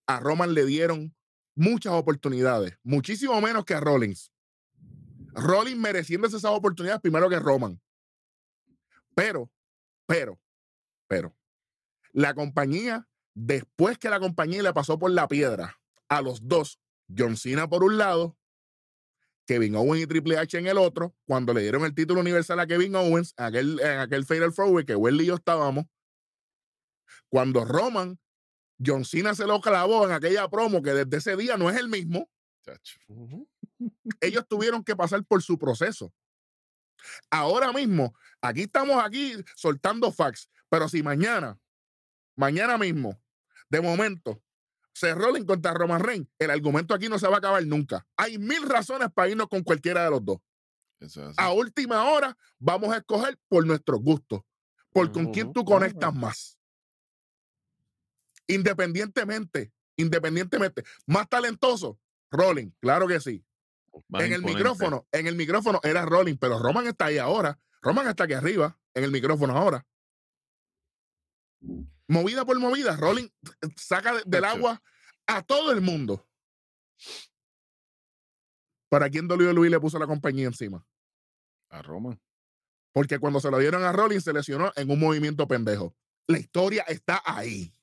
A 0.08 0.20
Roman 0.22 0.54
le 0.54 0.66
dieron 0.66 1.14
muchas 1.56 1.92
oportunidades, 1.94 2.78
muchísimo 2.84 3.40
menos 3.42 3.66
que 3.66 3.74
a 3.74 3.82
Rollins. 3.82 4.32
Rollins 5.34 5.78
mereciéndose 5.80 6.38
esas 6.38 6.52
oportunidades 6.52 7.02
primero 7.02 7.28
que 7.30 7.40
Roman. 7.40 7.82
Pero, 9.16 9.52
pero, 10.08 10.40
pero, 11.08 11.36
la 12.16 12.34
compañía, 12.34 13.10
después 13.34 13.98
que 13.98 14.10
la 14.10 14.22
compañía 14.22 14.64
le 14.64 14.74
pasó 14.74 14.98
por 14.98 15.12
la 15.12 15.28
piedra 15.28 15.78
a 16.08 16.22
los 16.22 16.48
dos, 16.48 16.80
John 17.16 17.36
Cena 17.36 17.68
por 17.68 17.84
un 17.84 17.98
lado, 17.98 18.38
Kevin 19.46 19.76
Owens 19.76 20.04
y 20.04 20.08
Triple 20.08 20.38
H 20.38 20.58
en 20.58 20.68
el 20.68 20.78
otro, 20.78 21.14
cuando 21.26 21.54
le 21.54 21.62
dieron 21.62 21.84
el 21.84 21.94
título 21.94 22.22
universal 22.22 22.60
a 22.62 22.68
Kevin 22.68 22.96
Owens, 22.96 23.34
en 23.38 23.46
aquel, 23.46 23.80
en 23.82 24.00
aquel 24.00 24.26
Fatal 24.26 24.54
Four 24.54 24.70
Way 24.70 24.86
que 24.86 24.96
Welly 24.96 25.26
y 25.26 25.28
yo 25.28 25.36
estábamos, 25.36 25.86
cuando 27.28 27.66
Roman, 27.66 28.18
John 28.84 29.04
Cena 29.04 29.36
se 29.36 29.46
lo 29.46 29.60
clavó 29.60 30.06
en 30.06 30.14
aquella 30.14 30.48
promo 30.48 30.82
que 30.82 30.94
desde 30.94 31.18
ese 31.18 31.36
día 31.36 31.58
no 31.58 31.70
es 31.70 31.76
el 31.76 31.90
mismo, 31.90 32.30
ellos 34.22 34.48
tuvieron 34.48 34.86
que 34.86 34.96
pasar 34.96 35.22
por 35.26 35.44
su 35.44 35.60
proceso. 35.60 36.14
Ahora 37.30 37.74
mismo, 37.74 38.16
aquí 38.40 38.62
estamos 38.62 39.04
aquí 39.04 39.34
soltando 39.58 40.14
fax, 40.14 40.50
pero 40.70 40.88
si 40.88 41.04
mañana, 41.04 41.60
mañana 42.36 42.78
mismo, 42.78 43.20
de 43.70 43.82
momento, 43.82 44.42
se 44.94 45.14
Rollins 45.14 45.46
contra 45.46 45.74
Roman 45.74 46.02
Reigns, 46.02 46.28
el 46.40 46.50
argumento 46.52 46.94
aquí 46.94 47.10
no 47.10 47.20
se 47.20 47.28
va 47.28 47.36
a 47.36 47.38
acabar 47.40 47.66
nunca. 47.66 48.08
Hay 48.16 48.38
mil 48.38 48.64
razones 48.64 49.10
para 49.14 49.30
irnos 49.30 49.50
con 49.50 49.62
cualquiera 49.64 50.06
de 50.06 50.10
los 50.10 50.24
dos. 50.24 50.38
Eso 51.00 51.22
es 51.22 51.28
así. 51.30 51.36
a 51.38 51.52
última 51.52 52.10
hora 52.10 52.38
vamos 52.58 52.94
a 52.94 52.98
escoger 52.98 53.38
por 53.50 53.66
nuestros 53.66 54.00
gustos, 54.02 54.42
por 54.92 55.12
con 55.12 55.34
quién 55.34 55.52
tú 55.52 55.66
conectas 55.66 56.14
más. 56.16 56.58
Independientemente, 58.48 59.74
independientemente, 59.98 60.84
más 61.06 61.28
talentoso, 61.28 62.00
Rolling, 62.32 62.72
claro 62.80 63.08
que 63.08 63.20
sí. 63.20 63.44
Más 64.08 64.24
en 64.24 64.34
el 64.34 64.44
micrófono, 64.44 65.08
en 65.12 65.28
el 65.28 65.36
micrófono 65.36 65.80
era 65.84 66.06
Rolling, 66.06 66.36
pero 66.38 66.60
Roman 66.60 66.88
está 66.88 67.06
ahí 67.06 67.18
ahora. 67.18 67.60
Roman 67.82 68.08
está 68.08 68.26
aquí 68.26 68.34
arriba, 68.34 68.78
en 68.94 69.04
el 69.04 69.12
micrófono 69.12 69.58
ahora. 69.58 69.86
Movida 72.08 72.46
por 72.46 72.60
movida, 72.60 72.96
Rolling 72.96 73.30
saca 73.76 74.14
de- 74.14 74.24
del 74.26 74.46
agua 74.46 74.82
a 75.28 75.42
todo 75.42 75.72
el 75.72 75.82
mundo. 75.82 76.28
¿Para 78.90 79.10
quién 79.10 79.28
WWE 79.28 79.70
le 79.70 79.80
puso 79.80 79.98
la 80.00 80.08
compañía 80.08 80.48
encima? 80.48 80.86
A 81.70 81.82
Roman. 81.82 82.20
Porque 82.94 83.20
cuando 83.20 83.40
se 83.40 83.52
lo 83.52 83.58
dieron 83.58 83.84
a 83.84 83.92
Rollins 83.92 84.24
se 84.24 84.32
lesionó 84.32 84.72
en 84.76 84.90
un 84.90 85.00
movimiento 85.00 85.48
pendejo. 85.48 85.96
La 86.28 86.40
historia 86.40 86.84
está 86.84 87.22
ahí. 87.26 87.74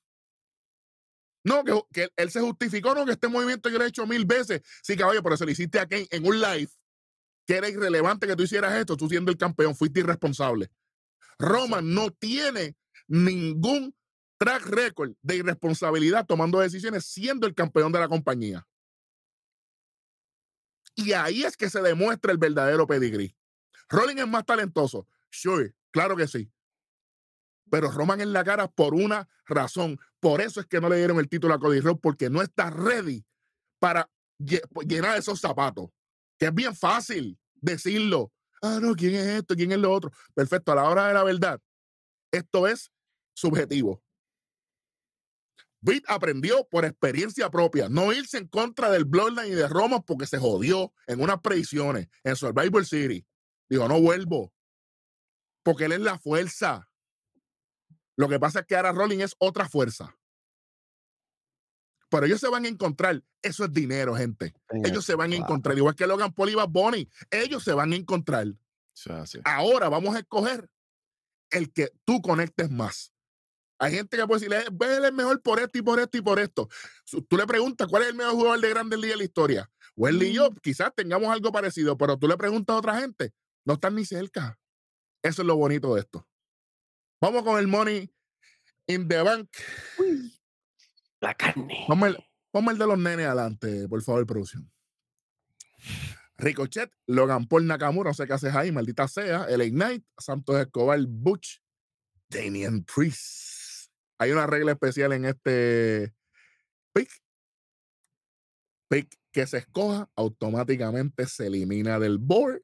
No, 1.45 1.65
que, 1.65 1.83
que 1.93 2.09
él 2.17 2.31
se 2.31 2.41
justificó, 2.41 2.95
no, 2.95 3.05
que 3.05 3.13
este 3.13 3.29
movimiento 3.29 3.69
yo 3.69 3.79
lo 3.79 3.85
he 3.85 3.89
hecho 3.89 4.07
mil 4.07 4.25
veces. 4.25 4.63
Sí, 4.83 4.97
caballo, 4.97 5.23
pero 5.23 5.37
se 5.37 5.45
lo 5.45 5.51
hiciste 5.51 5.81
a 5.81 5.87
Kane 5.89 6.07
en 6.11 6.25
un 6.27 6.41
live 6.41 6.71
que 7.47 7.57
era 7.57 7.69
irrelevante 7.69 8.27
que 8.29 8.37
tú 8.37 8.45
hicieras 8.45 8.73
esto, 8.75 8.97
tú 8.97 9.09
siendo 9.09 9.33
el 9.33 9.37
campeón, 9.37 9.75
fuiste 9.75 10.01
irresponsable. 10.01 10.71
Roman 11.39 11.93
no 11.93 12.13
tiene 12.13 12.77
ningún 13.09 13.95
track 14.43 14.67
record 14.67 15.13
de 15.23 15.37
irresponsabilidad 15.37 16.27
tomando 16.27 16.59
decisiones 16.59 17.07
siendo 17.07 17.47
el 17.47 17.55
campeón 17.55 17.93
de 17.93 18.01
la 18.01 18.09
compañía. 18.09 18.67
Y 20.97 21.13
ahí 21.13 21.45
es 21.45 21.57
que 21.57 21.71
se 21.71 21.81
demuestra 21.81 22.33
el 22.33 22.39
verdadero 22.39 22.87
pedigrí. 22.87 23.37
Rollins 23.89 24.23
es 24.23 24.29
más 24.29 24.45
talentoso. 24.45 25.07
Sure, 25.31 25.75
claro 25.93 26.17
que 26.17 26.27
sí. 26.27 26.51
Pero 27.71 27.91
Roman 27.91 28.21
en 28.21 28.33
la 28.33 28.43
cara 28.45 28.69
por 28.69 28.95
una 28.95 29.29
razón. 29.47 29.99
Por 30.19 30.41
eso 30.41 30.61
es 30.61 30.67
que 30.67 30.81
no 30.81 30.89
le 30.89 30.97
dieron 30.97 31.19
el 31.19 31.29
título 31.29 31.55
a 31.55 31.59
Cody 31.59 31.81
Rhodes, 31.81 32.01
porque 32.03 32.29
no 32.29 32.43
está 32.43 32.69
ready 32.69 33.25
para 33.79 34.11
lle- 34.39 34.63
llenar 34.87 35.17
esos 35.17 35.41
zapatos. 35.41 35.89
Que 36.37 36.47
es 36.47 36.55
bien 36.55 36.75
fácil 36.75 37.39
decirlo. 37.55 38.33
Ah, 38.61 38.79
no, 38.83 38.95
¿quién 38.95 39.15
es 39.15 39.27
esto? 39.27 39.55
¿Quién 39.55 39.73
es 39.73 39.79
lo 39.79 39.93
otro? 39.93 40.11
Perfecto, 40.35 40.73
a 40.73 40.75
la 40.75 40.89
hora 40.89 41.09
de 41.09 41.15
la 41.15 41.23
verdad, 41.25 41.61
esto 42.33 42.67
es 42.67 42.91
subjetivo. 43.35 44.03
Vitt 45.83 46.05
aprendió 46.09 46.67
por 46.69 46.85
experiencia 46.85 47.51
propia, 47.51 47.89
no 47.89 48.13
irse 48.13 48.39
en 48.39 48.47
contra 48.47 48.89
del 48.89 49.05
Bloodline 49.05 49.53
y 49.53 49.57
de 49.57 49.69
Roma 49.69 50.01
porque 50.01 50.27
se 50.27 50.39
jodió 50.39 50.93
en 51.09 51.21
unas 51.21 51.41
predicciones 51.41 52.09
en 52.23 52.37
Survivor 52.37 52.87
City. 52.87 53.27
Dijo, 53.69 53.89
no 53.89 54.01
vuelvo. 54.01 54.53
Porque 55.65 55.87
él 55.87 55.93
es 55.93 56.01
la 56.01 56.19
fuerza. 56.19 56.89
Lo 58.17 58.29
que 58.29 58.39
pasa 58.39 58.61
es 58.61 58.67
que 58.67 58.77
ahora 58.77 58.93
Rolling 58.93 59.21
es 59.21 59.35
otra 59.39 59.69
fuerza. 59.69 60.17
Pero 62.09 62.27
ellos 62.27 62.41
se 62.41 62.49
van 62.49 62.65
a 62.65 62.69
encontrar. 62.69 63.25
Eso 63.41 63.65
es 63.65 63.73
dinero, 63.73 64.15
gente. 64.15 64.55
Ellos 64.85 65.05
se 65.05 65.17
van 65.17 65.33
a 65.33 65.37
encontrar. 65.37 65.77
Igual 65.77 65.97
que 65.97 66.07
Logan 66.07 66.33
Paul 66.33 66.51
y 66.51 66.55
Bad 66.55 66.69
Bunny. 66.69 67.09
Ellos 67.31 67.65
se 67.65 67.73
van 67.73 67.93
a 67.93 67.97
encontrar. 67.97 68.47
Ahora 69.45 69.89
vamos 69.89 70.15
a 70.15 70.21
escoger 70.21 70.71
el 71.51 71.73
que 71.73 71.91
tú 72.05 72.21
conectes 72.23 72.71
más. 72.71 73.13
Hay 73.83 73.95
gente 73.95 74.17
que 74.17 74.25
puede 74.29 74.39
decirle, 74.39 74.65
ve 74.71 74.97
él 74.97 75.05
es 75.07 75.13
mejor 75.13 75.43
por 75.43 75.59
esto 75.59 75.77
y 75.77 75.83
por 75.83 75.99
esto 75.99 76.17
y 76.17 76.21
por 76.21 76.39
esto. 76.39 76.69
Tú 77.29 77.37
le 77.37 77.45
preguntas 77.49 77.89
cuál 77.89 78.05
es 78.05 78.11
el 78.11 78.15
mejor 78.15 78.35
jugador 78.35 78.61
de 78.61 78.69
Grandes 78.69 78.97
Ligas 78.97 79.15
de 79.15 79.19
la 79.19 79.25
historia. 79.25 79.71
Welly 79.97 80.27
y 80.29 80.33
yo 80.35 80.51
quizás 80.63 80.95
tengamos 80.95 81.29
algo 81.29 81.51
parecido, 81.51 81.99
pero 81.99 82.17
tú 82.17 82.29
le 82.29 82.37
preguntas 82.37 82.75
a 82.75 82.79
otra 82.79 83.01
gente, 83.01 83.33
no 83.65 83.75
están 83.75 83.97
ni 83.97 84.05
cerca. 84.05 84.57
Eso 85.21 85.43
es 85.43 85.49
lo 85.49 85.57
bonito 85.57 85.97
de 85.97 86.03
esto. 86.03 86.25
Vamos 87.21 87.43
con 87.43 87.59
el 87.59 87.67
Money 87.67 88.09
in 88.87 89.09
the 89.09 89.21
Bank. 89.21 89.51
La 91.21 91.35
carne. 91.35 91.85
Ponme 91.89 92.71
el, 92.71 92.79
de 92.79 92.87
los 92.87 92.99
nenes 92.99 93.27
adelante, 93.27 93.89
por 93.89 94.01
favor, 94.03 94.25
producción. 94.29 94.71
Ricochet, 96.37 96.93
Logan 97.09 97.49
Paul 97.49 97.67
Nakamura, 97.67 98.11
no 98.11 98.15
sé 98.15 98.29
qué 98.29 98.35
haces 98.35 98.55
ahí, 98.55 98.71
maldita 98.71 99.09
sea. 99.09 99.47
El 99.49 99.61
Ignite, 99.61 100.07
Santos 100.17 100.61
Escobar, 100.61 101.05
Butch, 101.05 101.61
Damian 102.29 102.85
Priest. 102.85 103.62
Hay 104.23 104.31
una 104.31 104.47
regla 104.47 104.71
especial 104.71 105.13
en 105.15 105.25
este 105.25 106.15
pick. 106.95 107.11
Pick 108.89 109.17
que 109.33 109.45
se 109.49 109.59
escoja, 109.59 110.09
automáticamente 110.15 111.27
se 111.27 111.49
elimina 111.49 111.99
del 111.99 112.19
board. 112.19 112.63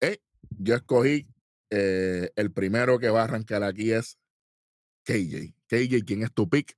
Eh, 0.00 0.18
yo 0.58 0.76
escogí 0.76 1.26
eh, 1.68 2.30
el 2.36 2.52
primero 2.52 2.98
que 2.98 3.10
va 3.10 3.20
a 3.20 3.24
arrancar 3.24 3.62
aquí 3.64 3.92
es 3.92 4.18
KJ. 5.04 5.52
KJ, 5.66 6.04
¿quién 6.06 6.22
es 6.22 6.32
tu 6.32 6.48
pick 6.48 6.74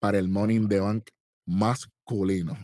para 0.00 0.18
el 0.18 0.30
Money 0.30 0.56
in 0.56 0.68
the 0.68 0.80
Bank 0.80 1.10
masculino? 1.44 2.56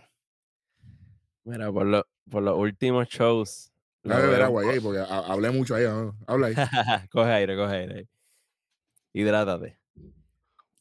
Mira, 1.44 1.70
por, 1.70 1.84
lo- 1.84 2.06
por 2.30 2.42
los 2.42 2.58
últimos 2.58 3.06
shows. 3.08 3.70
Voy 4.02 4.14
a 4.14 4.18
beber 4.20 4.42
agua 4.42 4.62
ahí, 4.62 4.80
porque 4.80 5.00
hablé 5.06 5.50
mucho 5.50 5.74
ahí. 5.74 5.84
ah, 5.84 6.10
Habla 6.26 6.46
ahí. 6.46 6.54
coge 7.10 7.30
aire, 7.32 7.54
coge 7.54 7.74
aire. 7.74 8.08
Hidrátate. 9.14 9.78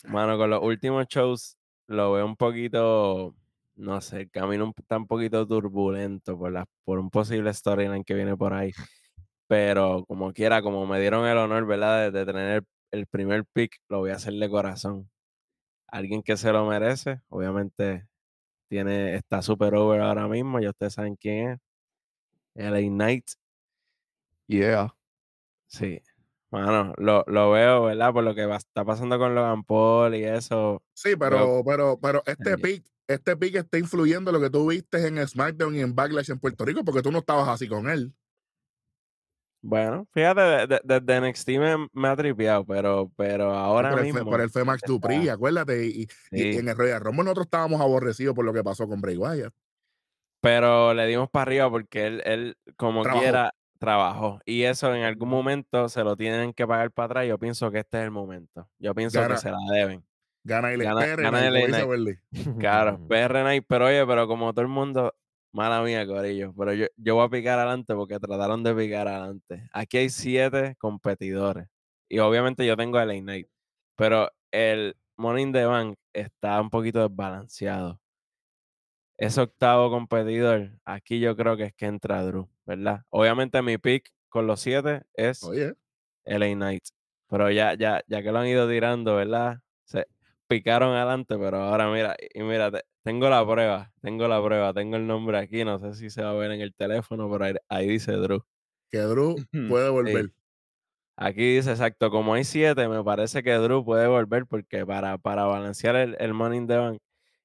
Mano, 0.05 0.37
con 0.37 0.49
los 0.49 0.61
últimos 0.63 1.07
shows 1.07 1.57
lo 1.87 2.13
veo 2.13 2.25
un 2.25 2.35
poquito. 2.35 3.35
no 3.75 4.01
sé, 4.01 4.21
el 4.21 4.31
camino 4.31 4.65
un- 4.65 4.73
está 4.77 4.97
un 4.97 5.07
poquito 5.07 5.47
turbulento 5.47 6.37
por, 6.37 6.51
la, 6.51 6.65
por 6.83 6.99
un 6.99 7.09
posible 7.09 7.53
storyline 7.53 8.03
que 8.03 8.13
viene 8.13 8.35
por 8.37 8.53
ahí. 8.53 8.71
Pero 9.47 10.05
como 10.07 10.33
quiera, 10.33 10.61
como 10.61 10.85
me 10.87 10.99
dieron 11.01 11.27
el 11.27 11.37
honor, 11.37 11.65
¿verdad? 11.67 12.11
De, 12.11 12.19
de 12.19 12.25
tener 12.25 12.57
el, 12.57 12.99
el 13.01 13.07
primer 13.07 13.45
pick, 13.53 13.77
lo 13.89 13.99
voy 13.99 14.11
a 14.11 14.15
hacer 14.15 14.33
de 14.35 14.49
corazón. 14.49 15.09
Alguien 15.87 16.23
que 16.23 16.37
se 16.37 16.51
lo 16.53 16.65
merece, 16.67 17.21
obviamente 17.29 18.07
tiene, 18.69 19.15
está 19.15 19.41
super 19.43 19.75
over 19.75 20.01
ahora 20.01 20.27
mismo, 20.29 20.59
ya 20.61 20.69
ustedes 20.71 20.93
saben 20.95 21.15
quién 21.17 21.51
es. 21.51 21.59
LA 22.55 22.81
Knight, 22.89 23.25
Yeah. 24.47 24.89
sí. 25.67 26.01
Bueno, 26.51 26.93
lo, 26.97 27.23
lo 27.27 27.51
veo, 27.51 27.83
¿verdad? 27.85 28.11
Por 28.11 28.23
lo 28.25 28.35
que 28.35 28.45
va- 28.45 28.57
está 28.57 28.83
pasando 28.83 29.17
con 29.17 29.33
Logan 29.33 29.63
Paul 29.63 30.13
y 30.15 30.23
eso. 30.25 30.83
Sí, 30.93 31.15
pero, 31.17 31.63
pero, 31.65 31.97
pero 32.01 32.21
este 32.25 32.57
pick, 32.57 32.85
este 33.07 33.37
pick 33.37 33.55
está 33.55 33.77
influyendo 33.77 34.31
en 34.31 34.35
lo 34.35 34.41
que 34.41 34.49
tú 34.49 34.69
viste 34.69 35.07
en 35.07 35.25
SmackDown 35.25 35.75
y 35.75 35.79
en 35.79 35.95
Backlash 35.95 36.29
en 36.29 36.39
Puerto 36.39 36.65
Rico, 36.65 36.83
porque 36.83 37.01
tú 37.01 37.09
no 37.11 37.19
estabas 37.19 37.47
así 37.47 37.67
con 37.69 37.89
él. 37.89 38.13
Bueno, 39.63 40.07
fíjate, 40.11 40.41
de- 40.41 40.67
de- 40.67 40.81
desde 40.99 41.21
NXT 41.21 41.47
me, 41.59 41.87
me 41.93 42.07
ha 42.07 42.15
tripeado, 42.15 42.65
pero, 42.65 43.11
pero 43.15 43.53
ahora 43.53 43.91
por, 43.91 44.01
mismo. 44.01 44.25
por 44.25 44.41
él 44.41 44.49
fue 44.49 44.65
Max 44.65 44.81
está- 44.83 44.91
Dupri, 44.91 45.29
acuérdate. 45.29 45.85
Y, 45.85 46.07
y- 46.31 46.57
en 46.57 46.67
el 46.67 46.75
Royal 46.75 46.99
Rumble 46.99 47.25
nosotros 47.25 47.45
estábamos 47.45 47.79
aborrecidos 47.79 48.33
por 48.35 48.43
lo 48.43 48.53
que 48.53 48.63
pasó 48.63 48.87
con 48.87 48.99
Bray 49.01 49.17
Wyatt. 49.17 49.53
Pero 50.41 50.95
le 50.95 51.05
dimos 51.05 51.29
para 51.29 51.43
arriba 51.43 51.69
porque 51.69 52.07
él, 52.07 52.21
él 52.25 52.57
como 52.75 53.03
Trabajó. 53.03 53.21
quiera, 53.21 53.53
trabajó. 53.81 54.39
Y 54.45 54.61
eso 54.63 54.93
en 54.95 55.01
algún 55.03 55.27
momento 55.27 55.89
se 55.89 56.03
lo 56.03 56.15
tienen 56.15 56.53
que 56.53 56.67
pagar 56.67 56.91
para 56.91 57.05
atrás. 57.07 57.27
Yo 57.27 57.37
pienso 57.39 57.71
que 57.71 57.79
este 57.79 57.97
es 57.97 58.03
el 58.05 58.11
momento. 58.11 58.69
Yo 58.79 58.93
pienso 58.93 59.19
Gana- 59.19 59.33
que 59.35 59.41
se 59.41 59.49
la 59.51 59.57
deben. 59.73 60.05
Gana 60.43 60.71
el 60.71 60.83
Gana- 60.83 61.01
PR, 61.01 61.21
gana 61.23 61.47
el. 61.47 62.19
Claro, 62.59 62.99
PR 63.09 63.43
Night, 63.43 63.65
pero 63.67 63.87
oye, 63.87 64.05
pero 64.05 64.27
como 64.27 64.53
todo 64.53 64.61
el 64.61 64.67
mundo, 64.67 65.13
mala 65.51 65.81
mía, 65.81 66.05
Corillo. 66.05 66.53
Pero 66.55 66.73
yo, 66.73 66.85
yo 66.95 67.15
voy 67.15 67.25
a 67.25 67.29
picar 67.29 67.57
adelante 67.59 67.93
porque 67.95 68.19
trataron 68.19 68.63
de 68.63 68.73
picar 68.75 69.07
adelante. 69.07 69.67
Aquí 69.73 69.97
hay 69.97 70.09
siete 70.09 70.75
competidores. 70.77 71.67
Y 72.07 72.19
obviamente 72.19 72.65
yo 72.65 72.77
tengo 72.77 72.99
el 72.99 73.21
Knight. 73.21 73.47
Pero 73.95 74.29
el 74.51 74.95
Money 75.17 75.43
in 75.43 75.51
the 75.53 75.65
Bank 75.65 75.97
está 76.13 76.59
un 76.61 76.69
poquito 76.69 77.07
desbalanceado. 77.07 77.99
Ese 79.17 79.41
octavo 79.41 79.89
competidor, 79.91 80.71
aquí 80.85 81.19
yo 81.19 81.35
creo 81.35 81.55
que 81.55 81.65
es 81.65 81.73
que 81.73 81.85
entra 81.85 82.23
Drew, 82.23 82.49
¿verdad? 82.65 83.01
Obviamente 83.09 83.61
mi 83.61 83.77
pick 83.77 84.09
con 84.29 84.47
los 84.47 84.59
siete 84.61 85.03
es 85.13 85.43
Oye, 85.43 85.73
LA 86.25 86.53
Knight. 86.55 86.83
Pero 87.27 87.49
ya, 87.51 87.73
ya, 87.75 88.01
ya 88.07 88.21
que 88.21 88.31
lo 88.31 88.39
han 88.39 88.47
ido 88.47 88.67
tirando, 88.69 89.15
¿verdad? 89.15 89.59
Se 89.85 90.05
picaron 90.47 90.93
adelante, 90.95 91.37
pero 91.37 91.57
ahora 91.63 91.89
mira, 91.91 92.15
y 92.33 92.41
mira, 92.43 92.71
te- 92.71 92.83
tengo 93.03 93.29
la 93.29 93.45
prueba, 93.45 93.91
tengo 94.01 94.27
la 94.27 94.43
prueba, 94.43 94.73
tengo 94.73 94.97
el 94.97 95.07
nombre 95.07 95.37
aquí, 95.39 95.63
no 95.63 95.79
sé 95.79 95.93
si 95.95 96.09
se 96.09 96.21
va 96.23 96.31
a 96.31 96.33
ver 96.33 96.51
en 96.51 96.61
el 96.61 96.73
teléfono, 96.75 97.29
pero 97.31 97.45
ahí, 97.45 97.53
ahí 97.69 97.87
dice 97.87 98.11
Drew. 98.13 98.43
que 98.89 98.99
Drew 98.99 99.35
puede 99.69 99.89
volver. 99.89 100.31
Aquí 101.17 101.55
dice 101.55 101.71
exacto, 101.71 102.09
como 102.09 102.33
hay 102.33 102.43
siete, 102.43 102.87
me 102.87 103.03
parece 103.03 103.43
que 103.43 103.53
Drew 103.53 103.85
puede 103.85 104.07
volver 104.07 104.45
porque 104.47 104.85
para, 104.85 105.17
para 105.17 105.43
balancear 105.45 105.95
el, 105.95 106.15
el 106.19 106.33
Money 106.33 106.59
in 106.59 106.67
the 106.67 106.77
Bank 106.77 106.99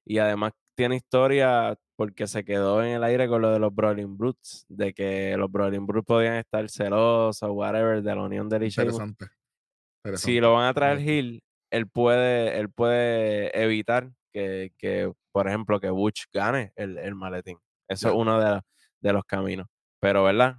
y 0.05 0.17
además 0.17 0.53
tiene 0.75 0.95
historia 0.95 1.77
porque 1.97 2.27
se 2.27 2.45
quedó 2.45 2.81
en 2.81 2.91
el 2.91 3.03
aire 3.03 3.27
con 3.27 3.41
lo 3.41 3.51
de 3.51 3.59
los 3.59 3.73
Brawling 3.75 4.17
Brutes, 4.17 4.65
de 4.69 4.93
que 4.93 5.35
los 5.35 5.51
Brawling 5.51 5.85
Brutes 5.85 6.05
podían 6.07 6.35
estar 6.35 6.69
celosos, 6.69 7.49
whatever, 7.51 8.01
de 8.01 8.15
la 8.15 8.21
unión 8.23 8.47
de 8.47 8.59
Liche 8.59 8.81
Interesante. 8.83 9.25
si 9.25 9.31
Interesante. 10.05 10.41
lo 10.41 10.53
van 10.53 10.67
a 10.67 10.73
traer. 10.73 10.99
Hill, 11.01 11.41
él 11.71 11.87
puede, 11.89 12.57
él 12.59 12.69
puede 12.69 13.61
evitar 13.61 14.11
que, 14.31 14.71
que, 14.77 15.11
por 15.33 15.47
ejemplo, 15.47 15.79
que 15.79 15.89
Butch 15.89 16.25
gane 16.31 16.71
el, 16.75 16.97
el 16.99 17.15
maletín. 17.15 17.57
Eso 17.89 18.09
es 18.09 18.15
uno 18.15 18.39
de, 18.39 18.45
la- 18.45 18.65
de 19.01 19.13
los 19.13 19.23
caminos. 19.25 19.67
Pero, 19.99 20.23
¿verdad? 20.23 20.57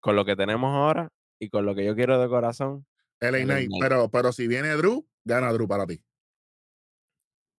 Con 0.00 0.14
lo 0.16 0.24
que 0.24 0.36
tenemos 0.36 0.72
ahora 0.74 1.10
y 1.40 1.50
con 1.50 1.66
lo 1.66 1.74
que 1.74 1.84
yo 1.84 1.94
quiero 1.96 2.20
de 2.20 2.28
corazón, 2.28 2.86
LA 3.20 3.44
Knight. 3.44 3.70
pero, 3.80 4.08
pero 4.10 4.32
si 4.32 4.46
viene 4.46 4.68
Drew, 4.76 5.04
gana 5.24 5.52
Drew 5.52 5.66
para 5.66 5.86
ti. 5.86 6.00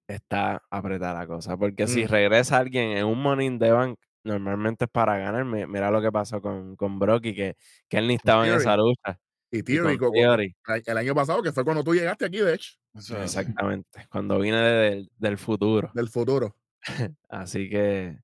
Está 0.09 0.61
apretada 0.69 1.19
la 1.19 1.27
cosa. 1.27 1.55
Porque 1.57 1.87
si 1.87 2.03
Mm. 2.03 2.07
regresa 2.07 2.57
alguien 2.57 2.97
en 2.97 3.05
un 3.05 3.21
Money 3.21 3.47
in 3.47 3.59
the 3.59 3.71
Bank, 3.71 3.99
normalmente 4.23 4.85
es 4.85 4.91
para 4.91 5.17
ganar. 5.17 5.45
Mi- 5.45 5.65
Mira 5.65 5.91
lo 5.91 6.01
que 6.01 6.11
pasó 6.11 6.41
con, 6.41 6.75
con 6.75 6.99
Brocky, 6.99 7.33
que, 7.33 7.55
que 7.87 7.97
él 7.97 8.07
ni 8.07 8.15
estaba 8.15 8.47
en 8.47 8.55
esa 8.55 8.75
lucha. 8.75 9.19
Y 9.51 9.59
Y 9.59 9.63
Theory, 9.63 9.97
con 9.97 10.07
co- 10.09 10.13
co- 10.13 10.13
Theory. 10.13 10.55
el 10.85 10.97
año 10.97 11.15
pasado, 11.15 11.41
que 11.41 11.51
fue 11.51 11.63
cuando 11.63 11.83
tú 11.83 11.93
llegaste 11.95 12.25
aquí, 12.25 12.37
de 12.39 12.53
hecho. 12.55 12.73
Exactamente. 13.21 14.07
Cuando 14.11 14.39
vine 14.39 14.57
de- 14.57 14.89
del- 14.89 15.11
del 15.17 15.37
futuro. 15.37 15.91
del 15.93 16.09
futuro. 16.09 16.55
Así 17.29 17.69
que 17.69 18.17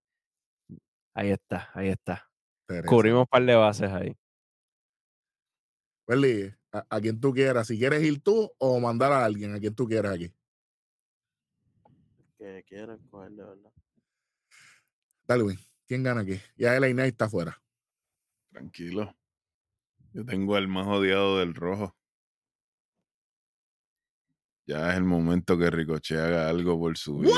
ahí 1.15 1.29
está, 1.31 1.69
ahí 1.73 1.89
está. 1.89 2.29
Cubrimos 2.85 3.21
un 3.21 3.27
par 3.27 3.43
de 3.45 3.55
bases 3.55 3.91
ahí. 3.91 4.15
Berly, 6.07 6.53
a, 6.71 6.85
a 6.89 7.01
quien 7.01 7.19
tú 7.19 7.33
quieras. 7.33 7.67
Si 7.67 7.77
quieres 7.79 8.03
ir 8.03 8.21
tú 8.21 8.51
o 8.57 8.79
mandar 8.79 9.11
a 9.11 9.25
alguien, 9.25 9.53
a 9.55 9.59
quien 9.59 9.73
tú 9.73 9.87
quieras 9.87 10.13
aquí. 10.15 10.31
Que 12.45 12.63
coger 13.09 13.31
de 13.31 13.43
verdad. 13.43 13.71
Dale, 15.27 15.43
Win. 15.43 15.59
¿Quién 15.87 16.03
gana 16.03 16.21
aquí? 16.21 16.39
Ya 16.55 16.75
LA 16.79 16.91
Knight 16.91 17.13
está 17.13 17.25
afuera. 17.25 17.59
Tranquilo. 18.51 19.15
Yo 20.13 20.23
tengo 20.25 20.55
al 20.55 20.67
más 20.67 20.85
odiado 20.85 21.39
del 21.39 21.55
rojo. 21.55 21.97
Ya 24.67 24.91
es 24.91 24.97
el 24.97 25.05
momento 25.05 25.57
que 25.57 25.71
Ricochet 25.71 26.19
haga 26.19 26.47
algo 26.47 26.77
por 26.79 26.95
su 26.97 27.17
vida. 27.17 27.33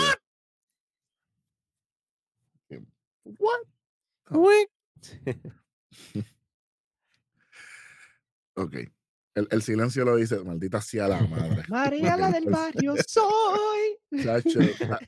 What? 4.29 4.67
Ok. 8.55 8.75
El, 9.37 9.47
el 9.51 9.61
silencio 9.61 10.03
lo 10.03 10.15
dice, 10.15 10.39
maldita 10.43 10.81
sea 10.81 11.07
la 11.07 11.19
madre. 11.21 11.63
María 11.69 12.17
la 12.17 12.31
del 12.31 12.45
barrio 12.45 12.95
soy. 13.07 14.23
Chacho, 14.23 14.59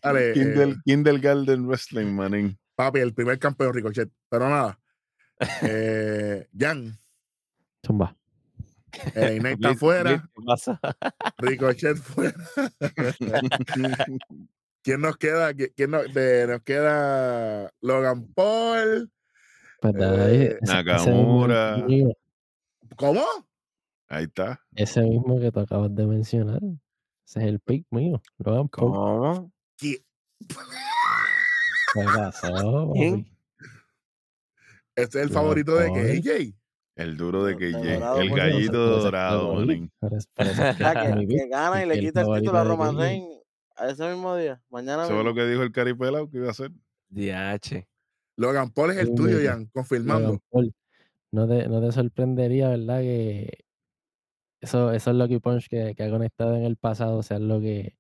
dale, 0.04 0.30
eh, 0.30 0.34
Kindle, 0.34 0.76
Kindergarten 0.86 1.66
Wrestling, 1.68 2.14
manín. 2.14 2.58
papi, 2.76 3.00
el 3.00 3.14
primer 3.16 3.40
campeón 3.40 3.74
Ricochet. 3.74 4.10
Pero 4.30 4.48
nada. 4.48 4.80
Eh, 5.64 6.48
Jan, 6.56 6.96
Zumba. 7.86 8.16
¿qué 8.92 10.44
pasa? 10.46 10.80
Ricochet 11.40 11.98
fuera. 11.98 12.34
¿Quién 14.84 15.02
nos 15.02 15.18
queda? 15.18 15.52
¿Qui- 15.54 15.74
¿Quién 15.76 15.92
nos, 15.92 16.14
de- 16.14 16.48
nos 16.48 16.62
queda? 16.62 17.72
Logan 17.82 18.28
Paul. 18.34 19.12
Pues 19.82 19.96
Eh, 19.98 20.58
Nakamura. 20.62 21.84
¿Cómo? 22.96 23.24
Ahí 24.10 24.24
está. 24.26 24.60
Ese 24.76 25.02
mismo 25.02 25.40
que 25.40 25.52
tú 25.52 25.60
acabas 25.60 25.94
de 25.94 26.06
mencionar. 26.08 26.60
Ese 27.26 27.40
es 27.42 27.46
el 27.46 27.60
pick 27.60 27.86
mío. 27.92 28.22
Logan 28.40 28.68
Paul. 28.70 28.92
¿Cómo? 28.92 29.52
¿Qui- 29.80 30.04
¿Qué 30.48 32.04
pasó. 32.16 32.94
Este 34.96 35.20
es 35.20 35.24
el 35.24 35.30
Logan 35.30 35.34
favorito 35.34 35.76
de 35.76 35.88
Paul. 35.90 36.00
KJ. 36.22 36.56
El 36.96 37.18
duro 37.18 37.44
de 37.46 37.56
De- 37.56 37.72
KJ. 37.72 37.82
de 37.82 37.94
dorado, 37.94 38.20
el 38.22 38.30
gallito 38.32 39.00
dorado, 39.00 39.58
que 39.66 39.90
gana 41.50 41.84
y 41.84 41.88
le 41.88 42.00
quita 42.00 42.22
el 42.22 42.40
título 42.42 42.58
a 42.58 42.64
de 42.64 42.68
Roman. 42.70 42.98
Reigns 42.98 43.40
a 43.78 43.90
ese 43.90 44.10
mismo 44.10 44.36
día. 44.36 44.62
Mañana 44.70 45.06
fue 45.06 45.24
lo 45.24 45.34
que 45.34 45.46
dijo 45.46 45.62
el 45.64 45.72
caripelado 45.72 46.30
que 46.30 46.38
iba 46.38 46.48
a 46.48 46.52
hacer. 46.52 46.72
DH. 47.10 47.88
Logan 48.36 48.72
Paul 48.72 48.92
es 48.92 48.98
el 48.98 49.08
Sí, 49.08 49.16
tuyo, 49.16 49.38
Jan, 49.44 49.68
confirmando. 49.68 50.28
Logan 50.30 50.42
Paul. 50.50 50.74
No 51.32 51.48
te, 51.48 51.68
no 51.70 51.80
te 51.80 51.92
sorprendería, 51.92 52.70
¿verdad? 52.70 53.00
Que 53.02 53.66
eso, 54.62 54.92
esos 54.92 55.16
Lucky 55.16 55.40
Punch 55.40 55.68
que, 55.70 55.94
que 55.96 56.04
ha 56.04 56.10
conectado 56.10 56.56
en 56.56 56.64
el 56.64 56.76
pasado 56.76 57.24
sean 57.24 57.48
lo 57.48 57.60
que, 57.60 57.96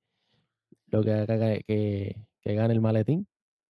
lo 0.87 1.03
que 1.03 1.11
haga 1.13 1.37
que, 1.37 1.63
que, 1.65 2.15
que 2.41 2.53
gane 2.55 2.73
el 2.73 2.81
maletín. 2.81 3.27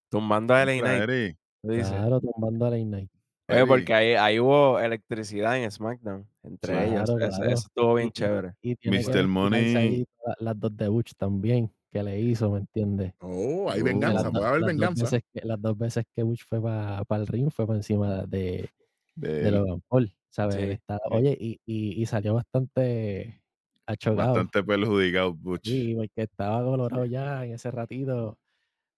Tumbando 0.10 0.54
a 0.56 0.66
LA 0.66 0.80
Knight. 0.82 1.38
Claro, 1.62 2.20
tumbando 2.20 2.66
a 2.66 2.70
la 2.72 2.78
Knight. 2.78 3.10
Oye, 3.48 3.66
porque 3.66 3.94
ahí, 3.94 4.14
ahí 4.14 4.40
hubo 4.40 4.80
electricidad 4.80 5.58
en 5.62 5.72
SmackDown 5.72 6.28
entre 6.44 6.74
Claro, 6.74 6.88
ellos. 6.92 7.04
Eso, 7.10 7.16
claro. 7.18 7.44
eso 7.46 7.68
estuvo 7.68 7.94
bien 7.96 8.08
Y- 8.10 8.12
chévere. 8.12 8.54
Y 8.62 8.76
Mr. 8.86 9.28
Money. 9.28 9.76
ahí 9.76 10.06
las 10.40 10.60
dos 10.60 10.78
de 10.78 10.88
Butch 10.88 11.14
también, 11.18 11.72
que 11.92 12.04
le 12.04 12.20
hizo, 12.20 12.52
¿me 12.52 12.60
entiendes? 12.60 13.14
Oh, 13.20 13.70
hay 13.72 13.82
venganza, 13.82 14.24
las, 14.24 14.32
puede 14.32 14.46
haber 14.46 14.62
las 14.62 14.68
dos 14.70 14.78
venganza. 14.78 15.04
veces 15.06 15.24
que, 15.34 15.42
las 15.48 15.60
dos 15.62 15.78
veces 15.80 16.06
que 16.16 16.22
Butch 16.24 16.44
fue 16.48 16.62
para 16.62 17.04
el 17.22 17.26
ring 17.28 17.50
fue 17.50 17.66
por 17.66 17.76
encima 17.76 18.24
de, 18.28 18.70
de 19.16 19.42
de 19.42 19.52
Logan 19.52 19.82
Paul, 19.88 20.14
¿sabes? 20.30 20.56
Sí, 20.56 20.62
está- 20.72 21.00
oye, 21.10 21.38
y, 21.40 21.60
y, 21.66 22.02
y 22.02 22.06
salió 22.06 22.36
bastante 22.36 23.42
achocado. 23.86 24.34
bastante 24.34 24.64
perjudicado, 24.64 25.34
Butch. 25.34 25.68
Sí, 25.68 25.96
porque 25.96 26.24
estaba 26.24 26.64
colorado 26.64 27.06
ya 27.06 27.46
en 27.46 27.54
ese 27.54 27.72
ratito 27.72 28.38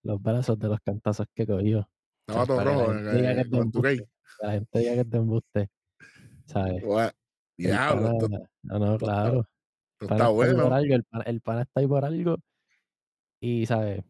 los 0.02 0.20
brazos 0.20 0.58
de 0.58 0.68
los 0.68 0.80
cantazos 0.80 1.26
que 1.34 1.46
cogió. 1.46 1.88
Estaba 2.26 2.46
todo 2.46 2.64
rojo 2.64 2.92
la 4.42 4.52
gente 4.52 4.78
diga 4.78 4.94
que 4.94 5.00
es 5.00 5.10
de 5.10 5.18
embuste, 5.18 5.70
¿sabes? 6.46 6.84
Bueno, 6.84 7.10
Diablo, 7.56 8.28
no, 8.62 8.78
no, 8.78 8.98
claro. 8.98 9.46
esto 10.00 10.14
está 10.14 10.26
ahí 10.26 10.30
por 10.30 10.34
bueno. 10.34 10.74
algo, 10.74 10.94
el 10.94 11.04
pana, 11.04 11.24
el 11.24 11.40
pana 11.40 11.62
está 11.62 11.80
ahí 11.80 11.86
por 11.86 12.04
algo. 12.04 12.36
Y, 13.40 13.66
¿sabes? 13.66 14.04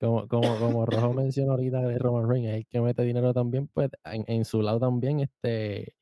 como, 0.00 0.28
como, 0.28 0.58
como 0.58 0.86
Rojo 0.86 1.12
mencionó 1.14 1.52
ahorita 1.52 1.80
de 1.82 1.98
Roman 1.98 2.28
Reigns, 2.28 2.48
es 2.48 2.54
el 2.56 2.66
que 2.66 2.80
mete 2.80 3.02
dinero 3.02 3.32
también, 3.34 3.68
pues 3.68 3.90
en, 4.04 4.24
en 4.26 4.44
su 4.44 4.62
lado 4.62 4.80
también, 4.80 5.20
este 5.20 5.94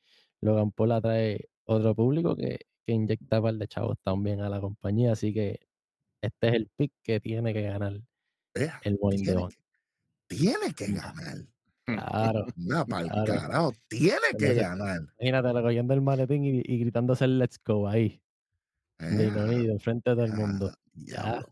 Logan 0.43 0.71
Paul 0.73 0.93
atrae 0.93 1.49
otro 1.65 1.95
público 1.95 2.37
que, 2.37 2.59
que 2.85 2.93
inyecta 2.93 3.41
par 3.41 3.55
de 3.55 3.67
chavos 3.69 3.97
también 4.03 4.41
a 4.41 4.49
la 4.49 4.61
compañía, 4.61 5.13
así 5.13 5.33
que 5.33 5.61
este 6.21 6.49
es 6.49 6.55
el 6.55 6.69
pick 6.77 6.93
que 7.03 7.21
tiene 7.21 7.53
que 7.53 7.63
ganar 7.63 8.01
el 8.85 8.99
Money 9.01 9.19
in 9.21 9.25
the 9.25 9.33
tiene, 9.33 9.49
que, 10.29 10.37
tiene 10.37 10.75
que 10.75 10.87
ganar. 10.93 11.37
Claro. 11.85 12.47
Una 12.57 12.85
pa'l 12.85 13.09
Claro. 13.09 13.25
carajo. 13.41 13.73
Tiene 13.89 14.19
que 14.39 14.55
ganar. 14.55 15.01
Imagínate 15.19 15.53
recogiendo 15.53 15.95
el 15.95 16.01
maletín 16.03 16.45
y, 16.45 16.63
y 16.65 16.79
gritándose 16.79 17.25
el 17.25 17.39
Let's 17.39 17.61
Go 17.65 17.89
ahí, 17.89 18.21
de 18.99 19.25
Eh, 19.25 19.29
inonido, 19.29 19.73
enfrente 19.73 20.11
de 20.11 20.17
todo 20.17 20.25
el 20.27 20.33
mundo. 20.33 20.73
diablo. 20.93 21.49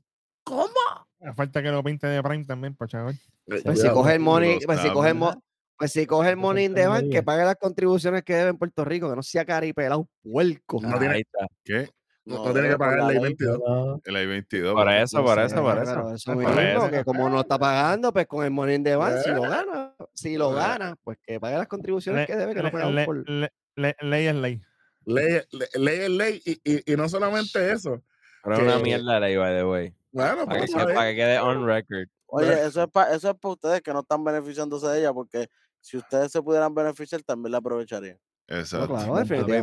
Me 1.21 1.35
Falta 1.35 1.62
que 1.62 1.71
lo 1.71 1.83
pinte 1.85 2.07
de 2.07 2.23
Prime 2.23 2.45
también, 2.45 2.75
para 2.75 2.89
chaval. 2.89 3.15
Eh, 3.15 3.19
Pues 3.47 3.61
si 3.62 3.67
cuidado. 3.89 3.95
coge 3.95 4.15
el 4.15 4.21
money, 4.21 4.59
pues 4.65 4.81
si 4.81 4.91
coge 4.91 5.11
el, 5.11 5.19
sabes. 5.19 5.37
Pues 5.81 5.93
si 5.93 6.05
coge 6.07 6.28
el 6.28 6.36
money 6.36 6.66
in 6.66 6.74
the 6.74 6.86
bank, 6.86 7.11
que 7.11 7.23
pague 7.23 7.43
las 7.43 7.57
contribuciones 7.57 8.23
que 8.23 8.35
debe 8.35 8.51
en 8.51 8.59
Puerto 8.59 8.85
Rico, 8.85 9.09
que 9.09 9.16
no 9.16 9.23
sea 9.23 9.47
caripelado 9.47 10.07
puerco. 10.23 10.78
No 10.82 10.98
tiene- 10.98 11.15
Ahí 11.15 11.20
está. 11.23 11.47
¿Qué? 11.65 11.89
No, 12.27 12.36
No 12.36 12.44
no 12.44 12.52
tiene 12.52 12.69
que 12.69 12.77
pagar 12.77 12.98
la 12.98 13.05
la 13.07 13.12
ley. 13.12 13.19
22. 13.23 13.59
No, 13.66 14.01
El 14.05 14.15
I-22. 14.15 14.73
Por 14.74 14.85
papá. 14.85 14.98
eso, 15.01 15.16
sé, 15.27 15.44
eso, 15.47 15.65
pero 15.65 15.82
eso. 15.82 16.15
eso 16.15 16.35
mismo, 16.36 16.90
que 16.90 17.02
como 17.02 17.31
no 17.31 17.40
está 17.40 17.59
pagando, 17.59 18.12
pues 18.12 18.27
con 18.27 18.44
el 18.44 18.51
money 18.51 18.74
in 18.77 18.85
the 18.85 18.94
bank, 18.94 19.16
si 19.24 19.31
lo 19.31 19.47
Eh. 19.47 19.48
gana, 19.48 19.94
si 20.12 20.36
lo 20.36 20.52
Eh. 20.52 20.55
gana, 20.57 20.97
pues 21.02 21.16
que 21.27 21.40
pague 21.40 21.57
las 21.57 21.66
contribuciones 21.66 22.20
Le- 22.20 22.27
que 22.27 22.36
debe, 22.39 22.55
que 22.55 22.62
no 22.62 22.90
le- 22.93 23.05
por... 23.07 23.28
le- 23.28 23.51
le- 23.77 23.97
ley 24.02 24.27
es 24.27 24.35
ley. 24.35 24.61
Ley, 25.07 25.40
le- 25.51 25.81
ley 25.81 25.98
es 25.98 26.11
ley. 26.11 26.43
Y, 26.44 26.61
y, 26.62 26.93
y 26.93 26.97
no 26.97 27.09
solamente 27.09 27.73
eso. 27.73 28.02
Pero 28.44 28.57
es 28.57 28.62
una 28.62 28.78
mierda 28.81 29.19
ley, 29.19 29.36
by 29.36 29.57
the 29.57 29.65
way. 29.65 29.94
Bueno, 30.12 30.44
Para 30.44 30.61
pero 30.61 30.86
que, 30.86 30.94
para 30.94 31.11
que 31.11 31.16
quede 31.16 31.40
on 31.40 31.66
record. 31.66 32.07
Oye, 32.27 32.66
eso 32.66 32.82
es 32.85 32.89
para 32.90 33.15
eso 33.15 33.31
es 33.31 33.36
para 33.39 33.52
ustedes 33.55 33.81
que 33.82 33.93
no 33.93 34.01
están 34.01 34.23
beneficiándose 34.23 34.86
de 34.89 35.01
ella, 35.01 35.12
porque 35.12 35.48
si 35.81 35.97
ustedes 35.97 36.31
se 36.32 36.43
pudieran 36.43 36.74
beneficiar, 36.74 37.23
también 37.23 37.52
la 37.52 37.59
aparovecharían. 37.59 38.19
No, 38.48 38.57
Exacto. 38.59 38.89
claro, 38.89 39.15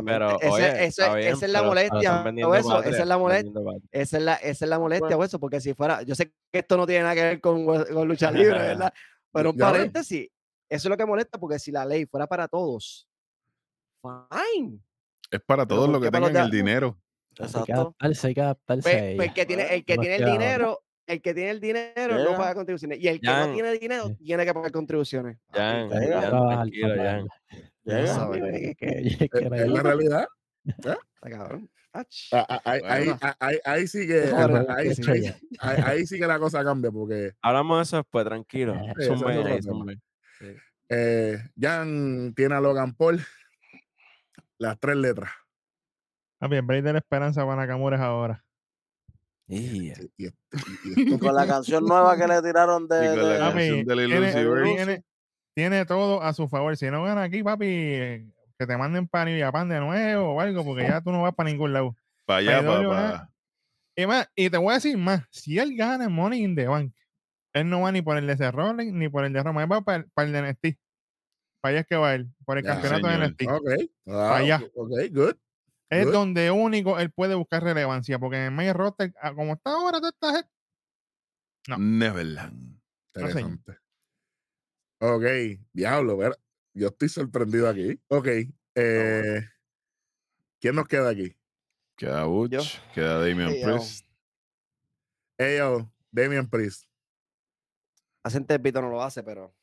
pero, 0.04 0.36
Ese- 0.40 0.48
oye, 0.48 0.68
ese- 0.68 0.84
está 0.86 1.14
bien, 1.14 1.28
esa 1.34 1.44
es 1.46 1.52
la 1.52 1.62
molestia, 1.62 2.24
eso, 2.56 2.82
esa 2.82 3.02
es 3.02 3.06
la 3.06 3.18
molestia. 3.18 3.52
Esa 3.92 4.16
es 4.16 4.22
la, 4.22 4.34
esa 4.36 4.64
es 4.64 4.68
la 4.68 4.78
molestia, 4.78 5.08
Bueno. 5.08 5.18
o 5.20 5.24
eso, 5.24 5.38
porque 5.38 5.60
si 5.60 5.74
fuera, 5.74 6.02
yo 6.02 6.14
sé 6.14 6.32
que 6.50 6.58
esto 6.60 6.76
no 6.78 6.86
tiene 6.86 7.02
nada 7.02 7.14
que 7.14 7.22
ver 7.22 7.40
con, 7.40 7.66
con 7.66 7.86
lucha 8.08 8.30
libre, 8.30 8.58
¿verdad? 8.58 8.92
Pero 9.30 9.50
un 9.50 9.56
paréntesis, 9.58 10.28
eso 10.70 10.88
es 10.88 10.90
lo 10.90 10.96
que 10.96 11.04
molesta, 11.04 11.38
porque 11.38 11.58
si 11.58 11.70
la 11.70 11.84
ley 11.84 12.06
fuera 12.06 12.26
para 12.26 12.48
todos, 12.48 13.06
fine. 14.02 14.78
Es 15.30 15.40
para 15.40 15.66
todos 15.66 15.84
¿por 15.86 15.90
los 15.94 16.02
que 16.02 16.10
tengan 16.10 16.34
el 16.36 16.50
dinero. 16.50 16.98
hay 17.30 17.34
que 17.36 17.42
Exacto. 17.44 17.72
adaptarse, 17.74 18.26
hay 18.28 18.34
que 18.34 18.40
adaptarse 18.40 18.82
Pues, 18.90 19.16
pues 19.16 19.32
que 19.34 19.46
tiene, 19.46 19.74
el 19.74 19.84
que 19.84 19.96
No 19.96 20.00
tiene 20.02 20.16
el 20.16 20.24
dinero, 20.32 20.80
el 21.08 21.22
que 21.22 21.34
tiene 21.34 21.50
el 21.50 21.60
dinero 21.60 22.14
no 22.14 22.18
Llega. 22.24 22.36
paga 22.36 22.54
contribuciones. 22.54 22.98
Y 23.00 23.08
el 23.08 23.20
que 23.20 23.26
no 23.26 23.32
Jan. 23.32 23.54
tiene 23.54 23.72
dinero 23.78 24.16
tiene 24.16 24.44
que 24.44 24.54
pagar 24.54 24.72
contribuciones. 24.72 25.38
Jan. 25.52 25.90
Jan, 25.90 26.30
tranquilo, 26.30 26.94
Jan. 26.96 27.28
Es 27.84 28.16
no 28.18 29.74
la 29.74 29.82
realidad. 29.82 30.26
Ah, 32.32 32.46
ah, 32.48 32.60
Ahí, 32.64 33.08
ah, 33.22 33.36
ahí, 33.64 33.86
sí 33.88 34.06
que 34.06 34.30
ahí, 34.68 34.88
hecho 34.90 35.10
ahí- 35.10 35.22
ya. 35.22 35.36
ahí- 35.58 35.82
ahí 35.84 36.06
sí 36.06 36.18
que 36.18 36.26
la 36.26 36.38
cosa 36.38 36.62
cambia 36.62 36.90
porque 36.92 37.32
Hablamos 37.42 37.78
de 37.78 37.82
eso 37.84 37.96
después, 37.96 38.24
tranquilo. 38.26 38.74
Eh, 40.40 40.58
eh, 40.90 41.38
Jan 41.58 42.34
tiene 42.36 42.54
a 42.54 42.60
Logan 42.60 42.94
Paul 42.94 43.20
las 44.58 44.78
tres 44.78 44.96
letras. 44.96 45.30
De 46.40 46.92
la 46.92 46.98
esperanza 46.98 47.44
para 47.44 47.56
Nakamura 47.56 47.96
es 47.96 48.02
ahora. 48.02 48.44
Y- 49.48 49.92
Con 51.18 51.34
la 51.34 51.46
canción 51.46 51.84
nueva 51.84 52.16
que 52.16 52.26
le 52.28 52.42
tiraron 52.42 52.86
de, 52.86 53.04
Y 53.04 53.08
con 53.08 53.16
la 53.22 53.28
de- 53.28 53.38
canción 53.38 53.84
tiene, 53.86 54.32
tiene- 54.76 55.04
tiene 55.54 55.86
todo 55.86 56.22
a 56.22 56.32
su 56.34 56.48
favor. 56.48 56.76
Si 56.76 56.90
no 56.90 57.02
gana 57.04 57.22
aquí, 57.22 57.42
papi, 57.42 57.66
eh, 57.66 58.26
que 58.58 58.66
te 58.66 58.76
manden 58.76 59.08
para 59.08 59.24
New 59.26 59.40
Japan 59.40 59.68
de 59.68 59.80
nuevo 59.80 60.34
o 60.34 60.40
algo, 60.40 60.64
porque 60.64 60.82
ya 60.82 61.00
tú 61.00 61.10
no 61.12 61.22
vas 61.22 61.34
para 61.34 61.48
ningún 61.50 61.72
lado. 61.72 61.96
Para 62.26 62.38
allá, 62.40 62.58
papá. 62.66 63.30
Y, 63.96 64.06
más, 64.06 64.28
y 64.36 64.50
te 64.50 64.58
voy 64.58 64.70
a 64.70 64.74
decir 64.74 64.96
más, 64.98 65.24
si 65.30 65.58
él 65.58 65.74
gana 65.76 66.04
el 66.04 66.10
Money 66.10 66.44
in 66.44 66.54
the 66.54 66.66
Bank, 66.68 66.92
él 67.54 67.68
no 67.68 67.80
va 67.80 67.90
ni 67.90 68.02
por 68.02 68.16
el 68.18 68.26
de 68.26 68.50
Rollins 68.52 68.92
ni 68.92 69.08
por 69.08 69.24
el 69.24 69.32
de 69.32 69.42
Roma, 69.42 69.62
él 69.64 69.72
va 69.72 69.80
para, 69.80 69.98
el- 69.98 70.10
para 70.10 70.26
el 70.26 70.32
de 70.32 70.38
NXT. 70.42 70.78
Para 71.60 71.70
allá 71.72 71.80
es 71.80 71.86
que 71.86 71.96
va 71.96 72.14
él, 72.14 72.28
por 72.44 72.58
el 72.58 72.64
Ya, 72.64 72.74
campeonato 72.80 73.08
de. 73.08 73.14
NXT. 73.14 73.42
ok. 73.50 73.68
Ah, 74.08 74.36
allá. 74.36 74.62
Ok, 74.74 74.90
good. 75.10 75.34
Es 75.90 76.04
good. 76.04 76.12
donde 76.12 76.50
único 76.50 76.98
él 76.98 77.10
puede 77.10 77.34
buscar 77.34 77.62
relevancia, 77.62 78.18
porque 78.18 78.36
en 78.36 78.42
el 78.44 78.50
main 78.50 78.74
roster, 78.74 79.12
ah, 79.22 79.34
como 79.34 79.54
está 79.54 79.70
ahora, 79.72 79.98
esta 79.98 80.32
gente, 80.34 80.50
No. 81.68 81.78
Neverland. 81.78 82.80
No. 83.14 83.20
Interesante. 83.20 83.78
Ok, 85.00 85.24
diablo, 85.72 86.16
ver, 86.16 86.38
yo 86.74 86.88
estoy 86.88 87.08
sorprendido 87.08 87.68
aquí. 87.68 88.00
Ok, 88.08 88.26
eh, 88.74 89.40
¿quién 90.60 90.74
nos 90.74 90.86
queda 90.88 91.10
aquí? 91.10 91.36
Queda 91.96 92.24
Butch, 92.24 92.52
Yo. 92.52 92.60
queda 92.94 93.18
Damian 93.20 93.54
yo. 93.54 93.66
Priest. 93.66 94.06
Ellos, 95.38 95.84
Damian 96.10 96.48
Priest. 96.48 96.84
Hace 98.24 98.40
Pito 98.58 98.82
no 98.82 98.90
lo 98.90 99.02
hace, 99.02 99.22
pero. 99.22 99.54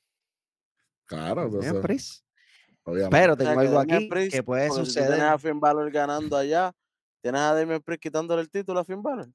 Claro, 1.06 1.44
entonces, 1.44 1.68
Damian 1.68 1.84
Priest. 1.84 2.25
Obviamente. 2.86 3.18
Pero 3.18 3.34
o 3.34 3.36
sea, 3.36 3.46
tengo 3.48 3.60
algo 3.60 3.80
aquí 3.80 4.10
que 4.32 4.44
puede 4.44 4.70
si 4.70 4.76
suceder. 4.78 5.08
Tienes 5.10 5.26
a 5.26 5.38
Finn 5.38 5.60
Balor 5.60 5.92
ganando 5.92 6.38
allá. 6.38 6.72
Tienes 7.22 7.42
a 7.42 7.54
Damien 7.54 7.82
Priest 7.82 8.02
quitándole 8.02 8.42
el 8.42 8.50
título 8.50 8.80
a 8.80 8.86
Finn 8.86 9.02
Balor. 9.04 9.28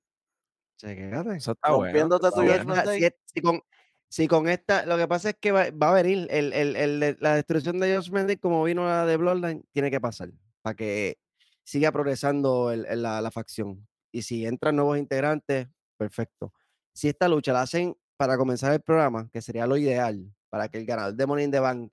Chequéate. 0.79 1.37
Eso 1.37 1.53
está 1.53 1.73
bueno. 1.73 2.17
Está 2.17 2.31
tu 2.31 2.91
Si, 2.91 3.09
si 3.35 3.41
con, 3.43 3.61
si 4.09 4.29
con 4.29 4.49
esta, 4.49 4.87
lo 4.87 4.97
que 4.97 5.07
pasa 5.07 5.31
es 5.31 5.37
que 5.41 5.53
va, 5.53 5.71
va 5.71 5.91
a 5.91 6.03
venir 6.03 6.27
el, 6.31 6.53
el- 6.53 6.77
el 6.77 7.01
de- 7.01 7.17
la 7.21 7.35
destrucción 7.35 7.79
de 7.79 7.97
Judgment 7.97 8.27
Day 8.29 8.37
como 8.39 8.65
vino 8.65 8.85
la 8.87 9.05
de 9.07 9.17
Bloodline, 9.17 9.63
tiene 9.73 9.91
que 9.91 10.01
pasar 10.01 10.31
para 10.63 10.75
que 10.75 11.19
siga 11.65 11.93
progresando 11.93 12.71
el- 12.73 12.87
el- 12.87 13.03
la, 13.03 13.21
la 13.21 13.31
facción. 13.31 13.87
Y 14.13 14.23
si 14.23 14.47
entran 14.47 14.75
nuevos 14.77 14.99
integrantes, 14.99 15.69
perfecto. 15.97 16.53
Si 16.95 17.09
esta 17.09 17.29
lucha 17.29 17.53
la 17.53 17.63
hacen 17.63 17.97
para 18.17 18.37
comenzar 18.37 18.73
el 18.73 18.81
programa, 18.81 19.29
que 19.33 19.41
sería 19.43 19.67
lo 19.67 19.77
ideal, 19.77 20.33
para 20.49 20.69
que 20.69 20.79
el 20.79 20.87
ganador 20.87 21.15
de 21.15 21.27
Money 21.27 21.45
in 21.45 21.51
the 21.51 21.61
Bank 21.61 21.93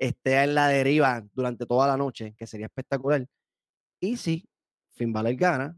esté 0.00 0.42
en 0.42 0.54
la 0.54 0.68
deriva 0.68 1.22
durante 1.34 1.66
toda 1.66 1.86
la 1.86 1.96
noche, 1.96 2.34
que 2.36 2.46
sería 2.46 2.66
espectacular. 2.66 3.26
Y 4.00 4.16
si 4.16 4.48
Finn 4.92 5.12
Balor 5.12 5.34
gana, 5.34 5.76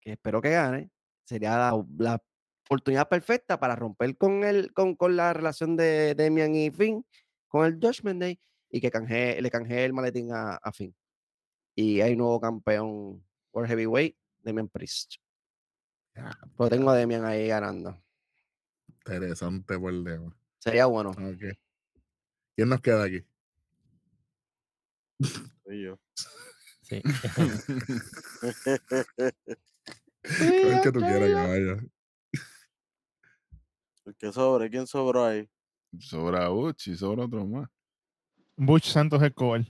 que 0.00 0.12
espero 0.12 0.40
que 0.40 0.50
gane, 0.50 0.90
sería 1.24 1.56
la, 1.58 1.84
la 1.98 2.22
oportunidad 2.64 3.08
perfecta 3.08 3.60
para 3.60 3.76
romper 3.76 4.16
con, 4.16 4.42
el, 4.42 4.72
con, 4.72 4.96
con 4.96 5.16
la 5.16 5.34
relación 5.34 5.76
de 5.76 6.14
Demian 6.14 6.54
y 6.54 6.70
Finn, 6.70 7.04
con 7.46 7.66
el 7.66 7.74
Judgment 7.74 8.20
Day, 8.20 8.40
y 8.70 8.80
que 8.80 8.90
canje, 8.90 9.40
le 9.40 9.50
canjee 9.50 9.84
el 9.84 9.92
maletín 9.92 10.32
a, 10.32 10.54
a 10.56 10.72
Finn. 10.72 10.94
Y 11.74 12.00
hay 12.00 12.16
nuevo 12.16 12.40
campeón 12.40 13.22
World 13.52 13.68
Heavyweight, 13.68 14.16
Demian 14.38 14.68
Priest. 14.68 15.16
Ya, 16.14 16.30
Pero 16.56 16.70
tengo 16.70 16.90
a 16.90 16.96
Demian 16.96 17.24
ahí 17.26 17.48
ganando. 17.48 18.02
Interesante 18.88 19.78
por 19.78 19.92
lejos. 19.92 20.32
Sería 20.58 20.86
bueno. 20.86 21.10
Ok. 21.10 21.56
¿Quién 22.56 22.68
nos 22.70 22.80
queda 22.80 23.04
aquí? 23.04 23.24
Soy 25.64 25.84
yo. 25.84 25.98
Sí. 26.82 27.02
El 30.22 30.80
que 30.82 30.92
tú 30.92 31.00
quieras, 31.00 31.30
caballo. 31.30 31.78
El 34.04 34.16
que 34.16 34.32
sobre, 34.32 34.70
¿quién 34.70 34.86
sobró 34.86 35.26
ahí? 35.26 35.48
Sobra 35.98 36.48
Butch 36.48 36.88
y 36.88 36.96
sobra 36.96 37.24
otro 37.24 37.46
más. 37.46 37.68
Butch 38.56 38.90
Santos 38.90 39.22
Escobar. 39.22 39.64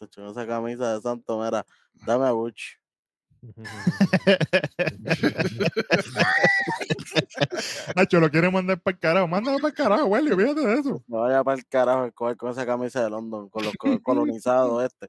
Esa 0.00 0.46
camisa 0.46 0.94
de 0.94 1.00
Santo, 1.00 1.42
mira, 1.42 1.66
dame 2.06 2.26
a 2.26 2.32
Butch. 2.32 2.79
Nacho, 7.96 8.20
lo 8.20 8.30
quiere 8.30 8.50
mandar 8.50 8.80
para 8.80 8.94
el 8.94 9.00
carajo. 9.00 9.28
Mándalo 9.28 9.58
para 9.58 9.68
el 9.68 9.74
carajo, 9.74 10.06
güey. 10.06 10.22
Fíjate 10.26 10.60
de 10.60 10.74
eso. 10.74 11.02
Me 11.06 11.18
vaya 11.18 11.44
para 11.44 11.58
el 11.58 11.66
carajo 11.66 12.04
el 12.04 12.12
coger 12.14 12.36
con 12.36 12.50
esa 12.50 12.66
camisa 12.66 13.02
de 13.02 13.10
London, 13.10 13.48
con 13.48 13.64
los 13.64 13.74
co- 13.74 14.00
colonizados 14.02 14.84
este. 14.92 15.08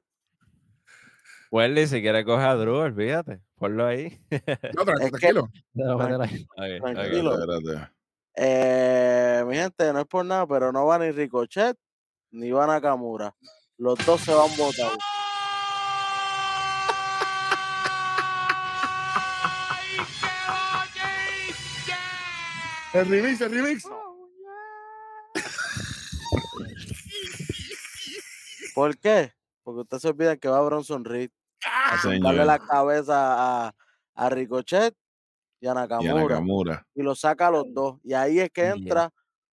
Welly, 1.50 1.86
si 1.86 2.00
quiere 2.00 2.24
coger 2.24 2.46
a 2.46 2.56
Drew, 2.56 2.76
olvídate. 2.76 3.40
Ponlo 3.56 3.86
ahí. 3.86 4.18
No, 4.74 4.84
tra- 4.84 4.94
Es 5.00 5.10
que- 5.10 5.18
tranquilo. 5.18 5.48
Tranquilo. 5.74 7.34
Espérate, 7.34 7.56
espérate. 7.58 7.92
Eh, 8.34 9.44
mi 9.46 9.56
gente, 9.56 9.92
no 9.92 10.00
es 10.00 10.06
por 10.06 10.24
nada, 10.24 10.46
pero 10.46 10.72
no 10.72 10.86
va 10.86 10.98
ni 10.98 11.10
Ricochet 11.10 11.76
ni 12.30 12.50
va 12.50 12.66
Nakamura. 12.66 13.34
Los 13.76 13.98
dos 14.06 14.22
se 14.22 14.32
van 14.32 14.48
votar. 14.56 14.90
El 22.94 23.08
remix, 23.08 23.40
el 23.40 23.50
remix. 23.50 23.84
¿Por 28.74 28.98
qué? 28.98 29.32
Porque 29.62 29.80
usted 29.82 29.98
se 29.98 30.08
olvida 30.08 30.36
que 30.36 30.48
va 30.48 30.60
Bronson 30.62 31.04
Reed 31.04 31.30
a 31.64 31.98
Señor. 32.00 32.22
darle 32.22 32.44
la 32.44 32.58
cabeza 32.58 33.66
a, 33.68 33.74
a 34.14 34.28
Ricochet 34.30 34.94
y 35.60 35.66
a 35.66 35.70
Y 35.70 35.70
a 35.70 35.74
Nakamura. 35.74 36.86
Y 36.94 37.02
lo 37.02 37.14
saca 37.14 37.48
a 37.48 37.50
los 37.50 37.64
dos. 37.72 37.98
Y 38.02 38.14
ahí 38.14 38.40
es 38.40 38.50
que 38.50 38.62
Yeah. 38.62 38.72
entra, 38.74 39.10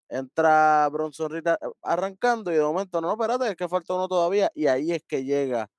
entra 0.10 0.90
Bronson 0.90 1.30
Reed 1.32 1.48
a- 1.48 1.60
arrancando 1.84 2.52
y 2.52 2.56
de 2.56 2.62
momento, 2.62 3.00
no, 3.02 3.12
espérate, 3.12 3.50
es 3.50 3.56
que 3.56 3.68
falta 3.70 3.94
uno 3.94 4.08
todavía. 4.08 4.50
Y 4.56 4.68
ahí 4.68 4.92
es 4.92 5.04
que 5.08 5.24
llega 5.24 5.70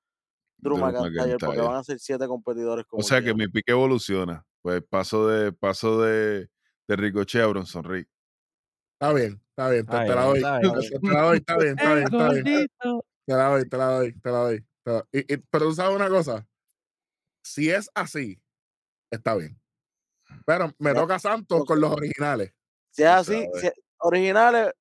Drew 0.58 0.76
Drew 0.76 0.86
McIntyre 0.86 1.36
porque 1.38 1.60
van 1.60 1.76
a 1.76 1.84
ser 1.84 1.98
siete 1.98 2.26
competidores 2.28 2.84
como 2.86 3.00
O 3.00 3.02
sea 3.02 3.22
que 3.22 3.34
mi 3.34 3.48
pique 3.48 3.72
evoluciona. 3.72 4.44
Pues 4.62 4.82
paso 4.88 5.26
de 5.26 5.52
paso 5.52 6.02
de, 6.02 6.48
de 6.90 6.96
Ricochet 6.96 7.42
a 7.42 7.46
Bronson 7.46 7.84
Reed. 7.84 8.06
Está 8.94 9.12
bien, 9.12 9.40
está 9.50 9.70
bien, 9.70 9.86
te, 9.86 9.96
la 10.14 10.24
doy. 10.24 10.38
está 10.38 10.60
Te, 10.60 10.66
bien. 10.68 10.74
te- 10.90 10.98
te 10.98 11.12
la 11.12 11.22
doy, 11.22 11.36
está 11.38 11.56
bien, 11.58 11.78
está 11.78 11.94
bien, 11.94 12.06
está 12.06 12.28
bien. 12.30 12.44
Te 13.26 13.32
la 13.34 13.48
doy, 13.48 13.68
te 13.68 13.76
la 13.76 13.86
doy, 13.86 14.12
te 14.20 14.30
la 14.30 14.38
doy. 14.38 14.66
te 14.82 14.90
la- 14.90 15.08
y- 15.12 15.34
y- 15.34 15.36
pero 15.50 15.66
tú 15.66 15.74
sabes 15.74 15.94
una 15.96 16.08
cosa, 16.08 16.48
si 17.44 17.70
es 17.70 17.88
así, 17.94 18.42
está 19.10 19.36
bien. 19.36 19.56
Pero 20.44 20.72
me 20.78 20.92
toca 20.92 21.18
Santos 21.20 21.64
con 21.64 21.80
los 21.80 21.92
originales. 21.92 22.52
Si 22.90 23.02
es 23.02 23.08
así, 23.08 23.32
sabes. 23.44 23.60
si 23.60 23.66
es- 23.68 23.74
originales, 23.98 24.72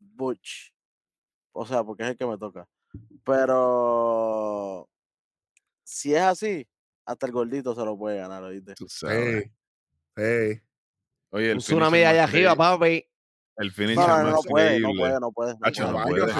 Butch. 0.00 0.72
O 1.52 1.64
sea, 1.64 1.84
porque 1.84 2.02
es 2.02 2.08
el 2.10 2.16
que 2.16 2.26
me 2.26 2.38
toca. 2.38 2.68
Pero 3.24 4.90
si 5.84 6.12
es 6.14 6.22
así, 6.22 6.66
hasta 7.06 7.26
el 7.26 7.32
gordito 7.32 7.72
se 7.74 7.84
lo 7.84 7.96
puede 7.96 8.16
ganar, 8.18 8.42
¿oíste? 8.42 8.74
Tú 8.74 8.88
sabes. 8.88 9.44
Sí, 9.44 9.50
sí. 10.56 10.62
Oye, 11.34 11.46
el 11.50 11.56
Un 11.56 11.58
tsunami 11.60 11.90
finisher 11.98 12.06
allá 12.08 12.24
arriba, 12.24 12.54
papi. 12.56 13.06
El 13.56 13.66
No, 13.68 13.72
finisher 13.72 14.08
no, 14.08 14.16
no, 14.18 14.24
más 14.24 14.32
no 14.32 14.42
puede, 14.42 14.80
no 14.80 14.88
puede, 14.98 15.20
no 15.20 15.32
puede. 15.32 15.52
no 15.54 15.58
Hacho, 15.66 15.92
no 15.92 16.02
puede. 16.04 16.32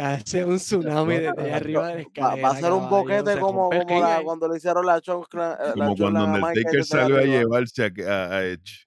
hace 0.00 0.44
un 0.44 0.56
tsunami 0.56 1.16
desde 1.18 1.52
arriba 1.52 1.88
de 1.88 1.94
la 1.94 1.94
Va, 1.94 2.00
escalera. 2.00 2.48
va 2.48 2.54
a 2.54 2.60
ser 2.60 2.72
un 2.72 2.88
boquete 2.90 3.38
como, 3.40 3.70
la- 3.72 4.22
cuando 4.24 4.48
le 4.48 4.56
hicieron 4.56 4.86
la 4.86 5.00
la 5.58 5.72
Como 5.86 5.96
cuando 5.96 6.24
Undertaker 6.24 6.84
salió 6.84 7.18
a 7.18 7.22
llevarse 7.22 7.84
a, 7.84 7.86
a, 8.08 8.36
a 8.36 8.44
Edge. 8.44 8.86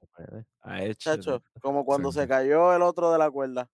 A 0.61 0.83
hecho. 0.83 1.15
Chacho, 1.15 1.43
como 1.61 1.85
cuando 1.85 2.11
Sí. 2.11 2.19
se 2.19 2.27
cayó 2.27 2.73
el 2.75 2.81
otro 2.81 3.11
de 3.11 3.17
la 3.19 3.29
cuerda. 3.31 3.69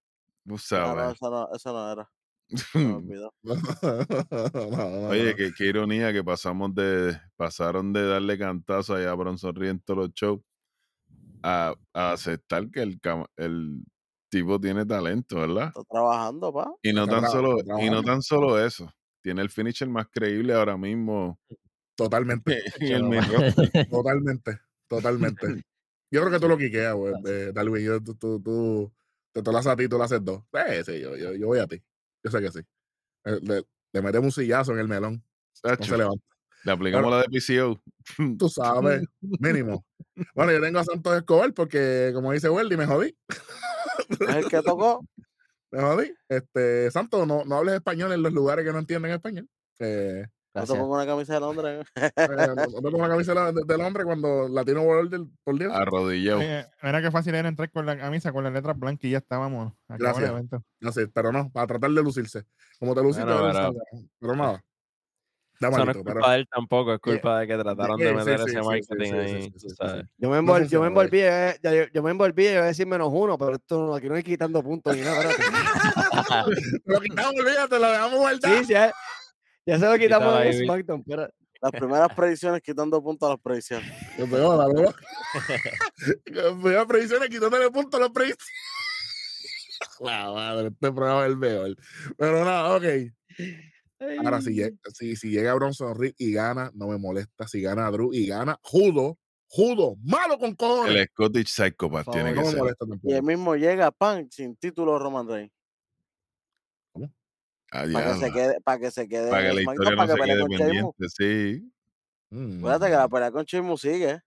Ah, 0.71 1.13
no, 1.21 1.29
no, 1.29 1.49
eso 1.53 1.71
no 1.73 1.91
era. 1.91 2.09
No, 2.75 3.01
no, 3.43 5.07
Oye, 5.09 5.35
qué, 5.35 5.51
qué 5.57 5.65
ironía 5.65 6.13
que 6.13 6.23
pasamos 6.23 6.73
de, 6.75 7.19
pasaron 7.35 7.93
de 7.93 8.05
darle 8.05 8.37
cantazo 8.37 8.95
allá 8.95 9.11
a 9.11 9.15
Bronson 9.15 9.55
Reed 9.55 9.71
en 9.71 9.79
todos 9.79 9.99
los 9.99 10.13
shows 10.13 10.41
a, 11.41 11.73
a 11.93 12.11
aceptar 12.11 12.69
que 12.69 12.81
el, 12.81 12.99
tipo 14.29 14.59
tiene 14.59 14.85
talento, 14.85 15.37
¿verdad? 15.37 15.67
Está 15.67 15.83
trabajando, 15.89 16.53
pa. 16.53 16.73
Y 16.81 16.93
no 16.93 17.03
Está 17.03 17.21
tan 17.21 17.29
solo, 17.29 17.57
y 17.79 17.89
no 17.89 18.03
tan 18.03 18.21
solo 18.21 18.63
eso, 18.63 18.91
tiene 19.21 19.41
el 19.41 19.49
finisher 19.49 19.89
más 19.89 20.07
creíble 20.11 20.53
ahora 20.53 20.77
mismo 20.77 21.39
Totalmente, 21.95 22.61
en 22.79 23.13
el 23.13 23.23
totalmente, 23.89 24.59
totalmente. 24.87 25.63
Yo 26.11 26.21
creo 26.21 26.31
que 26.31 26.39
tú 26.39 26.47
lo 26.47 26.57
quiqueas, 26.57 26.95
güey, 26.95 27.13
eh, 27.25 27.51
Darwin. 27.53 27.83
Yo, 27.83 28.01
tú, 28.01 28.15
tú, 28.15 28.41
tú, 28.41 28.91
te 29.31 29.41
tú 29.41 29.51
lo 29.51 29.57
haces 29.57 29.71
a 29.71 29.75
ti, 29.75 29.87
tú 29.87 29.97
lo 29.97 30.03
haces 30.03 30.23
dos. 30.23 30.43
Eh, 30.53 30.83
sí, 30.85 30.99
yo, 30.99 31.15
yo, 31.15 31.33
yo 31.33 31.47
voy 31.47 31.59
a 31.59 31.67
ti. 31.67 31.81
Yo 32.23 32.31
sé 32.31 32.41
que 32.41 32.51
sí. 32.51 32.59
Eh, 33.25 33.39
Le, 33.41 33.63
le 33.93 34.01
metemos 34.01 34.25
un 34.25 34.43
sillazo 34.43 34.73
en 34.73 34.79
el 34.79 34.87
melón. 34.87 35.23
No 35.63 35.75
se 35.85 35.97
levanta. 35.97 36.25
le 36.65 36.71
aplicamos 36.71 37.11
la 37.11 37.21
de 37.21 37.29
PCO. 37.29 37.81
Tú 38.37 38.49
sabes, 38.49 39.03
mínimo. 39.21 39.85
Bueno, 40.35 40.51
yo 40.51 40.61
tengo 40.61 40.79
a 40.79 40.83
Santos 40.83 41.15
Escobar 41.17 41.53
porque, 41.53 42.11
como 42.13 42.31
dice 42.31 42.49
Weldy, 42.49 42.77
me 42.77 42.85
jodí. 42.85 43.15
Es 44.09 44.35
el 44.35 44.47
que 44.47 44.61
tocó. 44.61 45.05
Me 45.71 45.81
jodí. 45.81 46.13
Este, 46.29 46.91
Santos, 46.91 47.25
no, 47.25 47.45
no 47.45 47.55
hables 47.55 47.73
español 47.73 48.11
en 48.11 48.21
los 48.21 48.31
lugares 48.31 48.63
que 48.63 48.71
no 48.71 48.77
entienden 48.77 49.11
español. 49.11 49.49
Eh, 49.79 50.23
No 50.55 50.61
te 50.61 50.67
Gracias. 50.67 50.79
pongo 50.79 50.93
una 50.93 51.05
camisa 51.07 51.33
de 51.33 51.39
Londres. 51.39 51.87
eh, 51.95 52.11
no, 52.55 52.65
te 52.67 52.81
pongo 52.91 52.97
la 52.99 53.09
camisa 53.09 53.51
de- 53.51 53.63
del 53.65 53.81
hombre 53.81 54.03
cuando 54.03 54.47
Latino 54.47 54.81
World, 54.83 55.09
del- 55.11 55.27
por 55.43 55.57
Dios. 55.57 55.73
Arrodillado. 55.73 56.39
Oye, 56.39 56.65
Mira 56.83 57.01
qué 57.01 57.09
fácil 57.09 57.33
era 57.33 57.49
entrar 57.49 57.71
con 57.71 57.85
la 57.87 57.97
camisa, 57.97 58.31
con 58.31 58.43
las 58.43 58.53
letras 58.53 58.77
blancas 58.77 59.03
y 59.05 59.09
ya 59.11 59.17
estábamos. 59.17 59.73
Acabó 59.87 59.95
el 59.95 59.99
Gracias. 59.99 60.29
evento. 60.29 60.63
No 60.79 60.91
sé, 60.91 61.07
pero 61.07 61.31
no, 61.31 61.49
para 61.49 61.65
tratar 61.65 61.89
de 61.89 62.03
lucirse. 62.03 62.43
Como 62.79 62.93
te 62.93 63.01
luciste, 63.01 63.25
Bueno, 63.25 63.73
pero- 64.19 64.35
nada. 64.35 64.63
Da 65.59 65.69
no 65.69 65.77
es 65.77 65.85
malito, 65.85 65.99
culpa 66.03 66.13
pero- 66.19 66.29
de 66.29 66.35
él 66.35 66.47
tampoco, 66.51 66.93
es 66.93 66.99
culpa 66.99 67.39
de 67.39 67.47
que 67.47 67.57
trataron 67.57 67.97
sí, 67.97 68.03
de 68.03 68.09
sí, 68.09 68.15
meter 68.15 68.37
sí, 68.39 68.43
ese 68.43 68.49
sí, 68.51 68.57
sí, 68.59 68.67
marketing 68.67 69.05
sí, 69.05 69.09
sí, 69.09 69.15
ahí. 69.15 69.41
sí, 69.43 69.51
sí, 69.55 69.59
sí, 69.59 69.69
sí. 69.69 70.01
Yo 70.17 70.29
me, 70.29 70.35
No 70.35 70.41
envol- 70.41 70.67
yo 70.67 70.81
me 70.81 70.87
envolví, 70.87 71.19
eh, 71.21 71.55
yo, 71.63 71.71
yo 71.93 72.03
me 72.03 72.11
envolví, 72.11 72.43
yo 72.45 72.51
iba 72.51 72.61
a 72.63 72.65
decir 72.65 72.85
menos 72.85 73.09
uno, 73.11 73.37
pero 73.37 73.53
esto 73.55 73.85
no- 73.87 73.95
aquí 73.95 74.09
no 74.09 74.15
hay 74.15 74.23
quitando 74.23 74.61
puntos 74.61 74.95
ni 74.95 75.03
nada. 75.03 75.23
Lo 76.85 76.99
quitamos, 77.01 77.33
olvídate, 77.39 77.79
lo 77.79 77.89
dejamos 77.91 78.19
guardado. 78.19 78.57
Sí, 78.57 78.65
ya, 78.73 78.91
ya 79.65 79.79
se 79.79 79.85
lo 79.85 79.97
quitamos. 79.97 80.55
SmackDown, 80.55 81.03
pero 81.03 81.29
Las 81.63 81.71
primeras 81.71 82.13
predicciones 82.13 82.61
quitando 82.61 83.01
puntos 83.01 83.25
a 83.25 83.31
las 83.31 83.41
predicciones. 83.41 83.89
Yo 84.17 84.25
te 84.25 84.31
joda, 84.31 84.67
bro. 84.67 84.93
Voy 86.57 86.75
a 86.75 86.85
predicciones 86.85 87.29
quitándole 87.29 87.71
puntos 87.71 87.97
a 87.97 88.03
las 88.03 88.11
predicciones. 88.11 88.45
La 90.01 90.29
madre, 90.33 90.67
este 90.67 90.91
programa 90.91 91.21
es 91.23 91.27
el 91.29 91.37
mejor. 91.37 91.77
Pero 92.17 92.43
nada, 92.43 92.75
ok. 92.75 92.83
Ahora, 94.25 94.41
si, 94.41 94.53
llega- 94.55 94.75
si, 94.93 95.15
si 95.15 95.29
llega 95.29 95.53
Bronson 95.53 95.97
Reed 95.97 96.13
y 96.17 96.33
gana, 96.33 96.69
no 96.73 96.87
me 96.89 96.97
molesta. 96.97 97.47
Si 97.47 97.61
gana 97.61 97.89
Drew 97.91 98.13
y 98.13 98.27
gana, 98.27 98.59
judo, 98.61 99.17
judo, 99.47 99.95
malo 100.03 100.37
con 100.37 100.55
cojones. 100.55 100.93
El 100.93 101.07
Scottish 101.07 101.47
Psychopath 101.47 102.11
tiene 102.11 102.33
no 102.33 102.41
que 102.41 102.49
ser. 102.49 102.61
Y 103.03 103.13
él 103.13 103.23
mismo 103.23 103.55
llega, 103.55 103.89
pan, 103.91 104.29
sin 104.29 104.57
título 104.57 104.99
Roman 104.99 105.29
Reigns. 105.29 105.52
Ah, 107.75 107.85
Para 107.91 108.13
que 108.13 108.19
se 108.19 108.31
quede, 108.31 108.61
para 108.61 108.79
que 108.79 108.91
se 108.91 109.07
quede 109.07 109.29
Para 109.31 109.41
que 109.41 109.49
en 109.49 109.55
la 109.55 109.61
historia 109.61 109.91
no 109.91 109.97
para 109.97 110.15
que 110.15 110.21
quede 110.21 110.45
pendiente. 110.45 111.09
Sí. 111.09 111.73
Mm, 112.29 112.57
Acuérdate 112.59 112.91
que 112.91 112.97
la 112.97 113.09
pelea 113.09 113.31
con 113.31 113.45
Sheamus 113.45 113.81
sigue. 113.81 114.21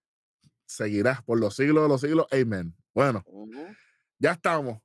Seguirás 0.65 1.23
por 1.23 1.39
los 1.39 1.55
siglos 1.55 1.85
de 1.85 1.89
los 1.89 2.01
siglos. 2.01 2.27
Amen. 2.33 2.75
Bueno, 2.93 3.25
ya 4.19 4.33
estamos. 4.33 4.81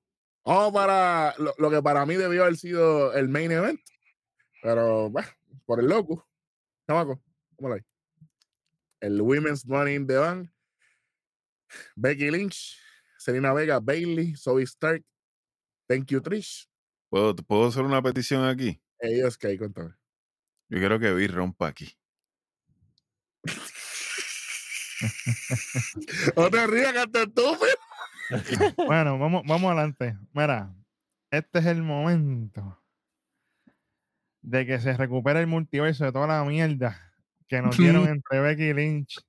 Vamos 0.45 0.73
para 0.73 1.33
lo, 1.39 1.55
lo 1.57 1.71
que 1.71 1.81
para 1.81 2.05
mí 2.05 2.15
debió 2.15 2.43
haber 2.43 2.55
sido 2.55 3.13
el 3.13 3.29
main 3.29 3.51
event. 3.51 3.79
Pero, 4.61 5.09
bueno, 5.09 5.27
por 5.65 5.79
el 5.79 5.87
loco. 5.87 6.27
Chamaco, 6.87 7.19
¿cómo 7.55 7.73
ahí? 7.73 7.81
El 8.99 9.19
Women's 9.21 9.65
Money 9.65 9.95
in 9.95 10.05
the 10.05 10.17
Bank. 10.17 10.49
Becky 11.95 12.29
Lynch, 12.29 12.77
Selena 13.17 13.53
Vega, 13.53 13.79
Bailey, 13.79 14.35
Zoe 14.35 14.63
Stark. 14.63 15.03
Thank 15.87 16.11
you, 16.11 16.21
Trish. 16.21 16.67
¿Puedo, 17.11 17.35
¿Puedo 17.35 17.67
hacer 17.67 17.83
una 17.83 18.01
petición 18.01 18.45
aquí? 18.45 18.81
Ellos 18.99 19.37
que 19.37 19.57
cuéntame. 19.57 19.93
Yo 20.69 20.79
quiero 20.79 20.97
que 20.97 21.13
Vi 21.13 21.27
rompa 21.27 21.67
aquí. 21.67 21.93
No 26.37 26.49
te 26.51 26.67
rías, 26.67 26.93
que 26.93 27.07
te 27.07 27.23
estúpido. 27.23 27.57
Bueno, 28.87 29.19
vamos, 29.19 29.41
vamos 29.45 29.71
adelante. 29.71 30.15
Mira, 30.31 30.73
este 31.31 31.59
es 31.59 31.65
el 31.65 31.81
momento 31.81 32.81
de 34.41 34.65
que 34.65 34.79
se 34.79 34.95
recupere 34.95 35.41
el 35.41 35.47
multiverso 35.47 36.05
de 36.05 36.13
toda 36.13 36.27
la 36.27 36.45
mierda 36.45 37.13
que 37.49 37.61
nos 37.61 37.75
dieron 37.75 38.07
entre 38.07 38.39
Becky 38.39 38.73
Lynch, 38.73 39.19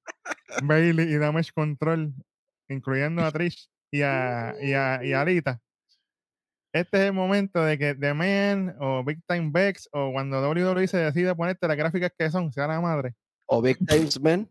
Bailey 0.63 1.13
y 1.13 1.17
Damage 1.17 1.51
Control, 1.53 2.15
incluyendo 2.69 3.25
a 3.25 3.33
Trish 3.33 3.69
y 3.91 4.03
a, 4.03 4.55
y 4.61 4.75
a, 4.75 5.03
y 5.03 5.15
a 5.15 5.25
Lita. 5.25 5.61
Este 6.73 6.97
es 6.99 7.03
el 7.05 7.13
momento 7.13 7.63
de 7.63 7.77
que 7.79 7.95
The 7.95 8.15
Man 8.15 8.75
o 8.81 9.05
Big 9.05 9.21
Time 9.27 9.51
Bex 9.53 9.89
o 9.93 10.11
cuando 10.13 10.41
WWE 10.49 10.87
se 10.89 10.97
decide 10.99 11.35
ponerte 11.35 11.69
las 11.69 11.77
gráficas 11.77 12.13
que 12.19 12.31
son, 12.31 12.51
sea 12.53 12.67
la 12.67 12.81
madre, 12.81 13.15
o 13.47 13.61
Big 13.61 13.77
Times 13.87 14.19
Man. 14.21 14.49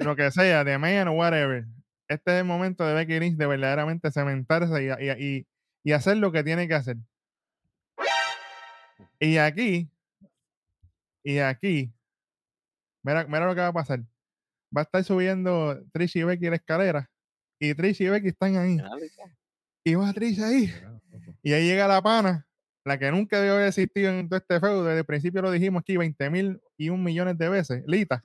lo 0.00 0.14
que 0.14 0.30
sea, 0.30 0.64
The 0.64 0.78
Man 0.78 1.08
o 1.08 1.12
whatever. 1.12 1.64
Este 2.06 2.30
es 2.30 2.38
el 2.38 2.44
momento 2.44 2.86
de 2.86 2.94
Becky 2.94 3.18
Lynch 3.18 3.36
de 3.36 3.46
verdaderamente 3.46 4.10
cementarse 4.12 4.82
y, 4.82 4.88
y- 5.04 5.26
y- 5.38 5.46
y 5.84 5.92
hacer 5.92 6.16
lo 6.18 6.30
que 6.32 6.44
tiene 6.44 6.68
que 6.68 6.74
hacer. 6.74 6.96
Y 9.20 9.36
aquí, 9.38 9.90
y 11.24 11.38
aquí, 11.38 11.92
mira, 13.02 13.24
mira 13.26 13.46
lo 13.46 13.54
que 13.54 13.60
va 13.60 13.68
a 13.68 13.72
pasar. 13.72 14.00
Va 14.76 14.82
a 14.82 14.84
estar 14.84 15.02
subiendo 15.02 15.82
Trish 15.92 16.16
y 16.18 16.22
Becky 16.22 16.48
la 16.50 16.56
escalera. 16.56 17.10
Y 17.58 17.74
Trish 17.74 18.00
y 18.02 18.08
Becky 18.08 18.28
están 18.28 18.56
ahí. 18.56 18.76
Y 19.84 19.94
va 19.94 20.12
Trish 20.12 20.40
ahí. 20.42 20.72
Y 21.42 21.52
ahí 21.52 21.66
llega 21.66 21.86
la 21.88 22.00
pana, 22.02 22.46
la 22.84 22.98
que 22.98 23.10
nunca 23.10 23.38
debió 23.38 23.54
haber 23.54 23.68
existido 23.68 24.10
en 24.10 24.28
todo 24.28 24.38
este 24.38 24.60
feudo. 24.60 24.84
Desde 24.84 25.00
el 25.00 25.04
principio 25.04 25.42
lo 25.42 25.50
dijimos 25.50 25.80
aquí 25.80 25.96
20 25.96 26.30
mil 26.30 26.60
y 26.76 26.88
un 26.90 27.02
millones 27.04 27.36
de 27.38 27.48
veces. 27.48 27.82
Lita. 27.86 28.22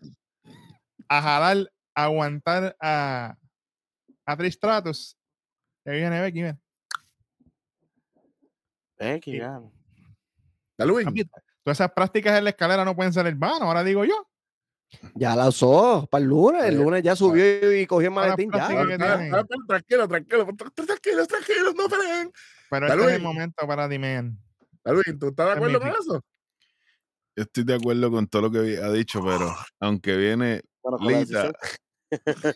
A 1.08 1.22
jalar, 1.22 1.72
a 1.96 2.04
aguantar 2.06 2.76
a, 2.80 3.36
a 4.26 4.38
Trish 4.38 4.54
Stratus. 4.54 5.18
Y 5.86 5.90
ahí 5.90 6.00
viene 6.00 6.22
Becky, 6.22 6.42
mira. 6.42 6.58
Becky, 9.00 9.40
Papi, 11.06 11.24
Todas 11.64 11.78
esas 11.78 11.92
prácticas 11.92 12.38
en 12.38 12.44
la 12.46 12.50
escalera 12.52 12.84
no 12.86 12.96
pueden 12.96 13.14
ser 13.14 13.26
el 13.28 13.36
vano, 13.36 13.66
ahora 13.66 13.84
digo 13.84 14.04
yo. 14.06 14.28
Ya 15.16 15.36
la 15.36 15.48
usó 15.48 16.08
para 16.10 16.22
el 16.24 16.30
lunes. 16.30 16.64
El 16.66 16.76
Eh, 16.76 16.78
lunes 16.78 17.04
ya 17.04 17.16
subió 17.16 17.74
y 17.74 17.88
cogió 17.88 18.10
el 18.10 18.14
maletín. 18.14 18.52
Ya. 18.52 18.68
que 18.68 18.98
tranquilo, 19.68 20.08
tranquilo, 20.08 20.48
tra- 20.48 20.86
tranquilos, 20.86 21.28
tranquilos, 21.28 21.76
no 21.76 21.88
peleen. 21.90 22.32
Pero 22.80 22.88
este 22.88 23.00
es 23.00 23.08
el 23.08 23.22
Luis. 23.22 23.24
momento 23.24 23.68
para 23.68 23.88
Dimean. 23.88 24.38
Darwin, 24.84 25.20
¿tú 25.20 25.28
estás 25.30 25.46
de 25.48 25.52
Es 25.52 25.58
acuerdo 25.58 25.80
con 25.80 25.90
eso? 25.90 26.26
yo 27.36 27.44
estoy 27.44 27.64
de 27.64 27.74
acuerdo 27.76 28.12
con 28.12 28.28
todo 28.28 28.44
lo 28.44 28.52
que 28.52 28.78
ha 28.78 28.92
dicho, 28.92 29.22
pero 29.24 29.56
aunque 29.80 30.16
viene 30.18 30.62
Bueno, 30.84 30.98
Lita. 31.10 31.52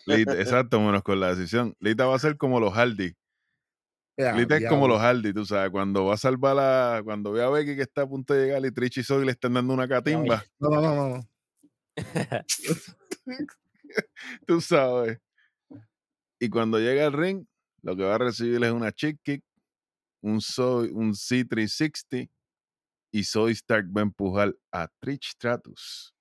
Lita, 0.06 0.32
exacto, 0.40 0.80
menos 0.80 1.02
con 1.02 1.18
la 1.20 1.34
decisión. 1.34 1.74
Lita 1.80 2.06
va 2.06 2.14
a 2.16 2.18
ser 2.18 2.36
como 2.36 2.60
los 2.60 2.72
Hardy. 2.74 3.14
Lita 4.36 4.56
es 4.56 4.68
como 4.68 4.88
los 4.88 5.00
Hardy, 5.00 5.32
tú 5.32 5.44
sabes, 5.46 5.70
cuando 5.70 6.04
va 6.06 6.14
a 6.14 6.18
salvar 6.18 6.56
a. 6.58 7.02
Cuando 7.04 7.30
ve 7.32 7.42
a 7.42 7.48
Becky 7.48 7.76
que 7.76 7.82
está 7.82 8.02
a 8.02 8.08
punto 8.08 8.34
de 8.34 8.46
llegar 8.46 8.64
y 8.66 8.72
Trish 8.72 8.98
y 8.98 9.02
Zoe 9.04 9.24
le 9.24 9.30
están 9.32 9.54
dando 9.54 9.72
una 9.72 9.86
catimba, 9.88 10.44
No, 10.58 10.68
no, 10.70 10.80
no, 10.82 10.94
no, 10.94 11.08
no. 11.16 11.28
tú 14.46 14.60
sabes. 14.60 15.18
Y 16.40 16.48
cuando 16.50 16.78
llega 16.78 17.06
al 17.06 17.12
ring, 17.12 17.44
lo 17.82 17.96
que 17.96 18.04
va 18.04 18.16
a 18.16 18.18
recibir 18.18 18.62
es 18.62 18.70
una 18.72 18.92
chick 18.92 19.18
kick, 19.22 19.42
un, 20.22 20.40
Zoe- 20.40 20.90
un 20.92 21.12
C360 21.14 22.30
y 23.12 23.24
Zoe 23.24 23.52
Stark 23.52 23.86
va 23.96 24.00
a 24.00 24.04
empujar 24.04 24.54
a 24.72 24.88
Trish 25.00 25.30
Stratus 25.32 26.14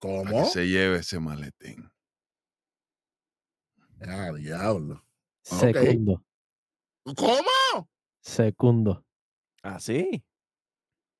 que 0.00 0.08
¿Cómo? 0.30 0.44
se 0.46 0.66
lleve 0.68 0.98
ese 0.98 1.18
maletín. 1.18 1.90
Ah, 4.00 4.32
diablo. 4.36 5.02
Segundo. 5.42 6.22
¿Cómo? 7.16 7.88
Segundo. 8.20 9.04
¿Ah, 9.62 9.78
sí? 9.80 10.22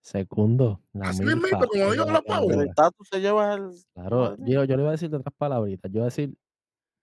Segundo. 0.02 0.82
La 0.92 1.08
Así 1.10 1.24
mismito, 1.24 1.66
como 1.66 1.72
digo 1.92 1.94
los 1.94 2.12
la 2.12 2.20
pavos. 2.22 2.52
El 2.52 2.68
se 3.10 3.20
lleva 3.20 3.54
el. 3.54 3.70
Claro, 3.94 4.36
yo, 4.38 4.64
yo 4.64 4.76
le 4.76 4.82
iba 4.82 4.88
a 4.90 4.92
decir 4.92 5.08
de 5.08 5.16
otras 5.16 5.34
palabritas. 5.34 5.90
Yo 5.90 5.98
iba 5.98 6.04
a 6.04 6.10
decir 6.10 6.36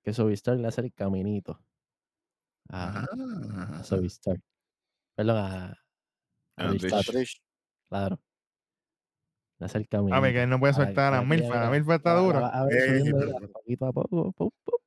que 0.03 0.13
Sovistar 0.13 0.57
le 0.57 0.67
hace 0.67 0.81
el 0.81 0.93
caminito 0.93 1.59
Ah. 2.69 3.05
a 3.79 3.83
Sovistar. 3.83 4.37
Perdón, 5.25 5.37
a, 5.37 5.65
a 6.57 6.57
A 6.57 6.69
Trish 6.69 6.79
Trish. 6.79 6.87
Stratus, 6.89 7.13
Trish. 7.13 7.41
Claro. 7.89 8.19
Hace 9.59 9.77
el 9.77 9.87
caminito. 9.87 10.15
A 10.15 10.19
ver, 10.19 10.33
que 10.33 10.43
él 10.43 10.49
no 10.49 10.59
puede 10.59 10.73
soltar 10.73 11.13
a 11.13 11.17
para 11.17 11.21
la 11.21 11.27
milfa. 11.27 11.63
La 11.63 11.69
milfa 11.69 11.95
está 11.95 12.13
dura. 12.15 12.47
a 12.47 12.65
ver 12.65 12.97
Eh, 13.05 13.47
poquito 13.53 13.85
a 13.85 13.93
poco. 13.93 14.31
pum, 14.31 14.49
pum, 14.63 14.79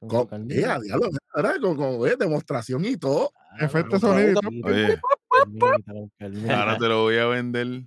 pum. 0.00 0.08
Con. 0.08 0.50
Eh, 0.50 0.64
a 0.64 0.78
diablo, 0.80 1.10
¿verdad? 1.34 1.56
Con, 1.60 1.76
con 1.76 2.08
eh, 2.08 2.16
demostración 2.18 2.84
y 2.84 2.96
todo. 2.96 3.30
Claro, 3.30 3.66
Efecto 3.66 3.98
sonido. 3.98 4.40
ahora 6.50 6.78
te 6.78 6.88
lo 6.88 7.02
voy 7.02 7.18
a 7.18 7.26
vender. 7.26 7.86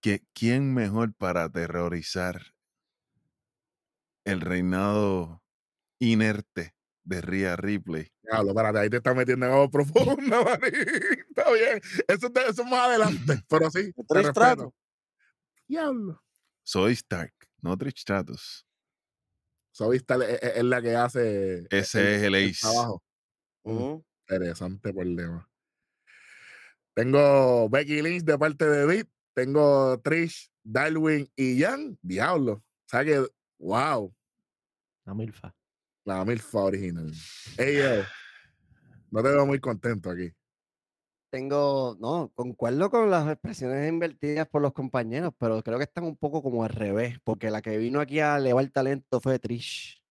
que 0.00 0.22
¿Quién 0.32 0.72
mejor 0.74 1.12
para 1.14 1.44
aterrorizar 1.44 2.40
el 4.24 4.40
reinado 4.40 5.42
inerte 6.00 6.74
de 7.08 7.20
Rhea 7.22 7.56
Ripley? 7.56 8.12
Diablo, 8.22 8.50
espérate, 8.50 8.78
ahí 8.78 8.90
te 8.90 8.98
estás 8.98 9.16
metiendo 9.16 9.46
en 9.46 9.52
agua 9.52 9.70
profunda, 9.70 10.42
maní. 10.44 10.68
Está 11.28 11.50
bien. 11.52 11.80
Eso, 12.06 12.26
es- 12.26 12.48
eso 12.50 12.62
es 12.62 12.68
más 12.70 12.80
adelante, 12.88 13.42
pero 13.48 13.70
sí. 13.70 13.92
Trish. 14.08 14.26
Stratus. 14.30 14.72
Diablo. 15.66 16.22
Soy 16.62 16.92
Stark, 16.92 17.32
no 17.62 17.76
Trish 17.76 18.00
Stratus. 18.02 18.66
Sovista 19.70 20.16
es, 20.16 20.42
es- 20.42 20.56
es 20.56 20.64
la 20.64 20.82
que 20.82 20.94
hace 20.96 21.66
Ese 21.70 22.16
es 22.16 22.22
el 22.22 22.34
ace. 22.34 22.58
trabajo. 22.60 23.02
Mm, 23.64 23.70
Ujú. 23.76 24.04
Interesante 24.28 24.92
problema. 24.92 25.48
Tengo 26.94 27.68
Becky 27.70 28.02
Lynch 28.02 28.24
de 28.24 28.38
parte 28.38 28.64
de 28.66 28.86
Beat. 28.86 29.08
Tengo 29.34 29.98
Trish, 30.00 30.50
Darwin 30.64 31.30
y 31.36 31.60
Jan. 31.62 31.96
Diablo. 32.02 32.52
O 32.54 32.88
sea 32.88 33.04
que, 33.04 33.24
wow, 33.58 34.12
La 35.04 35.14
milfa. 35.14 35.54
La 36.08 36.24
milfa 36.24 36.60
original. 36.60 37.12
Ey, 37.58 37.76
yo, 37.76 38.02
no 39.10 39.22
te 39.22 39.28
veo 39.28 39.44
muy 39.46 39.60
contento 39.60 40.10
aquí. 40.10 40.32
Tengo, 41.30 41.96
no, 42.00 42.32
concuerdo 42.34 42.88
con 42.90 43.10
las 43.10 43.28
expresiones 43.30 43.86
invertidas 43.86 44.48
por 44.48 44.62
los 44.62 44.72
compañeros, 44.72 45.34
pero 45.38 45.62
creo 45.62 45.76
que 45.76 45.84
están 45.84 46.04
un 46.04 46.16
poco 46.16 46.42
como 46.42 46.64
al 46.64 46.70
revés, 46.70 47.18
porque 47.22 47.50
la 47.50 47.60
que 47.60 47.76
vino 47.76 48.00
aquí 48.00 48.20
a 48.20 48.36
elevar 48.38 48.66
talento 48.70 49.20
fue 49.20 49.38
Trish. 49.38 50.02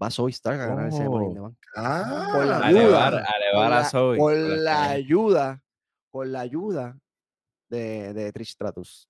Va 0.00 0.10
Zoe 0.10 0.30
Stark 0.30 0.60
a 0.60 0.66
ganar 0.66 0.88
ese 0.88 1.08
Money 1.08 1.28
in 1.28 1.34
the 1.34 1.40
Oh. 1.40 1.42
Bank. 1.44 1.56
Ah, 1.74 2.28
Por 2.34 2.44
la 2.44 2.58
A 2.58 2.66
ayuda, 2.66 2.80
elevar, 2.82 3.14
a 3.14 3.24
Con 3.24 3.34
elevar 3.42 3.72
a 3.72 3.76
la, 3.80 3.84
Zoe. 3.88 4.18
con 4.18 4.26
por 4.26 4.36
la 4.36 4.90
ayuda, 4.90 5.62
con 6.10 6.32
la 6.32 6.40
ayuda 6.40 6.98
de, 7.70 8.12
de 8.12 8.32
Trish 8.32 8.50
Stratus. 8.52 9.08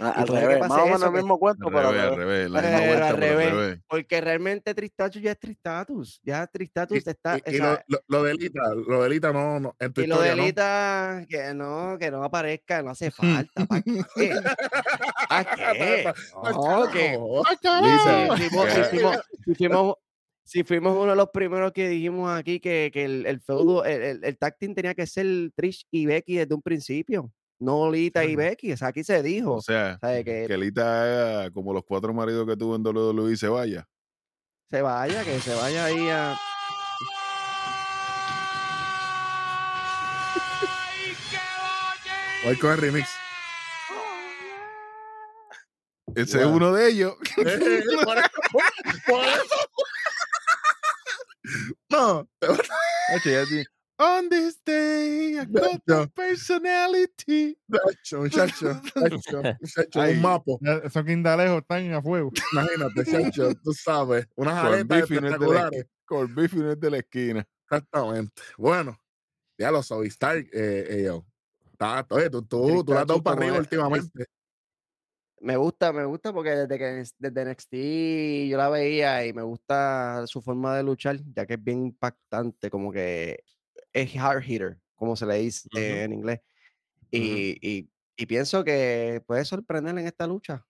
A- 0.00 0.14
Y 0.16 0.20
Al 0.20 0.28
revés, 0.28 0.60
más 0.60 0.70
o 0.70 0.84
menos 0.84 0.98
eso, 1.00 1.06
el 1.06 1.12
mismo 1.12 1.38
cuento, 1.38 1.66
Al 1.68 1.72
pero 1.74 1.88
al 1.88 1.94
revés, 1.94 2.06
al 2.10 2.16
revés. 2.16 2.50
revés. 2.50 2.50
La 2.50 2.62
misma 2.62 2.78
Pero 2.78 2.88
vuelta, 2.88 3.08
al 3.08 3.14
pero 3.14 3.26
al 3.26 3.36
revés. 3.38 3.50
revés. 3.54 3.80
Porque 3.88 4.20
realmente 4.20 4.74
Tristatus 4.74 5.22
ya 5.22 5.30
es 5.32 5.38
Tristatus. 5.38 6.20
Ya 6.22 6.46
Tristatus 6.46 6.96
Y, 7.06 7.10
está. 7.10 7.38
y- 7.38 7.54
y 7.54 7.58
lo, 7.58 7.78
lo- 7.88 8.00
lo 8.06 8.22
de 8.22 8.30
Elita, 8.32 8.60
lo 8.74 9.00
de 9.02 9.06
Elita 9.08 9.32
no, 9.32 9.60
no 9.60 9.76
en 9.78 9.92
tu 9.92 10.00
y 10.02 10.06
lo 10.06 10.20
de 10.20 10.28
historia, 10.28 10.36
¿no? 10.36 10.42
Elita, 10.44 11.26
que 11.28 11.54
no, 11.54 11.96
que 11.98 12.10
no 12.10 12.22
aparezca, 12.24 12.82
no 12.82 12.90
hace 12.90 13.10
falta. 13.10 13.66
¿Para 13.66 13.82
qué? 13.82 14.02
¿Para 15.28 15.44
qué? 15.56 16.04
No, 16.44 16.88
que 16.92 17.18
si, 18.38 18.48
fuimos, 18.48 18.72
si 18.72 18.80
Ya. 18.80 18.84
fuimos- 18.90 19.20
si 19.44 19.54
fuimos- 19.54 19.94
si 20.44 20.64
fuimos 20.64 20.96
uno 20.96 21.10
de 21.10 21.16
los 21.16 21.28
primeros 21.28 21.72
que 21.72 21.88
dijimos 21.90 22.30
aquí 22.38 22.58
que, 22.58 22.90
que 22.90 23.04
el, 23.04 23.26
el 23.26 23.38
feudo, 23.40 23.84
el, 23.84 24.02
el, 24.02 24.24
el 24.24 24.38
tag 24.38 24.56
team 24.58 24.74
tenía 24.74 24.94
que 24.94 25.06
ser 25.06 25.26
Trish 25.54 25.86
y 25.90 26.06
Becky 26.06 26.36
desde 26.36 26.54
un 26.54 26.62
principio. 26.62 27.30
No 27.60 27.90
Lita 27.90 28.24
y. 28.24 28.36
Becky. 28.36 28.72
O 28.72 28.76
sea, 28.76 28.88
aquí 28.88 29.02
se 29.04 29.22
dijo. 29.22 29.54
O 29.54 29.62
sea, 29.62 29.98
¿sabe? 30.00 30.24
Que 30.24 30.46
que 30.46 30.56
Lita 30.56 31.02
haga 31.02 31.50
como 31.50 31.72
los 31.72 31.84
cuatro 31.84 32.12
maridos 32.14 32.46
que 32.46 32.56
tuvo 32.56 32.76
en 32.76 32.82
WWE 32.86 33.32
y 33.32 33.36
se 33.36 33.48
vaya. 33.48 33.86
se 34.70 34.82
vaya, 34.82 35.24
que 35.24 35.40
se 35.40 35.54
vaya 35.54 35.84
ahí 35.86 36.08
a. 36.08 36.38
Voy 42.44 42.56
con 42.58 42.70
el 42.72 42.78
remix. 42.78 43.08
Ese 46.14 46.38
es 46.40 46.44
Wow. 46.46 46.56
uno 46.56 46.72
de 46.72 46.88
ellos. 46.90 47.14
Eh, 47.38 47.82
por 49.06 49.24
eso. 49.24 49.68
No. 51.90 52.28
On 54.00 54.28
this 54.28 54.60
day, 54.64 55.38
I 55.40 55.44
got 55.44 55.80
Ya. 55.88 56.02
the 56.04 56.08
personality. 56.14 57.58
chacho, 57.72 58.20
muchacho, 58.20 58.80
chacho, 58.94 59.42
muchacho, 59.60 60.00
Ay. 60.00 60.14
un 60.14 60.22
mapo. 60.22 60.58
Esos 60.84 61.04
quindalejos 61.04 61.62
están 61.62 61.92
a 61.92 62.00
fuego. 62.00 62.30
Imagínate, 62.52 63.04
chacho, 63.32 63.54
tú 63.56 63.72
sabes, 63.72 64.26
unas 64.36 64.62
Con 64.62 64.72
aletas 64.74 65.08
beef 65.08 65.10
y 65.10 65.14
no 65.14 65.16
es 65.16 65.22
de 65.22 65.28
la 65.30 65.34
espectaculares. 65.34 65.80
esquina. 65.80 65.90
Con 66.06 66.34
no 66.34 66.70
es 66.72 66.80
de 66.80 66.90
la 66.90 66.96
esquina. 66.98 67.48
Exactamente. 67.64 68.42
Bueno, 68.56 68.96
ya 69.58 69.70
lo 69.72 69.82
sabéis, 69.82 70.12
Stark, 70.12 70.48
eh, 70.52 70.86
eh. 71.08 71.20
Está- 71.72 72.06
tú, 72.30 72.42
tú, 72.42 72.84
tú 72.84 72.92
la 72.92 73.00
has 73.00 73.06
dado 73.06 73.22
para 73.22 73.36
arriba 73.36 73.54
es- 73.54 73.60
últimamente. 73.60 74.26
Me 75.40 75.56
gusta, 75.56 75.92
me 75.92 76.04
gusta 76.04 76.32
porque 76.32 76.50
desde 76.50 76.78
que 76.78 77.04
desde 77.18 77.42
NXT 77.44 78.48
yo 78.50 78.56
la 78.58 78.68
veía 78.68 79.24
y 79.26 79.32
me 79.32 79.42
gusta 79.42 80.24
su 80.26 80.40
forma 80.42 80.76
de 80.76 80.82
luchar, 80.82 81.18
ya 81.34 81.46
que 81.46 81.54
es 81.54 81.62
bien 81.62 81.84
impactante, 81.86 82.68
como 82.70 82.90
que 82.90 83.44
es 84.02 84.16
hard 84.16 84.42
hitter, 84.46 84.78
como 84.94 85.16
se 85.16 85.26
le 85.26 85.36
dice 85.38 85.68
en 86.04 86.12
inglés. 86.12 86.40
Y, 87.10 87.56
y- 87.66 87.90
y 88.16 88.26
pienso 88.26 88.64
que 88.64 89.22
puede 89.26 89.44
sorprender 89.44 89.96
en 89.98 90.06
esta 90.06 90.26
lucha. 90.26 90.66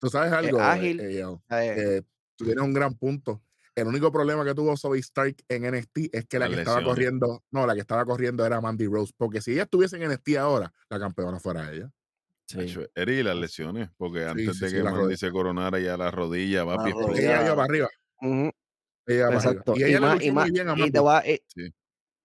Tú 0.00 0.08
sabes 0.08 0.32
Es 0.32 0.38
algo, 0.38 0.58
eh, 0.58 0.62
ágil. 0.62 1.00
eh, 1.00 1.18
yo, 1.18 1.42
¿sabes? 1.48 1.74
que 1.76 2.04
tú 2.36 2.44
tienes 2.46 2.64
un 2.64 2.72
gran 2.72 2.94
punto. 2.94 3.42
El 3.74 3.86
único 3.86 4.10
problema 4.10 4.44
que 4.44 4.54
tuvo 4.54 4.76
Zoe 4.76 4.98
Stark 4.98 5.36
en 5.48 5.64
NXT 5.72 6.08
es 6.12 6.26
que 6.26 6.38
la 6.38 6.48
que 6.48 6.54
estaba 6.56 6.82
corriendo, 6.82 7.44
no, 7.52 7.66
la 7.66 7.74
que 7.74 7.80
estaba 7.80 8.04
corriendo 8.04 8.44
era 8.44 8.60
Mandy 8.60 8.86
Rose, 8.86 9.12
porque 9.16 9.40
si 9.40 9.52
ella 9.52 9.64
estuviese 9.64 9.96
en 9.96 10.10
NXT 10.10 10.36
ahora, 10.38 10.72
la 10.88 10.98
campeona 10.98 11.38
fuera 11.38 11.70
ella. 11.72 11.90
Sí. 12.46 12.74
Eri, 12.94 13.18
y 13.18 13.22
las 13.22 13.36
lesiones, 13.36 13.90
porque 13.98 14.24
antes 14.24 14.56
sí, 14.56 14.60
de 14.64 14.70
sí, 14.70 14.76
que 14.76 14.82
la 14.82 14.90
Mandy 14.90 15.00
rodilla. 15.04 15.16
se 15.18 15.30
coronara 15.30 15.78
ya 15.78 15.96
la 15.98 16.10
rodilla, 16.10 16.64
va 16.64 16.76
rodilla. 16.76 17.20
Ella 17.20 17.44
iba 17.44 17.54
para 17.54 17.64
arriba. 17.64 17.88
Ella 18.20 18.52
iba 19.06 19.26
para 19.28 19.28
arriba. 19.28 19.34
exacto. 19.34 19.74
Y 19.76 19.82
ella 19.84 20.00
le 20.00 20.00
más, 20.00 20.14
luchó 20.20 20.32
más- 20.32 20.44
muy 20.46 20.52
bien 20.52 20.68
a 20.70 20.86
y 20.86 20.90
te 20.90 20.98
voy 20.98 21.14
a, 21.14 21.22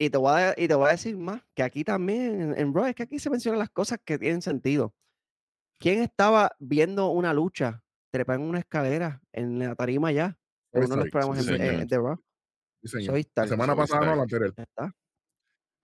y- 0.05 0.09
te 0.09 0.17
voy 0.17 0.41
a- 0.41 0.53
y 0.57 0.67
te 0.67 0.75
voy 0.75 0.88
a 0.88 0.91
decir 0.91 1.17
más, 1.17 1.41
que 1.55 1.63
aquí 1.63 1.84
también 1.84 2.41
en, 2.41 2.57
en 2.59 2.73
Raw, 2.73 2.85
es 2.85 2.95
que 2.95 3.03
aquí 3.03 3.19
se 3.19 3.30
mencionan 3.30 3.59
las 3.59 3.69
cosas 3.69 3.99
que 4.03 4.17
tienen 4.19 4.41
sentido. 4.41 4.93
¿Quién 5.80 6.01
estaba 6.01 6.51
viendo 6.59 7.09
una 7.09 7.34
lucha 7.34 7.84
trepar 8.11 8.39
en 8.39 8.45
una 8.45 8.59
escalera 8.59 9.21
en 9.31 9.59
la 9.59 9.75
tarima 9.75 10.11
ya? 10.11 10.38
En 10.71 10.85
uno 10.85 10.95
de 10.95 11.01
los 11.01 11.09
programas 11.09 11.43
sí, 11.45 11.53
en- 11.53 11.61
en- 11.61 11.88
de 11.88 11.97
Raw. 11.97 12.17
Sí. 12.84 13.05
Zoe 13.05 13.25
La 13.35 13.47
semana 13.47 13.75
pasada 13.75 14.05
no, 14.05 14.15
la 14.15 14.21
anterior. 14.23 14.53
Está. 14.57 14.95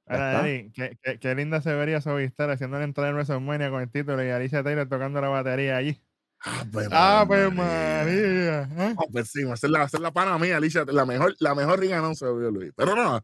Ahora. 0.08 0.48
Eddie, 0.48 0.72
qué, 0.74 0.98
qué- 1.04 1.20
qué 1.20 1.36
linda 1.36 1.62
se 1.62 1.74
vería 1.74 2.02
Sovistar 2.02 2.50
haciendo 2.50 2.78
la 2.80 2.84
entrada 2.84 3.10
en 3.10 3.16
WrestleMania 3.16 3.70
con 3.70 3.82
el 3.82 3.92
título 3.92 4.24
y 4.26 4.30
Alicia 4.30 4.64
Taylor 4.64 4.88
tocando 4.90 5.22
la 5.22 5.28
batería 5.30 5.78
allí. 5.78 6.02
Ave 6.42 6.88
¡Ave 6.92 7.50
María. 7.52 8.04
María! 8.06 8.62
¿eh? 8.90 8.96
Ah, 8.98 9.04
pues 9.12 9.30
sí, 9.30 9.42
ser 9.56 9.70
la, 9.70 9.88
ser 9.90 10.00
la 10.00 10.12
pana 10.12 10.38
mía, 10.40 10.58
Alicia, 10.58 10.84
la 10.88 11.06
mejor, 11.06 11.36
la 11.40 11.54
mejor 11.54 11.80
ring 11.80 11.92
announcer 11.92 12.30
de 12.30 12.34
WWE. 12.50 12.72
Pero 12.76 12.96
no, 12.96 13.24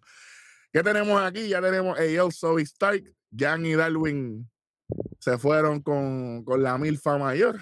¿qué 0.75 0.83
tenemos 0.83 1.21
aquí? 1.21 1.47
Ya 1.47 1.61
tenemos 1.61 1.97
a 1.97 2.05
yo, 2.05 2.29
Zoe 2.29 2.61
Stark, 2.63 3.01
Jan 3.33 3.65
y 3.65 3.75
Darwin 3.75 4.45
se 5.19 5.37
fueron 5.37 5.81
con, 5.81 6.43
con 6.43 6.61
la 6.61 6.77
milfa 6.77 7.17
mayor. 7.17 7.61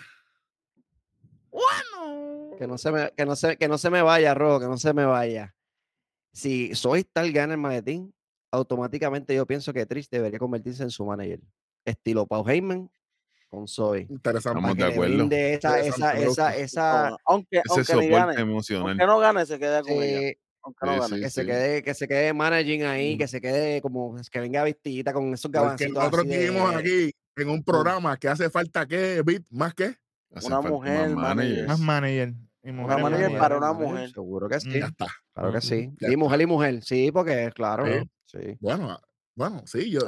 Bueno. 1.52 2.56
Que 2.58 2.66
no 2.66 2.76
se 2.80 2.92
me, 2.92 3.12
que 3.16 3.24
no 3.24 3.36
se, 3.36 3.56
que 3.56 3.68
no 3.68 3.78
se 3.78 3.92
me 3.92 4.02
vaya, 4.02 4.34
Ro, 4.34 4.60
que 4.60 4.66
no 4.66 4.78
se 4.78 4.96
me 4.96 5.06
vaya. 5.06 5.54
Si 6.34 6.74
Soy 6.74 7.04
tal 7.04 7.32
gana 7.32 7.54
el 7.54 7.60
maletín, 7.60 8.16
automáticamente 8.52 9.36
yo 9.36 9.46
pienso 9.46 9.74
que 9.74 9.86
Trish 9.86 10.10
debería 10.10 10.40
convertirse 10.40 10.82
en 10.82 10.90
su 10.90 11.06
manager. 11.06 11.40
estilo 11.86 12.26
Paul 12.26 12.50
Heyman 12.50 12.90
con 13.48 13.68
Zoe. 13.68 14.08
Interesante. 14.10 14.58
Estamos 14.58 14.76
de 14.76 14.84
acuerdo. 14.86 15.28
esa, 15.30 16.16
esa, 16.16 16.56
esa, 16.58 17.18
aunque, 17.26 17.58
Ese 17.58 17.64
aunque 17.70 17.82
ni 17.82 17.86
soporte 17.86 18.10
gane, 18.10 18.42
emocional. 18.42 18.90
aunque 18.90 19.06
no 19.06 19.20
gane, 19.20 19.46
se 19.46 19.60
quede 19.60 19.82
con 19.84 19.92
ella. 20.02 20.34
Sí, 20.66 21.16
sí, 21.16 21.22
que 21.22 21.30
se 21.30 21.46
quede, 21.46 21.84
que 21.84 21.94
se 21.94 22.08
quede 22.08 22.34
managing 22.34 22.84
ahí, 22.84 23.16
Mm. 23.16 23.18
que 23.18 23.28
se 23.28 23.42
quede 23.42 23.82
como 23.82 24.16
que 24.32 24.40
venga 24.40 24.64
vestidita 24.64 25.12
con 25.14 25.34
esos 25.34 25.52
gabancitos 25.52 25.94
nosotros 25.94 26.26
así 26.26 26.38
dijimos 26.38 26.72
de- 26.72 26.78
aquí 26.78 27.12
en 27.36 27.50
un 27.50 27.64
programa 27.64 28.16
que 28.18 28.30
hace 28.30 28.50
falta 28.50 28.86
que, 28.86 29.22
Bit, 29.26 29.46
más 29.52 29.74
que. 29.74 29.96
Una 30.46 30.62
mujer, 30.62 31.10
más 31.10 31.36
manager. 31.36 31.68
Más 31.68 31.80
manager. 31.80 32.34
Y 32.64 32.72
mujeres 32.72 33.04
manager 33.04 33.24
manager. 33.26 33.40
para 33.40 33.58
una 33.58 33.74
mujer. 33.74 34.10
Seguro 34.12 34.48
que 34.48 34.60
sí, 34.62 34.80
Ya 34.80 34.86
está. 34.88 35.08
claro 35.34 35.52
que 35.52 35.62
sí. 35.62 35.92
ya 36.00 36.12
Y 36.12 36.16
mujer 36.16 36.42
y 36.42 36.46
mujer, 36.46 36.82
sí, 36.84 37.12
porque 37.12 37.52
claro, 37.54 37.86
Sí. 37.86 38.10
sí. 38.26 38.58
Bueno, 38.62 39.00
bueno, 39.36 39.62
sí, 39.66 39.92
yo. 39.92 40.00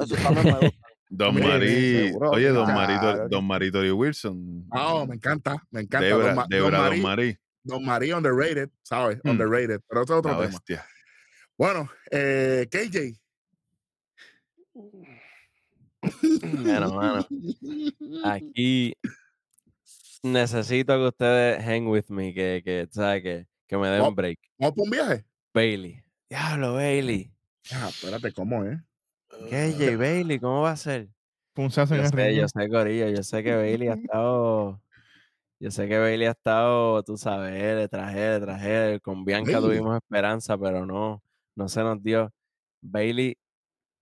Don 1.10 1.36
seguro, 1.36 2.32
oye, 2.32 2.50
Don 2.50 2.74
Marito, 2.74 3.28
Don 3.30 3.46
Marito 3.46 3.86
y 3.86 3.92
Wilson. 3.92 4.66
Ah, 4.72 5.06
me 5.08 5.16
encanta, 5.16 5.56
me 5.70 5.82
encanta. 5.82 6.06
Debra, 6.08 6.26
Don, 6.28 6.36
Ma- 6.36 6.46
Debra, 6.50 6.80
Don 6.80 6.90
Don 6.90 7.02
Marí, 7.02 7.02
Marí. 7.02 7.38
Don 7.66 7.84
Marí 7.84 8.14
underrated, 8.14 8.70
¿sabes? 8.84 9.20
Hmm. 9.24 9.32
Underrated, 9.32 9.82
pero 9.90 10.04
eso 10.04 10.14
es 10.14 10.20
otro 10.20 10.32
La 10.32 10.38
tema. 10.38 10.50
bestia. 10.50 10.86
Bueno, 11.58 11.90
eh, 12.12 12.68
KJ. 12.72 13.20
Bueno, 16.64 16.94
mano, 16.94 17.28
aquí 18.24 18.94
necesito 20.22 20.94
que 20.98 21.08
ustedes 21.08 21.64
hang 21.64 21.88
with 21.88 22.06
me, 22.10 22.34
que, 22.34 22.62
que, 22.64 22.88
¿sabes? 22.92 23.24
Que, 23.24 23.48
que 23.68 23.78
me 23.78 23.88
den 23.90 24.02
un 24.02 24.16
break. 24.16 24.40
¿Vamos 24.60 24.76
para 24.76 24.84
un 24.84 24.90
viaje? 24.92 25.26
Bailey. 25.54 26.04
Diablo, 26.30 26.74
Bailey. 26.76 27.32
Ah, 27.72 27.88
espérate, 27.90 28.32
¿cómo 28.34 28.64
es? 28.66 28.80
¿Qué, 29.50 29.74
Jay 29.78 29.96
Bailey? 29.96 30.40
¿Cómo 30.40 30.62
va 30.62 30.72
a 30.72 30.78
ser? 30.78 31.08
Punzazo 31.54 31.96
en 31.96 32.02
Yo 32.02 32.06
el 32.08 32.12
sé, 32.12 32.28
ring. 32.28 32.38
yo 32.42 32.48
sé, 32.48 32.70
Corillo, 32.70 33.10
yo 33.10 33.24
sé 33.24 33.44
que 33.44 33.56
Bailey 33.56 33.88
ha 33.88 33.94
estado. 34.04 34.82
Yo 35.60 35.72
sé 35.72 35.88
que 35.88 35.98
Bailey 35.98 36.28
ha 36.28 36.32
estado, 36.32 37.02
tú 37.04 37.18
sabes, 37.18 37.54
de 37.54 37.88
traje, 37.88 38.20
de 38.20 38.40
traje. 38.40 39.00
Con 39.02 39.24
Bianca 39.24 39.54
Bailey. 39.54 39.78
tuvimos 39.78 39.96
esperanza, 39.98 40.58
pero 40.58 40.86
no, 40.86 41.24
no 41.56 41.68
se 41.70 41.82
nos 41.82 42.02
dio. 42.04 42.32
Bailey 42.82 43.38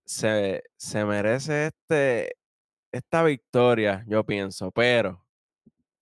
se, 0.04 0.62
se 0.76 1.04
merece 1.04 1.66
este, 1.66 2.36
esta 2.92 3.22
victoria, 3.24 4.04
yo 4.06 4.24
pienso, 4.24 4.70
pero 4.72 5.24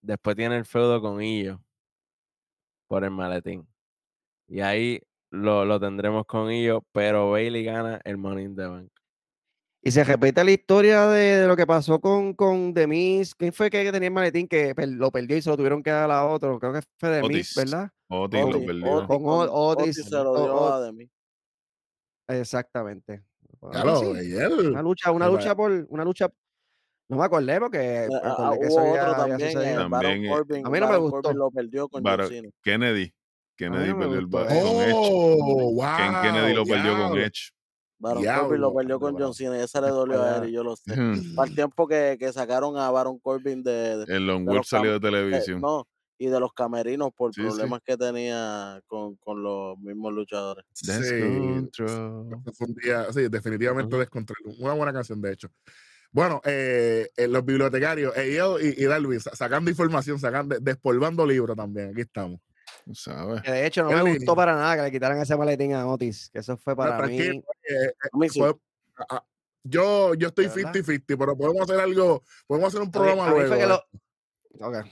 después 0.00 0.36
tiene 0.36 0.56
el 0.56 0.64
feudo 0.64 1.00
con 1.00 1.22
Illo 1.22 1.62
por 2.88 3.04
el 3.04 3.10
maletín. 3.10 3.66
Y 4.48 4.60
ahí 4.60 5.00
lo, 5.30 5.64
lo 5.64 5.80
tendremos 5.80 6.26
con 6.26 6.50
Illo, 6.52 6.84
pero 6.92 7.30
Bailey 7.30 7.64
gana 7.64 8.00
el 8.04 8.18
Money 8.18 8.44
in 8.44 8.56
the 8.56 8.66
Bank. 8.66 8.91
Y 9.84 9.90
se 9.90 10.04
repite 10.04 10.44
la 10.44 10.52
historia 10.52 11.06
de, 11.08 11.38
de 11.38 11.46
lo 11.48 11.56
que 11.56 11.66
pasó 11.66 12.00
con, 12.00 12.34
con 12.34 12.72
Demis. 12.72 13.34
¿Quién 13.34 13.52
fue 13.52 13.68
que 13.68 13.90
tenía 13.90 14.06
el 14.08 14.14
maletín 14.14 14.46
que 14.46 14.72
lo 14.76 15.10
perdió 15.10 15.36
y 15.36 15.42
se 15.42 15.50
lo 15.50 15.56
tuvieron 15.56 15.82
que 15.82 15.90
dar 15.90 16.08
a 16.10 16.24
otro? 16.26 16.60
Creo 16.60 16.72
que 16.72 16.80
fue 16.98 17.08
Demis, 17.10 17.26
Otis. 17.26 17.54
¿verdad? 17.56 17.90
Otis 18.08 18.40
lo 18.40 18.64
perdió. 18.64 18.92
Otis 18.92 19.06
Con 19.08 19.22
Otis 19.26 19.50
Otis, 19.98 20.04
se 20.04 20.10
lo 20.16 20.36
dio 20.36 20.72
a 20.72 20.80
Demi. 20.82 21.10
Exactamente. 22.28 23.22
Lo, 23.60 23.70
así. 23.70 24.06
ayer. 24.18 24.52
Una 24.52 24.82
lucha, 24.82 25.10
una 25.10 25.28
lucha 25.28 25.54
por, 25.54 25.72
una 25.88 26.04
lucha. 26.04 26.28
No 27.08 27.18
me 27.18 27.24
acordé 27.24 27.58
porque 27.60 28.04
Eh, 28.04 28.08
me 28.08 28.16
ah, 28.22 28.32
acordé 28.32 28.60
que 28.60 28.66
hubo 28.66 28.66
eso 28.66 28.80
otro 28.80 28.90
había, 28.90 29.02
había 29.02 29.16
también, 29.16 29.58
eh, 29.58 29.74
También, 29.76 30.30
Corbin. 30.32 30.66
a 30.66 30.70
mí 30.70 30.80
no 30.80 30.88
me 30.88 30.96
gustó. 30.96 31.22
Corbin 31.22 31.38
lo 31.38 31.50
perdió 31.50 31.88
con 31.88 32.02
Baron- 32.02 32.26
John 32.28 32.34
Cena. 32.36 32.50
Kennedy. 32.62 33.14
Kennedy 33.56 33.88
no 33.90 33.98
perdió 33.98 34.18
el 34.18 34.26
eso. 34.26 34.38
con 34.38 34.82
Edge. 34.82 34.92
Oh, 34.94 35.72
wow. 35.74 35.96
Ken 35.96 36.22
Kennedy 36.22 36.54
lo 36.54 36.64
perdió 36.64 36.96
con. 37.08 37.18
Edge. 37.18 37.50
Baron 38.02 38.24
Corbin 38.24 38.60
lo 38.60 38.74
perdió 38.74 38.98
con 38.98 39.16
John 39.16 39.32
Cena 39.32 39.56
y 39.58 39.60
esa 39.60 39.80
le 39.80 39.88
dolió 39.88 40.20
a 40.22 40.38
él 40.38 40.48
y 40.48 40.52
yo 40.52 40.64
lo 40.64 40.74
sé. 40.74 40.82
Para 41.36 41.48
el 41.48 41.54
tiempo 41.54 41.86
que, 41.86 42.16
que 42.18 42.32
sacaron 42.32 42.76
a 42.76 42.90
Baron 42.90 43.18
Corbin 43.20 43.62
de, 43.62 43.98
de- 43.98 44.16
El 44.16 44.26
Long 44.26 44.44
los 44.52 44.66
salió 44.66 44.90
de 44.90 44.96
eh, 44.96 45.00
televisión. 45.00 45.60
no, 45.60 45.86
y 46.18 46.26
de 46.26 46.40
los 46.40 46.52
camerinos 46.52 47.10
por 47.16 47.32
Sí, 47.32 47.40
sí. 47.40 47.46
problemas 47.46 47.80
que 47.84 47.96
tenía 47.96 48.80
con, 48.88 49.14
con 49.16 49.42
los 49.42 49.78
mismos 49.78 50.12
luchadores. 50.12 50.64
Sí, 50.72 50.90
un 50.92 52.74
día, 52.82 53.12
sí, 53.12 53.28
definitivamente 53.28 53.94
Ujú. 53.94 54.00
descontrol. 54.00 54.38
Una 54.58 54.72
buena 54.72 54.92
canción, 54.92 55.20
de 55.20 55.32
hecho. 55.32 55.48
Bueno, 56.10 56.40
eh, 56.44 57.08
eh, 57.16 57.28
los 57.28 57.44
bibliotecarios, 57.44 58.16
Eyel 58.16 58.56
y, 58.76 58.82
y 58.82 58.86
Darwin, 58.86 59.20
sa- 59.20 59.34
sacando 59.34 59.70
información, 59.70 60.18
sacando, 60.18 60.56
despolvando 60.60 61.24
libros 61.24 61.56
también. 61.56 61.90
Aquí 61.90 62.02
estamos. 62.02 62.40
Sabes. 62.92 63.42
De 63.42 63.66
hecho 63.66 63.84
no 63.84 64.04
me 64.04 64.14
gustó 64.14 64.34
para 64.36 64.54
nada 64.54 64.76
que 64.76 64.82
le 64.82 64.90
quitaran 64.92 65.18
ese 65.18 65.36
maletín 65.36 65.74
a 65.74 65.86
Otis. 65.86 66.30
Que 66.32 66.38
eso 66.40 66.56
fue 66.56 66.74
para 66.76 67.06
mí. 67.06 67.18
Eh, 67.20 67.42
eh, 67.68 67.92
fue- 68.32 68.54
yo, 69.64 70.14
yo 70.14 70.28
estoy 70.28 70.46
¿De 70.48 70.54
verdad? 70.56 70.72
50-50, 70.72 71.16
pero 71.18 71.36
podemos 71.36 71.62
hacer 71.62 71.80
algo, 71.80 72.22
podemos 72.46 72.68
hacer 72.68 72.80
un 72.80 72.86
A 72.86 72.88
mí- 72.88 72.92
programa 72.92 73.22
a 73.22 73.26
mí 73.26 73.32
luego. 73.32 73.48
fue 73.48 73.56
que 73.56 73.62
de 73.62 73.68
lo. 73.68 73.74
esto. 73.74 74.68
Ok. 74.68 74.86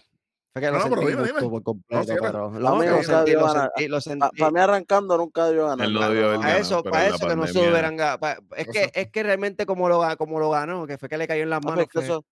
Fue 0.52 0.62
que 0.62 0.66
No, 0.66 0.72
lo 0.72 0.78
no, 0.78 0.90
pero 0.96 1.06
dime, 1.08 1.22
dime. 1.24 1.40
por 1.48 1.62
completo, 1.62 2.14
pero 2.20 2.50
lo 2.50 3.02
sentí, 3.04 3.86
lo 3.88 4.00
sentí, 4.00 4.28
Para 4.38 4.50
mí 4.50 4.58
arrancando 4.60 5.16
nunca 5.16 5.48
dio 5.48 5.68
ganar. 5.68 5.88
Para 6.40 6.58
eso, 6.58 6.82
para 6.82 7.06
eso 7.08 7.26
que 7.28 7.36
no 7.36 7.46
se 7.46 7.58
hubieran 7.58 7.96
Es 8.56 8.66
que, 8.68 8.90
es 8.94 9.10
que 9.10 9.22
realmente 9.22 9.64
como 9.66 9.88
lo, 9.88 10.02
como 10.18 10.40
lo 10.40 10.50
ganó, 10.50 10.86
que 10.86 10.98
fue 10.98 11.08
que 11.08 11.18
le 11.18 11.28
cayó 11.28 11.42
en 11.44 11.50
las 11.50 11.64
manos. 11.64 11.86
que 11.88 12.00
eso, 12.00 12.24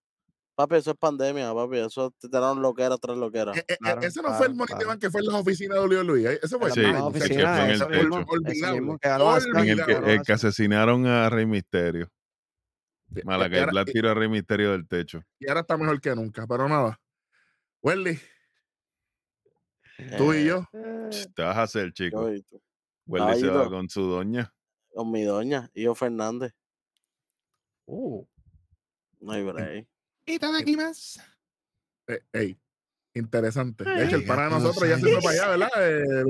papi, 0.59 0.75
eso 0.75 0.91
es 0.91 0.97
pandemia, 0.97 1.55
papi. 1.55 1.79
Eso 1.79 2.11
te 2.19 2.29
tiraron 2.29 2.61
lo 2.61 2.75
que 2.75 2.83
era 2.83 2.97
tras 2.99 3.17
lo 3.17 3.31
que 3.31 3.39
era. 3.39 3.53
Eh, 3.55 3.65
eh, 3.69 3.77
Claro, 3.79 4.03
ese 4.03 4.21
no 4.21 4.35
fue 4.35 4.47
el 4.49 4.57
the 4.59 4.65
claro. 4.67 4.99
Que 4.99 5.09
fue 5.11 5.21
en 5.21 5.27
las 5.29 5.35
oficinas 5.37 5.79
de. 5.89 6.41
Ese 6.43 6.59
fue 6.59 6.69
el 6.71 6.83
la 6.83 6.89
misma 6.93 7.07
el 7.07 7.13
que 7.13 7.19
oficina, 7.19 7.55
fue 7.55 7.63
en 7.63 7.71
el 7.71 7.75
ese 7.77 7.87
mismo, 7.87 8.99
que 8.99 9.09
En 9.09 9.69
el 9.69 9.87
que, 9.87 9.93
el 10.15 10.23
que 10.23 10.33
asesinaron 10.33 11.07
a 11.07 11.31
Rey 11.31 11.47
Misterio. 11.47 12.11
Y 13.15 13.23
Malakai 13.23 13.61
ahora- 13.61 13.71
Black 13.73 13.87
tiró 13.93 14.11
a 14.11 14.15
Rey 14.15 14.29
Misterio 14.29 14.73
del 14.73 14.87
techo. 14.89 15.23
y 15.39 15.49
ahora 15.49 15.61
está 15.61 15.77
mejor 15.77 16.01
que 16.01 16.15
nunca, 16.15 16.45
pero 16.47 16.69
nada. 16.69 17.01
Welly, 17.81 18.19
tú 20.19 20.35
y 20.35 20.39
Eh, 20.39 20.45
yo. 20.47 20.65
Te 21.37 21.43
vas 21.43 21.57
a 21.57 21.63
hacer, 21.63 21.93
chico. 21.93 22.29
yo 22.29 22.35
y. 22.35 22.45
Welly 23.07 23.41
se 23.41 23.47
va 23.49 23.69
con 23.71 23.89
su 23.89 24.03
doña. 24.03 24.53
Con 24.93 25.11
mi 25.13 25.23
doña, 25.23 25.71
Io 25.75 25.95
Fernández. 25.95 26.53
Uh, 27.87 28.27
No 29.21 29.33
hay 29.33 29.43
break. 29.45 29.89
Y 30.29 30.39
todo 30.39 30.57
aquí 30.57 30.77
más. 30.77 31.19
Eh, 32.07 32.21
ey, 32.33 32.59
interesante. 33.15 33.85
De 33.85 34.05
hecho, 34.05 34.17
el 34.17 34.25
pana 34.27 34.45
de 34.45 34.51
nosotros 34.51 34.89
ya 34.89 34.97
se 34.99 35.03
fue 35.11 35.23
para 35.23 35.31
allá, 35.31 35.49
¿verdad? 35.49 35.71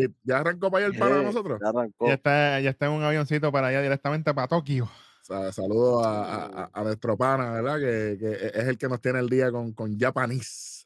Eh, 0.03 0.09
ya 0.23 0.39
arrancó 0.39 0.71
para 0.71 0.87
allá 0.87 0.95
el 0.95 0.99
pana 1.01 1.15
de 1.17 1.21
Eh, 1.23 1.25
nosotros. 1.25 1.61
ya 1.63 1.69
arrancó. 1.69 2.07
Ya 2.07 2.15
está, 2.15 2.61
ya 2.61 2.71
está 2.71 2.87
en 2.87 2.93
un 2.93 3.03
avioncito 3.03 3.51
para 3.53 3.67
allá 3.69 3.83
directamente 3.83 4.33
para 4.33 4.49
Tokio. 4.49 4.89
Sa- 5.23 5.53
Saludos 5.53 6.07
a, 6.07 6.23
a- 6.23 6.47
a- 6.65 6.71
a 6.73 6.83
nuestro 6.85 7.17
pana, 7.17 7.51
¿verdad? 7.53 7.79
Que, 7.79 8.17
que 8.19 8.51
es 8.61 8.67
el 8.69 8.79
que 8.79 8.89
nos 8.89 9.01
tiene 9.01 9.19
el 9.19 9.29
día 9.29 9.51
con, 9.51 9.73
con 9.73 9.99
Japanese. 9.99 10.85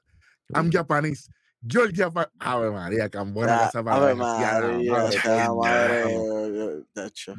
I'm 0.55 0.71
Japanese. 0.73 1.31
Yo 1.61 1.85
el 1.85 1.95
Japan. 1.95 2.27
Ave 2.41 2.71
María, 2.73 3.09
tan 3.09 3.33
buena 3.33 3.67
esa 3.67 3.79
Ave 3.79 4.17
palabra. 4.17 4.17
Madre. 4.17 4.89
eh. 6.05 6.83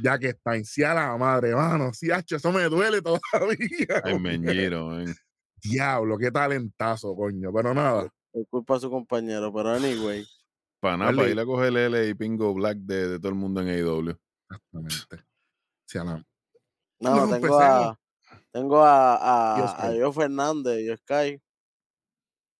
Ya 0.02 0.18
que 0.18 0.30
está 0.30 0.56
en 0.56 0.64
la 0.96 1.18
madre, 1.18 1.54
mano. 1.56 1.94
Sí, 1.94 2.10
hacho, 2.10 2.38
eso 2.38 2.52
me 2.54 2.64
duele 2.64 3.02
todavía. 3.02 3.22
Ay, 4.04 4.18
meñero, 4.20 4.90
ven. 4.90 5.14
Diablo, 5.64 6.18
qué 6.18 6.32
talentazo, 6.32 7.16
coño. 7.16 7.52
Pero 7.54 7.74
nada. 7.74 8.10
Es 8.34 8.46
culpa 8.50 8.76
de 8.76 8.80
su 8.82 8.90
compañero, 8.90 9.54
pero 9.54 9.70
anyway. 9.70 10.26
Para 10.80 10.98
nada, 10.98 11.12
para 11.16 11.30
ir 11.30 11.40
a 11.40 11.46
coger 11.46 11.76
L 11.78 12.10
y 12.10 12.14
Pingo 12.14 12.54
Black 12.54 12.78
de, 12.80 13.08
de 13.08 13.20
todo 13.20 13.30
el 13.30 13.36
mundo 13.36 13.62
en 13.62 13.70
AEW. 13.70 14.18
Exactamente. 14.50 15.24
Sí, 15.88 15.98
a 15.98 16.04
No, 16.04 16.24
Nos 17.00 17.30
tengo 17.30 17.60
a, 17.60 18.00
tengo 18.52 18.84
a, 18.84 19.56
Yo 19.58 19.64
a, 19.66 19.66
a 19.66 19.68
Sky. 19.88 19.98
Io 19.98 20.12
Fernández 20.12 20.80
y 20.82 20.98
Sky. 20.98 21.42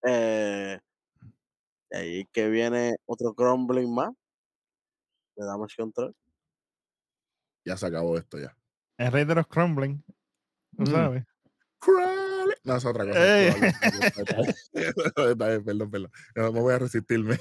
Eh, 0.06 0.80
de 1.90 1.98
ahí 1.98 2.26
que 2.32 2.50
viene 2.50 2.96
otro 3.06 3.34
crumbling 3.34 3.94
más. 3.94 4.12
Le 5.36 5.46
damos 5.46 5.76
control. 5.76 6.16
Ya 7.66 7.76
se 7.78 7.88
acabó 7.88 8.18
esto 8.18 8.38
ya. 8.40 8.56
El 8.98 9.12
rey 9.12 9.26
de 9.26 9.36
los 9.36 9.48
crumbling. 9.48 10.04
¿Tú 10.78 10.84
Mm. 10.84 10.86
sabes? 10.88 11.24
No, 12.64 12.78
es 12.78 12.86
otra 12.86 13.06
cosa. 13.06 13.20
Perdón, 15.66 15.92
perdón. 15.92 16.12
No, 16.36 16.52
me 16.52 16.60
voy 16.62 16.74
a 16.74 16.80
resistirme. 16.80 17.38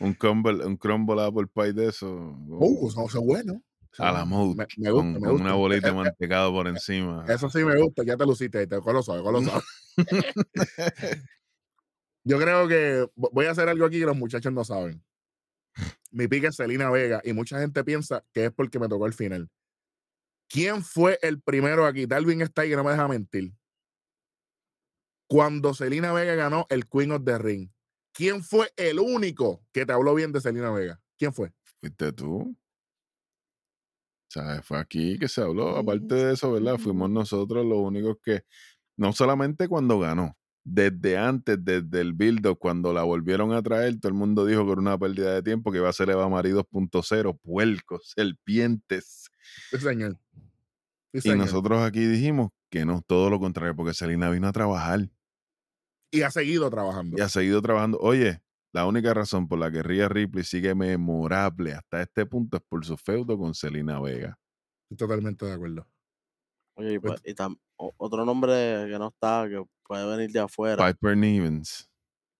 Un 0.00 0.12
crumble, 0.14 0.64
un 0.64 0.76
crumble 0.76 1.22
apple 1.22 1.46
pie 1.52 1.72
de 1.72 1.88
eso. 1.88 2.10
Uh, 2.48 2.88
eso 2.88 3.06
eso 3.06 3.18
es 3.18 3.24
bueno. 3.24 3.62
A 3.98 4.12
la 4.12 4.24
mode. 4.24 4.54
Me, 4.54 4.66
me 4.76 4.90
gusta, 4.90 5.02
con, 5.04 5.12
me 5.14 5.20
con 5.20 5.30
gusta. 5.30 5.44
una 5.44 5.54
bolita 5.54 5.86
de 5.88 5.92
Eh, 5.92 5.96
eh, 5.96 6.04
mantecado 6.04 6.52
por 6.52 6.68
encima. 6.68 7.24
Eso 7.28 7.48
sí 7.50 7.64
me 7.64 7.80
gusta, 7.80 8.04
ya 8.04 8.16
te 8.16 8.26
luciste 8.26 8.58
ahí, 8.58 8.66
te 8.66 8.78
con 8.80 8.94
lo 8.94 9.02
suave, 9.02 9.22
con 9.22 9.32
lo 9.32 9.42
suave. 9.42 9.62
Yo 12.24 12.38
creo 12.38 12.68
que 12.68 13.04
vo- 13.16 13.30
voy 13.32 13.46
a 13.46 13.52
hacer 13.52 13.68
algo 13.68 13.86
aquí 13.86 13.98
que 13.98 14.06
los 14.06 14.16
muchachos 14.16 14.52
no 14.52 14.64
saben. 14.64 15.02
Mi 16.10 16.28
pique 16.28 16.48
es 16.48 16.56
Selena 16.56 16.90
Vega 16.90 17.20
y 17.24 17.32
mucha 17.32 17.58
gente 17.60 17.82
piensa 17.84 18.24
que 18.32 18.46
es 18.46 18.52
porque 18.52 18.78
me 18.78 18.88
tocó 18.88 19.06
el 19.06 19.12
final. 19.14 19.48
¿Quién 20.48 20.82
fue 20.82 21.18
el 21.22 21.40
primero 21.40 21.86
aquí? 21.86 22.06
Darwin 22.06 22.42
está 22.42 22.62
ahí 22.62 22.70
que 22.70 22.76
no 22.76 22.84
me 22.84 22.90
deja 22.92 23.06
mentir. 23.08 23.52
Cuando 25.28 25.74
Selena 25.74 26.12
Vega 26.12 26.34
ganó 26.34 26.66
el 26.70 26.88
Queen 26.88 27.12
of 27.12 27.22
the 27.24 27.38
Ring, 27.38 27.70
¿quién 28.12 28.42
fue 28.42 28.72
el 28.76 28.98
único 28.98 29.62
que 29.72 29.84
te 29.86 29.92
habló 29.92 30.14
bien 30.14 30.32
de 30.32 30.40
Selena 30.40 30.70
Vega? 30.70 31.00
¿Quién 31.18 31.32
fue? 31.32 31.52
¿Fuiste 31.80 32.12
tú? 32.12 32.56
Sea, 34.30 34.62
fue 34.62 34.78
aquí 34.78 35.18
que 35.18 35.28
se 35.28 35.40
habló. 35.40 35.76
Aparte 35.76 36.14
de 36.14 36.32
eso, 36.34 36.52
¿verdad? 36.52 36.76
Fuimos 36.78 37.10
nosotros 37.10 37.64
los 37.64 37.78
únicos 37.78 38.16
que 38.22 38.42
no 38.96 39.12
solamente 39.12 39.68
cuando 39.68 39.98
ganó, 39.98 40.36
desde 40.64 41.16
antes, 41.16 41.56
desde 41.64 42.00
el 42.00 42.12
build 42.12 42.46
cuando 42.58 42.92
la 42.92 43.02
volvieron 43.04 43.52
a 43.52 43.62
traer, 43.62 43.98
todo 44.00 44.08
el 44.10 44.18
mundo 44.18 44.44
dijo 44.44 44.66
que 44.66 44.72
era 44.72 44.80
una 44.80 44.98
pérdida 44.98 45.34
de 45.34 45.42
tiempo, 45.42 45.72
que 45.72 45.78
iba 45.78 45.88
a 45.88 45.92
ser 45.94 46.10
Eva 46.10 46.28
Marie 46.28 46.52
2.0, 46.54 47.38
puercos, 47.40 48.12
serpientes. 48.14 49.30
Sí, 49.70 49.78
señor. 49.78 50.18
Sí, 51.14 51.20
Y 51.20 51.20
señor. 51.22 51.38
nosotros 51.38 51.82
aquí 51.82 52.04
dijimos 52.06 52.50
que 52.70 52.84
no, 52.84 53.02
todo 53.06 53.30
lo 53.30 53.40
contrario, 53.40 53.74
porque 53.74 53.94
Selena 53.94 54.28
vino 54.28 54.46
a 54.46 54.52
trabajar 54.52 55.08
Y 56.10 56.22
ha 56.22 56.30
seguido 56.30 56.70
trabajando. 56.70 57.16
y 57.18 57.20
ha 57.20 57.28
seguido 57.28 57.60
trabajando. 57.60 57.98
Oye, 58.00 58.40
la 58.72 58.86
única 58.86 59.12
razón 59.14 59.46
por 59.48 59.58
la 59.58 59.70
que 59.70 59.82
Rhea 59.82 60.08
Ripley 60.08 60.44
sigue 60.44 60.74
memorable 60.74 61.74
hasta 61.74 62.02
este 62.02 62.24
punto 62.26 62.56
es 62.56 62.62
por 62.68 62.84
su 62.84 62.96
feudo 62.96 63.36
con 63.38 63.54
Selena 63.54 64.00
Vega. 64.00 64.38
Estoy 64.90 65.06
totalmente 65.08 65.44
de 65.46 65.52
acuerdo. 65.52 65.86
Oye, 66.76 66.94
y, 66.94 66.98
Pues- 66.98 67.20
pa- 67.20 67.28
y 67.28 67.34
tam- 67.34 67.58
o- 67.76 67.92
otro 67.98 68.24
nombre 68.24 68.86
que 68.90 68.98
no 68.98 69.08
está, 69.08 69.46
que 69.48 69.62
puede 69.86 70.06
venir 70.16 70.30
de 70.32 70.40
afuera, 70.40 70.86
Piper 70.86 71.16
Nivens. 71.16 71.90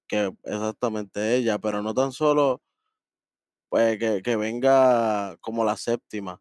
que 0.07 0.32
exactamente 0.45 1.35
ella, 1.36 1.59
pero 1.59 1.82
no 1.82 1.93
tan 1.93 2.12
solo 2.12 2.62
pues 3.70 3.99
que, 3.99 4.23
que 4.23 4.36
venga 4.36 5.36
como 5.43 5.62
la 5.65 5.77
séptima. 5.77 6.40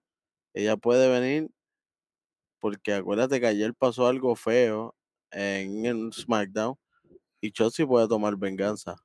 Ella 0.53 0.77
puede 0.77 1.09
venir 1.09 1.49
porque 2.61 2.93
acuérdate 2.93 3.39
que 3.41 3.47
ayer 3.47 3.73
pasó 3.75 4.07
algo 4.07 4.35
feo 4.37 4.95
en 5.31 5.85
el 5.85 6.13
SmackDown 6.13 6.75
y 7.47 7.51
Chelsea 7.51 7.85
puede 7.87 8.07
tomar 8.07 8.35
venganza. 8.37 8.95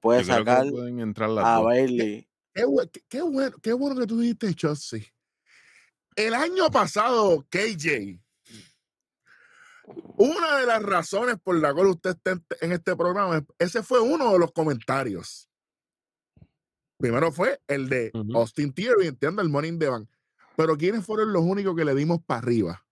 Puede 0.00 0.22
Yo 0.22 0.34
sacar 0.34 0.68
pueden 0.70 1.00
entrar 1.00 1.28
las 1.30 1.44
a 1.46 1.54
dos. 1.56 1.64
Bailey. 1.64 2.28
Qué, 2.54 2.64
bue- 2.66 2.90
qué- 2.90 3.02
qué 3.08 3.22
bueno, 3.22 3.56
qué 3.62 3.72
bueno 3.72 4.00
que 4.00 4.06
tú 4.06 4.18
dijiste, 4.20 4.54
Chelsea. 4.54 5.00
El 6.16 6.34
año 6.34 6.68
pasado, 6.70 7.46
KJ, 7.48 8.20
una 10.16 10.58
de 10.58 10.66
las 10.66 10.82
razones 10.82 11.36
por 11.42 11.56
la 11.58 11.72
cual 11.72 11.88
usted 11.88 12.10
está 12.10 12.40
en, 12.60 12.72
este 12.72 12.96
programa, 12.96 13.44
ese 13.58 13.82
fue 13.82 14.00
uno 14.00 14.32
de 14.32 14.38
los 14.38 14.52
comentarios. 14.52 15.48
Primero 16.98 17.30
fue 17.30 17.60
el 17.68 17.88
de 17.88 18.10
Ujú. 18.12 18.36
Austin 18.38 18.72
Theory, 18.72 19.06
entiendo, 19.06 19.40
el 19.40 19.48
Morning 19.48 19.78
the 19.78 19.88
Bank. 19.88 20.08
Pero 20.56 20.76
¿quiénes 20.76 21.06
fueron 21.06 21.32
los 21.32 21.42
únicos 21.42 21.76
que 21.76 21.84
le 21.84 21.94
dimos 21.94 22.18
para 22.26 22.40
arriba? 22.40 22.84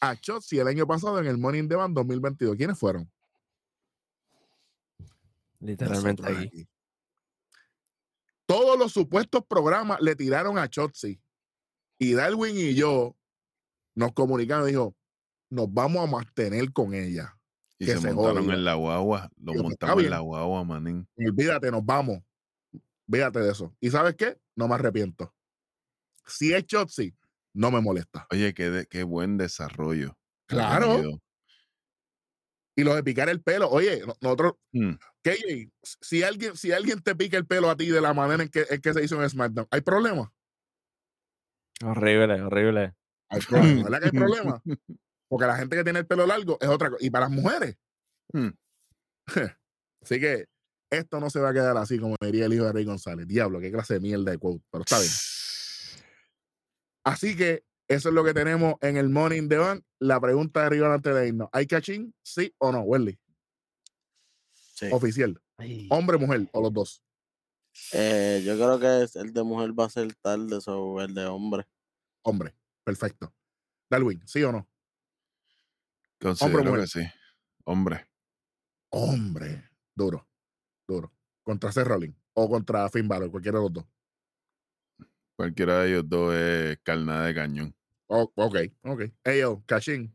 A 0.00 0.16
Chelsea 0.16 0.62
el 0.62 0.68
año 0.68 0.86
pasado 0.86 1.18
en 1.18 1.26
el 1.26 1.38
Morning 1.38 1.68
the 1.68 1.74
Bank 1.74 1.92
2022. 1.94 2.56
¿Quiénes 2.56 2.78
fueron? 2.78 3.10
Literalmente 5.62 6.22
aquí. 6.26 6.46
aquí. 6.46 6.68
Todos 8.46 8.78
los 8.78 8.92
supuestos 8.92 9.44
programas 9.46 10.00
le 10.00 10.16
tiraron 10.16 10.58
a 10.58 10.68
Chotzi. 10.68 11.20
Y 11.98 12.14
Darwin 12.14 12.56
y 12.56 12.74
yo 12.74 13.16
nos 13.94 14.12
comunicamos 14.12 14.68
y 14.68 14.72
dijo, 14.72 14.96
nos 15.50 15.72
vamos 15.72 16.06
a 16.06 16.10
mantener 16.10 16.72
con 16.72 16.94
ella. 16.94 17.38
Y 17.78 17.86
que 17.86 17.92
se, 17.92 18.00
se 18.00 18.12
montaron 18.12 18.44
joda. 18.44 18.54
en 18.54 18.64
la 18.64 18.74
guagua. 18.74 19.30
Lo 19.36 19.52
pues, 19.52 19.56
está 19.72 19.86
montamos 19.86 20.04
en 20.04 20.10
la 20.10 20.18
guagua, 20.18 20.64
manín. 20.64 21.08
Olvídate, 21.16 21.70
nos 21.70 21.84
vamos. 21.84 22.18
Olvídate 23.08 23.40
de 23.40 23.52
eso. 23.52 23.74
¿Y 23.80 23.90
sabes 23.90 24.16
qué? 24.16 24.38
No 24.56 24.68
me 24.68 24.74
arrepiento. 24.74 25.32
Si 26.26 26.52
es 26.52 26.64
Chotzi, 26.66 27.14
no 27.54 27.70
me 27.70 27.80
molesta. 27.80 28.26
Oye, 28.30 28.52
qué, 28.54 28.70
de- 28.70 28.86
qué 28.86 29.04
buen 29.04 29.36
desarrollo. 29.36 30.18
Claro. 30.46 31.21
Y 32.74 32.84
lo 32.84 32.94
de 32.94 33.02
picar 33.02 33.28
el 33.28 33.42
pelo, 33.42 33.68
oye, 33.68 34.00
no- 34.06 34.16
nosotros, 34.20 34.54
Mm. 34.72 34.92
KJ, 35.22 35.70
si 35.82 36.22
alguien, 36.22 36.56
si 36.56 36.72
alguien 36.72 37.00
te 37.02 37.14
pica 37.14 37.36
el 37.36 37.46
pelo 37.46 37.68
a 37.70 37.76
ti 37.76 37.86
de 37.86 38.00
la 38.00 38.14
manera 38.14 38.42
en 38.42 38.48
que, 38.48 38.64
en 38.68 38.80
que 38.80 38.94
se 38.94 39.04
hizo 39.04 39.22
en 39.22 39.28
SmackDown, 39.28 39.68
¿hay 39.70 39.82
problema? 39.82 40.32
Horrible, 41.84 42.40
horrible. 42.42 42.94
Hay 43.28 43.40
problema, 43.40 43.48
¿verdad 43.90 43.98
que 44.00 44.04
hay 44.06 44.10
problema? 44.12 44.62
Porque 45.28 45.46
la 45.46 45.56
gente 45.56 45.76
que 45.76 45.84
tiene 45.84 45.98
el 46.00 46.06
pelo 46.06 46.26
largo 46.26 46.58
es 46.60 46.68
otra 46.68 46.90
cosa. 46.90 47.04
Y 47.04 47.10
para 47.10 47.26
las 47.28 47.34
mujeres. 47.34 47.76
Hmm. 48.32 48.48
Así 50.02 50.20
que 50.20 50.46
esto 50.90 51.20
no 51.20 51.30
se 51.30 51.40
va 51.40 51.50
a 51.50 51.52
quedar 51.54 51.74
así, 51.78 51.98
como 51.98 52.16
diría 52.20 52.44
el 52.46 52.52
hijo 52.52 52.64
de 52.64 52.72
Rey 52.72 52.84
González. 52.84 53.26
Diablo, 53.26 53.60
qué 53.60 53.72
clase 53.72 53.94
de 53.94 54.00
mierda 54.00 54.30
de 54.32 54.38
quote. 54.38 54.62
Pero 54.70 54.82
está 54.84 54.98
bien. 54.98 55.10
Así 57.04 57.36
que 57.36 57.64
eso 57.88 58.08
es 58.08 58.14
lo 58.14 58.24
que 58.24 58.34
tenemos 58.34 58.74
en 58.80 58.96
el 58.96 59.08
Morning 59.08 59.48
the 59.48 59.56
Bank. 59.58 59.84
La 59.98 60.20
pregunta 60.20 60.60
de 60.60 60.66
arriba 60.66 60.92
antes 60.92 61.14
de 61.14 61.28
irnos. 61.28 61.48
¿Hay 61.52 61.66
cachín? 61.66 62.14
¿Sí 62.22 62.54
o 62.58 62.72
no, 62.72 62.80
Welly? 62.82 63.18
Sí. 64.52 64.86
Oficial. 64.92 65.40
Ay, 65.58 65.86
Hombre, 65.90 66.18
mujer, 66.18 66.48
o 66.52 66.60
los 66.62 66.72
dos. 66.72 67.02
Eh, 67.92 68.42
yo 68.44 68.54
creo 68.56 68.78
que 68.80 69.04
es- 69.04 69.16
el 69.16 69.32
de 69.32 69.42
mujer 69.42 69.78
va 69.78 69.86
a 69.86 69.90
ser 69.90 70.14
tarde 70.16 70.60
sobre 70.60 71.04
el 71.06 71.14
de 71.14 71.26
hombre. 71.26 71.66
Hombre. 72.22 72.54
Perfecto. 72.84 73.32
Darwin, 73.88 74.20
¿sí 74.26 74.42
o 74.42 74.52
no? 74.52 74.68
Considero 76.20 76.64
mujer. 76.64 76.80
que 76.82 76.86
sí. 76.86 77.00
Hombre. 77.64 78.08
Hombre. 78.90 79.70
Duro. 79.94 80.28
Duro. 80.86 81.12
Contra 81.42 81.72
Seth 81.72 81.86
Rollins 81.86 82.16
o 82.34 82.48
contra 82.48 82.88
Finn 82.88 83.08
Balor, 83.08 83.30
cualquiera 83.30 83.58
de 83.58 83.64
los 83.64 83.72
dos. 83.72 83.84
Cualquiera 85.36 85.80
de 85.80 85.88
ellos 85.90 86.04
dos 86.08 86.34
es 86.34 86.78
carnada 86.82 87.26
de 87.26 87.34
cañón. 87.34 87.74
Oh, 88.06 88.30
ok, 88.34 88.56
ok. 88.84 89.02
Hey, 89.24 89.40
yo, 89.40 89.62
cachín. 89.66 90.12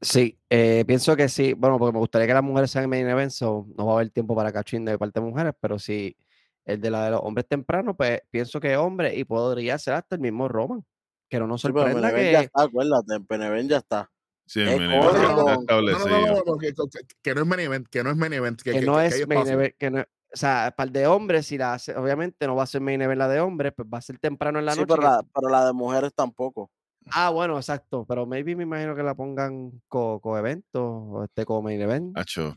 Sí, 0.00 0.38
eh, 0.48 0.84
pienso 0.86 1.16
que 1.16 1.28
sí. 1.28 1.54
Bueno, 1.54 1.78
porque 1.78 1.92
me 1.92 1.98
gustaría 1.98 2.26
que 2.26 2.34
las 2.34 2.42
mujeres 2.42 2.70
sean 2.70 2.88
main 2.88 3.08
event, 3.08 3.30
so 3.32 3.66
no 3.76 3.86
va 3.86 3.92
a 3.92 3.94
haber 3.96 4.10
tiempo 4.10 4.34
para 4.36 4.52
cachín 4.52 4.84
de 4.84 4.96
parte 4.98 5.20
de 5.20 5.26
mujeres, 5.26 5.54
pero 5.60 5.78
si 5.78 6.16
el 6.64 6.80
de 6.80 6.90
la 6.90 7.04
de 7.06 7.10
los 7.12 7.20
hombres 7.22 7.46
temprano, 7.48 7.96
pues 7.96 8.20
pienso 8.30 8.60
que 8.60 8.76
hombre 8.76 9.16
y 9.16 9.24
podría 9.24 9.78
ser 9.78 9.94
hasta 9.94 10.14
el 10.16 10.20
mismo 10.20 10.46
Roman. 10.48 10.84
Que 11.28 11.38
no 11.38 11.46
nos 11.46 11.60
Sí, 11.60 11.68
pero 11.68 11.86
en 11.88 11.92
sorprenda 11.94 12.10
ya 12.10 12.38
que. 12.40 12.44
está, 12.46 12.62
acuérdate, 12.62 13.14
en 13.14 13.26
Beneven 13.26 13.68
ya 13.68 13.78
está. 13.78 14.10
Sí, 14.46 14.62
Es 14.62 14.78
main 14.78 14.90
event 14.90 15.02
No, 15.02 15.12
no, 15.12 15.44
no, 15.54 15.60
establecido. 15.60 16.08
no, 16.08 16.26
no, 16.36 16.42
porque- 16.44 16.72
que, 16.72 17.00
que 17.20 17.34
no 17.34 17.40
es 17.42 17.46
main 17.46 17.60
event, 17.60 17.88
que 17.88 18.02
no 18.04 18.10
es 18.10 18.16
main 18.16 18.32
event, 18.32 18.62
que, 18.62 18.70
que 18.72 18.80
que- 18.80 18.86
no 18.86 19.00
es 19.00 19.28
main 19.28 19.46
event, 19.48 19.74
que 19.76 19.90
no, 19.90 20.04
o 20.32 20.36
sea, 20.36 20.72
para 20.76 20.86
el 20.86 20.92
de 20.92 21.06
hombres, 21.06 21.46
si 21.46 21.56
la 21.58 21.74
hace, 21.74 21.96
obviamente 21.96 22.46
no 22.46 22.54
va 22.54 22.64
a 22.64 22.66
ser 22.66 22.80
main 22.80 23.00
event 23.00 23.18
la 23.18 23.28
de 23.28 23.40
hombres, 23.40 23.72
pues 23.74 23.88
va 23.92 23.98
a 23.98 24.02
ser 24.02 24.18
temprano 24.18 24.58
en 24.58 24.66
la 24.66 24.72
Sí, 24.72 24.80
noche. 24.80 24.94
pero 24.94 25.02
la, 25.02 25.22
pero 25.34 25.48
la 25.48 25.66
de 25.66 25.72
mujeres 25.72 26.12
tampoco. 26.14 26.70
Ah, 27.10 27.30
bueno, 27.30 27.56
exacto, 27.56 28.04
pero 28.06 28.26
maybe 28.26 28.54
me 28.54 28.64
imagino 28.64 28.94
que 28.94 29.02
la 29.02 29.14
pongan 29.14 29.80
co, 29.88 30.20
evento 30.36 30.84
o 30.84 31.24
este 31.24 31.46
como 31.46 31.62
main 31.62 31.80
event. 31.80 32.16
Acho, 32.18 32.54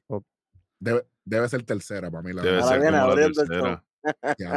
Debe, 0.79 1.05
debe 1.23 1.47
ser 1.47 1.63
tercera 1.63 2.09
para 2.11 2.23
mí. 2.23 2.33
La 2.33 2.41
debe 2.41 2.63
ser 2.63 2.81
viene 2.81 2.99
como 2.99 3.15
la 3.15 3.31
tercera. 3.31 3.83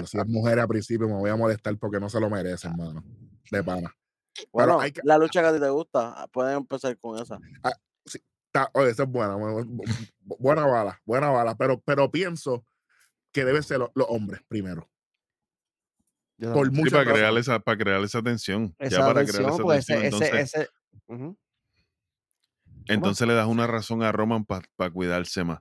Si 0.09 0.19
es 0.19 0.27
mujer 0.27 0.59
al 0.59 0.69
principio 0.69 1.07
me 1.07 1.15
voy 1.15 1.31
a 1.31 1.37
molestar 1.37 1.77
porque 1.79 2.01
no 2.01 2.09
se 2.09 2.19
lo 2.19 2.31
merece, 2.31 2.67
hermano. 2.67 3.05
De 3.51 3.63
pana. 3.63 3.95
Bueno, 4.51 4.81
hay 4.81 4.91
que- 4.91 5.03
la 5.05 5.19
lucha 5.19 5.43
que 5.43 5.47
a 5.49 5.53
ti 5.53 5.61
te 5.61 5.69
gusta, 5.69 6.15
ah, 6.17 6.27
pueden 6.33 6.57
empezar 6.57 6.97
con 6.99 7.21
esa. 7.21 7.39
Está- 8.05 8.71
oye, 8.73 8.91
esa 8.91 9.03
es 9.03 9.09
buena. 9.09 9.37
bu- 9.37 9.65
bu- 9.67 9.85
bu- 10.25 10.37
Buena 10.39 10.67
bala, 10.67 11.01
buena 11.05 11.29
bala. 11.31 11.55
Pero, 11.57 11.81
pero 11.81 12.11
pienso 12.11 12.65
que 13.35 13.45
deben 13.45 13.63
ser 13.63 13.81
lo- 13.81 13.93
los 13.95 14.07
hombres 14.09 14.41
primero. 14.49 14.89
Yo 16.39 16.53
Por. 16.55 16.73
Sí, 16.75 16.91
para 16.91 17.13
crear, 17.13 17.37
esa, 17.37 17.59
para 17.61 17.77
crear 17.77 18.03
esa 18.03 18.23
tensión. 18.23 18.75
Esa 18.79 18.99
ya 18.99 19.07
para 19.07 19.21
tensión, 19.25 19.37
crear 19.45 19.53
esa 19.53 19.63
porque 19.63 19.75
tensión. 19.77 19.99
ese, 19.99 20.07
ese, 20.07 20.27
entonces, 20.31 20.55
ese- 20.55 20.69
ujú. 21.07 21.37
entonces 22.87 23.27
le 23.29 23.35
das 23.35 23.47
una 23.47 23.67
razón 23.67 24.03
a 24.03 24.13
Roman 24.13 24.45
para 24.45 24.91
cuidarse 24.91 25.45
más. 25.45 25.59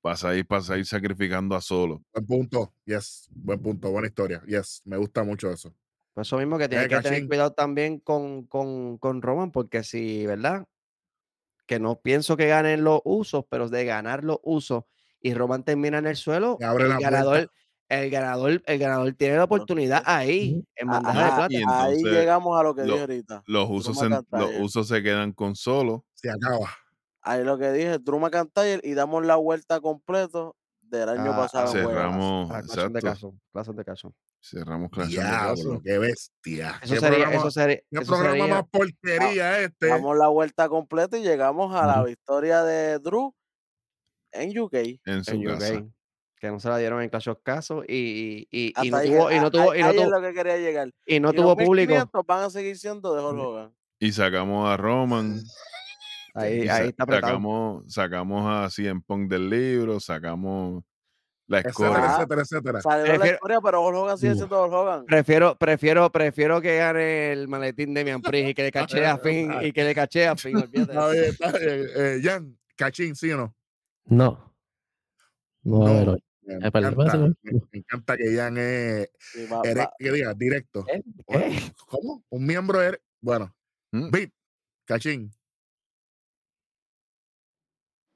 Para 0.00 0.36
ir, 0.36 0.46
para 0.46 0.78
ir 0.78 0.86
sacrificando 0.86 1.56
a 1.56 1.60
solo. 1.60 2.02
Buen 2.12 2.26
punto. 2.26 2.72
Yes. 2.86 3.28
Buen 3.32 3.60
punto. 3.60 3.90
Buena 3.90 4.06
historia. 4.08 4.42
Yes. 4.46 4.80
Me 4.84 4.96
gusta 4.96 5.24
mucho 5.24 5.50
eso. 5.50 5.74
Por 6.14 6.22
eso 6.22 6.38
mismo 6.38 6.56
que 6.56 6.68
tiene 6.68 6.84
Eh, 6.84 6.88
que 6.88 7.00
tener 7.00 7.26
cuidado 7.26 7.52
también 7.52 7.98
con, 7.98 8.46
con, 8.46 8.96
con 8.98 9.20
Roman, 9.22 9.50
porque 9.50 9.82
si, 9.82 10.24
¿verdad? 10.24 10.66
Que 11.66 11.78
no 11.80 12.00
pienso 12.00 12.36
que 12.36 12.46
ganen 12.46 12.84
los 12.84 13.00
usos, 13.04 13.44
pero 13.50 13.68
de 13.68 13.84
ganar 13.84 14.22
los 14.24 14.38
usos 14.42 14.84
y 15.20 15.34
Roman 15.34 15.62
termina 15.64 15.98
en 15.98 16.06
el 16.06 16.16
suelo, 16.16 16.58
abre 16.62 16.84
el 16.84 16.90
la 16.90 16.98
ganador, 17.00 17.50
el 17.88 18.10
ganador, 18.10 18.62
el 18.66 18.78
ganador 18.78 19.12
tiene 19.14 19.36
la 19.36 19.44
oportunidad 19.44 20.02
ahí, 20.04 20.62
en 20.76 20.88
Ah, 20.90 20.92
bandeja 21.00 21.18
de 21.18 21.28
ah, 21.28 21.36
plata. 21.36 21.52
Y 21.52 21.56
Ahí 21.56 21.64
entonces 21.96 22.12
llegamos 22.12 22.60
a 22.60 22.62
lo 22.62 22.74
que 22.74 22.82
lo- 22.82 22.86
dije 22.92 23.00
ahorita. 23.00 23.42
Los 23.46 23.70
usos, 23.70 23.98
se, 23.98 24.08
los 24.08 24.50
usos 24.60 24.88
se 24.88 25.02
quedan 25.02 25.32
con 25.32 25.56
solo. 25.56 26.04
Se 26.14 26.30
acaba. 26.30 26.68
Ahí 27.22 27.44
lo 27.44 27.58
que 27.58 27.72
dije, 27.72 27.98
Drew 27.98 28.18
McIntyre 28.18 28.80
y 28.84 28.94
damos 28.94 29.24
la 29.26 29.36
vuelta 29.36 29.80
completo 29.80 30.54
del 30.80 31.08
año 31.10 31.32
Ah, 31.32 31.36
pasado. 31.36 31.72
cerramos, 31.72 32.50
Ah, 32.50 32.62
clase 32.62 32.88
de 32.88 33.00
caso, 33.02 33.34
clase 33.52 33.72
de 33.74 33.84
caso. 33.84 34.14
Cerramos 34.40 34.90
clase 34.90 35.10
de 35.10 35.16
Diablo, 35.16 35.54
caso. 35.56 35.80
qué 35.84 35.98
bestia. 35.98 36.78
Eso 36.82 36.94
¿Qué 36.94 37.00
sería, 37.00 37.18
programa, 37.18 37.34
eso 37.36 37.50
sería, 37.50 37.76
qué 37.76 37.84
eso 37.98 38.06
programa 38.06 38.30
sería- 38.38 38.54
más 38.54 38.64
porquería 38.70 39.60
este? 39.60 39.86
Damos 39.88 40.16
la 40.16 40.28
vuelta 40.28 40.68
completa 40.68 41.18
y 41.18 41.22
llegamos 41.22 41.74
a 41.74 41.86
la 41.86 42.02
victoria 42.04 42.62
de 42.62 42.98
Drew 43.00 43.34
en 44.32 44.58
UK. 44.58 44.74
En 45.06 45.24
su 45.24 45.32
en 45.32 45.44
casa. 45.44 45.74
UK, 45.74 45.84
que 46.36 46.48
no 46.48 46.60
se 46.60 46.68
la 46.68 46.78
dieron 46.78 47.02
en 47.02 47.08
Clash 47.08 47.28
of 47.30 47.40
Casos 47.42 47.84
y, 47.88 48.46
y, 48.50 48.72
y, 48.80 48.86
y 48.86 48.90
no 48.90 49.00
tuvo, 49.02 49.30
y 49.32 49.40
no 49.40 49.50
tuvo, 49.50 49.74
y 49.74 49.82
no 49.82 49.92
tuvo, 49.92 50.10
lo 50.10 50.20
que 50.22 50.32
quería 50.34 50.56
llegar. 50.58 50.90
y 51.06 51.18
no 51.20 51.32
tuvo 51.32 51.56
público. 51.56 51.92
1500 51.94 52.26
van 52.26 52.44
a 52.44 52.50
seguir 52.50 52.78
siendo 52.78 53.14
de 53.14 53.22
Hulk 53.22 53.38
Hogan. 53.40 53.74
Y 53.98 54.12
sacamos 54.12 54.68
a 54.68 54.76
Roman. 54.76 55.40
Ahí, 56.34 56.64
y 56.64 56.68
ahí 56.68 56.88
está 56.88 57.02
apretado. 57.02 57.26
sacamos, 57.32 57.92
sacamos 57.92 58.44
a 58.46 58.70
CM 58.70 59.00
Punk 59.04 59.28
del 59.28 59.50
libro. 59.50 59.98
Sacamos 59.98 60.84
La 61.48 61.58
etcétera, 61.58 61.70
escoria. 61.88 62.04
Ah. 62.10 62.14
etcétera, 62.18 62.42
etcétera. 62.42 62.80
Salió 62.82 63.02
de 63.02 63.08
la 63.08 63.14
Prefiero- 63.14 63.34
historia, 63.34 63.60
pero 63.60 63.86
Hulk 63.86 63.96
Hogan 63.96 64.18
sigue 64.18 64.34
siendo 64.36 64.62
Hulk 64.64 64.72
Hogan. 64.72 65.04
Prefiero, 65.06 65.56
prefiero, 65.58 66.12
prefiero 66.12 66.60
que 66.60 66.76
gane 66.76 67.32
el 67.32 67.48
maletín 67.48 67.92
de 67.94 68.04
Mian 68.04 68.22
Priest 68.22 68.50
y 68.50 68.54
que 68.54 68.62
le 68.62 68.70
caché 69.02 69.04
a 69.06 69.18
Finn 69.18 69.52
y 69.62 69.72
que 69.72 69.82
le 69.82 69.94
caché 69.94 70.28
a 70.28 70.36
Finn. 70.36 70.56
olvídate 70.62 70.92
Está 70.92 71.08
bien, 71.10 71.24
está 71.24 71.50
bien. 71.58 71.86
Eh, 71.96 72.20
Jan, 72.22 72.58
cachín, 72.76 73.16
¿sí 73.16 73.32
o 73.32 73.36
no? 73.38 73.54
No. 74.08 74.54
No. 75.62 75.84
Me 76.42 76.54
Eh, 76.54 76.58
encanta, 76.64 76.70
perdón. 76.70 77.36
me, 77.42 77.52
me 77.52 77.60
encanta 77.78 78.16
que 78.16 78.34
Jan 78.34 78.56
es, 78.56 79.10
Sí, 79.18 79.46
va- 79.52 79.60
ere- 79.64 79.80
va- 79.80 79.92
que 79.98 80.12
diga, 80.12 80.32
directo. 80.34 80.84
¿Eh? 80.88 81.02
Bueno, 81.26 81.44
¿Qué? 81.46 81.72
¿Cómo? 81.86 82.24
Un 82.30 82.46
miembro 82.46 82.80
eres. 82.80 83.00
Bueno, 83.20 83.54
Mm. 83.92 84.10
Beat, 84.10 84.30
cachín. 84.86 85.30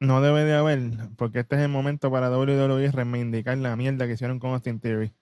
No 0.00 0.20
debe 0.20 0.44
de 0.44 0.54
haber, 0.54 0.80
porque 1.16 1.40
este 1.40 1.56
es 1.56 1.62
el 1.62 1.68
momento 1.68 2.10
para 2.10 2.28
WWE 2.30 2.90
reivindicar 2.90 3.56
la 3.58 3.76
mierda 3.76 4.06
que 4.06 4.14
hicieron 4.14 4.38
con 4.40 4.50
Austin 4.50 4.80
Theory. 4.80 5.14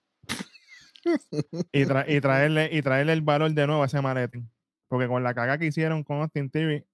y, 1.73 1.85
tra- 1.85 2.05
y 2.09 2.21
traerle 2.21 2.69
y 2.73 2.81
traerle 2.83 3.13
el 3.13 3.23
valor 3.23 3.51
de 3.53 3.67
nuevo 3.67 3.83
a 3.83 3.87
ese 3.87 4.01
maletín. 4.01 4.51
Porque 4.89 5.07
con 5.09 5.23
la 5.23 5.35
caga 5.35 5.59
que 5.59 5.67
hicieron 5.67 6.03
con 6.03 6.19
Austin 6.21 6.51
Theory, 6.51 6.85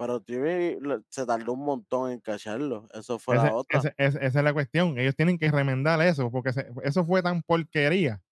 Pero 0.00 0.18
TV 0.22 0.78
se 1.10 1.26
tardó 1.26 1.52
un 1.52 1.62
montón 1.62 2.10
en 2.10 2.20
cacharlo. 2.20 2.88
Eso 2.94 3.18
fue 3.18 3.36
ese- 3.36 3.44
la 3.46 3.54
otra. 3.54 3.78
ese- 3.80 3.94
ese- 3.98 4.24
esa 4.24 4.38
es 4.38 4.44
la 4.44 4.52
cuestión. 4.54 4.98
Ellos 4.98 5.14
tienen 5.14 5.36
que 5.38 5.50
remendar 5.50 6.00
eso, 6.00 6.30
porque 6.30 6.54
se- 6.54 6.66
eso 6.84 7.04
fue 7.04 7.22
tan 7.22 7.42
porquería 7.42 8.22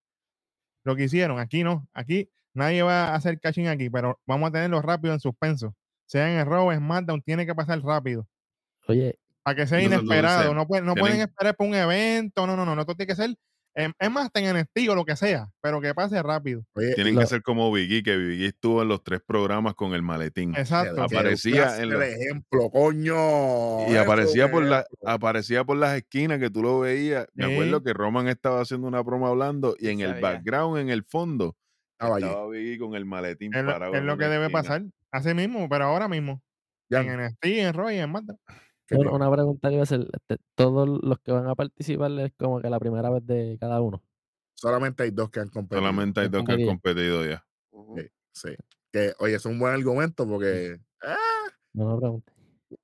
lo 0.83 0.95
que 0.95 1.03
hicieron. 1.03 1.37
Aquí 1.39 1.63
no, 1.63 1.87
aquí 1.93 2.27
nadie 2.55 2.81
va 2.81 3.09
a 3.09 3.15
hacer 3.15 3.39
caching 3.39 3.67
aquí, 3.67 3.87
pero 3.87 4.19
vamos 4.25 4.49
a 4.49 4.51
tenerlo 4.53 4.81
rápido 4.81 5.13
en 5.13 5.19
suspenso. 5.19 5.75
Sea 6.07 6.33
en 6.33 6.39
el 6.39 6.47
Raw 6.47 6.65
o 6.69 6.71
en 6.71 6.79
SmackDown, 6.79 7.21
tiene 7.21 7.45
que 7.45 7.53
pasar 7.53 7.79
rápido. 7.83 8.27
Oye, 8.87 9.19
Para 9.43 9.55
que 9.55 9.67
sea 9.67 9.79
inesperado. 9.81 10.53
No, 10.55 10.67
pueden, 10.67 10.85
no 10.85 10.93
pueden 10.95 11.17
tienen- 11.17 11.29
esperar 11.29 11.55
por 11.55 11.67
un 11.67 11.75
evento. 11.75 12.47
No, 12.47 12.55
no, 12.57 12.65
no. 12.65 12.73
no 12.75 12.81
esto 12.81 12.95
tiene 12.95 13.07
que 13.07 13.15
ser. 13.15 13.35
Em, 13.83 13.93
es 13.97 14.11
más, 14.11 14.25
hasta 14.25 14.39
en 14.39 14.55
NXT 14.55 14.89
o 14.89 14.95
lo 14.95 15.05
que 15.05 15.15
sea. 15.15 15.47
Pero 15.61 15.79
que 15.81 15.93
pase 15.93 16.21
rápido. 16.21 16.63
Oye, 16.75 16.93
Tienen 16.95 17.15
Lo- 17.15 17.21
que 17.21 17.27
ser 17.27 17.41
como 17.41 17.71
Biggie, 17.71 18.03
que 18.03 18.17
Biggie 18.17 18.47
estuvo 18.47 18.81
en 18.81 18.87
los 18.89 19.03
tres 19.03 19.21
programas 19.25 19.73
con 19.75 19.93
el 19.93 20.01
maletín. 20.01 20.55
Exacto. 20.55 21.01
Aparecía 21.03 21.81
en 21.81 21.89
la- 21.97 22.07
ejemplo, 22.07 22.69
coño. 22.69 23.91
Y 23.91 23.95
aparecía 23.97 24.49
por, 24.51 24.63
la, 24.63 24.85
aparecía 25.05 25.63
por 25.63 25.77
las 25.77 25.95
esquinas 25.97 26.39
que 26.39 26.49
tú 26.49 26.61
lo 26.61 26.79
veías. 26.79 27.27
Me 27.33 27.51
acuerdo 27.53 27.81
que 27.83 27.93
Roman 27.93 28.27
estaba 28.27 28.61
haciendo 28.61 28.87
una 28.87 29.03
promo 29.03 29.27
hablando 29.27 29.75
y 29.79 29.89
en 29.89 30.01
el 30.01 30.09
Sabía. 30.11 30.21
background, 30.21 30.79
en 30.79 30.89
el 30.89 31.03
fondo, 31.03 31.55
Estaba 31.99 32.17
allí. 32.17 32.25
estaba 32.25 32.47
Biggie 32.49 32.77
con 32.79 32.95
el 32.95 33.05
maletín 33.05 33.53
Es 33.53 33.63
lo, 33.63 33.71
parado. 33.71 33.93
es 33.93 33.99
en 33.99 34.05
lo 34.07 34.17
que 34.17 34.25
debe 34.25 34.45
esquina. 34.45 34.61
pasar. 34.61 34.81
Así 35.11 35.33
mismo, 35.33 35.67
pero 35.69 35.85
ahora 35.85 36.07
mismo. 36.07 36.41
Jan, 36.91 37.07
En 37.07 37.19
NXT, 37.19 37.45
en 37.45 37.73
Raw 37.73 37.89
y 37.91 37.95
en 37.97 38.09
SmackDown. 38.09 38.39
¿Qué 38.89 38.95
una, 38.97 39.31
pregunta 39.31 39.69
que 39.69 39.75
iba 39.75 39.81
a 39.81 39.83
hacer. 39.83 40.07
este, 40.11 40.37
todos 40.55 40.87
los 41.03 41.19
que 41.19 41.31
van 41.31 41.47
a 41.47 41.55
participar 41.55 42.11
es 42.19 42.33
como 42.37 42.61
que 42.61 42.69
la 42.69 42.79
primera 42.79 43.09
vez 43.09 43.25
de 43.25 43.57
cada 43.59 43.81
uno. 43.81 44.03
Solamente 44.55 45.03
hay 45.03 45.11
dos 45.11 45.29
que 45.29 45.39
han 45.39 45.49
competido. 45.49 45.79
Solamente 45.81 46.19
hay 46.19 46.27
dos 46.29 46.43
que 46.45 46.51
han 46.53 46.65
competido. 46.65 47.25
ya. 47.25 47.45
Sí, 47.95 48.07
sí. 48.33 48.49
Que, 48.91 49.13
oye, 49.19 49.35
es 49.35 49.45
un 49.45 49.57
buen 49.59 49.73
argumento 49.73 50.27
porque. 50.27 50.79
ah, 51.03 51.17
No 51.73 51.93
me 51.93 51.97
preguntes. 51.99 52.35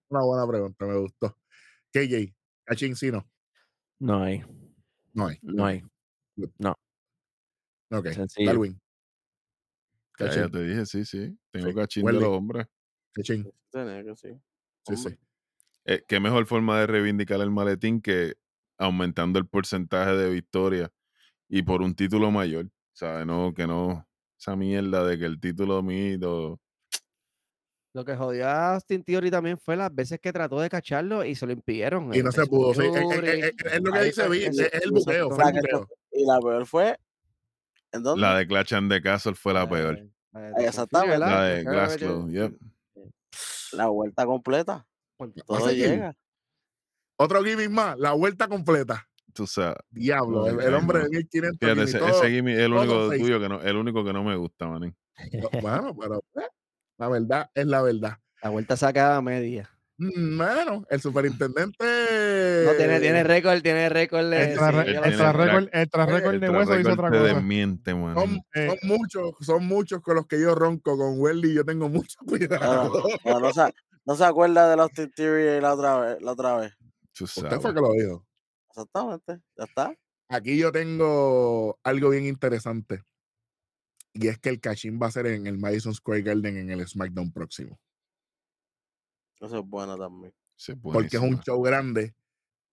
una 0.09 0.21
buena 0.23 0.47
pregunta, 0.47 0.85
me 0.85 0.97
gustó. 0.97 1.37
KJ, 1.91 2.33
cachín, 2.63 2.95
sí, 2.95 3.11
no. 3.11 3.27
No 3.99 4.21
hay, 4.23 4.43
No 5.13 5.27
hay. 5.27 5.39
no 5.41 5.63
ok, 5.63 5.69
hay. 5.69 5.83
Ok. 7.91 8.07
Sencillo. 8.09 8.47
Darwin. 8.51 8.73
Ya, 10.17 10.25
Cachín, 10.27 10.41
ya 10.43 10.49
te 10.49 10.63
dije, 10.63 10.85
sí, 10.85 11.05
sí. 11.05 11.37
Tengo 11.51 11.67
Sí. 11.69 11.75
cachín 11.75 12.05
de 12.05 12.13
los 12.13 12.23
hombres. 12.23 12.67
cachín. 13.13 13.51
Tenía 13.69 14.03
que 14.03 14.15
sí. 14.15 14.29
Sí, 14.87 14.93
Hombre. 14.93 15.11
sí. 15.11 15.19
Eh, 15.85 16.03
qué 16.07 16.19
mejor 16.19 16.45
forma 16.47 16.79
de 16.79 16.87
reivindicar 16.87 17.39
el 17.41 17.51
maletín 17.51 18.01
que 18.01 18.35
aumentando 18.77 19.39
el 19.39 19.47
porcentaje 19.47 20.15
de 20.15 20.29
victoria 20.31 20.91
y 21.47 21.61
por 21.63 21.81
un 21.81 21.95
título 21.95 22.31
mayor. 22.31 22.69
¿Sabes? 22.93 23.25
No, 23.25 23.53
que 23.53 23.67
no. 23.67 24.07
Esa 24.39 24.55
mierda 24.55 25.03
de 25.05 25.17
que 25.19 25.25
el 25.25 25.39
título 25.39 25.81
mío. 25.83 26.59
Lo 27.93 28.03
que 28.03 28.15
jodió 28.15 28.47
a 28.47 28.73
Austin 28.73 29.03
Theory 29.03 29.31
también 29.31 29.57
fue 29.57 29.75
las 29.77 29.93
veces 29.93 30.19
que 30.19 30.33
trató 30.33 30.59
de 30.59 30.69
cacharlo 30.69 31.23
y 31.23 31.35
se 31.35 31.45
lo 31.45 31.53
impidieron. 31.53 32.13
Y 32.13 32.21
no 32.21 32.31
se 32.31 32.45
pudo, 32.45 32.73
sí. 32.73 32.81
Es, 32.81 32.95
es- 32.95 33.15
Fury. 33.15 33.29
es- 33.29 33.53
es 33.73 33.81
lo 33.81 33.91
que 33.93 34.03
dice 34.03 34.29
Vic, 34.29 34.47
es, 34.47 34.59
el 34.83 34.91
buqueo. 34.91 35.29
Y 36.11 36.25
la 36.25 36.39
peor 36.39 36.65
fue. 36.65 36.97
¿En 37.91 38.03
dónde? 38.03 38.21
La 38.21 38.37
de 38.37 38.47
Clash 38.47 38.73
and 38.73 38.91
the 38.91 39.01
Castle 39.01 39.35
fue 39.35 39.53
la 39.53 39.69
peor. 39.69 39.97
Eh, 39.97 40.51
exactamente. 40.59 41.11
¿verdad? 41.17 41.29
La 41.29 41.43
de 41.45 41.63
metió- 41.63 42.29
yep. 42.29 42.57
La 43.71 43.87
vuelta 43.87 44.25
completa. 44.25 44.85
Todo 45.45 45.71
llega. 45.71 46.15
Otro 47.17 47.43
gimmick 47.43 47.69
más, 47.69 47.97
la 47.97 48.11
vuelta 48.11 48.47
completa. 48.47 49.07
Tú 49.33 49.47
sabes. 49.47 49.77
Diablo, 49.89 50.47
el, 50.47 50.73
hombre 50.73 50.99
de 51.03 51.09
1500 51.09 51.57
Fíjate, 51.59 51.83
ese, 51.83 51.99
todo- 51.99 52.07
ese 52.09 52.29
gimmick 52.29 52.55
es 52.55 52.61
el 52.63 52.73
único 52.73 53.09
tuyo 53.09 53.39
que 53.39 53.49
no, 53.49 53.61
el 53.61 53.75
único 53.75 54.03
que 54.03 54.13
no 54.13 54.23
me 54.23 54.35
gusta, 54.35 54.67
manín. 54.67 54.95
no, 55.33 55.49
Bueno, 55.61 55.95
pero 55.99 56.23
eh, 56.41 56.47
la 56.97 57.09
verdad 57.09 57.49
es 57.53 57.65
la 57.65 57.81
verdad. 57.81 58.17
La 58.41 58.49
vuelta 58.49 58.77
saca 58.77 59.15
a 59.17 59.21
media. 59.21 59.69
Bueno, 59.97 60.85
el 60.89 60.99
superintendente. 61.01 61.77
No, 62.65 62.71
tiene, 62.73 62.99
tiene 62.99 63.23
récord, 63.23 63.61
tiene 63.61 63.87
récord 63.87 64.29
de. 64.29 64.51
El 64.51 64.57
tras 64.57 64.73
récord- 64.75 65.69
el 65.71 65.89
tras 65.89 66.09
récord 66.09 66.33
El 66.33 66.39
de 66.41 66.49
hueso 66.49 66.75
dice 66.75 66.91
otra 66.91 67.09
cosa. 67.09 67.23
desmiente, 67.23 67.91
Son, 67.91 68.01
manín. 68.13 68.41
Eh. 68.53 68.67
son 68.67 68.89
muchos, 68.89 69.31
son 69.39 69.65
muchos 69.65 70.01
con 70.01 70.15
los 70.17 70.27
que 70.27 70.39
yo 70.41 70.53
ronco 70.53 70.97
con 70.97 71.17
Welly. 71.19 71.53
Yo 71.53 71.63
tengo 71.63 71.87
mucho 71.89 72.17
cuidado. 72.27 72.91
Pero, 72.91 73.17
pero 73.23 73.39
no, 73.39 73.53
se, 73.53 73.61
no 74.05 74.15
se 74.15 74.23
acuerda 74.23 74.69
de 74.69 74.75
los 74.77 74.85
Austin 74.85 75.11
Theory 75.11 75.61
la 75.61 75.73
otra 75.73 75.99
vez. 75.99 76.21
La 76.21 76.31
otra 76.31 76.57
vez. 76.57 76.73
Usted 77.19 77.59
fue 77.59 77.73
que 77.73 77.81
lo 77.81 77.91
dijo. 77.93 78.25
Exactamente. 78.69 79.41
Ya 79.57 79.63
está. 79.63 79.95
Aquí 80.29 80.57
yo 80.57 80.71
tengo 80.71 81.79
algo 81.83 82.09
bien 82.09 82.25
interesante. 82.25 83.03
Y 84.13 84.27
es 84.27 84.39
que 84.39 84.49
el 84.49 84.61
cachín 84.61 84.99
va 85.01 85.07
a 85.07 85.11
ser 85.11 85.27
en 85.27 85.47
el 85.47 85.57
Madison 85.57 85.93
Square 85.93 86.21
Garden 86.21 86.57
en 86.57 86.69
el 86.69 86.87
SmackDown 86.87 87.31
próximo. 87.31 87.79
Eso 89.41 89.59
es 89.59 89.65
bueno 89.65 89.97
también. 89.97 90.33
Sí, 90.55 90.73
Porque 90.75 91.17
es 91.17 91.21
un 91.21 91.39
show 91.41 91.61
grande 91.61 92.15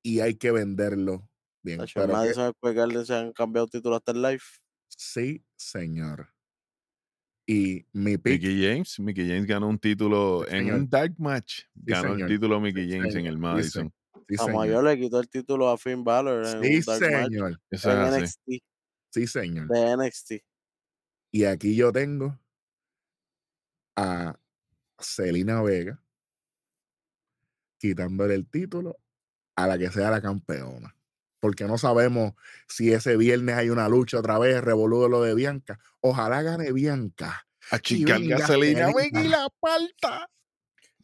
y 0.02 0.20
hay 0.20 0.36
que 0.36 0.52
venderlo 0.52 1.28
bien. 1.62 1.78
Madison 1.78 2.52
Square 2.52 2.74
Garden 2.74 3.06
se 3.06 3.14
han 3.14 3.32
cambiado 3.32 3.66
títulos 3.66 3.98
hasta 3.98 4.12
el 4.12 4.22
live. 4.22 4.42
sí, 4.88 5.44
señor. 5.56 6.28
Y 7.46 7.84
mi 7.92 8.16
pick, 8.18 8.40
Mickey 8.42 8.62
James, 8.64 9.00
Mickey 9.00 9.26
James 9.28 9.46
ganó 9.46 9.68
un 9.68 9.78
título 9.78 10.44
en 10.46 10.60
señor. 10.60 10.78
un 10.78 10.88
dark 10.88 11.14
match. 11.18 11.62
Ganó 11.74 12.14
el 12.14 12.26
título 12.26 12.60
Mickey 12.60 12.84
Sí, 12.88 12.96
James 12.96 13.14
en 13.16 13.26
el 13.26 13.38
Madison. 13.38 13.92
señor. 14.28 14.52
Mayor 14.54 14.84
le 14.84 14.98
quitó 14.98 15.20
el 15.20 15.28
título 15.28 15.68
a 15.68 15.76
Finn 15.76 16.04
Balor 16.04 16.46
en 16.46 16.62
Sí, 16.62 16.76
un 16.76 16.82
dark 16.82 17.00
match 17.12 17.28
señor. 17.28 17.60
Eso 17.70 17.90
en 17.92 17.98
es 17.98 18.04
así. 18.14 18.22
NXT. 18.56 18.64
Sí, 19.10 19.26
señor. 19.26 19.68
De 19.68 19.96
NXT. 19.96 20.32
Y 21.32 21.44
aquí 21.44 21.74
yo 21.74 21.92
tengo 21.92 22.38
a 23.96 24.38
Celina 24.98 25.60
Vega 25.62 26.00
quitándole 27.78 28.34
el 28.34 28.46
título 28.46 28.96
a 29.56 29.66
la 29.66 29.76
que 29.76 29.90
sea 29.90 30.10
la 30.10 30.22
campeona. 30.22 30.94
Porque 31.42 31.64
no 31.64 31.76
sabemos 31.76 32.34
si 32.68 32.92
ese 32.92 33.16
viernes 33.16 33.56
hay 33.56 33.68
una 33.68 33.88
lucha 33.88 34.20
otra 34.20 34.38
vez, 34.38 34.62
revoludo 34.62 35.08
lo 35.08 35.22
de 35.22 35.34
Bianca. 35.34 35.80
Ojalá 36.00 36.40
gane 36.42 36.70
Bianca. 36.70 37.44
A 37.72 37.80
chicar 37.80 38.20
venga 38.20 38.38
gasolina, 38.38 38.86
Selena. 38.86 38.92
ven 38.96 39.24
y 39.24 39.28
la. 39.28 39.48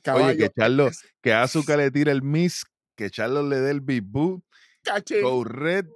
Caballo, 0.01 0.27
Oye, 0.27 0.36
que 0.39 0.51
Charlo, 0.56 0.86
es- 0.86 1.02
que 1.20 1.35
Azúcar 1.35 1.78
le 1.78 1.90
tire 1.90 2.12
el 2.12 2.23
miss, 2.23 2.65
que 2.94 3.10
Charlo 3.10 3.43
le 3.43 3.59
dé 3.59 3.73
el 3.73 3.81
big 3.81 4.05
boot, 4.05 4.44
cachín, 4.85 5.23
go 5.23 5.43
red. 5.43 5.86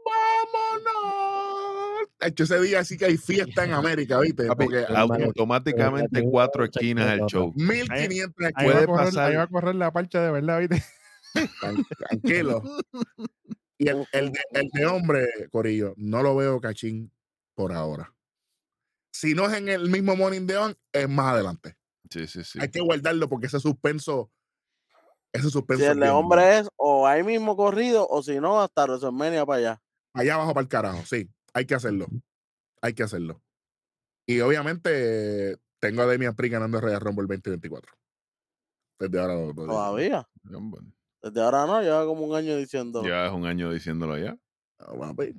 ¡Vámonos! 0.52 2.08
De 2.18 2.26
hecho, 2.26 2.42
ese 2.42 2.60
día 2.60 2.82
sí 2.84 2.96
que 2.96 3.04
hay 3.04 3.18
fiesta 3.18 3.62
en 3.62 3.74
América, 3.74 4.18
¿viste? 4.18 4.46
Papi, 4.48 4.64
Porque 4.64 4.86
automáticamente 4.88 6.08
maletín 6.10 6.30
cuatro 6.32 6.64
esquinas 6.64 7.08
al 7.08 7.26
show. 7.28 7.52
1500 7.54 8.50
Ahí 8.56 8.66
Puede 8.66 8.86
va, 8.86 9.02
a 9.02 9.04
correr, 9.04 9.18
ahí 9.20 9.36
va 9.36 9.42
a 9.44 9.46
correr 9.46 9.74
la 9.76 9.92
parcha 9.92 10.20
de 10.20 10.32
verdad, 10.32 10.58
¿viste? 10.58 10.82
Tran- 11.60 11.86
tranquilo. 11.96 12.62
Y 13.82 13.88
el, 13.88 14.06
el 14.12 14.30
de, 14.30 14.40
el 14.52 14.68
de 14.72 14.86
hombre, 14.86 15.26
Corillo, 15.50 15.94
no 15.96 16.22
lo 16.22 16.36
veo 16.36 16.60
cachín 16.60 17.10
por 17.54 17.72
ahora. 17.72 18.14
Si 19.12 19.34
no 19.34 19.46
es 19.46 19.54
en 19.54 19.68
el 19.68 19.90
mismo 19.90 20.14
Morning 20.14 20.46
de 20.46 20.56
On, 20.56 20.76
es 20.92 21.08
más 21.08 21.34
adelante. 21.34 21.76
Sí, 22.08 22.28
sí, 22.28 22.44
sí. 22.44 22.60
Hay 22.62 22.70
que 22.70 22.80
guardarlo 22.80 23.28
porque 23.28 23.48
ese 23.48 23.58
suspenso, 23.58 24.30
ese 25.32 25.50
suspenso. 25.50 25.82
Si 25.82 25.90
el 25.90 25.98
de 25.98 26.10
hombre 26.10 26.60
es 26.60 26.68
o 26.76 27.08
ahí 27.08 27.24
mismo 27.24 27.56
corrido 27.56 28.06
o 28.08 28.22
si 28.22 28.38
no, 28.38 28.62
hasta 28.62 28.84
WrestleMania 28.84 29.44
para 29.44 29.58
allá. 29.58 29.82
allá 30.12 30.34
abajo 30.34 30.54
para 30.54 30.62
el 30.62 30.68
carajo, 30.68 31.04
sí, 31.04 31.28
hay 31.52 31.66
que 31.66 31.74
hacerlo. 31.74 32.06
Hay 32.82 32.94
que 32.94 33.02
hacerlo. 33.02 33.42
Y 34.26 34.38
obviamente 34.40 35.56
tengo 35.80 36.02
a 36.02 36.06
Damian 36.06 36.36
Priest 36.36 36.52
ganando 36.52 36.78
el 36.78 36.84
Royal 36.84 37.00
Rumble 37.00 37.26
2024. 37.26 37.92
Desde 39.00 39.18
ahora 39.18 39.34
lo, 39.34 39.46
lo 39.46 39.52
digo. 39.52 39.66
Todavía. 39.66 40.28
Desde 41.22 41.40
ahora 41.40 41.66
no, 41.66 41.80
lleva 41.82 42.04
como 42.04 42.24
un 42.26 42.34
año 42.36 42.56
diciendo. 42.56 43.02
Ya 43.04 43.26
es 43.26 43.32
un 43.32 43.46
año 43.46 43.70
diciéndolo 43.72 44.18
ya. 44.18 44.36
Ah, 44.78 44.92
papi. 44.98 45.34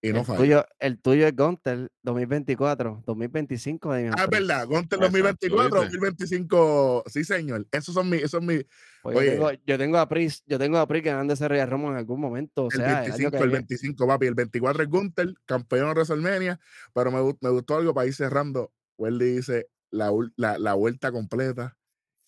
Y 0.00 0.12
no 0.12 0.20
el, 0.20 0.24
falla. 0.24 0.38
tuyo, 0.38 0.64
el 0.78 1.00
tuyo 1.00 1.26
es 1.26 1.34
Gunter 1.34 1.90
2024, 2.04 3.02
2025. 3.04 3.90
Damian 3.92 4.14
Ah, 4.16 4.24
es 4.24 4.30
verdad. 4.30 4.66
Gunter 4.66 4.98
Exacto, 4.98 5.06
2024, 5.06 5.80
¿viste? 5.80 5.96
2025. 5.96 7.04
Sí, 7.08 7.24
señor. 7.24 7.66
Esos 7.72 7.94
son 7.94 8.08
mis, 8.08 8.20
esos 8.20 8.30
son 8.30 8.46
mis. 8.46 8.64
Pues 9.02 9.14
yo, 9.14 9.20
Oye. 9.20 9.30
tengo, 9.32 9.50
yo 9.66 9.78
tengo 9.78 9.98
a 9.98 10.08
Priest, 10.08 10.44
yo 10.46 10.58
tengo 10.58 10.78
a 10.78 10.86
Priest 10.86 11.06
ganando 11.06 11.32
ese 11.34 11.48
Royal 11.48 11.68
Rumble 11.70 11.90
en 11.90 11.96
algún 11.96 12.20
momento. 12.20 12.66
O 12.66 12.70
El 12.70 12.76
sea, 12.76 13.04
el 13.04 13.12
año 13.12 13.30
25, 13.30 13.30
que 13.30 13.36
el 13.38 13.42
viene. 13.50 13.58
25, 13.68 14.06
papi. 14.06 14.26
El 14.26 14.34
24 14.34 14.82
es 14.84 14.88
Gunter, 14.88 15.34
campeón 15.44 15.88
de 15.88 15.94
WrestleMania. 15.94 16.60
Pero 16.94 17.10
me, 17.10 17.36
me 17.40 17.50
gustó 17.50 17.76
algo 17.76 17.92
para 17.92 18.06
ir 18.06 18.14
cerrando. 18.14 18.72
Weldy 18.98 19.36
dice 19.36 19.68
la, 19.90 20.12
la, 20.36 20.58
la 20.58 20.74
vuelta 20.74 21.10
completa. 21.12 21.76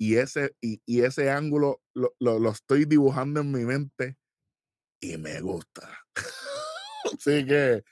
Y 0.00 0.16
ese, 0.16 0.56
y, 0.62 0.80
y 0.86 1.02
ese 1.02 1.30
ángulo 1.30 1.82
lo, 1.92 2.14
lo, 2.18 2.38
lo 2.38 2.50
estoy 2.50 2.86
dibujando 2.86 3.40
en 3.40 3.52
mi 3.52 3.64
mente. 3.66 4.16
Y 4.98 5.18
me 5.18 5.42
gusta. 5.42 5.90
Así 7.04 7.44
que 7.44 7.84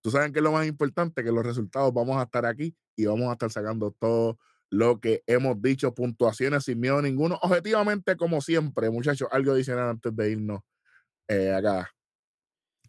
tú 0.00 0.12
sabes 0.12 0.30
que 0.30 0.38
es 0.38 0.44
lo 0.44 0.52
más 0.52 0.68
importante, 0.68 1.24
que 1.24 1.32
los 1.32 1.44
resultados 1.44 1.92
vamos 1.92 2.18
a 2.18 2.22
estar 2.22 2.46
aquí 2.46 2.76
y 2.96 3.06
vamos 3.06 3.28
a 3.28 3.32
estar 3.32 3.50
sacando 3.50 3.90
todo 3.98 4.38
lo 4.70 5.00
que 5.00 5.24
hemos 5.26 5.60
dicho, 5.60 5.92
puntuaciones 5.92 6.64
sin 6.64 6.78
miedo 6.78 7.02
ninguno. 7.02 7.36
Objetivamente, 7.42 8.16
como 8.16 8.40
siempre, 8.40 8.88
muchachos, 8.88 9.28
algo 9.32 9.50
adicional 9.52 9.88
antes 9.88 10.14
de 10.14 10.30
irnos 10.30 10.60
eh, 11.26 11.52
acá. 11.52 11.90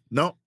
No, 0.08 0.40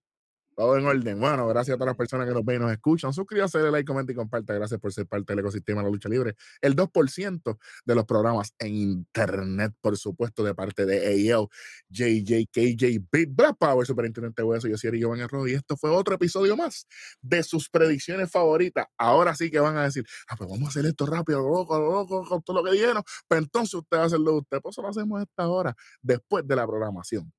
todo 0.56 0.78
en 0.78 0.86
orden. 0.86 1.20
Bueno, 1.20 1.48
gracias 1.48 1.76
a 1.76 1.78
todas 1.78 1.90
las 1.90 1.98
personas 1.98 2.28
que 2.28 2.34
nos 2.34 2.46
ven 2.46 2.58
y 2.58 2.60
nos 2.60 2.72
escuchan. 2.72 3.14
Suscríbase, 3.14 3.60
dale 3.60 3.72
like, 3.72 3.86
comenta 3.86 4.12
y 4.12 4.16
comparta. 4.16 4.54
Gracias 4.54 4.80
por 4.80 4.94
ser 4.94 5.06
parte 5.06 5.34
del 5.34 5.40
ecosistema 5.40 5.82
de 5.82 5.86
la 5.86 5.92
lucha 5.92 6.10
libre. 6.10 6.36
El 6.62 6.76
2% 6.76 7.58
de 7.86 7.96
los 7.96 8.06
programas 8.06 8.54
en 8.60 8.74
internet, 8.74 9.74
por 9.82 9.98
supuesto, 9.98 10.44
de 10.44 10.56
parte 10.56 10.86
de 10.86 11.06
AEL, 11.06 11.48
JJ, 11.90 12.48
KJ, 12.52 13.06
Big 13.12 13.30
Black 13.36 13.58
Power, 13.58 13.86
Superintendente 13.86 14.44
Hueso. 14.44 14.68
Yo 14.68 14.78
soy 14.78 14.88
Eric 14.90 15.02
Giovanni 15.02 15.28
Rojo 15.28 15.48
y 15.48 15.54
esto 15.54 15.76
fue 15.76 15.90
otro 15.90 16.16
episodio 16.16 16.56
más 16.56 16.88
de 17.22 17.44
sus 17.44 17.70
predicciones 17.70 18.32
favoritas. 18.32 18.88
Ahora 18.98 19.36
sí 19.36 19.52
que 19.52 19.60
van 19.60 19.78
a 19.78 19.84
decir, 19.84 20.06
ah, 20.30 20.36
pues 20.38 20.50
vamos 20.50 20.68
a 20.68 20.70
hacer 20.70 20.86
esto 20.86 21.06
rápido, 21.06 21.42
loco, 21.42 21.78
loco, 21.78 22.24
con 22.26 22.42
todo 22.42 22.62
lo 22.62 22.64
que 22.64 22.78
dijeron. 22.78 23.04
Pues 23.28 23.42
entonces 23.42 23.74
usted 23.74 23.98
va 23.98 24.04
a 24.04 24.06
hacerlo 24.06 24.38
usted. 24.38 24.62
Pues 24.62 24.74
eso 24.74 24.82
lo 24.82 24.88
hacemos 24.88 25.22
esta 25.22 25.48
hora, 25.50 25.76
después 26.02 26.48
de 26.48 26.56
la 26.56 26.66
programación. 26.66 27.32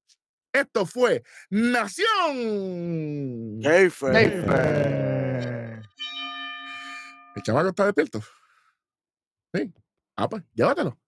Esto 0.61 0.87
fue 0.87 1.23
Nación. 1.51 2.07
Kayfabe. 3.63 4.25
Eh, 4.25 5.81
El 7.35 7.43
chamaco 7.43 7.69
está 7.69 7.85
despierto. 7.85 8.23
Sí. 9.53 9.73
Ah, 10.17 10.29
pues, 10.29 10.43
llévatelo. 10.55 10.99